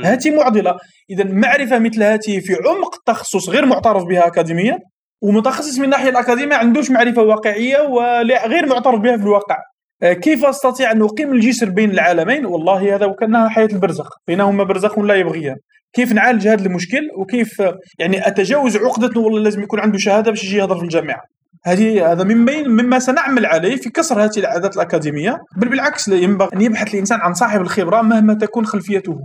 هذه 0.04 0.32
معضلة. 0.36 0.78
اذا 1.10 1.24
معرفة 1.24 1.80
مثل 1.80 2.04
هذه 2.04 2.40
في 2.40 2.54
عمق 2.54 2.96
التخصص 2.96 3.50
غير 3.50 3.66
معترف 3.66 4.04
بها 4.04 4.28
اكاديميا 4.28 4.80
ومتخصص 5.22 5.78
من 5.78 5.86
الناحيه 5.86 6.10
الأكاديمية 6.10 6.50
ما 6.50 6.56
عندوش 6.56 6.92
معرفة 6.92 7.22
واقعية 7.22 7.78
وغير 7.82 8.66
معترف 8.66 9.00
بها 9.00 9.18
في 9.18 9.24
الواقع. 9.24 9.58
آه، 10.04 10.14
كيف 10.14 10.46
أستطيع 10.46 10.92
أن 10.92 11.02
أقيم 11.02 11.34
الجسر 11.34 11.70
بين 11.70 11.92
العالمين؟ 11.92 12.46
والله 12.46 12.96
هذا 12.96 13.06
وكأنها 13.06 13.50
حياة 13.50 13.70
البرزخ. 13.74 14.08
بينهما 14.28 14.64
برزخ 14.64 15.00
لا 15.00 15.16
يبغيان. 15.16 15.56
كيف 15.94 16.12
نعالج 16.12 16.48
هذا 16.48 16.66
المشكل 16.66 17.02
وكيف 17.18 17.62
يعني 18.00 18.28
أتجاوز 18.28 18.78
عقده 18.78 19.22
والله 19.22 19.40
لازم 19.40 19.64
يكون 19.64 19.80
عنده 19.80 19.98
شهادة 19.98 20.32
باش 20.32 20.44
يجي 20.44 20.58
يهضر 20.58 20.78
في 20.78 20.84
الجامعة؟ 20.84 21.22
هذه 21.64 22.12
هذا 22.12 22.24
بين 22.24 22.70
مما 22.70 23.00
سنعمل 23.00 23.46
عليه 23.46 23.76
في 23.76 23.90
كسر 23.90 24.24
هذه 24.24 24.38
العادات 24.38 24.76
الأكاديمية 24.76 25.38
بل 25.58 25.70
بالعكس 25.70 26.08
ينبغي 26.08 26.50
أن 26.54 26.62
يبحث 26.62 26.94
الإنسان 26.94 27.20
عن 27.20 27.34
صاحب 27.34 27.62
الخبرة 27.62 28.02
مهما 28.02 28.34
تكون 28.34 28.66
خلفيته. 28.66 29.20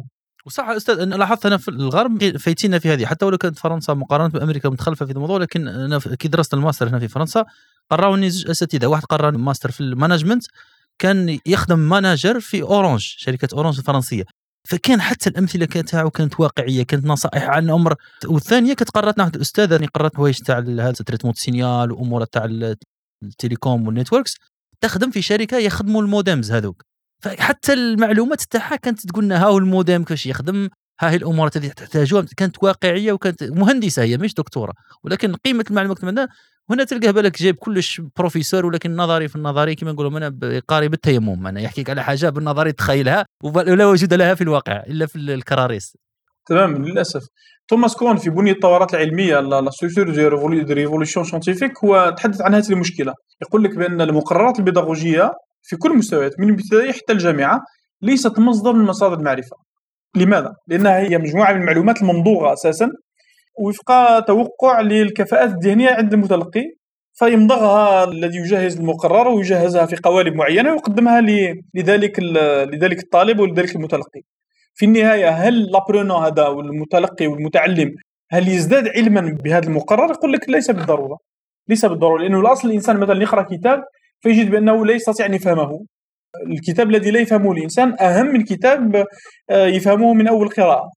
وصح 0.46 0.68
أستاذ 0.68 0.98
أنا 0.98 1.14
لاحظت 1.14 1.46
أنا 1.46 1.56
في 1.56 1.68
الغرب 1.68 2.36
فايتينا 2.36 2.78
في 2.78 2.92
هذه 2.92 3.06
حتى 3.06 3.24
ولو 3.26 3.38
كانت 3.38 3.58
فرنسا 3.58 3.94
مقارنة 3.94 4.28
بأمريكا 4.28 4.68
متخلفة 4.68 5.06
في 5.06 5.12
الموضوع 5.12 5.38
لكن 5.38 5.68
أنا 5.68 5.98
كي 5.98 6.28
درست 6.28 6.54
الماستر 6.54 6.88
هنا 6.88 6.98
في 6.98 7.08
فرنسا 7.08 7.44
قراوني 7.90 8.30
زوج 8.30 8.50
أساتذة 8.50 8.86
واحد 8.86 9.04
قرا 9.04 9.30
ماستر 9.30 9.70
في 9.70 9.80
ال 9.80 9.86
management 9.86 10.44
كان 10.98 11.38
يخدم 11.46 11.78
manager 11.78 12.40
في 12.40 12.62
أورانج 12.62 13.00
شركة 13.00 13.48
أورانج 13.52 13.78
الفرنسية. 13.78 14.24
فكان 14.68 15.00
حتى 15.00 15.30
الأمثلة 15.30 15.66
تاعو 15.66 16.10
كانت 16.10 16.40
واقعية 16.40 16.82
كانت 16.82 17.04
نصائح 17.04 17.48
عن 17.48 17.70
أمر 17.70 17.94
والثانية 18.26 18.74
كانت 18.74 18.90
قراتنا 18.90 19.24
واحد 19.24 19.34
الاستاذه 19.36 19.76
اللي 19.76 19.86
قرأت 19.86 20.16
هوايج 20.16 20.38
تاع 20.38 20.58
هذا 20.58 20.92
traitement 20.92 21.34
signal 21.34 21.92
وأمور 21.92 22.24
تاع 22.24 22.44
ال 23.22 23.30
télécom 23.30 23.86
وال 23.86 23.95
networks. 23.95 24.36
تخدم 24.80 25.10
في 25.10 25.22
شركة 25.22 25.58
يخدموا 25.58 26.02
ال 26.02 26.09
modems 26.09 26.52
هذوك. 26.52 26.84
فحتى 27.22 27.72
المعلومات 27.72 28.42
تاعها 28.42 28.76
كانت 28.76 29.06
تقول 29.06 29.24
لنا 29.24 29.42
ها 29.42 29.46
هو 29.46 29.58
المودم 29.58 30.04
كيفاش 30.04 30.26
يخدم؟ 30.26 30.68
ها 31.00 31.10
هي 31.10 31.16
الأمور 31.16 31.46
التي 31.46 31.68
تحتاجوها. 31.68 32.26
كانت 32.36 32.62
واقعية 32.62 33.12
وكانت 33.12 33.42
مهندسة 33.42 34.02
هي 34.02 34.16
مش 34.16 34.34
دكتورة. 34.34 34.72
ولكن 35.04 35.34
قيمة 35.34 35.64
المعلومات 35.70 36.04
عندنا 36.04 36.28
هنا 36.70 36.84
تلقاه 36.84 37.10
بالك 37.10 37.42
جايب 37.42 37.56
كلش 37.56 38.00
بروفيسور 38.16 38.66
ولكن 38.66 38.96
نظري 38.96 39.28
في 39.28 39.36
النظري 39.36 39.74
كما 39.74 39.92
نقولوا 39.92 40.18
أنا 40.18 40.60
قاري 40.68 40.88
بالتيمم. 40.88 41.46
أنا 41.46 41.60
يحكيك 41.60 41.90
على 41.90 42.02
حاجة 42.04 42.28
بالنظري 42.28 42.72
تخيلها 42.72 43.26
ولا 43.42 43.86
وجود 43.86 44.14
لها 44.14 44.34
في 44.34 44.40
الواقع 44.40 44.82
إلا 44.86 45.06
في 45.06 45.16
الكراريس. 45.16 45.96
تمام 46.46 46.84
للأسف. 46.84 47.22
توماس 47.68 47.96
كون 47.96 48.16
في 48.16 48.30
بنية 48.30 48.50
الثورات 48.50 48.94
العلمية 48.94 49.40
la 49.40 49.70
structure 49.70 50.10
des 50.10 50.74
révolutions 50.74 51.24
scientifiques 51.24 51.84
هو 51.84 52.14
تحدث 52.16 52.40
عن 52.40 52.54
هذه 52.54 52.72
المشكلة. 52.72 53.14
يقول 53.42 53.64
لك 53.64 53.76
بأن 53.76 54.00
المقررات 54.00 54.58
البيداغوجية 54.58 55.32
في 55.62 55.76
كل 55.76 55.90
المستويات 55.90 56.40
من 56.40 56.48
الابتدائي 56.48 56.92
حتى 56.92 57.12
الجامعة 57.12 57.60
ليست 58.02 58.38
مصدر 58.38 58.72
من 58.72 58.84
مصادر 58.84 59.18
المعرفة. 59.18 59.56
لماذا؟ 60.16 60.52
لأنها 60.68 60.98
هي 60.98 61.18
مجموعة 61.18 61.52
من 61.52 61.60
المعلومات 61.60 62.02
الممضوغه 62.02 62.52
أساسا 62.52 62.88
وفق 63.58 64.20
توقع 64.20 64.80
للكفاءات 64.80 65.50
الذهنية 65.50 65.90
عند 65.90 66.12
المتلقي 66.12 66.70
فيمضغها 67.14 68.04
الذي 68.04 68.38
يجهز 68.38 68.76
المقرر 68.76 69.28
ويجهزها 69.28 69.86
في 69.86 69.96
قوالب 69.96 70.34
معينة 70.34 70.72
ويقدمها 70.72 71.20
لذلك 71.74 72.20
لذلك 72.72 73.02
الطالب 73.02 73.40
ولذلك 73.40 73.76
المتلقي. 73.76 74.22
في 74.74 74.84
النهاية 74.84 75.28
هل 75.28 75.72
لابرونون 75.72 76.24
هذا 76.24 76.48
والمتلقي 76.48 77.26
والمتعلم 77.26 77.94
هل 78.30 78.48
يزداد 78.48 78.88
علما 78.88 79.38
بهذا 79.44 79.66
المقرر؟ 79.66 80.10
يقول 80.10 80.32
لك 80.32 80.48
ليس 80.48 80.70
بالضرورة. 80.70 81.18
ليس 81.68 81.84
بالضرورة 81.84 82.22
لأنه 82.22 82.40
الأصل 82.40 82.68
الإنسان 82.68 82.96
مثلا 82.96 83.22
يقرأ 83.22 83.42
كتاب 83.42 83.84
فيجد 84.20 84.50
بأنه 84.50 84.86
لا 84.86 84.92
يستطيع 84.92 85.26
ان 85.26 85.34
يفهمه. 85.34 85.84
الكتاب 86.46 86.90
الذي 86.90 87.10
لا 87.10 87.20
يفهمه 87.20 87.52
الإنسان 87.52 87.96
أهم 88.00 88.26
من 88.26 88.44
كتاب 88.44 89.06
آه، 89.50 89.66
يفهمه 89.66 90.14
من 90.14 90.28
أول 90.28 90.48
قراءة. 90.48 90.90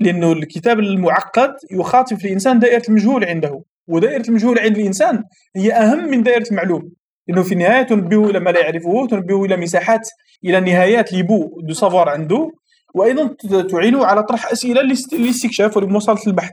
لأنه 0.00 0.32
الكتاب 0.32 0.78
المعقد 0.80 1.52
يخاطب 1.72 2.16
الإنسان 2.24 2.58
دائرة 2.58 2.82
المجهول 2.88 3.24
عنده 3.24 3.62
ودائرة 3.88 4.28
المجهول 4.28 4.58
عند 4.58 4.78
الإنسان 4.78 5.22
هي 5.56 5.72
أهم 5.72 6.04
من 6.10 6.22
دائرة 6.22 6.44
المعلوم. 6.50 6.82
لأنه 7.28 7.42
في 7.42 7.52
النهاية 7.52 7.82
تنبه 7.82 8.30
إلى 8.30 8.40
ما 8.40 8.50
لا 8.50 8.60
يعرفه 8.60 9.06
تنبه 9.10 9.44
إلى 9.44 9.56
مساحات 9.56 10.08
إلى 10.44 10.60
نهايات 10.60 11.12
les 11.12 11.30
bouts 11.30 11.60
de 11.62 11.74
savoir 11.74 12.08
عنده 12.08 12.50
وأيضا 12.94 13.26
ت- 13.26 13.70
تعينه 13.70 14.06
على 14.06 14.22
طرح 14.22 14.52
أسئلة 14.52 14.82
لاست- 14.82 15.14
للاستكشاف 15.14 15.76
ولمواصلة 15.76 16.18
البحث. 16.26 16.52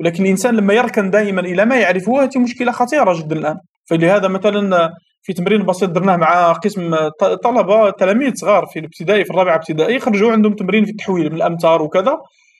ولكن 0.00 0.24
الإنسان 0.24 0.54
لما 0.56 0.74
يركن 0.74 1.10
دائما 1.10 1.40
إلى 1.40 1.64
ما 1.64 1.76
يعرفه 1.76 2.22
هذه 2.22 2.38
مشكلة 2.38 2.72
خطيرة 2.72 3.18
جدا 3.18 3.36
الآن. 3.36 3.56
فلهذا 3.90 4.28
مثلا 4.28 4.90
في 5.22 5.32
تمرين 5.32 5.62
بسيط 5.66 5.90
درناه 5.90 6.16
مع 6.16 6.52
قسم 6.52 6.96
طلبة 7.44 7.90
تلاميذ 7.90 8.32
صغار 8.34 8.66
في 8.66 8.78
الابتدائي 8.78 9.24
في 9.24 9.30
الرابعة 9.30 9.56
ابتدائي 9.56 9.98
خرجوا 9.98 10.32
عندهم 10.32 10.54
تمرين 10.54 10.84
في 10.84 10.90
التحويل 10.90 11.30
من 11.30 11.36
الأمتار 11.36 11.82
وكذا. 11.82 12.18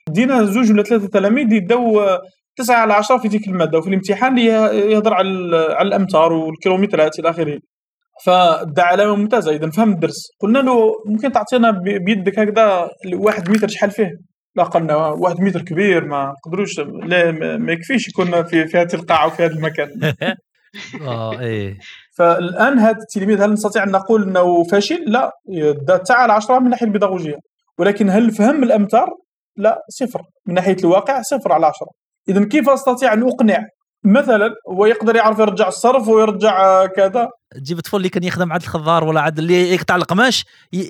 دينا 0.08 0.44
زوج 0.44 0.70
ولا 0.72 0.82
ثلاثة 0.82 1.06
تلاميذ 1.08 1.52
يدوا 1.52 2.16
تسعة 2.56 2.76
على 2.76 2.92
عشرة 2.92 3.18
في 3.18 3.28
تلك 3.28 3.48
المادة 3.48 3.78
وفي 3.78 3.88
الامتحان 3.88 4.38
يه- 4.38 4.70
يهضر 4.72 5.14
على 5.14 5.56
على 5.70 5.88
الأمتار 5.88 6.32
والكيلومترات 6.32 7.18
إلى 7.18 7.30
آخره. 7.30 7.58
فدعا 8.24 8.86
علامة 8.86 9.16
ممتازة 9.16 9.50
إذا 9.52 9.70
فهم 9.70 9.92
الدرس. 9.92 10.28
قلنا 10.40 10.58
له 10.58 10.92
ممكن 11.06 11.32
تعطينا 11.32 11.70
بيدك 11.70 12.38
هكذا 12.38 12.88
واحد 13.14 13.50
متر 13.50 13.68
شحال 13.68 13.90
فيه؟ 13.90 14.10
لا 14.56 14.62
قلنا 14.64 14.96
واحد 14.96 15.40
متر 15.40 15.62
كبير 15.62 16.04
ما 16.04 16.34
قدروش 16.44 16.80
لا 16.80 17.30
ما 17.56 17.72
يكفيش 17.72 18.08
يكون 18.08 18.42
في 18.44 18.66
في 18.66 18.78
هذه 18.78 18.94
القاعة 18.94 19.26
وفي 19.26 19.44
هذا 19.44 19.52
المكان. 19.54 19.88
آه 21.06 21.40
إيه. 21.40 21.78
فالآن 22.16 22.78
هذا 22.78 22.98
التلميذ 22.98 23.42
هل 23.42 23.52
نستطيع 23.52 23.82
أن 23.84 23.90
نقول 23.90 24.22
إنه 24.22 24.64
فاشل؟ 24.64 25.04
لا 25.06 25.30
تسعة 26.04 26.16
على 26.22 26.32
عشرة 26.32 26.58
من 26.58 26.64
الناحيه 26.64 26.86
البيداغوجية. 26.86 27.36
ولكن 27.78 28.10
هل 28.10 28.30
فهم 28.30 28.62
الأمتار؟ 28.62 29.08
لا 29.56 29.82
صفر. 29.88 30.22
من 30.46 30.54
ناحية 30.54 30.76
الواقع 30.80 31.22
صفر 31.22 31.52
على 31.52 31.66
عشرة. 31.66 31.88
اذا 32.28 32.44
كيف 32.44 32.68
أستطيع 32.68 33.12
أن 33.12 33.28
أقنع؟ 33.28 33.66
مثلا 34.04 34.50
هو 34.68 34.86
يقدر 34.86 35.16
يعرف 35.16 35.38
يرجع 35.38 35.68
الصرف 35.68 36.08
ويرجع 36.08 36.64
آه، 36.64 36.86
كذا. 36.86 37.28
تجيب 37.50 37.78
الطفل 37.78 37.96
اللي 37.96 38.08
كان 38.08 38.24
يخدم 38.24 38.52
عند 38.52 38.62
الخضار 38.62 39.04
ولا 39.04 39.20
عند 39.20 39.38
اللي 39.38 39.74
يقطع 39.74 39.96
القماش 39.96 40.44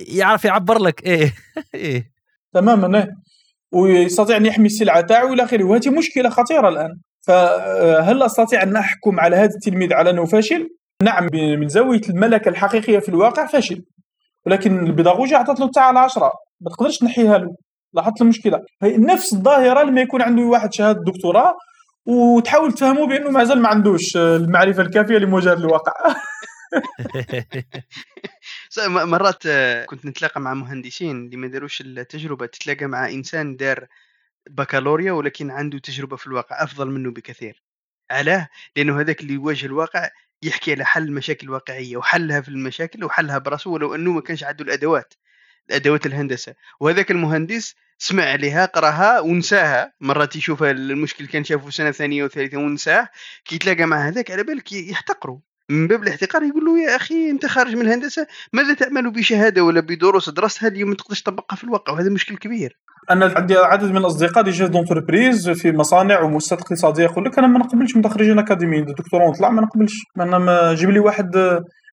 يعرف 0.07 0.45
يعبر 0.45 0.77
لك. 0.77 1.03
إيه 1.07 1.33
إيه. 1.75 2.11
تماما 2.53 2.97
إيه. 2.97 3.09
ويستطيع 3.71 4.37
أن 4.37 4.45
يحمي 4.45 4.65
السلعة 4.65 5.01
تاعو 5.01 5.33
إلى 5.33 5.43
آخره. 5.43 5.63
وهذه 5.63 5.89
مشكلة 5.89 6.29
خطيرة 6.29 6.69
الآن. 6.69 6.89
فهل 7.27 8.23
أستطيع 8.23 8.63
أن 8.63 8.75
أحكم 8.75 9.19
على 9.19 9.35
هذا 9.35 9.55
التلميذ 9.55 9.93
على 9.93 10.09
أنه 10.09 10.25
فاشل؟ 10.25 10.67
نعم 11.03 11.27
من 11.33 11.67
زاوية 11.67 12.01
الملكة 12.09 12.49
الحقيقية 12.49 12.99
في 12.99 13.09
الواقع 13.09 13.47
فاشل. 13.47 13.83
ولكن 14.45 14.85
البيداغوجيا 14.85 15.37
عطت 15.37 15.59
له 15.59 15.67
9 15.67 15.83
على 15.83 15.99
10 15.99 16.31
ما 16.61 16.69
تقدرش 16.69 16.97
تنحيها 16.97 17.37
له. 17.37 17.55
لاحظت 17.93 18.21
المشكلة. 18.21 18.65
نفس 18.83 19.33
الظاهرة 19.33 19.83
لما 19.83 20.01
يكون 20.01 20.21
عنده 20.21 20.41
واحد 20.43 20.73
شهادة 20.73 21.03
دكتوراه 21.03 21.55
وتحاول 22.05 22.73
تفهمه 22.73 23.07
بأنه 23.07 23.29
مازال 23.29 23.61
ما 23.61 23.67
عندوش 23.69 24.17
المعرفة 24.17 24.81
الكافية 24.81 25.17
لمواجهه 25.17 25.53
الواقع. 25.53 25.93
مرات 28.87 29.45
آه، 29.45 29.85
كنت 29.85 30.05
نتلاقى 30.05 30.41
مع 30.41 30.53
مهندسين 30.53 31.25
اللي 31.25 31.37
ما 31.37 31.47
داروش 31.47 31.81
التجربة 31.81 32.45
تتلاقى 32.45 32.85
مع 32.85 33.09
إنسان 33.09 33.55
دار 33.55 33.87
بكالوريا 34.49 35.11
ولكن 35.11 35.51
عنده 35.51 35.79
تجربة 35.79 36.15
في 36.15 36.27
الواقع 36.27 36.63
أفضل 36.63 36.91
منه 36.91 37.11
بكثير. 37.11 37.63
علاه؟ 38.11 38.49
لأنه 38.75 38.99
هذاك 39.01 39.21
اللي 39.21 39.33
يواجه 39.33 39.65
الواقع 39.65 40.09
يحكي 40.43 40.71
على 40.73 40.85
حل 40.85 41.11
مشاكل 41.11 41.49
واقعية 41.49 41.97
وحلها 41.97 42.41
في 42.41 42.49
المشاكل 42.49 43.03
وحلها 43.03 43.37
براسه 43.37 43.69
ولو 43.69 43.95
أنه 43.95 44.11
ما 44.11 44.21
كانش 44.21 44.43
عنده 44.43 44.63
الأدوات. 44.63 45.13
الادوات 45.69 46.05
الهندسة. 46.05 46.53
وهذاك 46.79 47.11
المهندس 47.11 47.75
سمع 47.97 48.23
عليها 48.23 48.65
قراها 48.65 49.19
ونساها. 49.19 49.93
مرات 50.01 50.35
يشوف 50.35 50.63
المشكل 50.63 51.27
كان 51.27 51.43
شافه 51.43 51.69
سنة 51.69 51.91
ثانية 51.91 52.23
وثالثة 52.23 52.57
ونساه 52.57 53.09
كي 53.45 53.55
يتلاقى 53.55 53.85
مع 53.85 54.07
هذاك 54.07 54.31
على 54.31 54.43
بالك 54.43 54.71
يحتقره 54.71 55.41
من 55.69 55.87
باب 55.87 56.03
الاحتقار 56.03 56.43
يقول 56.43 56.65
له 56.65 56.79
يا 56.79 56.95
أخي 56.95 57.29
أنت 57.29 57.45
خارج 57.45 57.75
من 57.75 57.81
الهندسة 57.81 58.27
ماذا 58.53 58.73
تعمل 58.73 59.11
بشهادة 59.11 59.63
ولا 59.63 59.79
بدروس 59.79 60.29
درستها 60.29 60.67
اليوم 60.67 60.89
ما 60.89 60.95
تقدرش 60.95 61.21
تطبقها 61.21 61.55
في 61.55 61.63
الواقع؟ 61.63 61.93
وهذا 61.93 62.09
مشكل 62.09 62.37
كبير. 62.37 62.77
أنا 63.11 63.33
عندي 63.35 63.57
عدد 63.57 63.91
من 63.91 63.97
الأصدقاء 63.97 64.43
des 64.43 64.51
chefs 64.51 64.69
d'entreprise 64.69 65.49
في 65.49 65.71
مصانع 65.71 66.21
ومؤسسات 66.21 66.61
اقتصادية 66.61 67.03
يقول 67.03 67.25
لك 67.25 67.37
أنا 67.39 67.47
ما 67.47 67.59
نقبلش 67.59 67.95
متخرجين 67.95 68.39
اكاديميين 68.39 68.85
دكتوراه 68.85 69.29
نطلع 69.29 69.49
ما 69.49 69.61
نقبلش. 69.61 69.93
أنا 70.19 70.37
ما 70.37 70.73
جيب 70.73 70.89
لي 70.89 70.99
واحد 70.99 71.35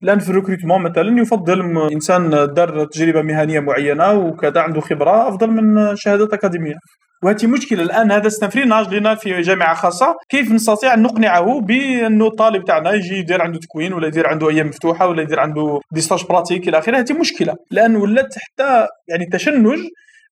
الآن 0.02 0.18
في 0.18 0.30
ال 0.30 0.35
recrutement 0.35 0.82
مثلا 0.82 1.20
يفضل 1.20 1.90
إنسان 1.92 2.30
دار 2.30 2.84
تجربة 2.84 3.22
مهنية 3.22 3.60
معينة 3.60 4.12
وكذا 4.12 4.60
عنده 4.60 4.80
خبرة 4.80 5.28
أفضل 5.28 5.50
من 5.50 5.96
شهادات 5.96 6.32
أكاديمية. 6.32 6.74
وهذه 7.22 7.46
مشكلة. 7.46 7.82
الآن 7.82 8.12
هذا 8.12 8.26
c'est 8.26 8.49
un 8.49 8.58
freinage 8.58 8.94
لنا 8.94 9.14
في 9.14 9.40
جامعة 9.40 9.74
خاصة. 9.74 10.16
كيف 10.28 10.52
نستطيع 10.52 10.94
أن 10.94 11.02
نقنعه 11.02 11.60
بأنه 11.60 12.26
الطالب 12.26 12.64
تاعنا 12.64 12.92
يجي 12.92 13.14
يدير 13.14 13.42
عنده 13.42 13.58
تكوين 13.58 13.92
ولا 13.92 14.06
يدير 14.06 14.26
عنده 14.26 14.50
أيام 14.50 14.66
مفتوحة 14.66 15.06
ولا 15.06 15.22
يدير 15.22 15.40
عنده 15.40 15.80
des 15.92 16.00
stages 16.00 16.24
pratiques 16.28 16.68
إلى 16.68 16.78
آخره؟ 16.78 16.98
هذه 16.98 17.12
مشكلة. 17.12 17.54
لأن 17.70 17.96
ولات 17.96 18.34
حتى 18.38 18.86
يعني 19.08 19.26
تشنج 19.32 19.78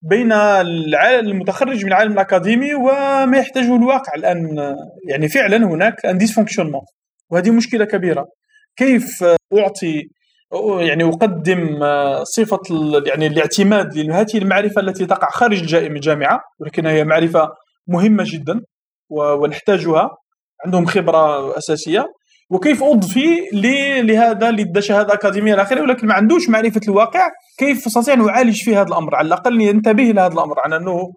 بين 0.02 0.32
المتخرج 0.32 1.84
من 1.84 1.88
العالم 1.88 2.12
الأكاديمي 2.12 2.74
وما 2.74 3.38
يحتاجه 3.38 3.76
الواقع 3.76 4.14
الآن 4.16 4.58
يعني 5.08 5.28
فعلا 5.28 5.56
هناك 5.56 6.06
أن 6.06 6.18
ديسفونكشنمون 6.18 6.82
وهذه 7.30 7.50
مشكلة 7.50 7.84
كبيرة. 7.84 8.26
كيف 8.76 9.24
أعطي 9.58 10.02
يعني 10.80 11.04
أقدم 11.04 11.78
صفة 12.22 12.60
يعني 13.06 13.26
الاعتماد 13.26 13.96
لهذه 13.96 14.38
المعرفة 14.38 14.80
التي 14.80 15.06
تقع 15.06 15.28
خارج 15.30 15.74
الجامعة 15.74 16.40
ولكنها 16.60 16.92
هي 16.92 17.04
معرفة 17.04 17.48
مهمة 17.88 18.24
جدا 18.26 18.60
ونحتاجها. 19.10 20.10
عندهم 20.64 20.86
خبرة 20.86 21.58
أساسية. 21.58 22.06
وكيف 22.50 22.82
اضفي 22.82 23.36
لهذا 24.02 24.48
اللي 24.48 24.64
دا 24.64 24.80
شهاده 24.80 25.14
أكاديمية 25.14 25.54
إلى 25.54 25.62
اخره 25.62 25.80
ولكن 25.82 26.06
ما 26.06 26.14
عندوش 26.14 26.48
معرفة 26.48 26.80
الواقع 26.88 27.28
كيف 27.58 27.86
استطيع 27.86 28.14
ان 28.14 28.28
اعالج 28.28 28.62
في 28.62 28.76
هذا 28.76 28.88
الأمر؟ 28.88 29.14
على 29.14 29.26
الأقل 29.26 29.60
ينتبه 29.60 30.02
لهذا 30.02 30.32
الأمر 30.34 30.60
على 30.64 30.76
أنه 30.76 31.14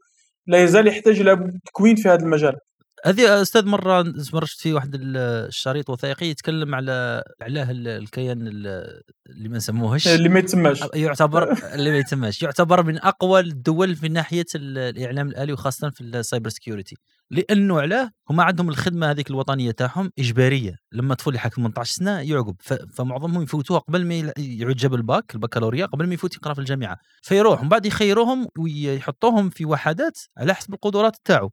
لا 0.47 0.63
يزال 0.63 0.87
يحتاج 0.87 1.19
إلى 1.19 1.51
تكوين 1.65 1.95
في 1.95 2.09
هذا 2.09 2.23
المجال. 2.23 2.55
هذه 3.05 3.41
أستاذ 3.41 3.65
مرة 3.65 4.13
مره 4.33 4.45
شفت 4.45 4.61
في 4.61 4.73
واحد 4.73 4.95
ال- 4.95 5.17
الشريط 5.47 5.89
وثائقي 5.89 6.25
يتكلم 6.25 6.75
على 6.75 7.23
علاه 7.41 7.71
ال- 7.71 7.87
الكيان 7.87 8.47
ال- 8.47 9.01
اللي 9.29 9.49
ما 9.49 9.57
نسموهش. 9.57 10.07
اللي 10.07 10.29
ما 10.29 10.39
يتسماش. 10.39 10.79
يعتبر 10.93 11.51
اللي 11.75 11.91
ما 11.91 11.97
يتماش 11.97 12.43
يعتبر 12.43 12.83
من 12.83 12.97
أقوى 12.97 13.39
الدول 13.39 13.95
في 13.95 14.07
ناحية 14.09 14.45
ال- 14.55 14.77
الإعلام 14.77 15.27
الآلي 15.27 15.53
وخاصة 15.53 15.89
في 15.89 16.01
ال 16.01 16.09
cyber 16.09 16.49
security 16.49 16.95
لأنه 17.31 17.81
علاه 17.81 18.11
هما 18.29 18.43
عندهم 18.43 18.69
الخدمة 18.69 19.11
هذيك 19.11 19.29
الوطنية 19.29 19.71
تاعهم 19.71 20.11
إجبارية. 20.19 20.75
لما 20.91 21.15
طفل 21.15 21.35
يحك 21.35 21.53
18 21.53 21.91
سنة 21.93 22.19
يعقب. 22.19 22.55
فمعظمهم 22.93 23.43
يفوتوها 23.43 23.79
قبل 23.79 24.05
ما 24.05 24.31
يعود 24.37 24.75
جاب 24.75 24.93
الباك 24.93 25.35
البكالوريا 25.35 25.85
قبل 25.85 26.07
ما 26.07 26.13
يفوت 26.13 26.35
يقرأ 26.35 26.53
في 26.53 26.59
الجامعة. 26.59 26.97
فيروح 27.21 27.59
ومن 27.59 27.69
بعد 27.69 27.85
يخيروهم 27.85 28.47
ويحطوهم 28.59 29.49
في 29.49 29.65
وحدات 29.65 30.17
على 30.37 30.53
حسب 30.53 30.73
القدرات 30.73 31.17
تاعو. 31.25 31.51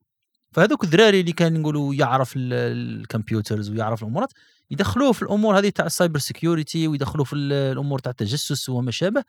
فهذوك 0.56 0.84
الذراري 0.84 1.20
اللي 1.20 1.32
كان 1.32 1.60
نقولوا 1.60 1.94
يعرف 1.94 2.36
ال- 2.36 2.52
ال 3.02 3.09
computers 3.09 3.70
ويعرف 3.70 4.02
الأمورات 4.02 4.32
يدخلوه 4.70 5.12
في 5.12 5.22
الأمور 5.22 5.58
هذه 5.58 5.68
تاع 5.68 5.86
ال 5.86 5.91
cyber 5.91 6.18
security 6.18 6.88
ويدخلوه 6.88 7.24
في 7.24 7.32
ال- 7.36 7.52
الأمور 7.52 7.98
تاع 7.98 8.10
التجسس 8.10 8.68
وما 8.68 8.90
شابه 8.90 9.22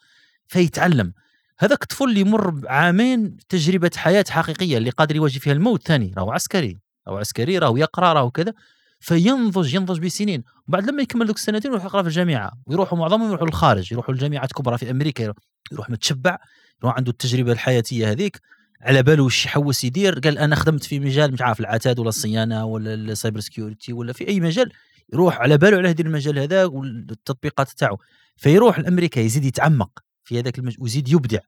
فيتعلم. 0.48 1.14
هذاك 1.60 1.84
الطفل 1.84 2.04
اللي 2.04 2.20
يمر 2.20 2.49
بعامين 2.49 3.38
تجربة 3.49 3.91
حياة 3.95 4.26
حقيقية 4.30 4.78
اللي 4.78 4.90
قادر 4.90 5.16
يواجه 5.16 5.40
فيها 5.40 5.54
الموت 5.54 5.88
ثاني 5.88 6.14
راهو 6.18 6.32
عسكري 6.32 6.78
راهو 7.08 7.18
عسكري 7.18 7.58
راهو 7.58 7.78
يقرأ 7.78 8.14
راهو 8.14 8.32
كذا 8.32 8.54
فينضج 8.99 9.74
ينضج 9.76 9.99
بسنين. 9.99 10.44
وبعد 10.68 10.90
لما 10.90 11.02
يكمل 11.02 11.28
ذوك 11.28 11.36
السنتين 11.38 11.72
يروح 11.72 11.86
يقرأ 11.86 12.02
في 12.02 12.08
الجامعة 12.08 12.52
ويروحوا 12.66 12.98
معظمهم 12.98 13.28
يروحوا 13.30 13.48
للخارج 13.48 13.91
يروحوا 13.91 14.14
لجامعات 14.14 14.54
كبرى 14.54 14.78
في 14.78 14.91
أمريكا 14.91 15.34
يروح 15.72 15.90
متشبع 15.90 16.38
يروح 16.84 16.95
عنده 16.95 17.12
التجربة 17.12 17.52
الحياتية 17.52 18.12
هذيك. 18.12 18.41
على 18.82 19.04
باله 19.04 19.24
واش 19.24 19.45
يحوس 19.45 19.84
يدير؟ 19.84 20.20
قال 20.20 20.38
أنا 20.38 20.56
خدمت 20.56 20.84
في 20.84 20.99
مجال 20.99 21.34
مش 21.34 21.41
عارف 21.41 21.60
العتاد 21.60 21.99
ولا 21.99 22.10
الصيانة 22.10 22.66
ولا 22.66 22.94
ال 22.94 23.01
cyber 23.01 23.40
security 23.40 23.94
ولا 23.94 24.14
في 24.14 24.28
أي 24.28 24.40
مجال 24.40 24.72
يروح 25.14 25.38
على 25.40 25.58
باله 25.58 25.78
على 25.78 25.90
هذا 25.90 26.02
المجال 26.02 26.40
هذا 26.40 26.66
والتطبيقات 26.66 27.70
تاعو. 27.70 27.98
فيروح 28.38 28.80
لأمريكا 28.80 29.20
يزيد 29.20 29.45
يتعمق 29.45 29.90
في 30.24 30.40
هذاك 30.40 30.60
المجال 30.60 30.82
ويزيد 30.84 31.10
يبدع. 31.10 31.40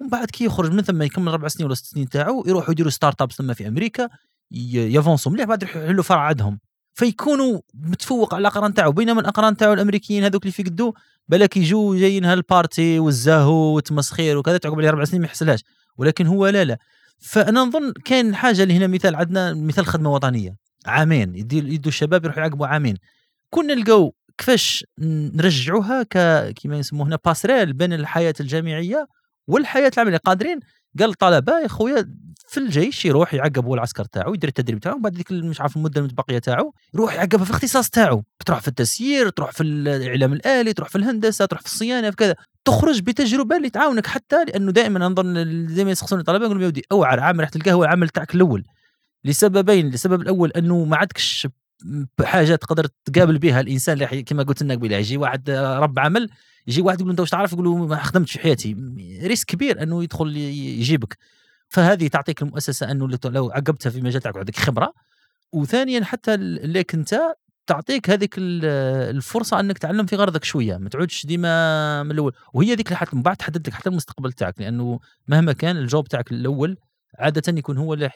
ومن 0.00 0.10
بعد 0.10 0.30
كي 0.30 0.44
يخرج 0.44 0.72
من 0.72 0.82
ثم 0.82 1.02
يكمل 1.02 1.28
أربع 1.32 1.48
سنين 1.48 1.66
ولا 1.66 1.74
ست 1.74 1.86
سنين 1.86 2.08
تاعو 2.08 2.44
يروحوا 2.46 2.70
يديروا 2.70 2.90
startups 2.90 3.34
ثم 3.34 3.52
في 3.54 3.68
أمريكا 3.68 4.08
ي- 4.52 4.92
ي 4.92 4.97
avanceوا 4.97 5.32
مليح 5.32 5.44
بعد 5.46 5.62
يروحوا 5.62 5.82
يحلوا 5.82 6.02
فرع 6.02 6.20
عندهم. 6.20 6.58
فيكونوا 6.94 7.60
متفوق 7.74 8.34
على 8.34 8.40
الأقران 8.40 8.74
تاعو 8.74 8.92
بينما 8.92 9.20
الأقران 9.20 9.56
تاعو 9.56 9.72
الأمريكيين 9.72 10.24
هذوك 10.24 10.42
اللي 10.42 10.52
في 10.52 10.62
قدو 10.62 10.94
بالك 11.28 11.56
يجوا 11.56 11.96
جايين 11.96 12.24
هالبارتي 12.24 12.98
والزاهو 12.98 13.54
والتمسخير 13.74 14.38
وكذا 14.38 14.56
تعقب 14.58 14.78
عليه 14.78 14.88
أربع 14.88 15.04
سنين 15.04 15.20
ما 15.22 15.26
يحسلهاش 15.28 15.64
ولكن 15.98 16.26
هو 16.26 16.46
لا 16.46 16.64
لا. 16.64 16.78
فأنا 17.18 17.60
نظن 17.60 17.92
كاين 18.04 18.34
حاجة 18.34 18.62
اللي 18.62 18.76
هنا 18.76 18.86
مثال 18.86 19.16
عندنا 19.16 19.54
مثال 19.54 19.86
خدمة 19.86 20.12
وطنية. 20.12 20.56
عامين 20.86 21.34
يدوا 21.34 21.88
الشباب 21.88 22.24
يروحوا 22.24 22.42
يعقبوا 22.42 22.66
عامين. 22.66 22.96
كنا 23.50 23.74
نلقاو 23.74 24.14
كيفاش 24.38 24.84
نرجعوها 24.98 26.02
كما 26.02 26.78
يسموه 26.78 27.06
هنا 27.06 27.18
باسريل 27.24 27.72
بين 27.72 27.92
الحياة 27.92 28.34
الجامعية 28.40 29.06
والحياة 29.46 29.90
العملية. 29.96 30.16
قادرين؟ 30.16 30.60
قال 30.98 31.10
الطلبة 31.10 31.60
يا 31.60 31.68
خويا 31.68 32.14
في 32.48 32.60
الجيش 32.60 33.04
يروح 33.04 33.34
يعقب 33.34 33.64
هو 33.64 33.74
العسكر 33.74 34.04
تاعو 34.04 34.34
يدير 34.34 34.48
التدريب 34.48 34.80
تاعو 34.80 34.98
بعد 34.98 35.14
ذيك 35.16 35.32
مش 35.32 35.60
عارف 35.60 35.76
المدة 35.76 36.00
المتبقية 36.00 36.38
تاعو 36.38 36.74
يروح 36.94 37.14
يعقبها 37.14 37.44
في 37.44 37.50
الاختصاص 37.50 37.90
تاعو. 37.90 38.24
تروح 38.46 38.60
في 38.60 38.68
التسيير 38.68 39.28
تروح 39.28 39.50
في 39.52 39.62
الإعلام 39.62 40.32
الآلي 40.32 40.72
تروح 40.72 40.88
في 40.88 40.98
الهندسة 40.98 41.44
تروح 41.46 41.60
في 41.60 41.66
الصيانة 41.66 42.10
في 42.10 42.16
كذا. 42.16 42.34
تخرج 42.64 43.00
بتجربة 43.00 43.56
اللي 43.56 43.70
تعاونك 43.70 44.06
حتى 44.06 44.44
لأنه 44.44 44.72
دائما 44.72 45.00
نظن 45.08 45.34
دائما 45.74 45.90
يسقسون 45.90 46.20
الطلبة 46.20 46.44
يقولون 46.44 46.62
يا 46.62 46.66
ودي 46.66 46.82
اوعر 46.92 47.20
عامل 47.20 47.40
ريحه 47.40 47.50
القهوه 47.56 47.86
العمل 47.86 48.08
تاعك 48.08 48.34
الأول. 48.34 48.64
لسببين 49.24 49.86
السبب 49.86 50.20
الأول 50.20 50.50
أنه 50.50 50.84
ما 50.84 50.96
عندكش 50.96 51.48
حاجة 52.24 52.54
تقدر 52.54 52.86
تقابل 53.04 53.38
بها 53.38 53.60
الإنسان 53.60 54.02
اللي 54.02 54.22
كما 54.22 54.42
قلت 54.42 54.62
لك 54.62 54.78
قبيلة 54.78 54.96
يجي 54.96 55.16
واحد 55.16 55.50
رب 55.50 55.98
عمل 55.98 56.28
يجي 56.66 56.82
واحد 56.82 57.00
يقول 57.00 57.10
أنت 57.10 57.20
واش 57.20 57.30
تعرف؟ 57.30 57.52
يقول 57.52 57.88
ما 57.88 58.02
خدمتش 58.02 58.32
في 58.32 58.38
حياتي. 58.38 58.76
ريسك 59.22 59.46
كبير 59.46 59.82
أنه 59.82 60.02
يدخل 60.02 60.36
يجيبك. 60.36 61.18
فهذه 61.68 62.08
تعطيك 62.08 62.42
المؤسسة 62.42 62.90
أنه 62.90 63.18
لو 63.24 63.50
عقبتها 63.50 63.90
في 63.90 64.00
مجال 64.00 64.22
تاعك 64.22 64.36
عندك 64.36 64.56
خبرة. 64.56 64.92
وثانيا 65.52 66.04
حتى 66.04 66.34
اللي 66.34 66.84
أنت 66.94 67.20
تعطيك 67.66 68.10
هذيك 68.10 68.34
الفرصة 68.38 69.60
أنك 69.60 69.78
تعلم 69.78 70.06
في 70.06 70.16
غرضك 70.16 70.44
شوية 70.44 70.76
ما 70.76 70.88
تعودش 70.88 71.26
ديما 71.26 72.02
من 72.02 72.10
الأول. 72.10 72.32
وهي 72.54 72.74
ذيك 72.74 72.92
اللي 72.92 73.14
من 73.14 73.22
بعد 73.22 73.36
تحدد 73.36 73.68
لك 73.68 73.74
حتى 73.74 73.88
المستقبل 73.88 74.32
تاعك 74.32 74.60
لأنه 74.60 75.00
مهما 75.28 75.52
كان 75.52 75.76
ال 75.76 75.84
job 75.84 76.08
تاعك 76.08 76.32
الأول 76.32 76.76
عادة 77.18 77.58
يكون 77.58 77.78
هو 77.78 77.94
اللي 77.94 78.10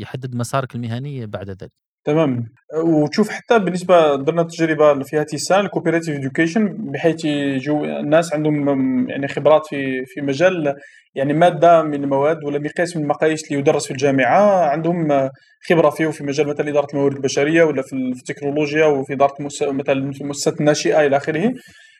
يحدد 0.00 0.34
مسارك 0.34 0.74
المهني 0.74 1.26
بعد 1.26 1.50
ذلك. 1.50 1.72
تمام. 2.04 2.48
وتشوف 2.84 3.28
حتى 3.30 3.58
بالنسبة 3.58 4.16
درنا 4.16 4.42
تجربه 4.42 5.02
في 5.04 5.16
هذه 5.16 5.34
السنة 5.34 5.60
ال 5.60 5.65
cooperative 5.65 6.16
education 6.16 6.68
بحيث 6.78 7.24
يجوا 7.24 8.00
الناس 8.00 8.34
عندهم 8.34 9.08
يعني 9.10 9.28
خبرات 9.28 9.66
في 9.66 10.04
في 10.06 10.20
مجال 10.20 10.74
يعني 11.14 11.32
مادة 11.32 11.82
من 11.82 12.04
المواد 12.04 12.44
ولا 12.44 12.58
مقياس 12.58 12.96
من 12.96 13.02
المقاييس 13.02 13.44
اللي 13.44 13.58
يدرس 13.58 13.86
في 13.86 13.90
الجامعة. 13.90 14.64
عندهم 14.68 15.30
خبرة 15.68 15.90
فيه 15.90 16.06
في 16.06 16.24
مجال 16.24 16.48
مثلا 16.48 16.68
إدارة 16.70 16.86
الموارد 16.94 17.16
البشرية 17.16 17.62
ولا 17.62 17.82
في 17.82 17.92
التكنولوجيا 17.96 18.86
وفي 18.86 19.12
إدارة 19.12 19.34
مثلا 19.40 19.92
المؤسسات 19.92 20.60
الناشئه 20.60 21.06
إلى 21.06 21.16
آخره. 21.16 21.52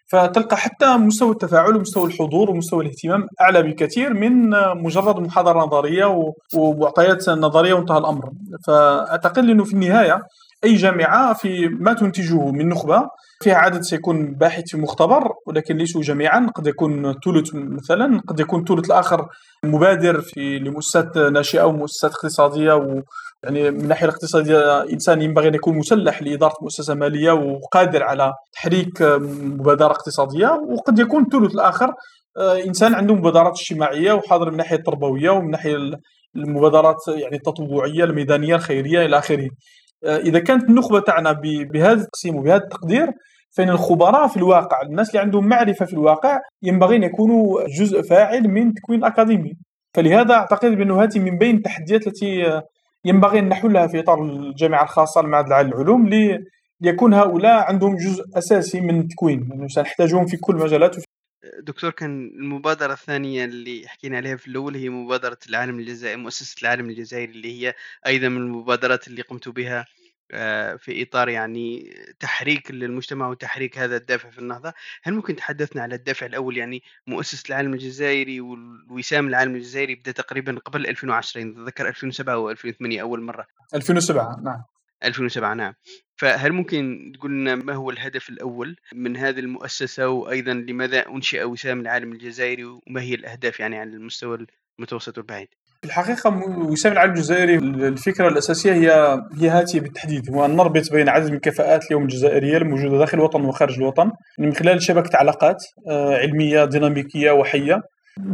فتلقى 0.07 0.57
حتى 0.57 0.97
مستوى 0.97 1.31
التفاعل 1.31 1.77
ومستوى 1.77 2.07
الحضور 2.07 2.51
ومستوى 2.51 2.85
الاهتمام 2.85 3.27
أعلى 3.41 3.63
بكثير 3.63 4.15
من 4.15 4.51
مجرد 4.83 5.21
محاضرة 5.21 5.59
نظرية 5.59 6.33
ومعطيات 6.55 7.29
نظرية 7.29 7.75
وانتهى 7.75 7.99
الأمر. 7.99 8.31
فأعتقد 8.67 9.39
إنه 9.39 9.65
في 9.65 9.73
النهاية 9.73 10.23
أي 10.65 10.75
جامعة 10.75 11.35
في 11.35 11.69
ما 11.69 11.93
تنتجه 11.93 12.51
من 12.51 12.69
نخبة 12.69 13.09
فيها 13.43 13.55
عدد 13.55 13.81
سيكون 13.81 14.35
باحث 14.35 14.65
في 14.69 14.77
مختبر 14.77 15.33
ولكن 15.47 15.77
ليسوا 15.77 16.03
جميعا 16.03 16.51
قد 16.55 16.67
يكون 16.67 17.13
ثلث 17.13 17.51
مثلا 17.55 18.21
قد 18.29 18.41
يكون 18.41 18.65
ثلث 18.65 18.87
الآخر 18.87 19.29
مبادر 19.65 20.21
في 20.21 20.59
لمؤسسات 20.59 21.19
ناشئة 21.19 21.63
ومؤسسات 21.63 22.11
اقتصادية 22.11 23.03
يعني 23.43 23.71
من 23.71 23.81
الناحيه 23.81 24.05
الاقتصادية 24.05 24.83
إنسان 24.83 25.23
ينبغي 25.23 25.49
أن 25.49 25.55
يكون 25.55 25.79
مسلح 25.79 26.23
لإدارة 26.23 26.55
مؤسسة 26.63 26.95
مالية 26.95 27.33
وقادر 27.33 28.03
على 28.03 28.33
تحريك 28.53 29.03
مبادرة 29.03 29.91
اقتصادية 29.91 30.49
وقد 30.69 30.99
يكون 30.99 31.23
الثلث 31.23 31.55
الآخر 31.55 31.95
آه، 32.37 32.65
إنسان 32.65 32.95
عنده 32.95 33.15
مبادرات 33.15 33.53
اجتماعية 33.59 34.13
وحاضر 34.13 34.45
من 34.47 34.53
الناحيه 34.53 34.77
التربويه 34.77 35.31
ومن 35.31 35.47
الناحيه 35.47 35.77
المبادرات 36.37 36.97
يعني 37.09 37.37
التطوعية 37.37 38.05
الميدانية 38.05 38.55
الخيرية 38.55 39.07
إلى 39.07 39.19
آخره. 39.19 39.51
إذا 40.05 40.39
كانت 40.39 40.69
النخبة 40.69 41.01
تاعنا 41.01 41.33
بهذا 41.73 41.93
التقسيم 41.93 42.37
وبهذا 42.37 42.65
التقدير 42.65 43.13
فإن 43.57 43.69
الخبراء 43.71 44.29
في 44.29 44.37
الواقع 44.37 44.83
الناس 44.83 45.09
اللي 45.11 45.21
عندهم 45.21 45.47
معرفة 45.47 45.87
في 45.87 45.93
الواقع 45.93 46.39
ينبغي 46.63 46.97
أن 46.97 47.03
يكونوا 47.03 47.63
جزء 47.79 48.03
فاعل 48.03 48.49
من 48.49 48.69
التكوين 48.69 48.99
الأكاديمي. 48.99 49.53
فلهذا 49.95 50.35
أعتقد 50.35 50.71
بأن 50.71 50.91
هذه 50.91 51.19
من 51.19 51.39
بين 51.39 51.57
التحديات 51.57 52.07
التي 52.07 52.61
ينبغي 53.05 53.39
أن 53.39 53.49
نحلها 53.49 53.87
في 53.87 54.01
إطار 54.01 54.23
الجامعة 54.23 54.83
الخاصة 54.83 55.21
المعهد 55.21 55.47
العالي 55.47 55.69
للعلوم 55.69 56.11
ليكون 56.81 57.15
هؤلاء 57.15 57.65
عندهم 57.65 57.97
جزء 57.97 58.25
أساسي 58.39 58.81
من 58.81 59.01
التكوين. 59.01 59.49
يعني 59.51 59.69
سنحتاجهم 59.69 60.27
في 60.27 60.37
كل 60.37 60.57
مجالات 60.57 60.97
دكتور 61.59 61.91
كان 61.91 62.29
المبادرة 62.35 62.93
الثانية 62.93 63.45
اللي 63.45 63.89
حكينا 63.89 64.17
عليها 64.17 64.37
في 64.37 64.49
الأول 64.49 64.77
هي 64.77 64.89
مبادرة 64.89 65.39
العالم 65.49 65.79
الجزائري 65.79 66.17
مؤسسة 66.23 66.57
العالم 66.63 66.91
الجزائري 66.91 67.33
اللي 67.33 67.63
هي 67.63 67.75
أيضا 68.07 68.29
من 68.29 68.37
المبادرات 68.37 69.09
اللي 69.09 69.23
قمت 69.23 69.49
بها 69.49 69.87
آه، 70.35 70.77
في 70.77 71.03
إطار 71.03 71.29
يعني 71.29 71.95
تحريك 72.21 72.71
للمجتمع 72.71 73.29
وتحريك 73.29 73.79
هذا 73.79 73.97
الدافع 73.97 74.31
في 74.31 74.39
النهضة. 74.39 74.73
هل 75.03 75.15
ممكن 75.15 75.37
تحدثنا 75.37 75.83
على 75.83 75.95
الدافع 75.95 76.27
الأول؟ 76.27 76.57
يعني 76.57 76.83
مؤسسة 77.07 77.45
العالم 77.49 77.75
الجزائري 77.75 78.41
والوسام 78.41 79.29
العالم 79.29 79.57
الجزائري 79.57 79.95
بدأ 79.95 80.13
تقريبا 80.13 80.59
قبل 80.65 80.87
2010 80.87 81.55
ذكر 81.67 81.89
2007 81.89 82.35
أو 82.35 82.51
2008 82.51 83.03
أول 83.03 83.23
مرة. 83.23 83.47
2007 83.75 84.41
نعم. 84.41 84.63
2007 85.05 85.55
نعم. 85.55 85.75
فهل 86.17 86.53
ممكن 86.53 87.13
تقول 87.15 87.31
لنا 87.31 87.55
ما 87.55 87.75
هو 87.75 87.91
الهدف 87.91 88.29
الأول 88.29 88.77
من 88.95 89.17
هذه 89.17 89.41
المؤسسة 89.41 90.09
وأيضا 90.09 90.53
لماذا 90.53 91.09
أنشئ 91.09 91.45
وسام 91.45 91.81
العالم 91.81 92.13
الجزائري 92.13 92.65
وما 92.65 93.01
هي 93.01 93.15
الأهداف 93.15 93.61
يعني 93.61 93.79
على 93.79 93.91
المستوى 93.91 94.47
المتوسط 94.79 95.19
والبعيد؟ 95.19 95.49
الحقيقة 95.85 96.31
وسام 96.47 96.93
العالم 96.93 97.13
الجزائري 97.13 97.57
الفكرة 97.89 98.29
الأساسية 98.29 98.73
هي 98.73 98.91
هي 99.41 99.51
هذه 99.51 99.81
بالتحديد. 99.81 100.31
هو 100.31 100.45
أن 100.45 100.57
نربط 100.57 100.93
بين 100.93 101.09
عدد 101.09 101.31
من 101.31 101.39
كفاءات 101.39 101.87
اليوم 101.87 102.03
الجزائرية 102.03 102.57
الموجودة 102.57 102.99
داخل 102.99 103.19
الوطن 103.19 103.45
وخارج 103.45 103.79
الوطن 103.79 104.11
من 104.39 104.55
خلال 104.55 104.83
شبكة 104.83 105.17
علاقات 105.17 105.57
آه، 105.89 106.17
علمية 106.17 106.65
ديناميكية 106.65 107.31
وحية 107.31 107.81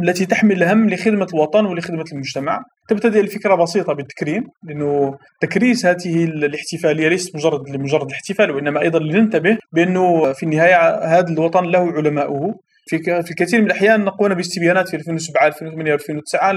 التي 0.03 0.25
تحمل 0.25 0.63
الهم 0.63 0.89
لخدمة 0.89 1.27
الوطن 1.33 1.65
ولخدمة 1.65 2.05
المجتمع. 2.13 2.63
تبتدئ 2.89 3.19
الفكرة 3.19 3.55
بسيطة 3.55 3.93
بالتكريم 3.93 4.43
لأنه 4.63 5.17
تكريس 5.41 5.85
هذه 5.85 6.23
الاحتفالية 6.23 7.07
ليست 7.07 7.35
مجرد 7.35 7.69
لمجرد 7.69 8.07
الاحتفال 8.07 8.51
وإنما 8.51 8.81
أيضا 8.81 8.99
لننتبه 8.99 9.57
بأنه 9.71 10.33
في 10.33 10.43
النهاية 10.43 11.05
هذا 11.05 11.29
الوطن 11.29 11.63
له 11.63 11.91
علماؤه. 11.91 12.53
في 12.85 12.97
في 12.97 13.31
الكثير 13.31 13.61
من 13.61 13.65
الأحيان 13.65 14.05
نقوم 14.05 14.33
باستبيانات 14.33 14.89
في 14.89 14.95
2007 14.95 15.47
2008 15.47 15.93
2009 15.93 16.51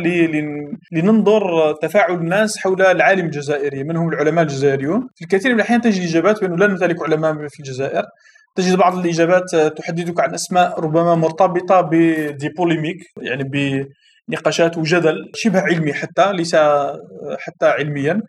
لننظر 0.93 1.73
تفاعل 1.73 2.15
الناس 2.15 2.59
حول 2.59 2.83
العالم 2.83 3.27
الجزائري 3.27 3.85
من 3.85 3.97
هم 3.97 4.09
العلماء 4.09 4.45
الجزائريون. 4.45 5.09
في 5.15 5.23
الكثير 5.23 5.51
من 5.51 5.57
الأحيان 5.57 5.81
تجد 5.81 6.03
اجابات 6.03 6.41
بأنه 6.41 6.57
لا 6.57 6.67
نمتلك 6.67 7.03
علماء 7.03 7.49
في 7.49 7.61
الجزائر. 7.61 8.03
تجد 8.57 8.77
بعض 8.77 8.99
الإجابات 8.99 9.57
تحدثك 9.77 10.21
عن 10.21 10.35
أسماء 10.35 10.81
ربما 10.81 11.15
مرتبطة 11.15 11.81
بدي 11.81 12.49
بوليميك 12.49 12.99
يعني 13.23 13.45
بنقاشات 14.29 14.79
وجدل 14.79 15.17
شبه 15.35 15.61
علمي 15.61 15.93
حتى 15.93 16.33
ليس 16.33 16.57
حتى 17.39 17.67
علميا 17.67 18.21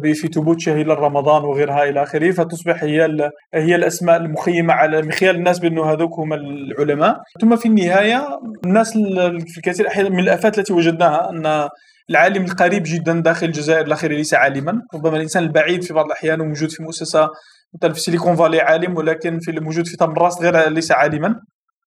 في 0.00 0.14
ثبوت 0.14 0.68
إلى 0.68 0.94
رمضان 0.94 1.44
وغيرها 1.44 1.84
إلى 1.84 2.02
آخره. 2.02 2.30
فتصبح 2.30 2.84
هي 2.84 3.30
هي 3.54 3.74
الأسماء 3.74 4.16
المخيمة 4.16 4.74
على 4.74 5.02
مخيال 5.02 5.36
الناس 5.36 5.58
بأنه 5.58 5.92
هذوك 5.92 6.18
هم 6.18 6.32
العلماء. 6.32 7.16
ثم 7.40 7.56
في 7.56 7.68
النهاية 7.68 8.26
الناس 8.66 8.92
في 9.46 9.58
الكثير 9.58 10.10
من 10.10 10.20
الآفات 10.20 10.58
التي 10.58 10.72
وجدناها 10.72 11.30
أن 11.30 11.68
العالم 12.10 12.44
القريب 12.44 12.82
جدا 12.86 13.20
داخل 13.20 13.46
الجزائر 13.46 13.86
الاخير 13.86 14.12
ليس 14.12 14.34
عالما. 14.34 14.80
ربما 14.94 15.16
الإنسان 15.16 15.42
البعيد 15.42 15.84
في 15.84 15.94
بعض 15.94 16.04
الأحيان 16.04 16.40
وموجود 16.40 16.70
في 16.70 16.82
مؤسسة 16.82 17.28
مثلا 17.74 17.92
في 17.92 18.00
Silicon 18.00 18.36
Valley 18.36 18.60
عالم 18.60 18.96
ولكن 18.96 19.38
في 19.40 19.50
الموجود 19.50 19.86
في 19.86 19.96
تمراس 19.96 20.42
غير 20.42 20.68
ليس 20.68 20.92
عالما. 20.92 21.40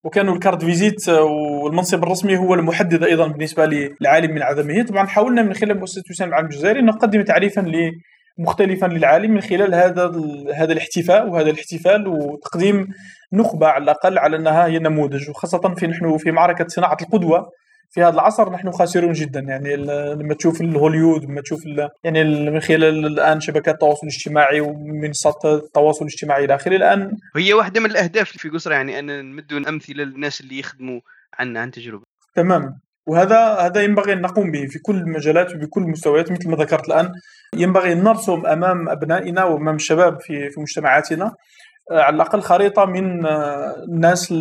وكانوا 0.04 0.34
ال 0.34 0.39
carte 0.39 0.66
visite 0.66 1.10
والمنصب 1.10 2.04
الرسمي 2.04 2.38
هو 2.38 2.54
المحدد 2.54 3.04
أيضا 3.04 3.28
بالنسبة 3.28 3.66
للعالم 3.66 4.32
من 4.36 4.42
عدمه 4.42 4.84
طبعا 4.84 5.08
حاولنا 5.08 5.42
من 5.42 5.54
خلال 5.54 5.80
مؤسسة 5.80 6.04
وسام 6.10 6.30
العالم 6.30 6.48
الجزائري 6.48 6.82
نقدم 6.82 7.22
تعريفا 7.22 7.62
مختلفا 8.38 8.86
للعالم 8.86 9.32
من 9.32 9.42
خلال 9.42 9.76
هذا 9.76 10.12
هذا 10.56 10.74
الاحتفاء 10.74 11.28
وهذا 11.30 11.50
الاحتفال 11.50 12.08
وتقديم 12.08 12.88
نخبة 13.34 13.68
على 13.68 13.84
الأقل 13.84 14.18
على 14.18 14.38
أنها 14.38 14.66
هي 14.66 14.80
نموذج 14.80 15.30
وخاصة 15.30 15.74
في 15.76 15.88
نحن 15.88 16.18
في 16.18 16.32
معركة 16.32 16.68
صناعة 16.68 16.98
القدوة. 17.02 17.52
في 17.92 18.02
هذا 18.02 18.14
العصر 18.14 18.50
نحن 18.52 18.72
خاسرون 18.72 19.14
جدا. 19.14 19.40
يعني 19.40 19.76
لما 20.16 20.34
تشوف 20.34 20.62
الهوليود 20.62 21.24
لما 21.24 21.42
تشوف 21.42 21.60
يعني 22.04 22.24
من 22.50 22.60
خلال 22.60 23.06
الآن 23.06 23.40
شبكات 23.40 23.74
التواصل 23.74 24.08
الاجتماعي 24.08 24.62
ومنصات 24.62 25.46
التواصل 25.46 26.06
الاجتماعي 26.06 26.46
إلى 26.46 26.56
آخره. 26.56 26.76
الآن 26.76 27.12
هي 27.38 27.54
واحدة 27.54 27.82
من 27.82 27.92
الأهداف 27.92 28.30
في 28.30 28.50
قصرى 28.50 28.74
يعني 28.74 29.00
أن 29.00 29.26
نمد 29.26 29.54
امثله 29.54 30.04
للناس 30.04 30.42
اللي 30.42 30.60
يخدموا 30.60 31.00
عنا 31.40 31.60
عن 31.60 31.72
تجربة. 31.72 32.04
تماما 32.36 32.74
وهذا 33.08 33.38
هذا 33.38 33.82
ينبغي 33.82 34.14
أن 34.14 34.22
نقوم 34.22 34.52
به 34.52 34.66
في 34.66 34.80
كل 34.80 34.96
المجالات 34.96 35.56
وبكل 35.56 35.82
المستويات 35.82 36.32
مثل 36.32 36.50
ما 36.50 36.56
ذكرت 36.56 36.88
الآن. 36.88 37.12
ينبغي 37.56 37.94
أن 37.94 38.04
نرسم 38.04 38.46
أمام 38.46 38.90
أبنائنا 38.90 39.44
وأمام 39.44 39.76
الشباب 39.76 40.22
في 40.22 40.50
في 40.50 40.62
مجتمعاتنا. 40.62 41.32
على 41.92 42.16
الأقل 42.16 42.42
خريطة 42.42 42.86
من 42.86 43.26
آه، 43.26 43.76
الناس 43.88 44.32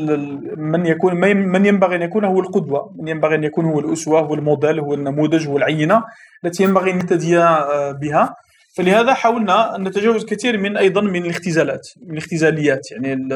من 0.57 0.87
يكون 0.87 1.15
من 1.35 1.67
ينبغي 1.67 1.97
أن 1.97 2.03
يكون 2.03 2.25
هو 2.25 2.41
القدوة، 2.41 2.95
من 2.99 3.09
ينبغي 3.09 3.35
أن 3.35 3.45
يكون 3.45 3.65
هو 3.65 3.81
الأسوة 3.81 4.21
هو 4.21 4.35
الموديل 4.35 4.81
هو 4.81 4.95
النموذج 4.95 5.49
هو 5.49 5.57
العينة 5.57 6.03
التي 6.45 6.63
ينبغي 6.63 6.91
أن 6.91 6.97
نهتدي 6.97 7.39
آه، 7.39 7.93
بها. 7.93 8.35
فلهذا 8.77 9.15
حاولنا 9.15 9.77
أن 9.77 9.89
نتجاوز 9.89 10.25
كثير 10.25 10.59
من 10.59 10.77
أيضا 10.77 11.01
من 11.01 11.25
الاختزالات 11.25 11.89
من 12.07 12.13
الاختزاليات. 12.13 12.91
يعني 12.91 13.29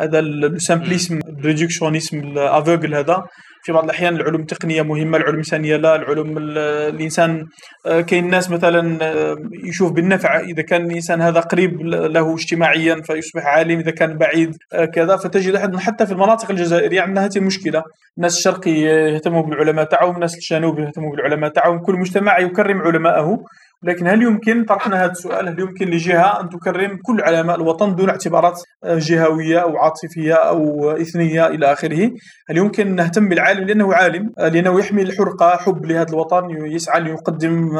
هذا 0.00 0.18
ال 0.18 0.28
simplisme 0.28 1.18
ال 1.28 1.34
réductionnisme 1.34 2.18
ال 2.18 2.27
aveugle 2.27 2.94
هذا. 2.94 3.24
في 3.66 3.72
بعض 3.72 3.84
الأحيان 3.84 4.16
العلوم 4.16 4.40
التقنية 4.40 4.82
مهمة 4.82 5.16
العلوم 5.16 5.34
الإنسانية 5.34 5.76
لا 5.76 5.96
العلوم 5.96 6.38
الإنسان 6.38 7.46
آه، 7.86 8.00
كاين 8.00 8.24
الناس 8.24 8.50
مثلا 8.50 8.98
آه، 9.02 9.36
يشوف 9.64 9.92
بالنفع 9.92 10.40
إذا 10.40 10.62
كان 10.62 10.90
الإنسان 10.90 11.20
هذا 11.22 11.40
قريب 11.40 11.80
له 11.86 12.34
اجتماعيا 12.34 13.02
فيصبح 13.02 13.46
عالم 13.46 13.78
إذا 13.78 13.90
كان 13.90 14.18
بعيد 14.18 14.56
آه، 14.72 14.84
كذا 14.84 15.16
فتجد 15.16 15.76
حتى 15.76 16.06
في 16.06 16.12
المناطق 16.12 16.50
الجزائرية 16.50 17.00
عندنا 17.00 17.24
هذه 17.24 17.36
المشكلة 17.36 17.82
الناس 18.16 18.36
الشرقي 18.36 18.70
يهتموا 18.70 19.42
بالعلماء 19.42 19.84
تاعهم 19.84 20.14
الناس 20.14 20.34
الجنوب 20.34 20.78
يهتموا 20.78 21.10
بالعلماء 21.10 21.50
تاعهم 21.50 21.78
كل 21.78 21.94
مجتمع 21.94 22.38
يكرم 22.38 22.80
علماءه. 22.80 23.44
لكن 23.82 24.06
هل 24.06 24.22
يمكن 24.22 24.64
طرحنا 24.64 25.04
هذا 25.04 25.10
السؤال 25.10 25.48
هل 25.48 25.60
يمكن 25.60 25.86
لجهة 25.86 26.40
أن 26.40 26.48
تكرم 26.48 26.98
كل 27.02 27.20
علماء 27.20 27.56
الوطن 27.56 27.94
دون 27.94 28.08
اعتبارات 28.08 28.62
جهوية 28.84 29.58
أو 29.58 29.76
عاطفية 29.76 30.34
أو 30.34 30.90
إثنية 30.90 31.46
إلى 31.46 31.72
آخره؟ 31.72 32.10
هل 32.48 32.56
يمكن 32.56 32.94
نهتم 32.94 33.28
بالعالم؟ 33.28 33.64
لأنه 33.64 33.94
عالم 33.94 34.32
لأنه 34.38 34.80
يحمل 34.80 35.02
الحرقه 35.02 35.56
حب 35.56 35.86
لهذا 35.86 36.10
الوطن 36.10 36.44
يسعى 36.50 37.00
ليقدم 37.00 37.70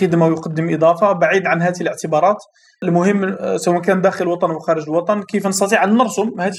خدمة 0.00 0.26
ويقدم 0.26 0.74
إضافة 0.74 1.12
بعيد 1.12 1.46
عن 1.46 1.62
هذه 1.62 1.80
الاعتبارات. 1.80 2.38
المهم 2.82 3.36
سواء 3.56 3.80
كان 3.80 4.00
داخل 4.00 4.24
الوطن 4.24 4.50
أو 4.50 4.58
خارج 4.58 4.82
الوطن 4.82 5.22
كيف 5.22 5.46
نستطيع 5.46 5.84
أن 5.84 5.96
نرسم 5.96 6.30
هذه 6.40 6.54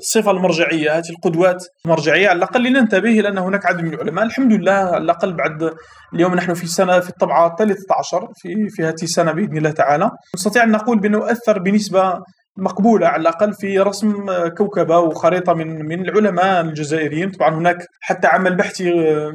الصفة 0.00 0.30
المرجعية 0.30 0.98
هذه 0.98 1.10
القدوات 1.10 1.64
المرجعية؟ 1.84 2.28
على 2.28 2.36
الأقل 2.36 2.62
لننتبه 2.62 3.20
إلى 3.20 3.28
أن 3.28 3.38
هناك 3.38 3.66
عدد 3.66 3.80
من 3.82 3.94
العلماء 3.94 4.24
الحمد 4.24 4.52
لله 4.52 4.72
على 4.72 4.96
الأقل 4.96 5.34
بعد 5.34 5.70
اليوم 6.14 6.34
نحن 6.34 6.54
في 6.54 6.64
السنة 6.64 7.00
في 7.00 7.08
الطبعة 7.08 7.46
الثالثة 7.46 7.94
عشر 7.98 8.27
في 8.36 8.68
في 8.68 8.82
هذه 8.82 9.02
السنة 9.02 9.32
بإذن 9.32 9.56
الله 9.56 9.70
تعالى. 9.70 10.10
نستطيع 10.34 10.64
أن 10.64 10.70
نقول 10.70 10.98
بأنه 10.98 11.30
أثر 11.30 11.58
بنسبة 11.58 12.14
مقبولة 12.58 13.06
على 13.06 13.20
الأقل 13.20 13.52
في 13.52 13.78
رسم 13.78 14.26
كوكبة 14.48 14.98
وخريطة 14.98 15.54
من 15.54 15.86
من 15.86 16.00
العلماء 16.08 16.60
الجزائريين. 16.60 17.30
طبعا 17.30 17.54
هناك 17.54 17.76
حتى 18.00 18.26
عمل 18.26 18.56
بحثي 18.56 18.90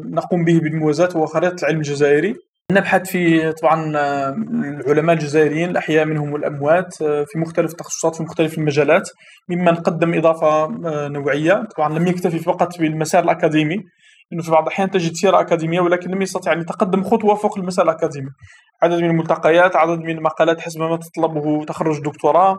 نقوم 0.06 0.44
به 0.46 0.60
بالموازاة 0.60 1.10
هو 1.16 1.26
خريطة 1.26 1.64
العلم 1.64 1.78
الجزائري 1.78 2.36
نبحث 2.72 3.10
في 3.12 3.52
طبعا 3.52 3.92
العلماء 4.80 5.16
الجزائريين 5.16 5.70
الأحياء 5.70 6.06
منهم 6.06 6.34
والأموات 6.34 6.94
في 7.04 7.40
مختلف 7.40 7.72
التخصصات 7.72 8.16
في 8.16 8.24
مختلف 8.24 8.58
المجالات 8.58 9.10
ممن 9.50 9.76
قدم 9.76 10.14
إضافة 10.14 10.68
نوعية. 11.08 11.68
طبعا 11.78 12.00
لم 12.00 12.08
يكتفي 12.08 12.40
فقط 12.40 12.80
بالمسار 12.80 13.24
الأكاديمي 13.24 13.78
إنه 14.34 14.42
في 14.42 14.52
بعض 14.52 14.64
الأحيان 14.64 14.92
تجد 14.92 15.14
سيرة 15.14 15.40
أكاديمية 15.40 15.82
ولكن 15.82 16.12
لم 16.12 16.22
يستطع 16.22 16.54
أن 16.54 16.62
يتقدم 16.62 17.04
خطوة 17.04 17.36
فوق 17.36 17.58
المسار 17.58 17.86
الاكاديمي 17.86 18.30
عدد 18.84 19.00
من 19.00 19.10
الملتقيات 19.10 19.76
عدد 19.76 20.00
من 20.00 20.10
المقالات 20.10 20.62
حسب 20.62 20.82
ما 20.82 20.98
تطلبه 20.98 21.66
تخرج 21.66 22.02
دكتوراه. 22.02 22.58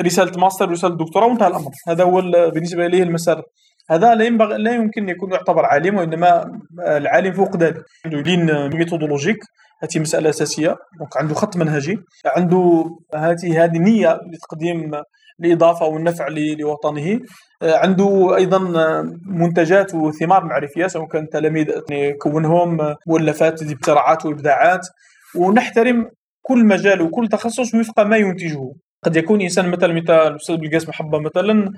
رسالة 0.00 0.40
ماستر 0.40 0.70
رسالة 0.70 0.96
دكتوراه 0.96 1.26
وانتهى 1.26 1.48
الأمر. 1.48 1.70
هذا 1.88 2.04
هو 2.04 2.20
بالنسبة 2.50 2.86
إليه 2.86 3.02
المسار. 3.02 3.42
هذا 3.90 4.14
لا 4.14 4.24
ينبغي 4.24 4.58
لا 4.58 4.74
يمكن 4.74 5.08
يكون 5.08 5.32
يعتبر 5.32 5.64
عالم 5.64 5.96
وإنما 5.96 6.60
العالم 6.86 7.32
فوق 7.32 7.56
ذلك. 7.56 7.82
عنده 8.04 8.20
ligne 8.20 8.68
méthodologique. 8.76 9.38
هذه 9.82 10.00
مسألة 10.00 10.30
أساسية. 10.30 10.76
donc 10.98 11.16
عنده 11.16 11.34
خط 11.34 11.56
منهجي. 11.56 11.98
عنده 12.26 12.84
هذه 13.14 13.64
هذه 13.64 13.78
نية 13.78 14.20
لتقديم 14.32 14.90
الاضافه 15.40 15.86
والنفع 15.86 16.28
لوطنه. 16.28 17.20
عنده 17.62 18.36
أيضا 18.36 18.58
منتجات 19.26 19.94
وثمار 19.94 20.44
معرفية 20.44 20.86
سواء 20.86 21.06
كان 21.06 21.28
تلاميذ 21.28 21.66
يكونهم 21.90 22.94
مؤلفات 23.06 23.62
ابتراعات 23.62 24.26
وإبداعات. 24.26 24.86
ونحترم 25.36 26.08
كل 26.42 26.64
مجال 26.64 27.02
وكل 27.02 27.28
تخصص 27.28 27.74
وفق 27.74 28.00
ما 28.00 28.16
ينتجه. 28.16 28.72
قد 29.02 29.16
يكون 29.16 29.40
إنسان 29.40 29.70
مثلا 29.70 29.92
مثل 29.92 30.12
الاستاذ 30.12 30.56
بالقاس 30.56 30.88
محبة 30.88 31.18
مثلا 31.18 31.72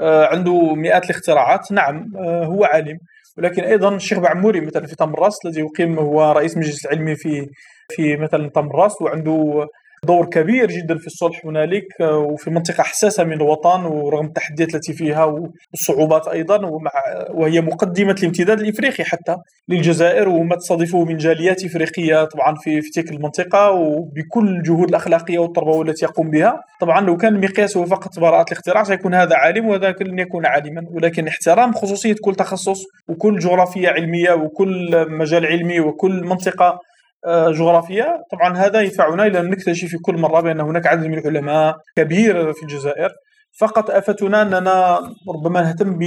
آه، 0.00 0.26
عنده 0.26 0.74
مئات 0.74 1.04
الاختراعات. 1.04 1.72
نعم 1.72 2.04
آه، 2.16 2.44
هو 2.44 2.64
عالم. 2.64 2.98
ولكن 3.38 3.62
أيضا 3.62 3.96
الشيخ 3.96 4.18
بعموري 4.18 4.60
مثلا 4.60 4.86
في 4.86 4.96
تمراس 4.96 5.38
الذي 5.44 5.60
يقيم 5.60 5.98
هو 5.98 6.32
رئيس 6.32 6.54
المجلس 6.54 6.86
العلمي 6.86 7.16
في 7.16 7.46
في 7.90 8.16
مثلا 8.16 8.50
تمراس 8.54 9.02
وعنده 9.02 9.66
دور 10.06 10.26
كبير 10.26 10.70
جدا 10.70 10.98
في 10.98 11.06
الصلح 11.06 11.46
هنالك 11.46 11.86
آه، 12.00 12.18
وفي 12.18 12.50
منطقة 12.50 12.82
حساسة 12.82 13.24
من 13.24 13.32
الوطن 13.32 13.84
ورغم 13.84 14.26
التحديات 14.26 14.74
التي 14.74 14.92
فيها 14.92 15.24
والصعوبات 15.24 16.28
أيضا 16.28 16.66
ومع 16.66 16.90
وهي 17.30 17.60
مقدمة 17.60 18.16
الامتداد 18.18 18.60
الإفريقي 18.60 19.04
حتى 19.04 19.36
للجزائر 19.68 20.28
وما 20.28 20.56
تستضيفه 20.56 21.04
من 21.04 21.16
جاليات 21.16 21.64
إفريقية 21.64 22.24
طبعا 22.24 22.54
في 22.54 22.82
في 22.82 22.90
تلك 22.90 23.12
المنطقة 23.12 23.70
وبكل 23.70 24.48
الجهود 24.48 24.88
الأخلاقية 24.88 25.38
والتربوية 25.38 25.82
التي 25.82 26.04
يقوم 26.04 26.30
بها. 26.30 26.60
طبعا 26.80 27.00
لو 27.00 27.16
كان 27.16 27.34
المقياس 27.34 27.76
هو 27.76 27.86
فقط 27.86 28.18
براءة 28.18 28.52
الاختراع 28.52 28.82
سيكون 28.82 29.14
هذا 29.14 29.36
عالم 29.36 29.66
وذاك 29.66 30.02
لن 30.02 30.18
يكون 30.18 30.46
عالما. 30.46 30.84
ولكن 30.90 31.28
احترام 31.28 31.72
خصوصية 31.72 32.14
كل 32.24 32.34
تخصص 32.34 32.84
وكل 33.08 33.38
جغرافية 33.38 33.88
علمية 33.88 34.32
وكل 34.32 35.06
مجال 35.10 35.46
علمي 35.46 35.80
وكل 35.80 36.24
منطقة 36.24 36.66
آه، 36.66 36.89
جغرافية. 37.28 38.22
طبعا 38.32 38.56
هذا 38.56 38.80
يدفعنا 38.80 39.26
إلى 39.26 39.40
أن 39.40 39.50
نكتشف 39.50 39.88
في 39.88 39.98
كل 39.98 40.18
مرة 40.18 40.40
بأن 40.40 40.60
هناك 40.60 40.86
عدد 40.86 41.06
من 41.06 41.18
العلماء 41.18 41.76
كبير 41.96 42.52
في 42.52 42.62
الجزائر. 42.62 43.10
فقط 43.60 43.90
آفتنا 43.90 44.42
أننا 44.42 44.98
ربما 45.34 45.60
نهتم 45.62 45.98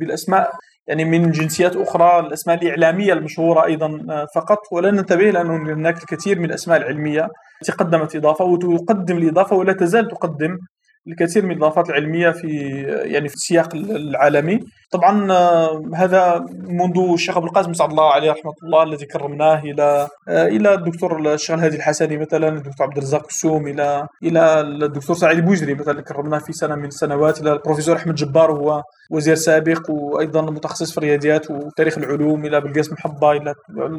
بالأسماء 0.00 0.50
يعني 0.88 1.04
من 1.04 1.30
جنسيات 1.30 1.76
أخرى 1.76 2.20
الأسماء 2.20 2.62
الإعلامية 2.62 3.12
المشهورة 3.12 3.64
أيضا 3.64 4.06
آه، 4.10 4.26
فقط. 4.34 4.58
ولا 4.72 4.90
ننتبه 4.90 5.30
لأن 5.30 5.46
هناك 5.50 5.98
الكثير 5.98 6.38
من 6.38 6.44
الأسماء 6.44 6.78
العلمية 6.78 7.28
التي 7.62 7.72
قدمت 7.72 8.16
إضافة 8.16 8.44
وتقدم 8.44 9.16
الإضافة 9.16 9.56
ولا 9.56 9.72
تزال 9.72 10.08
تقدم 10.08 10.58
الكثير 11.08 11.44
من 11.46 11.50
الاضافات 11.50 11.90
العلمية 11.90 12.30
في 12.30 12.48
يعني 13.04 13.28
في 13.28 13.34
السياق 13.34 13.74
العالمي. 13.74 14.60
طبعا 14.90 15.32
آه، 15.32 15.82
هذا 15.94 16.44
منذ 16.68 17.12
الشيخ 17.12 17.36
ابو 17.36 17.46
القاسم 17.46 17.72
سعد 17.72 17.90
الله 17.90 18.12
عليه 18.12 18.30
رحمة 18.30 18.52
الله 18.64 18.82
الذي 18.82 19.06
كرمناه 19.06 19.60
إلى 19.60 20.08
آه، 20.28 20.46
إلى 20.46 20.74
الدكتور 20.74 21.34
الشيخ 21.34 21.50
الهادي 21.50 21.76
الحسني 21.76 22.16
مثلا 22.16 22.48
الدكتور 22.48 22.86
عبد 22.86 22.96
الرزاق 22.96 23.24
السوم 23.26 23.68
إلى 23.68 24.06
إلى 24.22 24.60
الدكتور 24.60 25.16
سعيد 25.16 25.44
بوجري 25.44 25.74
مثلا 25.74 26.00
كرمناه 26.00 26.38
في 26.38 26.52
سنة 26.52 26.74
من 26.74 26.84
السنوات 26.86 27.40
إلى 27.40 27.52
البروفيسور 27.52 27.96
أحمد 27.96 28.14
جبار 28.14 28.52
هو 28.52 28.82
وزير 29.10 29.34
سابق 29.34 29.90
وأيضا 29.90 30.42
متخصص 30.42 30.92
في 30.92 30.98
الرياضيات 30.98 31.50
وتاريخ 31.50 31.98
العلوم 31.98 32.46
إلى 32.46 32.60
بلقاس 32.60 32.92
محبة 32.92 33.32
إلى 33.32 33.54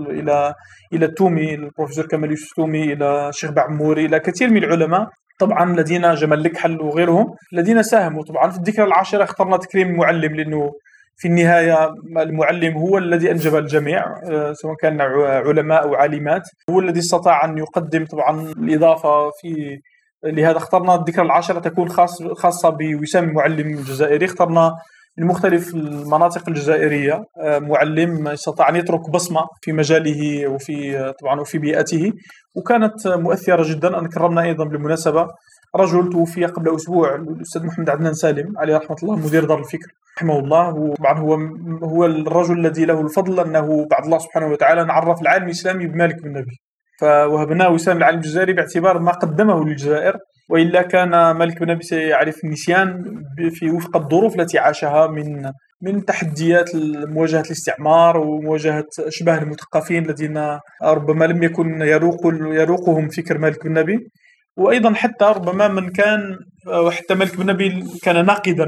إلى 0.10 0.54
إلى 0.94 1.06
التومي 1.06 1.54
البروفيسور 1.56 2.06
كمال 2.06 2.30
يوسف 2.30 2.50
التومي 2.50 2.94
إلى 2.94 3.30
الشيخ 3.30 3.52
بعموري 3.52 4.06
إلى 4.06 4.20
كثير 4.20 4.50
من 4.50 4.64
العلماء. 4.64 5.08
طبعا 5.40 5.74
الذين 5.74 6.14
جمال 6.14 6.44
لكحل 6.44 6.82
وغيرهم 6.82 7.36
الذين 7.54 7.84
ساهموا 7.84 8.24
طبعا 8.24 8.50
في 8.50 8.58
الذكرى 8.58 8.86
العاشرة 8.86 9.24
اخترنا 9.24 9.58
تكريم 9.58 9.88
المعلم 9.88 10.36
لأنه 10.36 10.72
في 11.18 11.28
النهاية 11.28 11.94
المعلم 12.18 12.78
هو 12.78 12.98
الذي 12.98 13.32
أنجب 13.32 13.56
الجميع 13.56 14.04
آه، 14.32 14.54
سواء 14.54 14.76
كان 14.76 15.02
علماء 15.02 15.84
أو 15.84 15.96
عالمات 15.96 16.44
هو 16.70 16.80
الذي 16.80 17.00
استطاع 17.00 17.46
أن 17.46 17.58
يقدم 17.58 18.06
طبعا 18.06 18.42
الإضافة 18.52 19.30
في 19.30 19.80
لهذا 20.24 20.58
اخترنا 20.58 20.96
الذكرى 20.96 21.26
العاشرة 21.26 21.60
تكون 21.60 21.90
خاص 21.90 22.24
خاصة 22.24 22.70
بوسام 22.70 23.24
المعلم 23.30 23.68
الجزائري 23.68 24.26
اخترنا 24.26 24.76
من 25.20 25.28
مختلف 25.28 25.76
المناطق 25.76 26.50
الجزائرية. 26.50 27.24
آه، 27.42 27.60
معلم 27.60 28.28
استطاع 28.28 28.70
أن 28.70 28.76
يترك 28.76 29.10
بصمة 29.10 29.42
في 29.62 29.72
مجاله 29.72 30.48
وفي 30.48 31.14
طبعا 31.22 31.40
وفي 31.40 31.58
بيئته. 31.58 32.14
وكانت 32.56 33.08
مؤثرة 33.08 33.74
جدا. 33.74 34.00
أنا 34.00 34.08
كرمنا 34.08 34.42
أيضا 34.42 34.66
بالمناسبة 34.66 35.28
رجل 35.76 36.10
توفي 36.10 36.46
قبل 36.46 36.76
أسبوع 36.76 37.16
الأستاذ 37.16 37.66
محمد 37.66 37.90
عدنان 37.90 38.14
سالم 38.14 38.58
عليه 38.58 38.78
رحمة 38.78 38.98
الله 39.04 39.16
مدير 39.16 39.46
دار 39.46 39.60
الفكر 39.60 39.88
رحمه 40.18 40.40
الله. 40.40 40.76
وطبعا 40.76 41.20
هو 41.20 41.34
هو 41.84 42.06
الرجل 42.06 42.60
الذي 42.60 42.86
له 42.86 43.02
الفضل 43.02 43.40
أنه 43.40 43.88
بعد 43.92 44.04
الله 44.06 44.18
سبحانه 44.18 44.48
وتعالى 44.48 44.84
نعرف 44.84 45.22
العالم 45.22 45.46
الإسلامي 45.46 45.88
بمالك 45.88 46.24
بن 46.24 46.30
نبي. 46.30 46.62
فوهبناه 47.00 47.70
وسام 47.70 47.98
العالم 47.98 48.18
الجزائري 48.18 48.54
باعتبار 48.54 49.00
ما 49.00 49.12
قدمه 49.12 49.66
للجزائر. 49.66 50.18
وإلا 50.50 50.82
كان 50.82 51.32
مالك 51.32 51.60
بن 51.60 51.70
أبي 51.70 51.84
سيعرف 51.84 52.44
النسيان 52.44 53.04
في 53.52 53.70
وفق 53.70 53.98
الظروف 53.98 54.40
التي 54.40 54.60
عاشها 54.60 55.08
من 55.08 55.52
من 55.82 56.06
تحديات 56.06 56.70
مواجهة 57.16 57.42
الاستعمار 57.42 58.18
ومواجهة 58.18 58.88
أشباه 59.00 59.38
المثقفين 59.38 60.06
الذين 60.06 60.60
ربما 60.84 61.26
لم 61.26 61.44
يكن 61.44 61.82
يروق 61.82 62.22
يروقهم 62.42 63.10
فكر 63.10 63.38
مالك 63.38 63.68
بن 63.68 63.74
نبي 63.74 64.10
وأيضا 64.58 64.94
حتى 64.94 65.26
ربما 65.26 65.68
من 65.68 65.90
كان 65.90 66.40
وحتى 66.68 67.16
ملك 67.16 67.38
بن 67.38 67.46
نبيل 67.46 67.88
كان 68.04 68.26
ناقدا 68.26 68.66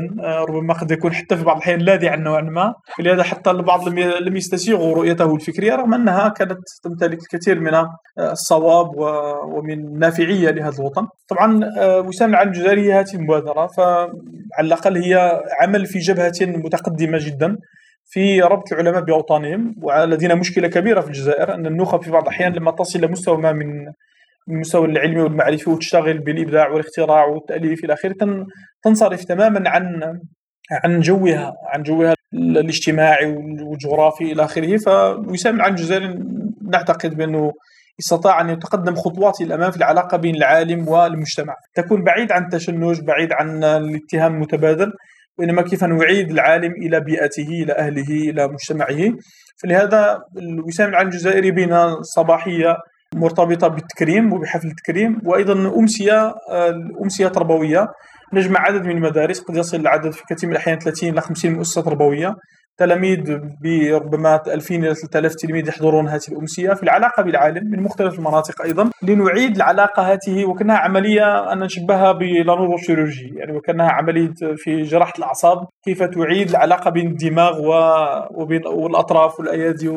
ربما 0.50 0.74
قد 0.74 0.92
يكون 0.92 1.14
حتى 1.14 1.38
في 1.38 1.44
بعض 1.44 1.56
الأحيان 1.56 1.80
لاذعا 1.80 2.16
نوعا 2.16 2.42
ما 2.42 2.74
ولهذا 3.00 3.24
حتى 3.24 3.52
البعض 3.52 3.90
لم 4.00 4.38
يستسيغوا 4.38 4.96
رؤيته 4.96 5.36
الفكرية 5.36 5.76
رغم 5.76 5.94
أنها 5.94 6.28
كانت 6.30 6.60
تمتلك 6.84 7.20
الكثير 7.22 7.60
من 7.60 7.86
الصواب 8.20 8.88
ومن 9.46 9.74
النافعيه 9.74 10.50
لهذا 10.50 10.80
الوطن. 10.80 11.08
طبعا 11.28 11.60
وسام 12.00 12.30
العالم 12.30 12.52
الجزائري 12.52 12.94
هذه 12.94 13.14
المبادره 13.14 13.68
فعلى 13.68 14.12
الأقل 14.60 14.98
هي 14.98 15.42
عمل 15.62 15.86
في 15.86 16.00
جبهة 16.00 16.34
متقدمة 16.42 17.18
جدا 17.22 17.58
في 18.06 18.42
ربط 18.42 18.74
العلماء 18.74 19.02
باوطانهم 19.02 19.76
ولدينا 19.82 20.36
مشكلة 20.36 20.68
كبيرة 20.68 21.02
في 21.02 21.08
الجزائر 21.08 21.54
أن 21.54 21.66
النخب 21.66 22.02
في 22.04 22.12
بعض 22.12 22.22
الأحيان 22.22 22.54
لما 22.54 22.72
تصل 22.72 23.00
إلى 23.00 23.08
مستوى 23.08 23.38
ما 23.38 23.52
من 23.52 23.68
المستوى 24.50 24.86
العلمي 24.86 25.22
والمعرفي 25.22 25.70
وتشتغل 25.70 26.18
بالإبداع 26.20 26.70
والاختراع 26.70 27.26
والتأليف 27.26 27.84
إلى 27.84 27.94
آخره 27.94 28.46
تنصرف 28.84 29.24
تماما 29.24 29.70
عن 29.70 30.20
عن 30.84 31.00
جوها 31.00 31.54
عن 31.74 31.84
جوها 31.84 32.16
الاجتماعي 32.34 33.32
والجغرافي 33.32 34.32
إلى 34.32 34.44
آخره. 34.44 34.78
فوسام 34.78 35.62
الجزائري 35.66 36.20
نعتقد 36.72 37.18
بأنه 37.18 37.52
استطاع 38.00 38.42
أن 38.42 38.50
يتقدم 38.50 38.96
خطوات 38.96 39.42
الامام 39.42 39.72
في 39.72 39.78
العلاقة 39.78 40.18
بين 40.18 40.36
العالم 40.36 40.88
والمجتمع. 40.88 41.56
تكون 41.76 42.04
بعيد 42.04 42.32
عن 42.32 42.44
التشنج 42.44 43.02
بعيد 43.02 43.34
عن 43.34 43.64
الاتهام 43.64 44.34
المتبادل 44.36 44.94
وإنما 45.38 45.62
كيف 45.62 45.84
نعيد 45.84 46.32
العالم 46.32 46.72
إلى 46.72 47.00
بيئته 47.00 47.48
إلى 47.64 47.74
أهله 47.74 48.30
إلى 48.30 48.48
مجتمعه. 48.48 49.14
فلهذا 49.64 50.20
وسام 50.68 50.90
العالم 50.90 51.10
الجزائري 51.10 51.52
بين 51.52 52.02
صباحية 52.02 52.78
مرتبطة 53.16 53.68
بالتكريم 53.68 54.34
وبحفل 54.34 54.68
التكريم 54.68 55.22
وأيضا 55.26 55.54
أمسية 55.54 56.34
أمسية 57.04 57.28
تربوية. 57.28 57.88
نجمع 58.34 58.60
عدد 58.60 58.86
من 58.86 58.92
المدارس 58.92 59.40
قد 59.40 59.56
يصل 59.56 59.78
العدد 59.78 60.12
في 60.12 60.24
كثير 60.30 60.50
من 60.50 60.56
الأحيان 60.56 60.80
30 60.80 61.10
إلى 61.10 61.22
50 61.22 61.54
مؤسسة 61.54 61.82
تربوية. 61.82 62.36
تلاميذ 62.78 63.40
بربما 63.64 64.42
2000 64.48 64.76
إلى 64.76 64.96
3000 64.96 65.36
تلميذ 65.36 65.68
يحضرون 65.68 66.08
هذه 66.08 66.22
الأمسية 66.32 66.74
في 66.74 66.84
العلاقة 66.84 67.24
بالعالم 67.24 67.72
من 67.72 67.84
مختلف 67.84 68.20
المناطق 68.20 68.62
أيضا 68.62 68.90
لنعيد 69.04 69.56
العلاقة 69.56 70.04
هذه 70.04 70.46
وكأنها 70.46 70.78
عملية 70.78 71.54
أن 71.54 71.60
نشبهها 71.60 72.12
ب 72.12 72.34
la 72.34 72.78
neurochirurgie 72.78 73.34
يعني 73.36 73.58
وكأنها 73.58 73.90
عملية 73.92 74.34
في 74.58 74.82
جراحة 74.82 75.14
الأعصاب 75.18 75.58
كيف 75.86 76.04
تعيد 76.04 76.50
العلاقة 76.50 76.92
بين 76.92 77.08
الدماغ 77.08 77.62
والأطراف 78.68 79.40
والأيادي 79.40 79.90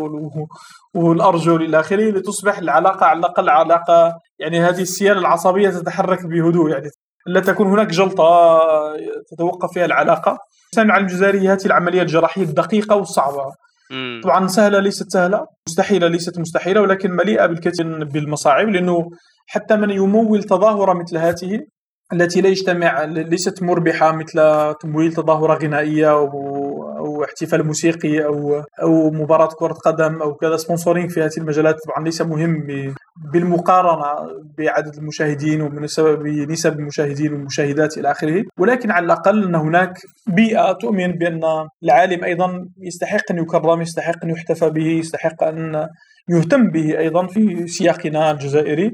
والأرجل 0.94 1.62
إلى 1.62 1.80
آخره 1.80 2.10
لتصبح 2.10 2.58
العلاقة 2.58 3.06
على 3.06 3.18
الأقل 3.18 3.48
علاقة 3.48 4.14
يعني 4.38 4.60
هذه 4.60 4.82
السيالة 4.82 5.20
العصبية 5.20 5.68
تتحرك 5.68 6.26
بهدوء 6.26 6.70
يعني 6.70 6.88
لا 7.26 7.40
تكون 7.40 7.66
هناك 7.66 7.86
جلطة 7.86 8.60
تتوقف 9.30 9.72
فيها 9.72 9.84
العلاقة. 9.84 10.38
سامع 10.74 10.96
الجزائري 10.96 11.48
هذه 11.48 11.66
العملية 11.66 12.02
الجراحية 12.02 12.42
الدقيقة 12.42 12.96
والصعبة. 12.96 13.44
طبعا 14.22 14.46
سهلة 14.46 14.78
ليست 14.78 15.12
سهلة 15.12 15.46
مستحيلة 15.68 16.08
ليست 16.08 16.38
مستحيلة 16.38 16.80
ولكن 16.80 17.10
مليئة 17.10 17.46
بالكثير 17.46 18.04
بالمصاعب 18.04 18.68
لأنه 18.68 19.10
حتى 19.46 19.76
من 19.76 19.90
يمول 19.90 20.42
تظاهرة 20.42 20.92
مثل 20.92 21.16
هذه 21.16 21.60
التي 22.12 22.40
لا 22.40 22.48
يجتمع 22.48 23.04
ليست 23.04 23.62
مربحة 23.62 24.12
مثل 24.12 24.74
تمويل 24.80 25.12
تظاهرة 25.12 25.54
غنائية 25.54 26.10
أو 26.10 26.28
احتفال 27.24 27.66
موسيقي 27.66 28.24
أو 28.24 28.62
أو 28.82 29.10
مباراة 29.10 29.48
كرة 29.58 29.72
قدم 29.72 30.22
أو 30.22 30.34
كذا 30.34 30.56
سبونسورينغ 30.56 31.08
في 31.08 31.20
هذه 31.20 31.30
المجالات 31.38 31.76
طبعا 31.86 32.04
ليس 32.04 32.22
مهم 32.22 32.66
بالمقارنة 33.32 34.28
بعدد 34.58 34.96
المشاهدين 34.96 35.62
وبنسب 35.62 36.72
المشاهدين 36.78 37.32
والمشاهدات 37.32 37.98
إلى 37.98 38.10
آخره. 38.10 38.42
ولكن 38.58 38.90
على 38.90 39.04
الأقل 39.06 39.44
أن 39.44 39.54
هناك 39.54 39.92
بيئة 40.26 40.72
تؤمن 40.72 41.12
بأن 41.12 41.40
العالم 41.84 42.24
أيضا 42.24 42.68
يستحق 42.82 43.30
أن 43.30 43.38
يكرم 43.38 43.80
يستحق 43.80 44.24
أن 44.24 44.30
يحتفى 44.30 44.70
به 44.70 44.86
يستحق 44.86 45.44
أن 45.44 45.86
يهتم 46.28 46.70
به 46.70 46.98
أيضا 46.98 47.26
في 47.26 47.66
سياقنا 47.66 48.30
الجزائري. 48.30 48.90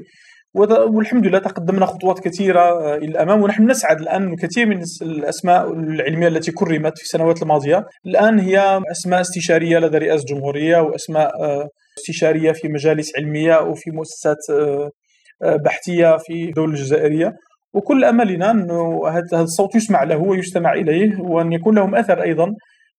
والحمد 0.53 1.27
لله 1.27 1.39
تقدمنا 1.39 1.85
خطوات 1.85 2.19
كثيرة 2.19 2.61
آه، 2.61 2.95
إلى 2.95 3.07
الأمام 3.07 3.41
ونحن 3.41 3.69
نسعد 3.69 3.99
الآن 4.01 4.35
كثير 4.35 4.65
من 4.65 4.81
الأسماء 5.01 5.73
العلمية 5.73 6.27
التي 6.27 6.51
كرمت 6.51 6.97
في 6.97 7.03
السنوات 7.03 7.41
الماضية. 7.41 7.85
الآن 8.05 8.39
هي 8.39 8.81
أسماء 8.91 9.21
استشارية 9.21 9.79
لدى 9.79 9.97
رئاسة 9.97 10.21
الجمهورية 10.21 10.77
وأسماء 10.77 11.43
آه، 11.43 11.67
استشارية 11.97 12.51
في 12.51 12.67
مجالس 12.67 13.11
علمية 13.17 13.59
وفي 13.59 13.91
مؤسسات 13.91 14.37
آه، 14.51 15.55
بحثية 15.65 16.17
في 16.17 16.43
الدولة 16.43 16.71
الجزائرية. 16.71 17.33
وكل 17.73 18.03
أملنا 18.03 18.51
أنه 18.51 19.07
هذا 19.07 19.41
الصوت 19.41 19.75
يسمع 19.75 20.03
له 20.03 20.17
ويستمع 20.17 20.73
إليه 20.73 21.21
وأن 21.21 21.53
يكون 21.53 21.75
لهم 21.75 21.95
أثر 21.95 22.21
أيضا 22.21 22.53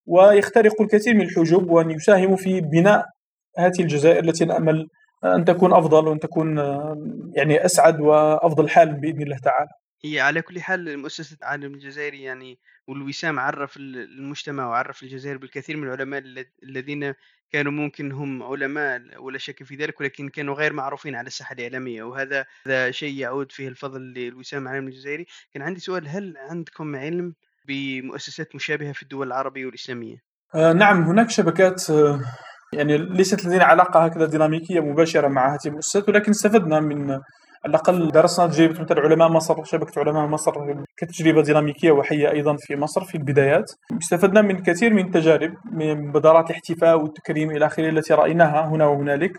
ويخترقوا 0.07 0.85
الكثير 0.87 1.15
من 1.15 1.23
الحجب 1.23 1.71
وأن 1.71 1.91
يساهموا 1.91 2.37
في 2.37 2.61
بناء 2.61 3.05
هذه 3.59 3.81
الجزائر 3.81 4.25
التي 4.25 4.45
نأمل 4.45 4.87
أن 5.25 5.45
تكون 5.45 5.73
أفضل 5.73 6.09
وأن 6.09 6.19
تكون 6.19 6.59
يعني 7.35 7.65
أسعد 7.65 8.01
وأفضل 8.01 8.69
حال 8.69 8.95
بإذن 8.95 9.23
الله 9.23 9.39
تعالى. 9.39 9.71
هي 10.05 10.21
على 10.21 10.43
كل 10.43 10.61
حال 10.61 10.99
مؤسسة 10.99 11.37
العالم 11.43 11.75
الجزائري 11.75 12.23
يعني 12.23 12.59
والوسام 12.87 13.39
عرف 13.39 13.77
المجتمع 13.77 14.69
وعرف 14.69 15.03
الجزائر 15.03 15.39
بالكثير 15.39 15.77
من 15.77 15.89
العلماء 15.89 16.23
الذين 16.63 17.15
كانوا 17.53 17.73
ممكن 17.73 18.13
هم 18.13 18.43
علماء 18.43 19.01
ولا 19.19 19.39
شك 19.39 19.63
في 19.63 19.77
ذلك 19.77 20.01
ولكن 20.01 20.29
كانوا 20.29 20.55
غير 20.55 20.73
معروفين 20.73 21.15
على 21.15 21.27
الساحة 21.27 21.53
الإعلامية 21.53 22.03
وهذا 22.03 22.47
هذا 22.67 22.91
شيء 22.91 23.15
يعود 23.15 23.53
فيه 23.53 23.69
الفضل 23.69 24.01
للوسام 24.01 24.63
العالم 24.63 24.89
الجزائري 24.89 25.27
كان 25.55 25.63
عندي 25.63 25.81
سؤال 25.81 26.09
هل 26.09 26.35
عندكم 26.37 26.97
علم 26.97 27.35
بمؤسسات 27.69 28.55
مشابهة 28.55 28.93
في 28.93 29.03
الدول 29.03 29.27
العربية 29.27 29.67
والإسلامية؟ 29.67 30.17
آه 30.55 30.73
نعم 30.73 31.03
هناك 31.03 31.31
شبكات 31.31 31.91
آه 31.91 32.21
يعني 32.73 32.99
ليست 32.99 33.47
لدينا 33.47 33.65
علاقة 33.65 34.05
هكذا 34.05 34.27
ديناميكية 34.27 34.81
مباشرة 34.81 35.29
مع 35.29 35.55
هذه 35.55 35.67
المؤسسات 35.67 36.09
ولكن 36.09 36.31
استفدنا 36.31 36.81
من 36.81 37.11
على 37.11 37.21
الأقل 37.67 38.11
درسنا 38.11 38.47
تجربة 38.47 38.81
مثل 38.81 39.01
علماء 39.01 39.29
مصر 39.29 39.65
شبكة 39.65 40.01
علماء 40.01 40.27
مصر 40.27 40.53
كتجربة 40.97 41.43
ديناميكية 41.43 41.91
وحية 41.91 42.31
أيضا 42.31 42.57
في 42.59 42.77
مصر 42.77 43.05
في 43.05 43.15
البدايات. 43.15 43.73
استفدنا 44.03 44.43
من 44.43 44.63
كثير 44.63 44.95
من 44.95 45.07
التجارب 45.07 45.55
من 45.73 46.09
مبادرات 46.09 46.51
الاحتفاء 46.51 47.03
والتكريم 47.03 47.51
إلى 47.51 47.67
آخره 47.67 47.89
التي 47.89 48.15
رأيناها 48.15 48.69
هنا 48.69 48.87
وهنالك 48.87 49.33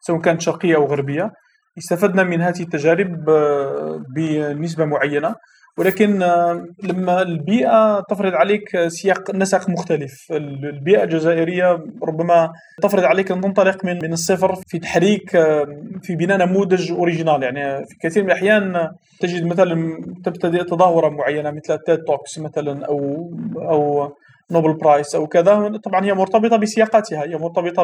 سواء 0.00 0.20
كانت 0.20 0.40
شرقية 0.40 0.76
أو 0.76 0.84
غربية. 0.84 1.30
استفدنا 1.78 2.22
من 2.22 2.40
هذه 2.40 2.62
التجارب 2.62 3.30
آه، 3.30 4.02
بنسبة 4.14 4.84
معينة. 4.84 5.34
ولكن 5.78 6.22
آه، 6.22 6.66
لما 6.82 7.22
البيئة 7.22 8.00
تفرض 8.00 8.34
عليك 8.34 8.88
سياق 8.88 9.34
نسق 9.34 9.68
مختلف. 9.70 10.32
البيئة 10.32 11.02
الجزائرية 11.02 11.84
ربما 12.02 12.52
تفرض 12.82 13.04
عليك 13.04 13.30
أن 13.32 13.40
تنطلق 13.40 13.84
من 13.84 13.98
من 14.02 14.12
الصفر 14.12 14.54
في 14.66 14.78
تحريك 14.78 15.36
آه، 15.36 15.66
في 16.02 16.16
بناء 16.16 16.38
نموذج 16.38 16.92
أوريجينال. 16.92 17.42
يعني 17.42 17.86
في 17.86 17.94
كثير 18.00 18.22
من 18.22 18.30
الأحيان 18.30 18.88
تجد 19.20 19.44
مثلا 19.44 20.02
تبتدئ 20.24 20.64
تظاهرة 20.64 21.08
معينة 21.08 21.50
مثل 21.50 21.78
TED 21.78 21.98
Talks 21.98 22.38
مثلا 22.38 22.86
أو 22.86 23.30
أو 23.56 24.12
Nobel 24.50 24.72
Prize 24.72 25.14
أو 25.14 25.26
كذا. 25.26 25.78
طبعا 25.84 26.04
هي 26.04 26.14
مرتبطة 26.14 26.56
بسياقاتها 26.56 27.22
هي 27.22 27.36
مرتبطة 27.36 27.82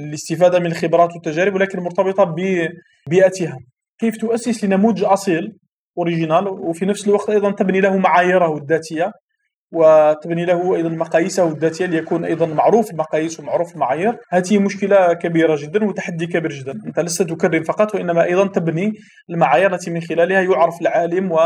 بالاستفاده 0.00 0.58
من 0.58 0.66
الخبرات 0.66 1.10
والتجارب 1.12 1.54
ولكن 1.54 1.80
مرتبطة 1.80 2.24
ببيئتها. 2.24 3.58
كيف 3.98 4.16
تؤسس 4.16 4.64
لنموذج 4.64 5.04
أصيل؟ 5.04 5.52
original 5.98 6.48
وفي 6.48 6.86
نفس 6.86 7.08
الوقت 7.08 7.30
أيضا 7.30 7.50
تبني 7.50 7.80
له 7.80 7.96
معاييره 7.96 8.56
الذاتية 8.56 9.12
وتبني 9.72 10.44
له 10.44 10.76
أيضا 10.76 10.88
مقاييسه 10.88 11.48
الذاتية 11.48 11.86
ليكون 11.86 12.24
أيضا 12.24 12.46
معروف 12.46 12.90
المقاييس 12.90 13.40
ومعروف 13.40 13.74
المعايير 13.74 14.16
هذه 14.30 14.58
مشكلة 14.58 15.12
كبيرة 15.12 15.56
جدا 15.56 15.84
وتحدي 15.84 16.26
كبير 16.26 16.52
جدا. 16.52 16.72
أنت 16.86 17.00
لست 17.00 17.22
تكرر 17.22 17.64
فقط 17.64 17.94
وإنما 17.94 18.24
أيضا 18.24 18.46
تبني 18.46 18.92
المعايير 19.30 19.74
التي 19.74 19.90
من 19.90 20.00
خلالها 20.00 20.40
يعرف 20.40 20.80
العالم 20.80 21.32
و 21.32 21.38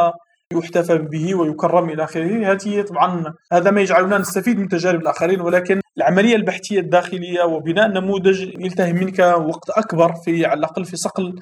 يحتفى 0.52 0.98
به 0.98 1.34
ويكرم 1.34 1.90
إلى 1.90 2.04
آخره. 2.04 2.52
هذه 2.52 2.82
طبعا 2.82 3.24
هذا 3.52 3.70
ما 3.70 3.80
يجعلنا 3.80 4.18
نستفيد 4.18 4.58
من 4.58 4.68
تجارب 4.68 5.00
الآخرين 5.00 5.40
ولكن 5.40 5.80
العملية 5.96 6.36
البحثية 6.36 6.80
الداخلية 6.80 7.42
وبناء 7.42 7.88
نموذج 7.88 8.42
يلتهم 8.42 8.94
منك 8.96 9.18
وقت 9.18 9.70
أكبر 9.70 10.12
في 10.24 10.46
على 10.46 10.58
الأقل 10.58 10.84
في 10.84 10.96
صقل 10.96 11.34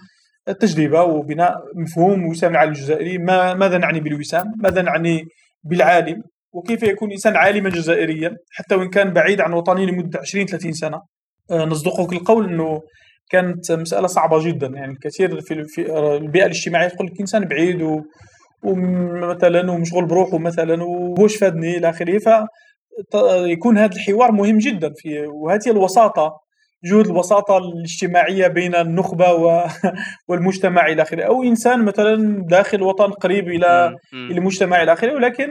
التجربة 0.49 1.03
وبناء 1.03 1.55
مفهوم 1.75 2.27
وسام 2.27 2.51
العالم 2.51 2.73
الجزائري. 2.73 3.19
ما 3.19 3.55
ماذا 3.55 3.79
نعني 3.79 4.01
بالوسام؟ 4.01 4.47
ماذا 4.57 4.83
نعني 4.83 5.25
بالعالم؟ 5.65 6.23
وكيف 6.53 6.83
يكون 6.83 7.09
الانسان 7.09 7.37
عالما 7.37 7.71
جزائريا؟ 7.71 8.37
حتى 8.53 8.75
وإن 8.75 8.91
كان 8.91 9.13
بعيد 9.13 9.41
عن 9.41 9.53
وطنه 9.53 9.85
لمدة 9.85 10.19
20 10.19 10.47
30 10.47 10.73
سنة. 10.73 11.01
آه، 11.51 11.65
نصدقك 11.65 12.13
القول 12.13 12.49
إنه 12.49 12.81
كانت 13.31 13.73
مسألة 13.73 14.07
صعبة 14.07 14.47
جدا. 14.47 14.67
يعني 14.67 14.93
الكثير 14.93 15.41
في, 15.41 15.99
البيئة 16.17 16.45
الاجتماعية 16.45 16.89
تقول 16.89 17.07
لك 17.07 17.21
إنسان 17.21 17.45
بعيد 17.45 17.83
و 17.83 18.01
ومثلا 18.65 19.71
ومشغول 19.71 20.07
بروحه 20.07 20.39
مثلا 20.39 20.83
وهوش 20.85 21.37
فادني 21.37 21.77
إلى 21.77 21.91
آخره. 21.91 22.47
فيكون 23.13 23.79
هذا 23.79 23.93
الحوار 23.97 24.33
مهم 24.33 24.59
جدا 24.59 24.93
في 24.97 25.27
وهذه 25.27 25.71
الوساطة 25.71 26.42
جهود 26.85 27.07
الوساطة 27.07 27.59
الاجتماعية 27.59 28.49
بين 28.49 28.75
النخبة 28.75 29.27
والمجتمع 30.29 30.87
إلى 30.87 31.03
آخره. 31.03 31.23
أو 31.23 31.43
إنسان 31.43 31.85
مثلا 31.85 32.45
داخل 32.49 32.83
وطن 32.83 33.11
قريب 33.11 33.49
إلى 33.49 33.97
المجتمع 34.15 34.83
إلى 34.83 34.93
آخره 34.93 35.15
ولكن 35.15 35.51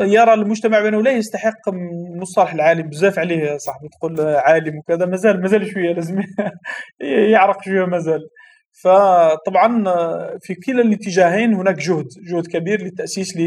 يرى 0.00 0.34
المجتمع 0.34 0.80
بأنه 0.80 1.02
لا 1.02 1.10
يستحق 1.10 1.68
مصطلح 2.20 2.54
العالم. 2.54 2.88
بزاف 2.88 3.18
عليه 3.18 3.56
صاحبي 3.56 3.88
تقول 3.88 4.20
عالم 4.20 4.78
وكذا 4.78 5.06
مازال 5.06 5.40
مازال 5.42 5.66
شوية 5.66 5.92
لازم 5.92 6.22
يعرق 7.32 7.62
شوية 7.64 7.84
مازال. 7.84 8.20
فطبعا 8.82 9.84
في 10.40 10.54
كلا 10.54 10.82
الاتجاهين 10.82 11.54
هناك 11.54 11.74
جهد 11.74 12.06
جهد 12.30 12.46
كبير 12.46 12.82
للتأسيس 12.82 13.38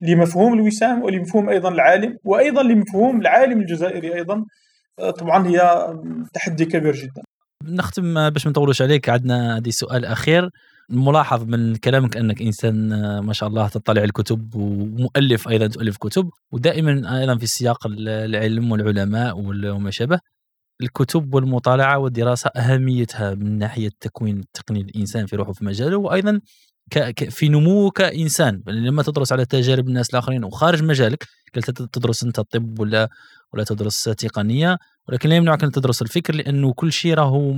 لمفهوم 0.00 0.54
الوسام 0.54 1.02
ولمفهوم 1.02 1.48
أيضا 1.48 1.68
العالم 1.68 2.16
وأيضا 2.24 2.62
لمفهوم 2.62 3.20
العالم 3.20 3.60
الجزائري 3.60 4.14
أيضا. 4.14 4.44
طبعا 5.18 5.46
هي 5.46 5.88
تحدي 6.34 6.64
كبير 6.64 6.96
جدا. 6.96 7.22
نختم 7.64 8.30
باش 8.30 8.46
ما 8.46 8.50
نطولوش 8.50 8.82
عليك 8.82 9.08
عندنا 9.08 9.56
هذه 9.56 9.70
سؤال 9.70 10.04
أخير. 10.04 10.50
الملاحظ 10.90 11.44
من 11.44 11.76
كلامك 11.76 12.16
أنك 12.16 12.42
إنسان 12.42 12.92
آه، 12.92 13.20
ما 13.20 13.32
شاء 13.32 13.48
الله 13.48 13.68
تطلع 13.68 14.04
الكتب 14.04 14.54
ومؤلف 14.54 15.48
أيضا 15.48 15.66
تؤلف 15.66 15.96
كتب 15.96 16.30
ودائما 16.52 17.20
أيضا 17.20 17.36
في 17.38 17.46
سياق 17.46 17.86
العلم 17.86 18.72
والعلماء 18.72 19.38
وما 19.38 19.90
شابه. 19.90 20.20
الكتب 20.82 21.34
والمطالعة 21.34 21.98
والدراسة 21.98 22.50
أهميتها 22.56 23.34
من 23.34 23.58
ناحية 23.58 23.90
تكوين 24.00 24.44
تقني 24.54 24.80
الإنسان 24.80 25.26
في 25.26 25.36
روحه 25.36 25.52
في 25.52 25.64
مجاله 25.64 25.96
وأيضا 25.96 26.40
في 27.30 27.48
نموه 27.48 27.90
كإنسان. 27.90 28.62
لما 28.66 29.02
تدرس 29.02 29.32
على 29.32 29.44
تجارب 29.44 29.88
الناس 29.88 30.10
الآخرين 30.10 30.44
وخارج 30.44 30.82
مجالك 30.82 31.24
قلت 31.54 31.70
تدرس 31.70 32.24
أنت 32.24 32.38
الطب 32.38 32.78
ولا 32.78 33.08
ولا 33.54 33.64
تدرس 33.64 34.02
تقنيه 34.04 34.78
ولكن 35.08 35.28
لا 35.28 35.36
يمنعك 35.36 35.64
أن 35.64 35.72
تدرس 35.72 36.02
الفكر 36.02 36.34
لأنه 36.34 36.72
كل 36.72 36.92
شيء 36.92 37.14
راهو 37.14 37.52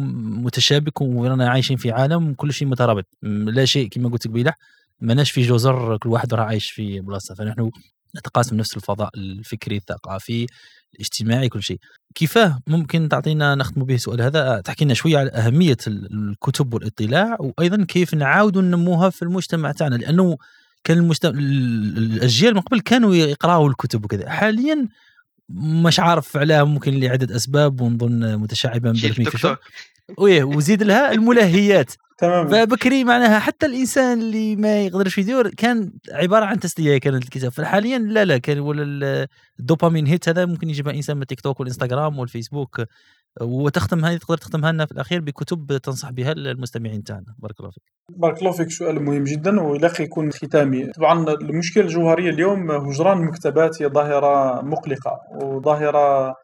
متشابك 0.45 1.01
ورانا 1.01 1.49
عايشين 1.49 1.77
في 1.77 1.91
عالم 1.91 2.35
كل 2.35 2.53
شيء 2.53 2.69
مترابط. 2.69 3.07
لا 3.23 3.65
شيء 3.65 3.89
كما 3.89 4.09
قلت 4.09 4.27
لك 4.27 4.33
بيلح 4.33 4.55
ماناش 5.01 5.31
في 5.31 5.43
جزر 5.43 5.97
كل 5.97 6.09
واحد 6.09 6.35
راه 6.35 6.45
عايش 6.45 6.71
في 6.71 7.01
بلاصة. 7.01 7.35
فنحن 7.35 7.71
نتقاسم 8.16 8.57
نفس 8.57 8.77
الفضاء 8.77 9.11
الفكري 9.16 9.77
الثقافي 9.77 10.47
الاجتماعي 10.95 11.49
كل 11.49 11.62
شيء. 11.62 11.79
كيفاه؟ 12.15 12.59
ممكن 12.66 13.09
تعطينا 13.09 13.55
نختم 13.55 13.85
به 13.85 13.95
السؤال 13.95 14.23
هذا. 14.23 14.61
تحكي 14.61 14.85
لنا 14.85 14.95
شوية 14.95 15.19
على 15.19 15.31
أهمية 15.31 15.77
الكتب 15.87 16.75
والاطلاع 16.75 17.37
وأيضا 17.41 17.85
كيف 17.85 18.15
نعاودوا 18.15 18.62
ننموها 18.62 19.11
في 19.11 19.23
المجتمع 19.23 19.73
تاعنا. 19.73 19.95
لأنه 19.95 20.37
كان 20.85 20.99
المجتمع 20.99 21.39
الأجيال 21.39 22.55
من 22.55 22.61
قبل 22.61 22.81
كانوا 22.81 23.15
يقراوا 23.15 23.69
الكتب 23.69 24.05
وكذا. 24.05 24.31
حاليا 24.31 24.89
مش 25.55 26.01
عارف 26.01 26.36
عليها 26.36 26.64
ممكن 26.64 27.01
لعدة 27.01 27.36
أسباب 27.36 27.81
ونظن 27.81 28.36
متشعبا 28.36 28.93
بالميكروفون 28.93 29.56
ويه 30.18 30.44
وزيد 30.44 30.82
لها 30.82 31.12
الملهيات. 31.12 31.93
تمام 32.18 32.48
فبكري 32.48 33.05
معناها 33.05 33.39
حتى 33.39 33.66
الإنسان 33.66 34.20
اللي 34.20 34.56
ما 34.56 34.81
يقدرش 34.81 35.18
يدور 35.18 35.51
كان 35.51 35.93
عبارة 36.10 36.44
عن 36.44 36.60
تسلية 36.60 36.98
كانت 36.98 37.24
الكتاب 37.24 37.52
فحاليا 37.52 37.98
لا 37.98 38.24
لا 38.24 38.39
كان 38.39 38.59
ولا 38.59 39.28
الدوبامين 39.60 40.06
هيت 40.06 40.28
هذا 40.28 40.47
ممكن 40.47 40.70
يجيبها 40.70 40.94
إنسان 40.94 41.16
من 41.16 41.22
التيك 41.22 41.40
توك 41.40 41.60
والإنستغرام 41.60 42.18
والفيسبوك. 42.18 42.82
وتختم 43.40 44.05
هذه 44.05 44.16
تقدر 44.16 44.36
تختمها 44.36 44.73
لنا 44.73 44.86
في 44.86 44.93
الأخير 44.93 45.20
بكتب 45.20 45.77
تنصح 45.82 46.11
بها 46.11 46.32
المستمعين 46.32 47.05
تاعنا. 47.05 47.35
بارك 47.39 47.61
الله 47.61 47.70
فيك. 47.70 47.82
بارك 48.16 48.39
الله 48.39 48.52
فيك 48.52 48.70
سؤال 48.70 49.02
مهم 49.02 49.24
جدا 49.24 49.61
وإلى 49.61 49.90
يكون 50.01 50.32
ختامي. 50.32 50.86
طبعا 50.86 51.28
المشكلة 51.28 51.85
الجوهرية 51.85 52.31
اليوم 52.31 52.70
هجران 52.70 53.19
المكتبات 53.19 53.82
هي 53.82 53.89
ظاهرة 53.89 54.62
مقلقة 54.62 55.19
وظاهرة 55.43 56.35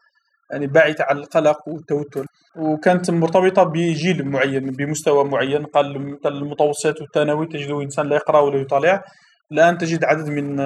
يعني 0.51 0.67
باعثة 0.67 1.03
عن 1.03 1.17
القلق 1.17 1.67
والتوتر. 1.67 2.25
وكانت 2.57 3.11
مرتبطة 3.11 3.63
بجيل 3.63 4.29
معين 4.29 4.71
بمستوى 4.71 5.23
معين. 5.23 5.65
قال 5.65 6.17
المتوسط 6.25 7.01
والثانوي 7.01 7.45
تجد 7.45 7.71
إنسان 7.71 8.07
لا 8.07 8.15
يقرأ 8.15 8.39
ولا 8.39 8.61
يطالع. 8.61 9.03
الآن 9.51 9.77
تجد 9.77 10.03
عدد 10.03 10.29
من 10.29 10.59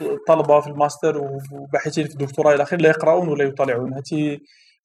الطلبة 0.00 0.60
في 0.60 0.66
الماستر 0.66 1.18
وباحثين 1.52 2.04
في 2.04 2.12
الدكتوراه 2.12 2.54
إلى 2.54 2.62
آخره 2.62 2.78
لا 2.78 2.88
يقرؤون 2.88 3.28
ولا 3.28 3.44
يطالعون. 3.44 3.92
هذه 3.94 4.38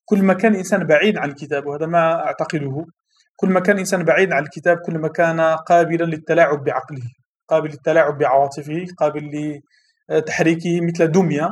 كل 0.09 0.23
ما 0.23 0.33
كان 0.33 0.51
الإنسان 0.51 0.83
بعيد 0.83 1.17
عن 1.17 1.29
الكتاب 1.29 1.65
وهذا 1.67 1.85
ما 1.85 2.25
أعتقده. 2.25 2.85
كل 3.35 3.49
ما 3.49 3.59
كان 3.59 3.75
الإنسان 3.75 4.03
بعيد 4.03 4.31
عن 4.31 4.43
الكتاب 4.43 4.77
كل 4.77 4.97
ما 4.97 5.07
كان 5.07 5.41
قابلا 5.41 6.05
للتلاعب 6.05 6.63
بعقله 6.63 7.01
قابل 7.49 7.69
للتلاعب 7.69 8.17
بعواطفه 8.17 8.85
قابل 8.97 9.31
لتحريكه 10.09 10.81
مثل 10.81 11.07
دمية. 11.07 11.49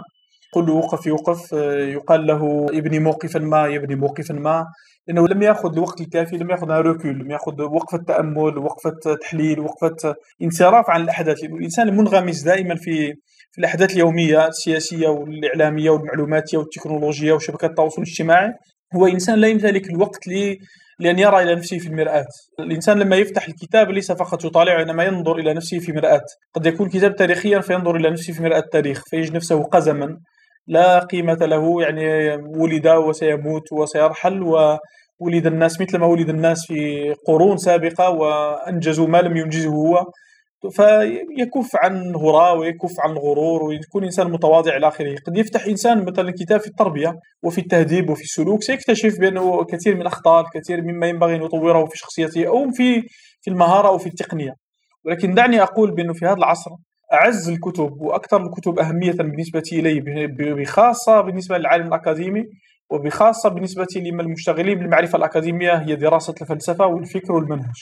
قل 0.53 0.69
وقف 0.69 1.05
يوقف. 1.07 1.53
يقال 1.97 2.27
له 2.27 2.67
ابني 2.69 2.99
موقفا 2.99 3.39
ما 3.39 3.67
يبني 3.67 3.95
موقفا 3.95 4.33
ما. 4.33 4.65
لأنه 5.07 5.27
لم 5.27 5.41
يأخذ 5.41 5.73
الوقت 5.73 6.01
الكافي 6.01 6.37
لم 6.37 6.49
يأخذ 6.51 6.71
روكول 6.71 7.19
لم 7.19 7.31
يأخذ 7.31 7.61
وقفة 7.61 7.97
تأمل 7.97 8.57
وقفة 8.57 9.15
تحليل 9.21 9.59
وقفة 9.59 10.15
انصراف 10.41 10.89
عن 10.89 11.01
الأحداث. 11.01 11.43
الإنسان 11.43 11.87
المنغمس 11.89 12.41
دائما 12.43 12.75
في 12.75 13.13
في 13.55 13.59
الأحداث 13.59 13.93
اليومية 13.93 14.47
السياسية 14.47 15.07
والإعلامية 15.07 15.89
والمعلوماتية 15.89 16.57
والتكنولوجيا 16.57 17.33
وشبكات 17.33 17.69
التواصل 17.69 18.01
الاجتماعي 18.01 18.53
هو 18.95 19.07
إنسان 19.07 19.39
لا 19.39 19.47
يمتلك 19.47 19.89
الوقت 19.89 20.27
لي 20.27 20.57
لأن 20.99 21.19
يرى 21.19 21.43
إلى 21.43 21.55
نفسه 21.55 21.77
في 21.77 21.87
المرآة. 21.87 22.25
الإنسان 22.59 22.99
لما 22.99 23.15
يفتح 23.15 23.47
الكتاب 23.47 23.91
ليس 23.91 24.11
فقط 24.11 24.45
يطالعه 24.45 24.81
إنما 24.81 25.03
ينظر 25.03 25.35
إلى 25.35 25.53
نفسه 25.53 25.79
في 25.79 25.91
مرآة. 25.91 26.21
قد 26.53 26.65
يكون 26.65 26.89
كتاب 26.89 27.15
تاريخيا 27.15 27.59
فينظر 27.59 27.95
إلى 27.95 28.09
نفسه 28.09 28.33
في 28.33 28.43
مرآة 28.43 28.59
التاريخ 28.59 29.03
فيجد 29.09 29.35
نفسه 29.35 29.63
قزما 29.63 30.17
لا 30.67 30.99
قيمة 30.99 31.33
له 31.33 31.81
يعني 31.81 32.35
ولد 32.35 32.87
وسيموت 32.87 33.73
وسيرحل 33.73 34.41
وولد 34.43 35.45
الناس 35.47 35.81
مثل 35.81 35.97
ما 35.97 36.05
ولد 36.05 36.29
الناس 36.29 36.65
في 36.67 37.13
قرون 37.27 37.57
سابقة 37.57 38.09
وأنجزوا 38.09 39.07
ما 39.07 39.21
لم 39.21 39.37
ينجزه 39.37 39.69
هو. 39.69 40.05
فيكف 40.69 41.69
عن 41.83 42.15
هراء 42.15 42.57
ويكف 42.57 42.91
عن 42.99 43.11
الغرور 43.11 43.63
ويكون 43.63 44.03
إنسان 44.03 44.31
متواضع 44.31 44.77
إلى 44.77 44.87
آخره، 44.87 45.15
قد 45.27 45.37
يفتح 45.37 45.65
إنسان 45.65 46.05
مثلا 46.05 46.31
كتاب 46.31 46.59
في 46.59 46.67
التربية 46.67 47.19
وفي 47.43 47.61
التهذيب 47.61 48.09
وفي 48.09 48.21
السلوك 48.21 48.63
سيكتشف 48.63 49.19
بأنه 49.19 49.63
كثير 49.63 49.95
من 49.95 50.01
الأخطاء، 50.01 50.45
الكثير 50.45 50.81
مما 50.81 51.07
ينبغي 51.07 51.35
أن 51.35 51.43
يطوره 51.43 51.85
في 51.85 51.97
شخصيته 51.97 52.47
أو 52.47 52.71
في 52.71 53.01
في 53.41 53.51
المهارة 53.51 53.87
أو 53.87 53.97
في 53.97 54.07
التقنية. 54.07 54.55
ولكن 55.05 55.33
دعني 55.33 55.61
أقول 55.61 55.95
بأنه 55.95 56.13
في 56.13 56.25
هذا 56.25 56.33
العصر 56.37 56.71
أعز 57.13 57.49
الكتب 57.49 57.91
وأكثر 58.01 58.41
الكتب 58.41 58.79
أهمية 58.79 59.11
بالنسبة 59.11 59.63
إلي 59.73 60.03
بخاصة 60.39 61.21
بالنسبة 61.21 61.57
للعالم 61.57 61.87
الأكاديمي 61.87 62.43
وبخاصة 62.89 63.49
بالنسبة 63.49 63.87
لمن 63.95 64.19
المشتغلين 64.19 64.79
بالمعرفة 64.79 65.17
الأكاديمية 65.17 65.73
هي 65.73 65.95
دراسة 65.95 66.33
الفلسفة 66.41 66.85
والفكر 66.85 67.33
والمنهج 67.33 67.75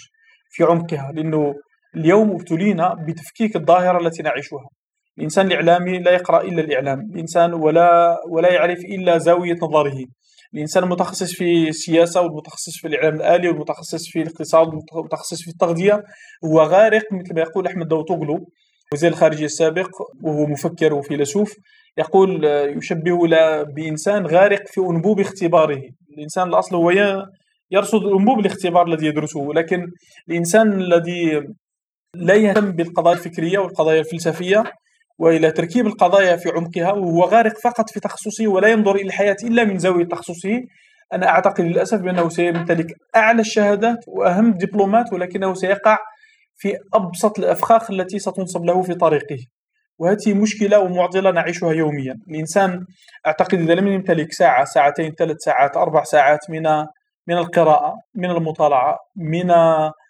في 0.50 0.64
عمقها 0.64 1.12
لأنه 1.16 1.56
اليوم 1.96 2.32
ابتلينا 2.32 2.96
بتفكيك 3.08 3.56
الظاهرة 3.56 4.08
التي 4.08 4.24
نعيشها. 4.24 4.70
الإنسان 5.18 5.48
الإعلامي 5.48 6.00
لا 6.00 6.12
يقرأ 6.12 6.42
إلا 6.42 6.62
الإعلام. 6.62 7.00
الإنسان 7.14 7.54
ولا 7.54 8.18
ولا 8.30 8.54
يعرف 8.54 8.80
إلا 8.80 9.18
زاوية 9.18 9.56
نظره. 9.62 10.06
الإنسان 10.54 10.84
المتخصص 10.84 11.34
في 11.34 11.70
السياسة 11.70 12.22
والمتخصص 12.22 12.78
في 12.82 12.88
الإعلام 12.88 13.16
الآلي 13.16 13.48
والمتخصص 13.48 14.10
في 14.12 14.22
الاقتصاد 14.22 14.68
والمتخصص 14.94 15.42
في 15.44 15.52
التغذية. 15.52 16.04
هو 16.46 16.62
غارق 16.62 17.04
مثل 17.12 17.36
ما 17.36 17.42
يقول 17.42 17.68
أحمد 17.68 17.88
داوطوغلو 17.88 18.48
وزير 18.94 19.12
الخارجية 19.12 19.46
السابق 19.46 19.90
وهو 20.24 20.46
مفكر 20.46 20.94
وفيلسوف 20.94 21.54
يقول 21.98 22.44
يشبه 22.78 23.28
بإنسان 23.76 24.26
غارق 24.26 24.68
في 24.68 24.82
أنبوب 24.82 25.20
اختباره. 25.20 25.82
الإنسان 26.18 26.48
الأصل 26.48 26.76
هو 26.76 26.92
يرصد 27.72 28.04
أنبوب 28.04 28.40
الاختبار 28.40 28.88
الذي 28.88 29.06
يدرسه. 29.06 29.54
لكن 29.54 29.88
الإنسان 30.30 30.74
الذي 30.74 31.42
لا 32.16 32.34
يهتم 32.34 32.72
بالقضايا 32.72 33.16
الفكرية 33.16 33.60
والقضايا 33.60 34.00
الفلسفية 34.00 34.64
وإلى 35.20 35.52
تركيب 35.52 35.88
القضايا 35.88 36.36
في 36.36 36.50
عمقها 36.50 36.92
وهو 36.92 37.24
غارق 37.24 37.54
فقط 37.64 37.90
في 37.90 38.00
تخصصه 38.00 38.48
ولا 38.48 38.68
ينظر 38.68 38.96
إلى 38.96 39.08
الحياة 39.08 39.36
إلا 39.44 39.64
من 39.64 39.78
زاوية 39.78 40.06
تخصصه. 40.06 40.62
أنا 41.14 41.28
أعتقد 41.28 41.62
للأسف 41.62 42.02
بأنه 42.02 42.30
سيمتلك 42.30 42.88
أعلى 43.16 43.42
الشهادات 43.42 43.98
وأهم 44.08 44.50
الدبلومات 44.50 45.14
ولكنه 45.14 45.54
سيقع 45.54 45.98
في 46.56 46.78
أبسط 46.94 47.40
الأفخاخ 47.40 47.92
التي 47.92 48.20
ستنصب 48.20 48.66
له 48.66 48.82
في 48.82 48.94
طريقه. 48.94 49.38
وهذه 50.00 50.34
مشكلة 50.34 50.80
ومعضلة 50.80 51.32
نعيشها 51.32 51.74
يوميا. 51.74 52.16
الإنسان 52.30 52.86
أعتقد 53.28 53.60
إذا 53.60 53.74
لم 53.74 53.88
يمتلك 53.88 54.34
ساعة 54.34 54.66
ساعتين 54.66 55.12
ثلاث 55.12 55.38
ساعات 55.40 55.78
أربع 55.78 56.04
ساعات 56.04 56.40
من 56.50 56.66
من 57.28 57.38
القراءة 57.38 57.96
من 58.16 58.30
المطالعة 58.32 58.98
من 59.16 59.48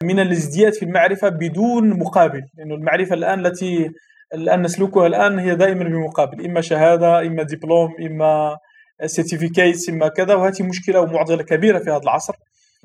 من 0.03 0.19
الازدياد 0.19 0.73
في 0.73 0.83
المعرفة 0.85 1.29
بدون 1.29 1.99
مقابل. 1.99 2.41
لأن 2.57 2.71
المعرفة 2.71 3.13
الآن 3.15 3.45
التي 3.45 3.89
الآن 4.33 4.61
نسلكها 4.61 5.07
الآن 5.07 5.39
هي 5.39 5.55
دائما 5.55 5.83
بمقابل. 5.83 6.45
إما 6.45 6.61
شهادة 6.61 7.19
إما 7.27 7.43
دبلوم 7.43 7.89
إما 8.01 8.57
سيرتيفيكيتس 9.05 9.89
إما 9.89 10.07
كذا. 10.07 10.35
وهذه 10.35 10.63
مشكلة 10.63 11.01
ومعضلة 11.01 11.43
كبيرة 11.43 11.79
في 11.79 11.89
هذا 11.89 12.03
العصر. 12.03 12.33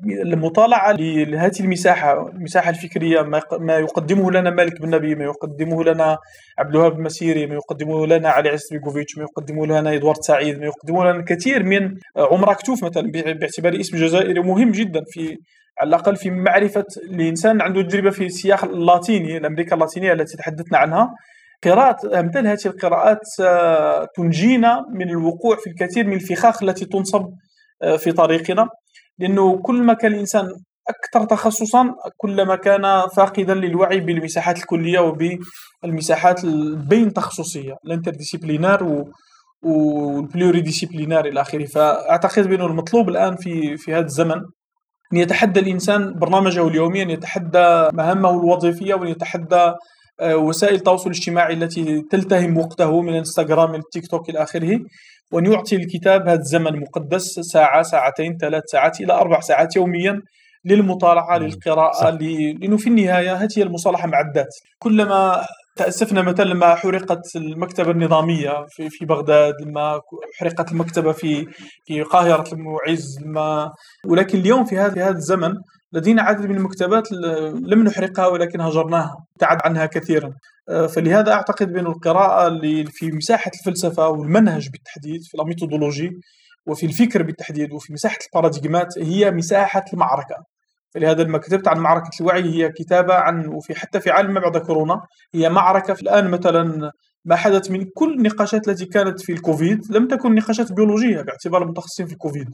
المطالعة 0.05 0.91
لهذه 0.91 1.59
المساحة 1.59 2.29
المساحة 2.29 2.69
الفكرية 2.69 3.21
ما 3.59 3.77
يقدمه 3.77 4.31
لنا 4.31 4.49
مالك 4.49 4.81
بن 4.81 4.89
نبي 4.89 5.15
ما 5.15 5.23
يقدمه 5.23 5.83
لنا 5.83 6.17
عبد 6.59 6.75
الوهاب 6.75 6.99
المسيري 6.99 7.47
ما 7.47 7.55
يقدمه 7.55 8.07
لنا 8.07 8.29
علي 8.29 8.49
عز 8.49 8.67
بيكوفيتش 8.71 9.17
ما 9.17 9.23
يقدمه 9.23 9.65
لنا 9.65 9.93
إدوارد 9.93 10.21
سعيد 10.21 10.59
ما 10.59 10.65
يقدمه 10.65 11.03
لنا 11.03 11.19
الكثير 11.19 11.63
من 11.63 11.95
عمر 12.17 12.53
كتوف 12.53 12.83
مثلا 12.83 13.11
باعتباره 13.11 13.79
اسم 13.79 13.97
جزائري 13.97 14.39
مهم 14.39 14.71
جدا 14.71 15.03
في 15.07 15.37
على 15.79 15.89
الأقل 15.89 16.15
في 16.15 16.29
معرفة 16.29 16.85
الإنسان 17.03 17.61
عنده 17.61 17.81
تجربة 17.81 18.09
في 18.09 18.25
السياق 18.25 18.65
اللاتيني 18.65 19.37
الأمريكا 19.37 19.75
اللاتينية 19.75 20.13
التي 20.13 20.37
تحدثنا 20.37 20.77
عنها. 20.77 21.15
قراءة 21.63 22.21
مثل 22.21 22.47
هذه 22.47 22.65
القراءات 22.65 23.21
آه، 23.41 24.07
تنجينا 24.15 24.85
من 24.93 25.09
الوقوع 25.09 25.55
في 25.55 25.69
الكثير 25.69 26.07
من 26.07 26.13
الفخاخ 26.13 26.63
التي 26.63 26.85
تنصب 26.85 27.25
آه، 27.81 27.97
في 27.97 28.11
طريقنا. 28.11 28.69
لأنه 29.19 29.57
كل 29.57 29.83
ما 29.83 29.93
كان 29.93 30.13
الإنسان 30.13 30.45
أكثر 30.89 31.25
تخصصا 31.25 31.95
كلما 32.17 32.55
كان 32.55 33.07
فاقدا 33.17 33.53
للوعي 33.53 33.99
بالمساحات 33.99 34.57
الكلية 34.57 34.99
وبالمساحات 34.99 36.43
البين 36.43 37.13
تخصصية 37.13 37.75
ال 37.85 37.91
interdisciplinaire 37.91 39.05
وال 39.63 40.61
pluridisciplinaire 40.61 41.25
إلى 41.25 41.41
آخره. 41.41 41.65
فأعتقد 41.65 42.47
بأنه 42.47 42.65
المطلوب 42.65 43.09
الآن 43.09 43.35
في 43.35 43.77
في 43.77 43.93
هذا 43.93 44.05
الزمن 44.05 44.41
أن 45.13 45.17
يتحدى 45.17 45.59
الإنسان 45.59 46.13
برنامجه 46.13 46.67
اليومي 46.67 47.01
أن 47.01 47.09
يتحدى 47.09 47.89
مهامه 47.93 48.29
الوظيفية 48.29 48.93
وأن 48.93 49.07
يتحدى 49.07 49.73
آه، 50.21 50.37
وسائل 50.37 50.75
التواصل 50.75 51.09
الاجتماعي 51.09 51.53
التي 51.53 52.01
تلتهم 52.11 52.57
وقته 52.57 53.01
من 53.01 53.09
الإنستغرام 53.09 53.71
من 53.71 53.79
التيك 53.79 54.07
توك 54.07 54.29
إلى 54.29 54.43
آخره. 54.43 54.79
وأن 55.31 55.45
يعطي 55.45 55.75
الكتاب 55.75 56.21
هذا 56.21 56.39
الزمن 56.39 56.67
المقدس 56.67 57.39
ساعة 57.39 57.81
ساعتين 57.81 58.37
ثلاث 58.37 58.63
ساعات 58.67 59.01
إلى 59.01 59.13
أربع 59.13 59.39
ساعات 59.39 59.75
يوميا 59.75 60.21
للمطالعة 60.65 61.37
للقراءة 61.37 62.09
لأنه 62.09 62.77
في 62.77 62.87
النهاية 62.87 63.33
هذه 63.33 63.49
هي 63.57 63.63
المصالحة 63.63 64.07
مع 64.07 64.21
الذات. 64.21 64.55
كلما 64.79 65.45
تأسفنا 65.75 66.21
مثلا 66.21 66.45
لما 66.45 66.75
حرقت 66.75 67.35
المكتبة 67.35 67.91
النظامية 67.91 68.65
في, 68.69 68.89
في 68.89 69.05
بغداد 69.05 69.53
لما 69.61 70.01
حرقت 70.39 70.71
المكتبة 70.71 71.11
في 71.11 71.47
في 71.85 72.01
قاهرة 72.01 72.53
المعز 72.53 73.19
لما 73.25 73.71
ولكن 74.05 74.39
اليوم 74.39 74.65
في 74.65 74.77
هذا 74.77 74.93
في 74.93 75.01
هذا 75.01 75.17
الزمن 75.17 75.53
لدينا 75.93 76.21
عدد 76.21 76.45
من 76.45 76.57
المكتبات 76.57 77.11
لم 77.71 77.83
نحرقها 77.83 78.27
ولكن 78.27 78.61
هجرناها 78.61 79.15
ابتعد 79.33 79.57
عنها 79.65 79.85
كثيرا. 79.85 80.33
فلهذا 80.95 81.31
أعتقد 81.31 81.73
بأن 81.73 81.87
القراءة 81.87 82.47
اللي 82.47 82.85
في 82.85 83.11
مساحة 83.11 83.51
الفلسفة 83.59 84.07
والمنهج 84.07 84.69
بالتحديد 84.69 85.21
في 85.23 85.41
ال 85.41 85.46
méthodologie 85.46 86.11
وفي 86.67 86.85
الفكر 86.85 87.23
بالتحديد 87.23 87.73
وفي 87.73 87.93
مساحة 87.93 88.17
الباراديجمات 88.27 88.87
هي 88.97 89.31
مساحة 89.31 89.83
المعركة. 89.93 90.35
فلهذا 90.93 91.23
لما 91.23 91.37
كتبت 91.37 91.67
عن 91.67 91.79
معركة 91.79 92.09
الوعي 92.21 92.43
هي 92.43 92.69
كتابة 92.69 93.13
عن 93.13 93.47
وفي 93.47 93.75
حتى 93.75 93.99
في 93.99 94.09
عالم 94.09 94.33
ما 94.33 94.39
بعد 94.39 94.57
كورونا 94.57 95.01
هي 95.35 95.49
معركة 95.49 95.93
في 95.93 96.01
الآن 96.01 96.29
مثلا 96.31 96.91
ما 97.25 97.35
حدث 97.35 97.71
من 97.71 97.85
كل 97.95 98.13
النقاشات 98.13 98.67
التي 98.67 98.85
كانت 98.85 99.21
في 99.21 99.31
الكوفيد 99.31 99.79
لم 99.91 100.07
تكن 100.07 100.35
نقاشات 100.35 100.71
بيولوجية 100.71 101.21
باعتبار 101.21 101.63
المتخصصين 101.63 102.05
في 102.05 102.13
الكوفيد. 102.13 102.47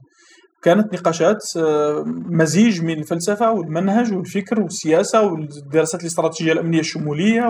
كانت 0.65 0.93
نقاشات 0.93 1.37
آه، 1.57 2.03
مزيج 2.41 2.81
من 2.81 2.99
الفلسفة 2.99 3.51
والمنهج 3.51 4.13
والفكر 4.13 4.61
والسياسة 4.61 5.21
والدراسات 5.21 6.01
الاستراتيجية 6.01 6.51
الأمنية 6.53 6.79
الشمولية 6.79 7.43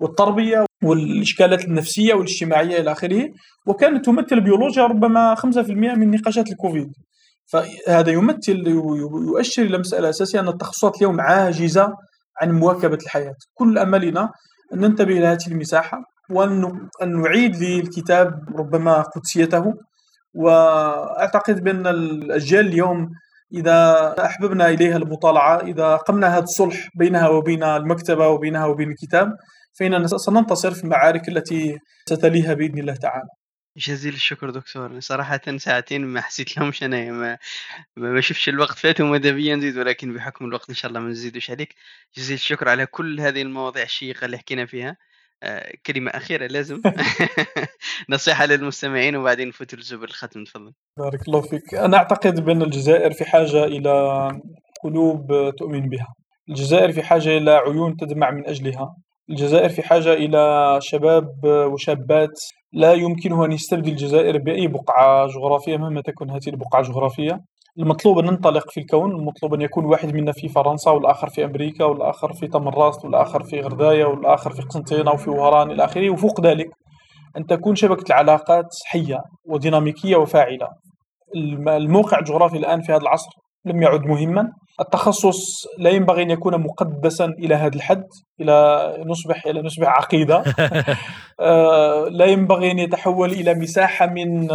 والتربية 0.00 0.66
والإشكالات 0.82 1.64
النفسية 1.64 2.14
والاجتماعية 2.14 2.80
إلى 2.80 2.92
آخره. 2.92 3.28
وكانت 3.66 4.04
تمثل 4.04 4.26
البيولوجيا 4.32 4.82
ربما 4.82 5.34
5% 5.34 5.94
من 5.94 6.10
نقاشات 6.10 6.48
الكوفيد. 6.48 6.92
فهذا 7.52 8.10
يمثل 8.10 8.66
يؤشر 9.28 9.62
إلى 9.62 9.78
مسألة 9.78 10.08
أساسية 10.08 10.40
أن 10.40 10.48
التخصصات 10.48 10.96
اليوم 10.96 11.20
عاجزة 11.20 11.92
عن 12.42 12.52
مواكبة 12.52 12.98
الحياة. 13.02 13.34
كل 13.54 13.78
أملنا 13.78 14.28
أن 14.74 14.80
ننتبه 14.80 15.18
إلى 15.18 15.26
هذه 15.26 15.46
المساحة 15.48 15.98
وأن 16.30 16.88
نعيد 17.06 17.56
للكتاب 17.56 18.30
ربما 18.58 19.02
قدسيته. 19.02 19.64
وأعتقد 20.34 21.64
بأن 21.64 21.86
الأجيال 21.86 22.66
اليوم 22.66 23.10
إذا 23.54 24.14
أحببنا 24.24 24.68
إليها 24.68 24.96
المطالعة 24.96 25.60
إذا 25.60 25.96
قمنا 25.96 26.36
هذا 26.36 26.42
الصلح 26.42 26.88
بينها 26.94 27.28
وبين 27.28 27.62
المكتبة 27.62 28.28
وبينها 28.28 28.66
وبين 28.66 28.90
الكتاب 28.90 29.32
فاننا 29.78 30.06
سننتصر 30.06 30.74
في 30.74 30.84
المعارك 30.84 31.28
التي 31.28 31.78
ستليها 32.08 32.54
بإذن 32.54 32.78
الله 32.78 32.94
تعالى. 32.94 33.28
جزيل 33.76 34.14
الشكر 34.14 34.50
دكتور. 34.50 35.00
صراحة 35.00 35.40
ساعتين 35.56 36.04
ما 36.04 36.20
حسيت 36.20 36.56
لهمش 36.56 36.82
أنا 36.82 37.10
ما, 37.12 37.38
ما 37.96 38.20
شفتش 38.20 38.48
الوقت 38.48 38.78
فات 38.78 39.00
وماذا 39.00 39.30
بيا 39.30 39.56
نزيد 39.56 39.78
ولكن 39.78 40.14
بحكم 40.14 40.44
الوقت 40.44 40.68
إن 40.68 40.74
شاء 40.74 40.88
الله 40.88 41.00
ما 41.00 41.08
نزيدوش 41.08 41.50
عليك. 41.50 41.74
جزيل 42.16 42.34
الشكر 42.34 42.68
على 42.68 42.86
كل 42.86 43.20
هذه 43.20 43.42
المواضيع 43.42 43.82
الشيقة 43.82 44.24
اللي 44.24 44.38
حكينا 44.38 44.66
فيها. 44.66 44.96
كلمة 45.86 46.10
أخيرة 46.10 46.46
لازم. 46.46 46.80
نصيحة 48.10 48.46
للمستمعين 48.46 49.16
وبعدين 49.16 49.48
نفوت 49.48 49.74
لزبر 49.74 50.04
الختم 50.04 50.44
تفضل. 50.44 50.72
بارك 50.98 51.28
الله 51.28 51.40
فيك. 51.40 51.74
أنا 51.74 51.96
أعتقد 51.96 52.44
بأن 52.44 52.62
الجزائر 52.62 53.12
في 53.12 53.24
حاجة 53.24 53.64
إلى 53.64 54.28
قلوب 54.84 55.52
تؤمن 55.58 55.88
بها. 55.88 56.14
الجزائر 56.48 56.92
في 56.92 57.02
حاجة 57.02 57.28
إلى 57.36 57.50
عيون 57.50 57.96
تدمع 57.96 58.30
من 58.30 58.48
أجلها. 58.48 58.96
الجزائر 59.30 59.68
في 59.68 59.82
حاجة 59.82 60.12
إلى 60.12 60.78
شباب 60.82 61.44
وشابات 61.44 62.40
لا 62.72 62.92
يمكنه 62.92 63.44
أن 63.44 63.52
يستبدل 63.52 63.90
الجزائر 63.90 64.38
بأي 64.38 64.66
بقعة 64.66 65.26
جغرافية 65.26 65.76
مهما 65.76 66.00
تكن 66.00 66.30
هذه 66.30 66.48
البقعة 66.48 66.80
الجغرافية 66.80 67.40
المطلوب 67.78 68.18
أن 68.18 68.24
ننطلق 68.24 68.70
في 68.70 68.80
الكون 68.80 69.10
المطلوب 69.10 69.54
أن 69.54 69.60
يكون 69.60 69.84
واحد 69.84 70.14
منا 70.14 70.32
في 70.32 70.48
فرنسا 70.48 70.90
والآخر 70.90 71.28
في 71.28 71.44
أمريكا 71.44 71.84
والآخر 71.84 72.32
في 72.32 72.46
تمراست 72.46 73.04
والآخر 73.04 73.42
في 73.42 73.60
غرداية 73.60 74.04
والآخر 74.04 74.50
في 74.50 74.62
قسنطينة 74.62 75.10
وفي 75.10 75.30
وهران 75.30 75.70
إلى 75.70 75.84
آخره. 75.84 76.10
وفوق 76.10 76.40
ذلك 76.40 76.68
أن 77.36 77.46
تكون 77.46 77.74
شبكة 77.74 78.04
العلاقات 78.06 78.66
حية 78.86 79.18
وديناميكية 79.44 80.16
وفاعلة. 80.16 80.68
الموقع 81.68 82.18
الجغرافي 82.18 82.56
الآن 82.56 82.82
في 82.82 82.92
هذا 82.92 83.02
العصر 83.02 83.30
لم 83.64 83.82
يعد 83.82 84.06
مهما. 84.06 84.52
التخصص 84.80 85.66
لا 85.78 85.90
ينبغي 85.90 86.22
أن 86.22 86.30
يكون 86.30 86.60
مقدسا 86.60 87.24
إلى 87.24 87.54
هذا 87.54 87.76
الحد 87.76 88.04
إلى 88.40 89.04
نصبح 89.06 89.46
إلى 89.46 89.62
نصبح 89.62 89.88
عقيدة. 89.88 90.44
آه، 91.40 92.08
لا 92.08 92.24
ينبغي 92.24 92.70
أن 92.70 92.78
يتحول 92.78 93.30
إلى 93.30 93.54
مساحة 93.54 94.06
من 94.06 94.50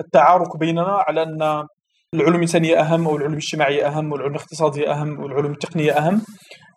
التعارك 0.00 0.56
بيننا 0.56 1.02
على 1.08 1.22
أن 1.22 1.66
العلوم 2.14 2.36
الإنسانية 2.36 2.80
أهم 2.80 3.08
أو 3.08 3.16
العلوم 3.16 3.32
الاجتماعية 3.32 3.86
أهم 3.86 4.12
والعلوم 4.12 4.34
الاقتصادية 4.34 4.92
أهم 4.92 5.20
والعلوم 5.20 5.52
التقنية 5.52 5.92
أهم. 5.92 6.22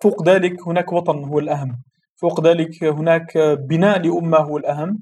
فوق 0.02 0.30
ذلك 0.30 0.68
هناك 0.68 0.94
وطن 0.94 1.24
هو 1.24 1.40
الأهم. 1.40 1.76
فوق 2.22 2.48
ذلك 2.48 2.84
هناك 2.84 3.38
بناء 3.70 4.00
لأمة 4.00 4.38
هو 4.38 4.58
الأهم. 4.58 4.98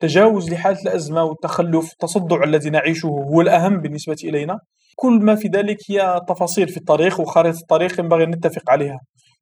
تجاوز 0.00 0.52
لحالة 0.52 0.82
الأزمة 0.82 1.22
والتخلف 1.24 1.92
التصدع 1.92 2.44
الذي 2.44 2.70
نعيشه 2.70 3.06
هو 3.06 3.40
الأهم 3.40 3.80
بالنسبة 3.80 4.16
إلينا. 4.24 4.58
كل 4.96 5.20
ما 5.22 5.34
في 5.34 5.48
ذلك 5.48 5.76
هي 5.90 6.20
تفاصيل 6.28 6.68
في 6.68 6.76
الطريق 6.76 7.20
وخارطة 7.20 7.58
الطريق 7.60 8.00
ينبغي 8.00 8.24
أن 8.24 8.30
نتفق 8.30 8.70
عليها. 8.70 9.00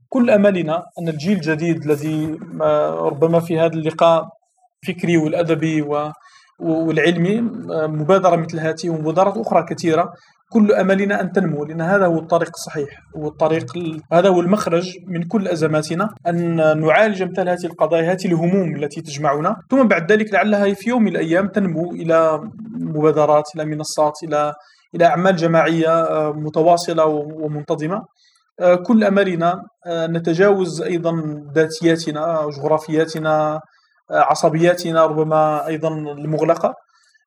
كل 0.08 0.30
أملنا 0.30 0.82
أن 0.98 1.08
الجيل 1.08 1.36
الجديد 1.36 1.84
الذي 1.84 2.38
ربما 3.10 3.40
في 3.40 3.58
هذا 3.58 3.74
اللقاء 3.74 4.28
فكري 4.86 5.16
والأدبي 5.16 5.82
والعلمي 6.60 7.40
مبادرة 7.70 8.36
مثل 8.36 8.60
هذه 8.60 8.90
ومبادرات 8.90 9.36
أخرى 9.36 9.62
كثيرة. 9.70 10.12
كل 10.52 10.72
أملنا 10.72 11.20
أن 11.20 11.32
تنمو 11.32 11.64
لأن 11.64 11.80
هذا 11.80 12.06
هو 12.06 12.18
الطريق 12.18 12.48
الصحيح 12.48 12.88
والطريق 13.14 13.66
هذا 14.12 14.28
هو 14.28 14.40
المخرج 14.40 14.96
من 15.06 15.22
كل 15.22 15.48
أزماتنا 15.48 16.08
أن 16.26 16.56
نعالج 16.80 17.22
مثل 17.22 17.48
هذه 17.48 17.64
القضايا 17.64 18.12
هذه 18.12 18.24
الهموم 18.26 18.76
التي 18.76 19.00
تجمعنا. 19.00 19.56
ثم 19.70 19.88
بعد 19.88 20.12
ذلك 20.12 20.32
لعلها 20.34 20.74
في 20.74 20.90
يوم 20.90 21.02
من 21.02 21.08
الأيام 21.08 21.48
تنمو 21.48 21.90
إلى 21.90 22.40
مبادرات 22.78 23.44
إلى 23.54 23.64
منصات 23.64 24.12
إلى 24.24 24.52
إلى 24.94 25.04
أعمال 25.04 25.36
جماعية 25.36 26.02
آه، 26.02 26.32
متواصلة 26.32 27.04
ومنتظمة. 27.04 28.02
آه، 28.60 28.74
كل 28.74 29.04
أملنا 29.04 29.62
أن 29.86 30.16
نتجاوز 30.16 30.82
أيضا 30.82 31.12
ذاتياتنا 31.54 32.48
جغرافياتنا 32.56 33.60
عصبياتنا 34.10 35.06
ربما 35.06 35.66
أيضا 35.66 35.88
المغلقة. 35.88 36.74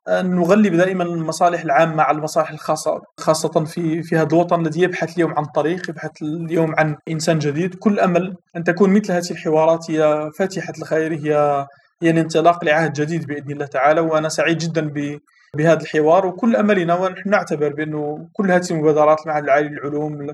نغلب 0.09 0.75
دائما 0.75 1.03
المصالح 1.03 1.61
العامة 1.61 2.03
على 2.03 2.17
المصالح 2.17 2.49
الخاصة 2.49 3.01
خاصة 3.19 3.65
في 3.65 4.03
في 4.03 4.15
هذا 4.17 4.27
الوطن 4.33 4.61
الذي 4.61 4.81
يبحث 4.81 5.15
اليوم 5.15 5.33
عن 5.37 5.45
طريق 5.45 5.89
يبحث 5.89 6.11
اليوم 6.21 6.75
عن 6.77 6.95
إنسان 7.09 7.39
جديد. 7.39 7.75
كل 7.75 7.99
أمل 7.99 8.35
أن 8.55 8.63
تكون 8.63 8.89
مثل 8.89 9.11
هذه 9.11 9.31
الحوارات 9.31 9.91
هي 9.91 10.29
فاتحة 10.37 10.73
الخير 10.79 11.13
هي 11.13 11.65
هي 12.03 12.09
الانطلاق 12.09 12.65
لعهد 12.65 12.93
جديد 12.93 13.27
بإذن 13.27 13.51
الله 13.51 13.65
تعالى. 13.65 14.01
وأنا 14.01 14.29
سعيد 14.29 14.57
جدا 14.57 14.93
بهذا 15.57 15.81
الحوار. 15.81 16.25
وكل 16.25 16.55
أملنا 16.55 16.95
ونحن 16.95 17.29
نعتبر 17.29 17.73
بأنه 17.73 18.29
كل 18.33 18.51
هذه 18.51 18.71
المبادرات 18.71 19.27
مع 19.27 19.37
العالي 19.39 19.69
للعلوم 19.69 20.27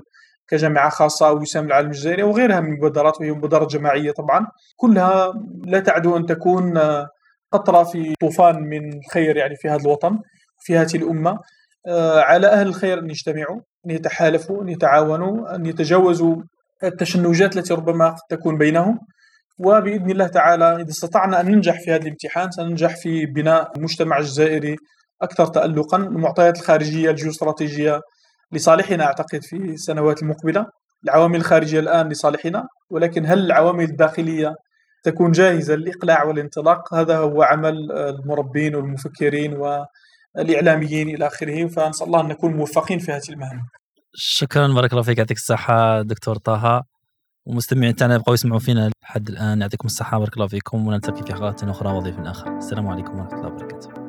كجامعة 0.48 0.88
خاصة 0.88 1.28
أو 1.28 1.40
وسام 1.40 1.66
العالم 1.66 1.88
الجزائري 1.88 2.22
وغيرها 2.22 2.60
من 2.60 2.72
المبادرات 2.72 3.20
وهي 3.20 3.30
مبادرات 3.30 3.70
جماعية 3.70 4.10
طبعا. 4.10 4.46
كلها 4.76 5.32
لا 5.64 5.80
تعدو 5.80 6.16
أن 6.16 6.26
تكون 6.26 6.78
قطرة 7.52 7.82
في 7.82 8.14
طوفان 8.20 8.62
من 8.62 8.98
الخير 8.98 9.36
يعني 9.36 9.56
في 9.56 9.68
هذا 9.68 9.82
الوطن 9.82 10.18
في 10.60 10.78
هذه 10.78 10.96
الأمة. 10.96 11.38
آه، 11.88 12.20
على 12.20 12.46
أهل 12.46 12.66
الخير 12.66 12.98
أن 12.98 13.10
يجتمعوا 13.10 13.60
أن 13.86 13.90
يتحالفوا 13.90 14.62
أن 14.62 14.68
يتعاونوا 14.68 15.54
أن 15.54 15.66
يتجاوزوا 15.66 16.36
التشنجات 16.84 17.56
التي 17.56 17.74
ربما 17.74 18.08
قد 18.08 18.20
تكون 18.30 18.58
بينهم. 18.58 18.98
وبإذن 19.58 20.10
الله 20.10 20.26
تعالى 20.26 20.76
إذا 20.76 20.90
استطعنا 20.90 21.40
أن 21.40 21.46
ننجح 21.46 21.80
في 21.80 21.90
هذا 21.90 22.02
الامتحان 22.02 22.50
سننجح 22.50 22.96
في 22.96 23.26
بناء 23.26 23.72
المجتمع 23.76 24.18
الجزائري 24.18 24.76
أكثر 25.22 25.46
تألقا. 25.46 25.96
المعطيات 25.96 26.56
الخارجية 26.58 27.10
الجيوستراتيجية 27.10 28.00
لصالحنا 28.52 29.04
أعتقد 29.04 29.42
في 29.42 29.56
السنوات 29.56 30.22
المقبلة. 30.22 30.66
العوامل 31.04 31.36
الخارجية 31.36 31.80
الآن 31.80 32.08
لصالحنا 32.08 32.68
ولكن 32.90 33.26
هل 33.26 33.38
العوامل 33.46 33.84
الداخلية 33.84 34.54
تكون 35.02 35.32
جاهزة 35.32 35.74
للإقلاع 35.74 36.24
والانطلاق؟ 36.24 36.94
هذا 36.94 37.18
هو 37.18 37.42
عمل 37.42 37.92
المربين 37.92 38.74
والمفكرين 38.74 39.56
والإعلاميين 40.36 41.08
إلى 41.08 41.26
آخره 41.26 41.66
فنسأل 41.66 42.06
الله 42.06 42.20
أن 42.20 42.28
نكون 42.28 42.56
موفقين 42.56 42.98
في 42.98 43.12
هذه 43.12 43.28
المهمة 43.28 43.62
شكرا 44.14 44.68
بارك 44.68 44.92
الله 44.92 45.02
فيك 45.02 45.18
يعطيك 45.18 45.36
الصحة 45.36 46.02
دكتور 46.02 46.36
طه. 46.36 46.84
ومستمعين 47.46 47.94
تاعنا 47.94 48.14
يبقوا 48.14 48.34
يسمعوا 48.34 48.60
فينا 48.60 48.90
لحد 49.02 49.28
الآن. 49.28 49.60
يعطيكم 49.60 49.86
الصحة 49.86 50.18
بارك 50.18 50.34
الله 50.34 50.46
فيكم 50.46 50.86
ونلتقي 50.86 51.22
في 51.22 51.34
حلقات 51.34 51.64
أخرى 51.64 51.92
وضيف 51.92 52.18
آخر. 52.18 52.56
السلام 52.56 52.88
عليكم 52.88 53.18
ورحمة 53.18 53.38
الله 53.38 53.48
وبركاته. 53.48 54.05